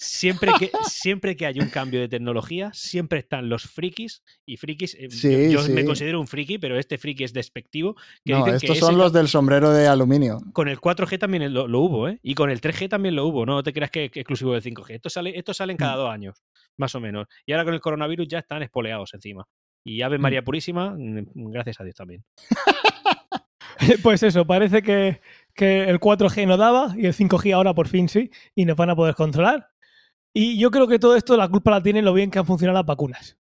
Siempre 0.00 0.52
que, 0.60 0.70
siempre 0.88 1.36
que 1.36 1.44
hay 1.44 1.58
un 1.58 1.70
cambio 1.70 1.98
de 1.98 2.08
tecnología, 2.08 2.70
siempre 2.72 3.18
están 3.18 3.48
los 3.48 3.64
frikis 3.64 4.22
y 4.46 4.56
frikis. 4.56 4.94
eh, 4.94 5.10
Sí, 5.10 5.28
yo 5.50 5.50
yo 5.58 5.62
sí. 5.62 5.72
me 5.72 5.84
considero 5.84 6.20
un 6.20 6.28
friki, 6.28 6.58
pero 6.58 6.78
este 6.78 6.98
friki 6.98 7.24
es 7.24 7.32
despectivo. 7.32 7.96
Que 8.24 8.32
No, 8.32 8.38
dicen 8.44 8.60
que 8.60 8.66
estos 8.66 8.78
son 8.78 8.96
los 8.96 9.12
del 9.12 9.26
sombrero 9.26 9.72
de 9.72 9.88
aluminio. 9.88 10.38
Con 10.52 10.68
el 10.68 10.78
4G 10.80 11.18
también 11.18 11.52
lo, 11.52 11.66
lo 11.66 11.80
hubo, 11.80 12.08
¿eh? 12.08 12.20
Y 12.22 12.34
con 12.34 12.48
el 12.50 12.60
3G 12.60 12.88
también 12.88 13.16
lo 13.16 13.26
hubo. 13.26 13.44
No 13.44 13.60
te 13.64 13.72
creas 13.72 13.90
que 13.90 14.04
es 14.04 14.10
exclusivo 14.14 14.52
del 14.52 14.62
5G. 14.62 14.94
Esto 14.94 15.10
sale, 15.10 15.36
esto 15.36 15.52
salen 15.52 15.76
cada 15.76 15.94
Mm. 15.94 15.98
dos 15.98 16.10
años, 16.12 16.42
más 16.76 16.94
o 16.94 17.00
menos. 17.00 17.26
Y 17.44 17.50
ahora 17.52 17.64
con 17.64 17.74
el 17.74 17.80
coronavirus 17.80 18.28
ya 18.28 18.38
están 18.38 18.62
espoleados 18.62 19.12
encima. 19.14 19.44
Y 19.84 20.02
Ave 20.02 20.18
Mm. 20.18 20.22
María 20.22 20.42
Purísima, 20.44 20.94
mm, 20.96 21.50
gracias 21.50 21.80
a 21.80 21.84
Dios 21.84 21.96
también. 21.96 22.24
Pues 24.02 24.22
eso, 24.22 24.44
parece 24.46 24.82
que, 24.82 25.20
que 25.54 25.84
el 25.84 25.98
4G 26.00 26.46
no 26.46 26.56
daba 26.56 26.94
y 26.96 27.06
el 27.06 27.14
5G 27.14 27.54
ahora 27.54 27.74
por 27.74 27.88
fin 27.88 28.08
sí, 28.08 28.30
y 28.54 28.64
nos 28.64 28.76
van 28.76 28.90
a 28.90 28.96
poder 28.96 29.14
controlar. 29.14 29.68
Y 30.34 30.58
yo 30.58 30.70
creo 30.70 30.86
que 30.86 30.98
todo 30.98 31.16
esto 31.16 31.36
la 31.36 31.48
culpa 31.48 31.70
la 31.70 31.82
tienen 31.82 32.04
lo 32.04 32.12
bien 32.12 32.30
que 32.30 32.38
han 32.38 32.46
funcionado 32.46 32.78
las 32.78 32.86
vacunas. 32.86 33.36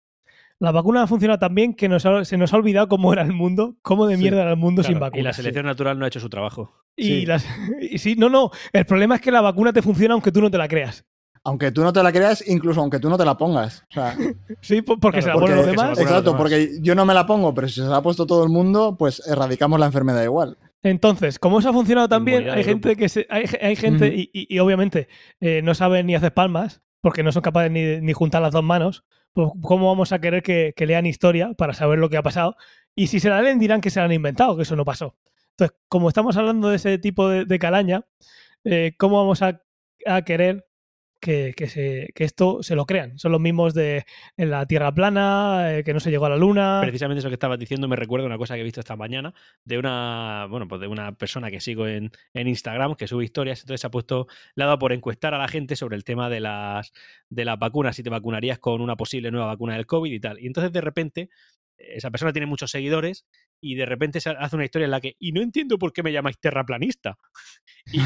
Las 0.59 0.73
vacunas 0.73 1.03
han 1.03 1.09
funcionado 1.09 1.39
tan 1.39 1.55
bien 1.55 1.75
que 1.75 1.89
nos 1.89 2.07
ha- 2.07 2.25
se 2.25 2.37
nos 2.37 2.53
ha 2.53 2.57
olvidado 2.57 2.89
cómo 2.89 3.13
era 3.13 3.23
el 3.23 3.33
mundo, 3.33 3.77
cómo 3.83 4.07
de 4.07 4.17
Sí, 4.17 4.23
mierda 4.23 4.43
era 4.43 4.51
el 4.53 4.57
mundo 4.57 4.83
sin 4.83 4.99
vacunas. 5.01 5.21
y 5.21 5.23
la 5.25 5.33
selección 5.33 5.67
natural 5.67 5.99
no 5.99 6.05
ha 6.05 6.09
hecho 6.09 6.21
su 6.21 6.29
trabajo. 6.29 6.73
Y, 6.97 7.05
Sí. 7.05 7.27
las- 7.27 7.47
y 7.81 7.99
sí, 7.99 8.15
no, 8.17 8.29
no. 8.29 8.51
El 8.73 8.85
problema 8.87 9.17
es 9.17 9.21
que 9.21 9.33
la 9.33 9.41
vacuna 9.41 9.73
te 9.73 9.83
funciona 9.83 10.15
aunque 10.15 10.31
tú 10.31 10.41
no 10.41 10.51
te 10.51 10.59
la 10.59 10.69
creas. 10.69 11.05
Aunque 11.45 11.73
tú 11.73 11.83
no 11.83 11.93
te 11.93 12.01
la 12.03 12.13
creas, 12.13 12.47
incluso 12.47 12.81
aunque 12.81 13.01
tú 13.01 13.09
no 13.11 13.19
te 13.19 13.25
la 13.25 13.37
pongas. 13.37 13.83
O 13.91 13.95
sea, 13.95 14.17
Sí, 14.61 14.83
po- 14.83 14.99
porque 14.99 15.19
Claro, 15.21 15.41
se 15.41 15.41
la 15.41 15.41
ponen 15.47 15.57
los 15.57 15.67
demás. 15.67 15.99
exacto, 15.99 16.37
porque 16.37 16.79
yo 16.81 16.95
no 16.95 17.05
me 17.05 17.15
la 17.15 17.27
pongo, 17.27 17.53
pero 17.53 17.67
si 17.69 17.75
se 17.81 17.87
la 17.89 17.97
ha 17.97 18.03
puesto 18.03 18.27
todo 18.27 18.45
el 18.45 18.51
mundo, 18.51 18.95
pues 18.97 19.21
erradicamos 19.27 19.81
la 19.81 19.87
enfermedad 19.87 20.23
igual. 20.23 20.57
Entonces, 20.83 21.39
como 21.39 21.59
eso 21.61 21.71
ha 21.71 21.73
funcionado 21.73 22.09
tan 22.09 22.25
bien, 22.25 22.45
hay 22.51 22.65
gente 22.65 22.97
que 22.97 23.09
se, 23.09 23.27
hay, 23.31 23.45
hay 23.61 23.77
gente 23.77 24.09
y, 24.17 24.31
y- 24.33 24.55
y 24.55 24.59
obviamente 24.59 25.09
eh, 25.41 25.63
no 25.63 25.75
saben 25.75 26.07
ni 26.07 26.15
hacer 26.15 26.35
palmas 26.35 26.83
porque 27.01 27.23
no 27.23 27.31
son 27.33 27.43
capaces 27.43 27.71
ni, 27.71 28.01
ni 28.01 28.13
juntar 28.13 28.43
las 28.43 28.53
dos 28.53 28.65
manos. 28.65 29.05
Pues, 29.33 29.49
¿Cómo 29.63 29.87
vamos 29.89 30.13
a 30.13 30.21
querer 30.21 30.43
que, 30.43 30.73
que 30.77 30.87
lean 30.87 31.07
historia 31.07 31.53
para 31.55 31.73
saber 31.73 31.99
lo 31.99 32.11
que 32.11 32.17
ha 32.17 32.23
pasado? 32.23 32.57
Y 32.95 33.07
si 33.07 33.21
se 33.21 33.31
la 33.31 33.41
leen 33.43 33.59
dirán 33.59 33.81
que 33.81 33.91
se 33.91 34.01
la 34.01 34.07
han 34.07 34.13
inventado, 34.13 34.57
que 34.57 34.63
eso 34.63 34.77
no 34.77 34.85
pasó. 34.85 35.17
Entonces, 35.51 35.77
como 35.89 36.09
estamos 36.09 36.37
hablando 36.37 36.69
de 36.69 36.77
ese 36.77 36.99
tipo 36.99 37.29
de, 37.29 37.45
de 37.45 37.59
calaña, 37.59 38.05
eh, 38.65 38.93
¿cómo 38.99 39.19
vamos 39.19 39.41
a, 39.43 39.63
a 40.07 40.23
querer 40.23 40.67
que, 41.23 41.55
que 41.57 41.69
se, 41.69 42.11
que 42.15 42.25
esto 42.25 42.63
se 42.63 42.75
lo 42.75 42.85
crean? 42.85 43.17
Son 43.19 43.31
los 43.31 43.41
mismos 43.41 43.75
de 43.75 44.05
en 44.37 44.51
la 44.51 44.67
Tierra 44.67 44.93
plana, 44.93 45.79
eh, 45.79 45.85
que 45.85 45.95
no 45.95 46.01
se 46.01 46.11
llegó 46.11 46.27
a 46.27 46.31
la 46.31 46.37
Luna. 46.37 46.81
Precisamente 46.83 47.21
eso 47.21 47.29
que 47.29 47.35
estabas 47.35 47.61
diciendo 47.61 47.87
me 47.87 47.95
recuerda 47.95 48.27
una 48.27 48.37
cosa 48.37 48.55
que 48.55 48.61
he 48.61 48.65
visto 48.65 48.81
esta 48.81 48.97
mañana 48.97 49.33
de 49.65 49.79
una, 49.79 50.47
bueno, 50.51 50.67
pues 50.67 50.81
de 50.81 50.89
una 50.89 51.13
persona 51.13 51.51
que 51.51 51.61
sigo 51.61 51.87
en, 51.87 52.11
en 52.35 52.49
Instagram 52.49 52.97
que 52.97 53.07
sube 53.07 53.25
historias, 53.25 53.61
entonces 53.61 53.85
ha 53.85 53.91
puesto, 53.91 54.27
le 54.57 54.65
ha 54.65 54.67
dado 54.67 54.81
por 54.81 54.93
encuestar 54.93 55.33
a 55.33 55.39
la 55.39 55.47
gente 55.47 55.77
sobre 55.77 55.97
el 55.97 56.03
tema 56.03 56.29
de 56.29 56.41
las, 56.41 56.93
de 57.29 57.45
las 57.45 57.59
vacunas, 57.59 57.95
si 57.95 58.03
te 58.03 58.11
vacunarías 58.11 58.59
con 58.59 58.81
una 58.81 58.97
posible 58.97 59.31
nueva 59.31 59.47
vacuna 59.47 59.75
del 59.75 59.87
COVID 59.87 60.13
y 60.13 60.21
tal. 60.21 60.41
Y 60.41 60.49
entonces 60.49 60.73
de 60.73 60.81
repente 60.81 61.31
esa 61.95 62.11
persona 62.11 62.33
tiene 62.33 62.47
muchos 62.47 62.71
seguidores 62.71 63.27
y 63.61 63.75
de 63.75 63.87
repente 63.87 64.21
se 64.21 64.31
hace 64.31 64.57
una 64.57 64.65
historia 64.65 64.85
en 64.87 64.91
la 64.91 65.01
que, 65.01 65.17
y 65.19 65.33
no 65.33 65.41
entiendo 65.43 65.79
por 65.79 65.93
qué 65.93 66.03
me 66.03 66.13
llamáis 66.13 66.39
terraplanista. 66.41 67.17
Y, 67.93 67.99
y- 68.01 68.03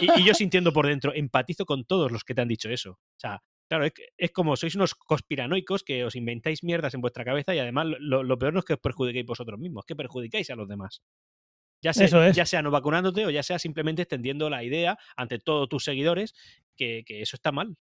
y- 0.00 0.20
y 0.20 0.24
yo 0.24 0.34
sintiendo 0.34 0.72
por 0.72 0.86
dentro, 0.86 1.12
empatizo 1.14 1.64
con 1.64 1.84
todos 1.84 2.10
los 2.12 2.24
que 2.24 2.34
te 2.34 2.40
han 2.40 2.48
dicho 2.48 2.68
eso. 2.70 2.92
O 2.92 3.18
sea, 3.18 3.42
claro, 3.68 3.84
es, 3.84 3.92
es 4.18 4.30
como 4.32 4.56
sois 4.56 4.74
unos 4.74 4.94
conspiranoicos 4.94 5.82
que 5.84 6.04
os 6.04 6.16
inventáis 6.16 6.62
mierdas 6.64 6.94
en 6.94 7.00
vuestra 7.00 7.24
cabeza 7.24 7.54
y 7.54 7.58
además 7.58 7.86
lo, 8.00 8.22
lo 8.22 8.38
peor 8.38 8.52
no 8.52 8.58
es 8.60 8.64
que 8.64 8.74
os 8.74 8.80
perjudiquéis 8.80 9.26
vosotros 9.26 9.58
mismos, 9.58 9.82
es 9.82 9.86
que 9.86 9.96
perjudicáis 9.96 10.50
a 10.50 10.56
los 10.56 10.68
demás. 10.68 11.02
Ya 11.84 11.92
sea, 11.92 12.06
Eso 12.06 12.22
es. 12.22 12.36
ya 12.36 12.46
sea 12.46 12.62
no 12.62 12.70
vacunándote 12.70 13.26
o 13.26 13.30
ya 13.30 13.42
sea 13.42 13.58
simplemente 13.58 14.02
extendiendo 14.02 14.48
la 14.48 14.62
idea 14.62 14.98
ante 15.16 15.38
todos 15.40 15.68
tus 15.68 15.82
seguidores 15.84 16.32
que, 16.76 17.02
que 17.04 17.22
eso 17.22 17.34
está 17.36 17.50
mal. 17.50 17.76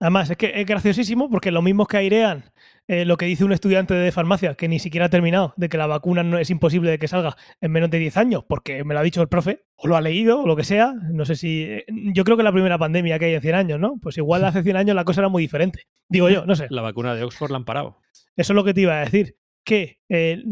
Además, 0.00 0.30
es 0.30 0.36
que 0.36 0.52
es 0.54 0.64
graciosísimo 0.66 1.28
porque 1.28 1.50
lo 1.50 1.60
mismos 1.60 1.88
que 1.88 1.96
airean 1.96 2.44
eh, 2.86 3.04
lo 3.04 3.16
que 3.16 3.26
dice 3.26 3.44
un 3.44 3.52
estudiante 3.52 3.92
de 3.94 4.12
farmacia 4.12 4.54
que 4.54 4.68
ni 4.68 4.78
siquiera 4.78 5.06
ha 5.06 5.10
terminado, 5.10 5.52
de 5.56 5.68
que 5.68 5.76
la 5.76 5.86
vacuna 5.86 6.22
no 6.22 6.38
es 6.38 6.48
imposible 6.50 6.90
de 6.90 6.98
que 6.98 7.08
salga 7.08 7.36
en 7.60 7.70
menos 7.72 7.90
de 7.90 7.98
10 7.98 8.16
años, 8.16 8.44
porque 8.48 8.82
me 8.84 8.94
lo 8.94 9.00
ha 9.00 9.02
dicho 9.02 9.20
el 9.20 9.28
profe, 9.28 9.64
o 9.76 9.88
lo 9.88 9.96
ha 9.96 10.00
leído, 10.00 10.40
o 10.42 10.46
lo 10.46 10.56
que 10.56 10.64
sea. 10.64 10.94
No 11.10 11.24
sé 11.26 11.34
si. 11.36 11.64
eh, 11.64 11.84
Yo 12.14 12.24
creo 12.24 12.36
que 12.36 12.42
la 12.42 12.52
primera 12.52 12.78
pandemia 12.78 13.18
que 13.18 13.26
hay 13.26 13.34
en 13.34 13.42
100 13.42 13.54
años, 13.54 13.80
¿no? 13.80 13.98
Pues 14.00 14.16
igual 14.16 14.44
hace 14.44 14.62
100 14.62 14.76
años 14.76 14.96
la 14.96 15.04
cosa 15.04 15.20
era 15.20 15.28
muy 15.28 15.42
diferente. 15.42 15.82
Digo 16.08 16.30
yo, 16.30 16.46
no 16.46 16.54
sé. 16.56 16.66
La 16.70 16.80
vacuna 16.82 17.14
de 17.14 17.24
Oxford 17.24 17.50
la 17.50 17.56
han 17.58 17.64
parado. 17.64 17.98
Eso 18.36 18.52
es 18.52 18.54
lo 18.56 18.64
que 18.64 18.72
te 18.72 18.80
iba 18.82 18.94
a 18.96 19.00
decir. 19.04 19.36
Que 19.64 19.98
eh, 20.08 20.42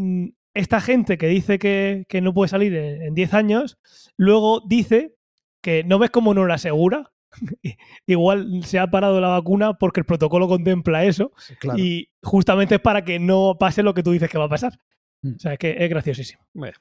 esta 0.52 0.80
gente 0.82 1.16
que 1.16 1.28
dice 1.28 1.58
que, 1.58 2.04
que 2.08 2.20
no 2.20 2.34
puede 2.34 2.48
salir 2.48 2.74
en, 2.74 3.00
en 3.02 3.14
10 3.14 3.32
años, 3.32 3.78
luego 4.18 4.60
dice 4.66 5.14
que 5.62 5.84
no 5.84 5.98
ves 5.98 6.10
cómo 6.10 6.34
no 6.34 6.44
la 6.46 6.54
asegura. 6.54 7.12
Igual 8.06 8.62
se 8.64 8.78
ha 8.78 8.86
parado 8.90 9.20
la 9.20 9.28
vacuna 9.28 9.74
porque 9.74 10.00
el 10.00 10.06
protocolo 10.06 10.48
contempla 10.48 11.04
eso 11.04 11.32
Claro. 11.58 11.78
y 11.78 12.10
justamente 12.22 12.76
es 12.76 12.80
para 12.80 13.04
que 13.04 13.18
no 13.18 13.56
pase 13.58 13.82
lo 13.82 13.94
que 13.94 14.02
tú 14.02 14.12
dices 14.12 14.30
que 14.30 14.38
va 14.38 14.44
a 14.44 14.48
pasar. 14.50 14.78
Mm. 15.22 15.34
O 15.36 15.38
sea, 15.38 15.52
es 15.52 15.58
que 15.58 15.76
es 15.78 15.90
graciosísimo. 15.90 16.46
Bueno, 16.52 16.76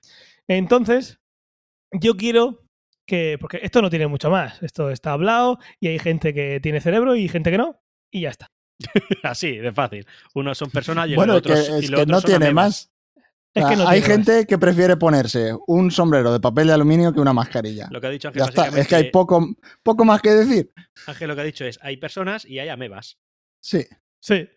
Entonces, 0.47 1.19
yo 1.91 2.15
quiero 2.15 2.63
que, 3.05 3.37
porque 3.39 3.59
esto 3.61 3.81
no 3.81 3.89
tiene 3.89 4.07
mucho 4.07 4.29
más, 4.29 4.61
esto 4.63 4.89
está 4.89 5.11
hablado 5.13 5.59
y 5.79 5.87
hay 5.87 5.99
gente 5.99 6.33
que 6.33 6.59
tiene 6.59 6.81
cerebro 6.81 7.15
y 7.15 7.27
gente 7.29 7.51
que 7.51 7.57
no, 7.57 7.81
y 8.11 8.21
ya 8.21 8.29
está. 8.29 8.51
así, 9.23 9.57
de 9.57 9.71
fácil. 9.71 10.05
Unos 10.33 10.57
son 10.57 10.69
personas 10.69 11.07
y 11.07 11.11
los 11.11 11.17
Bueno, 11.17 11.33
es 11.33 11.39
otros, 11.39 11.67
que, 11.67 11.75
y 11.75 11.83
es 11.85 11.89
los 11.89 11.99
que 12.01 12.05
no 12.07 12.21
son 12.21 12.29
tiene 12.29 12.53
más. 12.53 12.91
Es 13.55 13.65
que 13.65 13.75
no 13.77 13.87
hay 13.87 14.01
más. 14.01 14.09
gente 14.09 14.45
que 14.45 14.57
prefiere 14.57 14.97
ponerse 14.97 15.53
un 15.67 15.89
sombrero 15.89 16.31
de 16.33 16.39
papel 16.41 16.67
de 16.67 16.73
aluminio 16.73 17.13
que 17.13 17.19
una 17.21 17.33
mascarilla. 17.33 17.87
Lo 17.89 18.01
que 18.01 18.07
ha 18.07 18.09
dicho 18.09 18.27
Ángel 18.27 18.41
Ya 18.43 18.49
está. 18.49 18.67
Es 18.79 18.87
que 18.87 18.95
hay 18.95 19.11
poco, 19.11 19.47
poco 19.81 20.03
más 20.05 20.21
que 20.21 20.31
decir. 20.31 20.71
Ángel 21.07 21.27
lo 21.29 21.35
que 21.35 21.41
ha 21.41 21.45
dicho 21.45 21.63
es, 21.65 21.79
hay 21.81 21.97
personas 21.97 22.45
y 22.45 22.59
hay 22.59 22.67
amebas. 22.69 23.17
Sí. 23.63 23.85
Sí. 24.21 24.47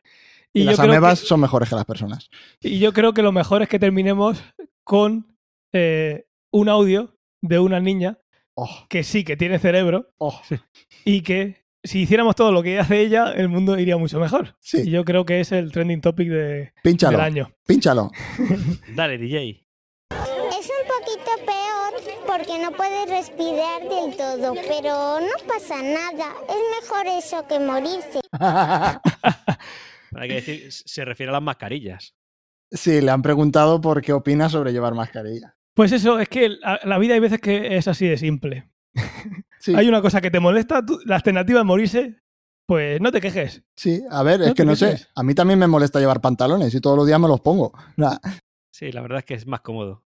Y, 0.52 0.60
Y, 0.62 0.64
yo 0.64 0.70
las 0.70 0.80
creo 0.80 0.90
amebas 0.90 1.20
que- 1.20 1.26
son 1.26 1.40
mejores 1.40 1.68
que 1.68 1.76
las 1.76 1.84
personas. 1.84 2.28
y 2.60 2.78
yo 2.80 2.92
creo 2.92 3.14
que 3.14 3.22
lo 3.22 3.32
mejor 3.32 3.62
es 3.62 3.68
que 3.68 3.78
terminemos 3.78 4.42
con 4.84 5.36
eh, 5.72 6.26
un 6.52 6.68
audio 6.68 7.14
de 7.42 7.58
una 7.60 7.78
niña 7.80 8.18
Oh, 8.60 8.86
que 8.88 9.04
sí 9.04 9.22
que 9.22 9.36
tiene 9.36 9.60
cerebro 9.60 10.10
oh, 10.18 10.42
y 11.04 11.20
que 11.22 11.64
si 11.88 12.02
hiciéramos 12.02 12.36
todo 12.36 12.52
lo 12.52 12.62
que 12.62 12.78
hace 12.78 13.00
ella, 13.00 13.32
el 13.32 13.48
mundo 13.48 13.76
iría 13.78 13.96
mucho 13.96 14.20
mejor. 14.20 14.54
Y 14.62 14.68
sí, 14.84 14.90
yo 14.90 15.04
creo 15.04 15.24
que 15.24 15.40
es 15.40 15.50
el 15.50 15.72
trending 15.72 16.00
topic 16.00 16.28
de- 16.28 16.72
pínchalo, 16.82 17.18
del 17.18 17.26
año. 17.26 17.50
pínchalo. 17.66 18.10
Dale, 18.94 19.18
DJ. 19.18 19.66
Es 20.10 20.70
un 20.70 20.86
poquito 20.86 21.30
peor 21.44 22.26
porque 22.26 22.62
no 22.62 22.70
puedes 22.72 23.08
respirar 23.08 23.82
del 23.82 24.16
todo, 24.16 24.54
pero 24.68 25.20
no 25.20 25.46
pasa 25.48 25.82
nada. 25.82 26.34
Es 26.48 26.82
mejor 26.82 27.06
eso 27.18 27.46
que 27.48 27.58
morirse. 27.58 28.20
Hay 30.14 30.28
que 30.28 30.34
decir, 30.34 30.72
se 30.72 31.04
refiere 31.04 31.30
a 31.30 31.34
las 31.34 31.42
mascarillas. 31.42 32.14
sí, 32.70 33.00
le 33.00 33.10
han 33.10 33.22
preguntado 33.22 33.80
por 33.80 34.00
qué 34.02 34.12
opina 34.12 34.48
sobre 34.48 34.72
llevar 34.72 34.94
mascarilla. 34.94 35.54
Pues 35.74 35.92
eso, 35.92 36.18
es 36.18 36.28
que 36.28 36.48
la, 36.48 36.80
la 36.84 36.98
vida 36.98 37.14
hay 37.14 37.20
veces 37.20 37.40
que 37.40 37.76
es 37.76 37.86
así 37.88 38.06
de 38.06 38.16
simple. 38.16 38.68
Sí, 39.60 39.74
Hay 39.74 39.88
una 39.88 40.00
cosa 40.02 40.20
que 40.20 40.30
te 40.30 40.40
molesta, 40.40 40.84
tú- 40.84 41.00
la 41.04 41.16
alternativa 41.16 41.60
es 41.60 41.66
morirse, 41.66 42.20
pues 42.66 43.00
no 43.00 43.10
te 43.12 43.20
quejes. 43.20 43.62
sí, 43.76 44.02
a 44.10 44.22
ver, 44.22 44.42
es 44.42 44.54
que 44.54 44.64
no 44.64 44.76
sé. 44.76 45.06
A 45.14 45.22
mí 45.22 45.34
también 45.34 45.58
me 45.58 45.66
molesta 45.66 45.98
llevar 46.00 46.20
pantalones 46.20 46.74
y 46.74 46.80
todos 46.80 46.96
los 46.96 47.06
días 47.06 47.18
me 47.20 47.28
los 47.28 47.40
pongo. 47.40 47.72
Nah, 47.96 48.16
Sí, 48.72 48.92
la 48.92 49.00
verdad 49.02 49.18
es 49.20 49.24
que 49.24 49.34
es 49.34 49.46
más 49.46 49.60
cómodo. 49.60 50.04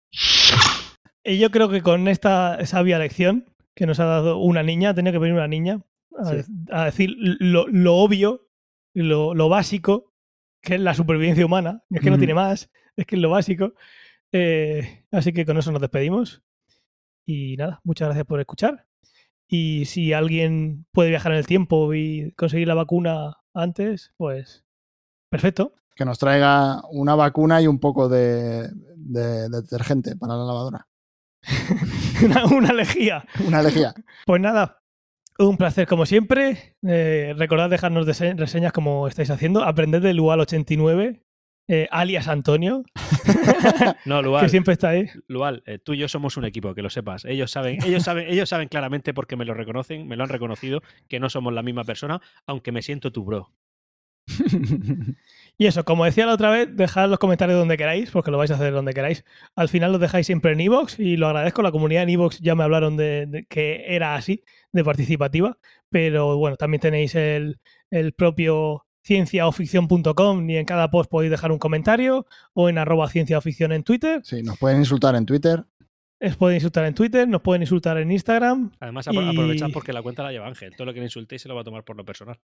Y 1.24 1.38
yo 1.40 1.50
creo 1.52 1.70
que 1.70 1.82
con 1.82 2.08
esta 2.08 2.66
sabia 2.66 3.00
lección 3.00 3.46
que 3.76 3.86
nos 3.86 4.00
ha 4.00 4.06
dado 4.06 4.38
una 4.38 4.64
niña, 4.64 4.90
ha 4.92 4.94
tenido 4.94 5.12
que 5.14 5.20
venir 5.20 5.36
una 5.36 5.48
niña 5.48 5.82
a, 6.18 6.26
Sí. 6.32 6.38
a 6.72 6.86
decir 6.86 7.14
lo, 7.18 7.68
lo 7.68 7.96
obvio, 7.98 8.48
lo, 8.96 9.34
lo 9.36 9.50
básico, 9.50 10.14
que 10.62 10.76
es 10.76 10.82
la 10.82 10.94
supervivencia 10.94 11.46
humana. 11.46 11.84
Es 11.90 12.02
que 12.02 12.10
no 12.10 12.18
tiene 12.18 12.34
más, 12.34 12.70
es 12.96 13.06
que 13.06 13.16
es 13.18 13.22
lo 13.22 13.30
básico. 13.30 13.74
Eh, 14.32 15.06
así 15.12 15.34
que 15.34 15.46
con 15.46 15.58
eso 15.58 15.72
nos 15.72 15.82
despedimos. 15.82 16.42
Y 17.28 17.58
nada, 17.58 17.82
muchas 17.84 18.08
gracias 18.08 18.26
por 18.26 18.40
escuchar. 18.40 18.86
Y 19.48 19.86
si 19.86 20.12
alguien 20.14 20.86
puede 20.92 21.10
viajar 21.10 21.32
en 21.32 21.38
el 21.38 21.46
tiempo 21.48 21.94
y 21.94 22.32
conseguir 22.38 22.68
la 22.68 22.74
vacuna 22.74 23.38
antes, 23.54 24.12
pues 24.18 24.66
perfecto. 25.30 25.74
que 25.96 26.06
nos 26.06 26.18
traiga 26.20 26.82
una 26.90 27.16
vacuna 27.16 27.62
y 27.62 27.68
un 27.68 27.80
poco 27.80 28.10
de, 28.10 28.70
de- 28.96 29.50
de 29.50 29.62
detergente 29.62 30.16
para 30.16 30.36
la 30.36 30.44
lavadora. 30.46 30.88
una, 32.24 32.46
una 32.56 32.74
lejía. 32.74 33.26
Una 33.48 33.62
lejía. 33.62 33.94
Pues 34.26 34.42
nada, 34.42 34.82
un 35.38 35.58
placer 35.58 35.88
como 35.88 36.06
siempre. 36.06 36.76
Eh, 36.88 37.34
recordad 37.38 37.70
dejarnos 37.70 38.06
reseñas 38.08 38.74
como 38.74 39.08
estáis 39.08 39.30
haciendo. 39.30 39.64
Aprended 39.64 40.02
del 40.02 40.18
Lual 40.18 40.40
89, 40.40 41.24
eh, 41.68 41.88
alias 41.92 42.28
Antonio, 42.28 42.84
No, 44.06 44.18
que 44.18 44.24
Lual, 44.24 44.50
siempre 44.50 44.74
está 44.74 44.90
ahí. 44.90 45.08
Lual, 45.28 45.64
eh, 45.66 45.80
tú 45.80 45.94
y 45.94 45.98
yo 45.98 46.08
somos 46.08 46.38
un 46.38 46.46
equipo, 46.46 46.74
que 46.74 46.82
lo 46.82 46.90
sepas. 46.90 47.26
Ellos 47.26 47.52
saben, 47.52 47.84
ellos 47.84 48.04
saben, 48.04 48.28
ellos 48.28 48.50
saben 48.50 48.68
claramente 48.68 49.14
porque 49.14 49.36
me 49.36 49.46
lo 49.46 49.54
reconocen, 49.54 50.08
me 50.08 50.16
lo 50.16 50.24
han 50.24 50.30
reconocido, 50.30 50.82
que 51.08 51.20
no 51.20 51.30
somos 51.30 51.54
la 51.54 51.64
misma 51.64 51.84
persona, 51.84 52.22
aunque 52.46 52.72
me 52.72 52.82
siento 52.82 53.12
tu 53.12 53.24
bro. 53.24 53.52
Y 55.58 55.68
eso, 55.68 55.86
como 55.86 56.04
decía 56.04 56.26
la 56.26 56.34
otra 56.34 56.50
vez, 56.50 56.76
dejad 56.76 57.10
los 57.10 57.18
comentarios 57.18 57.58
donde 57.58 57.78
queráis, 57.78 58.12
porque 58.12 58.30
lo 58.30 58.38
vais 58.38 58.52
a 58.52 58.56
hacer 58.56 58.74
donde 58.74 58.92
queráis. 58.92 59.24
Al 59.56 59.70
final 59.70 59.94
los 59.94 60.02
dejáis 60.02 60.26
siempre 60.26 60.52
en 60.52 60.60
Evox 60.60 61.00
y 61.00 61.16
lo 61.16 61.28
agradezco. 61.28 61.62
La 61.62 61.72
comunidad 61.72 62.04
en 62.04 62.10
Evox 62.10 62.40
ya 62.42 62.56
me 62.56 62.66
hablaron 62.66 62.98
de, 62.98 63.26
de 63.26 63.46
que 63.46 63.86
era 63.88 64.16
así, 64.16 64.44
de 64.74 64.84
participativa. 64.84 65.58
Pero 65.90 66.36
bueno, 66.38 66.58
también 66.58 66.82
tenéis 66.82 67.16
el, 67.16 67.62
el 67.90 68.12
propio 68.12 68.86
cienciaoficción.com 69.06 70.50
y 70.50 70.58
en 70.58 70.66
cada 70.66 70.90
post 70.92 71.10
podéis 71.10 71.32
dejar 71.32 71.52
un 71.52 71.60
comentario 71.60 72.26
o 72.54 72.70
en 72.70 72.78
arroba 72.78 73.10
cienciaoficción 73.10 73.72
en 73.72 73.84
Twitter. 73.84 74.22
Sí, 74.24 74.42
nos 74.44 74.58
pueden 74.58 74.80
insultar 74.80 75.16
en 75.16 75.26
Twitter. 75.26 75.64
Os 76.22 76.36
pueden 76.38 76.56
insultar 76.56 76.86
en 76.86 76.94
Twitter, 76.96 77.28
nos 77.28 77.42
pueden 77.42 77.62
insultar 77.62 77.98
en 77.98 78.12
Instagram. 78.12 78.72
Además, 78.80 79.08
apro- 79.08 79.30
aprovechad 79.30 79.68
Y- 79.68 79.72
porque 79.72 79.94
la 79.94 80.02
cuenta 80.02 80.24
la 80.24 80.32
lleva 80.32 80.48
Ángel. 80.48 80.74
Todo 80.76 80.86
lo 80.86 80.94
que 80.94 81.00
le 81.00 81.06
insultéis 81.06 81.42
se 81.42 81.48
lo 81.50 81.56
va 81.56 81.62
a 81.62 81.64
tomar 81.64 81.84
por 81.84 81.96
lo 81.98 82.06
personal. 82.06 82.40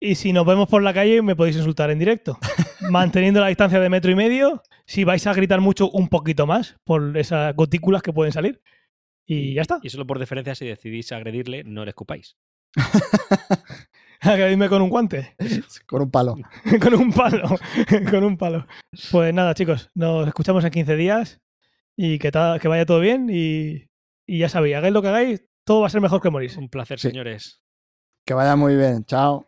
Y 0.00 0.14
si 0.14 0.32
nos 0.32 0.46
vemos 0.46 0.68
por 0.68 0.82
la 0.82 0.92
calle, 0.94 1.22
me 1.22 1.34
podéis 1.34 1.56
insultar 1.56 1.90
en 1.90 1.98
directo. 1.98 2.38
Manteniendo 2.90 3.40
la 3.40 3.48
distancia 3.48 3.80
de 3.80 3.88
metro 3.88 4.10
y 4.10 4.14
medio, 4.14 4.62
si 4.86 5.04
vais 5.04 5.26
a 5.26 5.32
gritar 5.32 5.60
mucho, 5.60 5.90
un 5.90 6.08
poquito 6.08 6.46
más 6.46 6.76
por 6.84 7.16
esas 7.16 7.54
gotículas 7.56 8.02
que 8.02 8.12
pueden 8.12 8.32
salir. 8.32 8.60
Y 9.26 9.54
ya 9.54 9.62
está. 9.62 9.78
Y 9.82 9.90
solo 9.90 10.06
por 10.06 10.18
deferencia, 10.18 10.54
si 10.54 10.66
decidís 10.66 11.10
agredirle, 11.12 11.62
no 11.64 11.84
le 11.84 11.90
escupáis. 11.90 12.36
Agredidme 14.20 14.68
con 14.68 14.82
un 14.82 14.88
guante, 14.90 15.36
Con 15.86 16.02
un 16.02 16.10
palo. 16.10 16.36
con 16.82 16.94
un 16.94 17.12
palo, 17.12 17.48
con 18.10 18.24
un 18.24 18.36
palo. 18.36 18.66
Pues 19.12 19.32
nada, 19.32 19.54
chicos, 19.54 19.90
nos 19.94 20.26
escuchamos 20.26 20.64
en 20.64 20.70
15 20.70 20.96
días 20.96 21.40
y 21.96 22.18
que, 22.18 22.30
ta- 22.32 22.58
que 22.60 22.68
vaya 22.68 22.84
todo 22.86 23.00
bien. 23.00 23.28
Y, 23.30 23.86
y 24.26 24.38
ya 24.38 24.48
sabéis, 24.48 24.76
hagáis 24.76 24.92
lo 24.92 25.02
que 25.02 25.08
hagáis, 25.08 25.44
todo 25.64 25.80
va 25.82 25.86
a 25.86 25.90
ser 25.90 26.00
mejor 26.00 26.20
que 26.20 26.30
morirse. 26.30 26.58
Un 26.58 26.68
placer, 26.68 26.98
Sí. 26.98 27.08
señores. 27.08 27.60
Que 28.26 28.34
vaya 28.34 28.56
muy 28.56 28.76
bien. 28.76 29.04
Chao. 29.04 29.47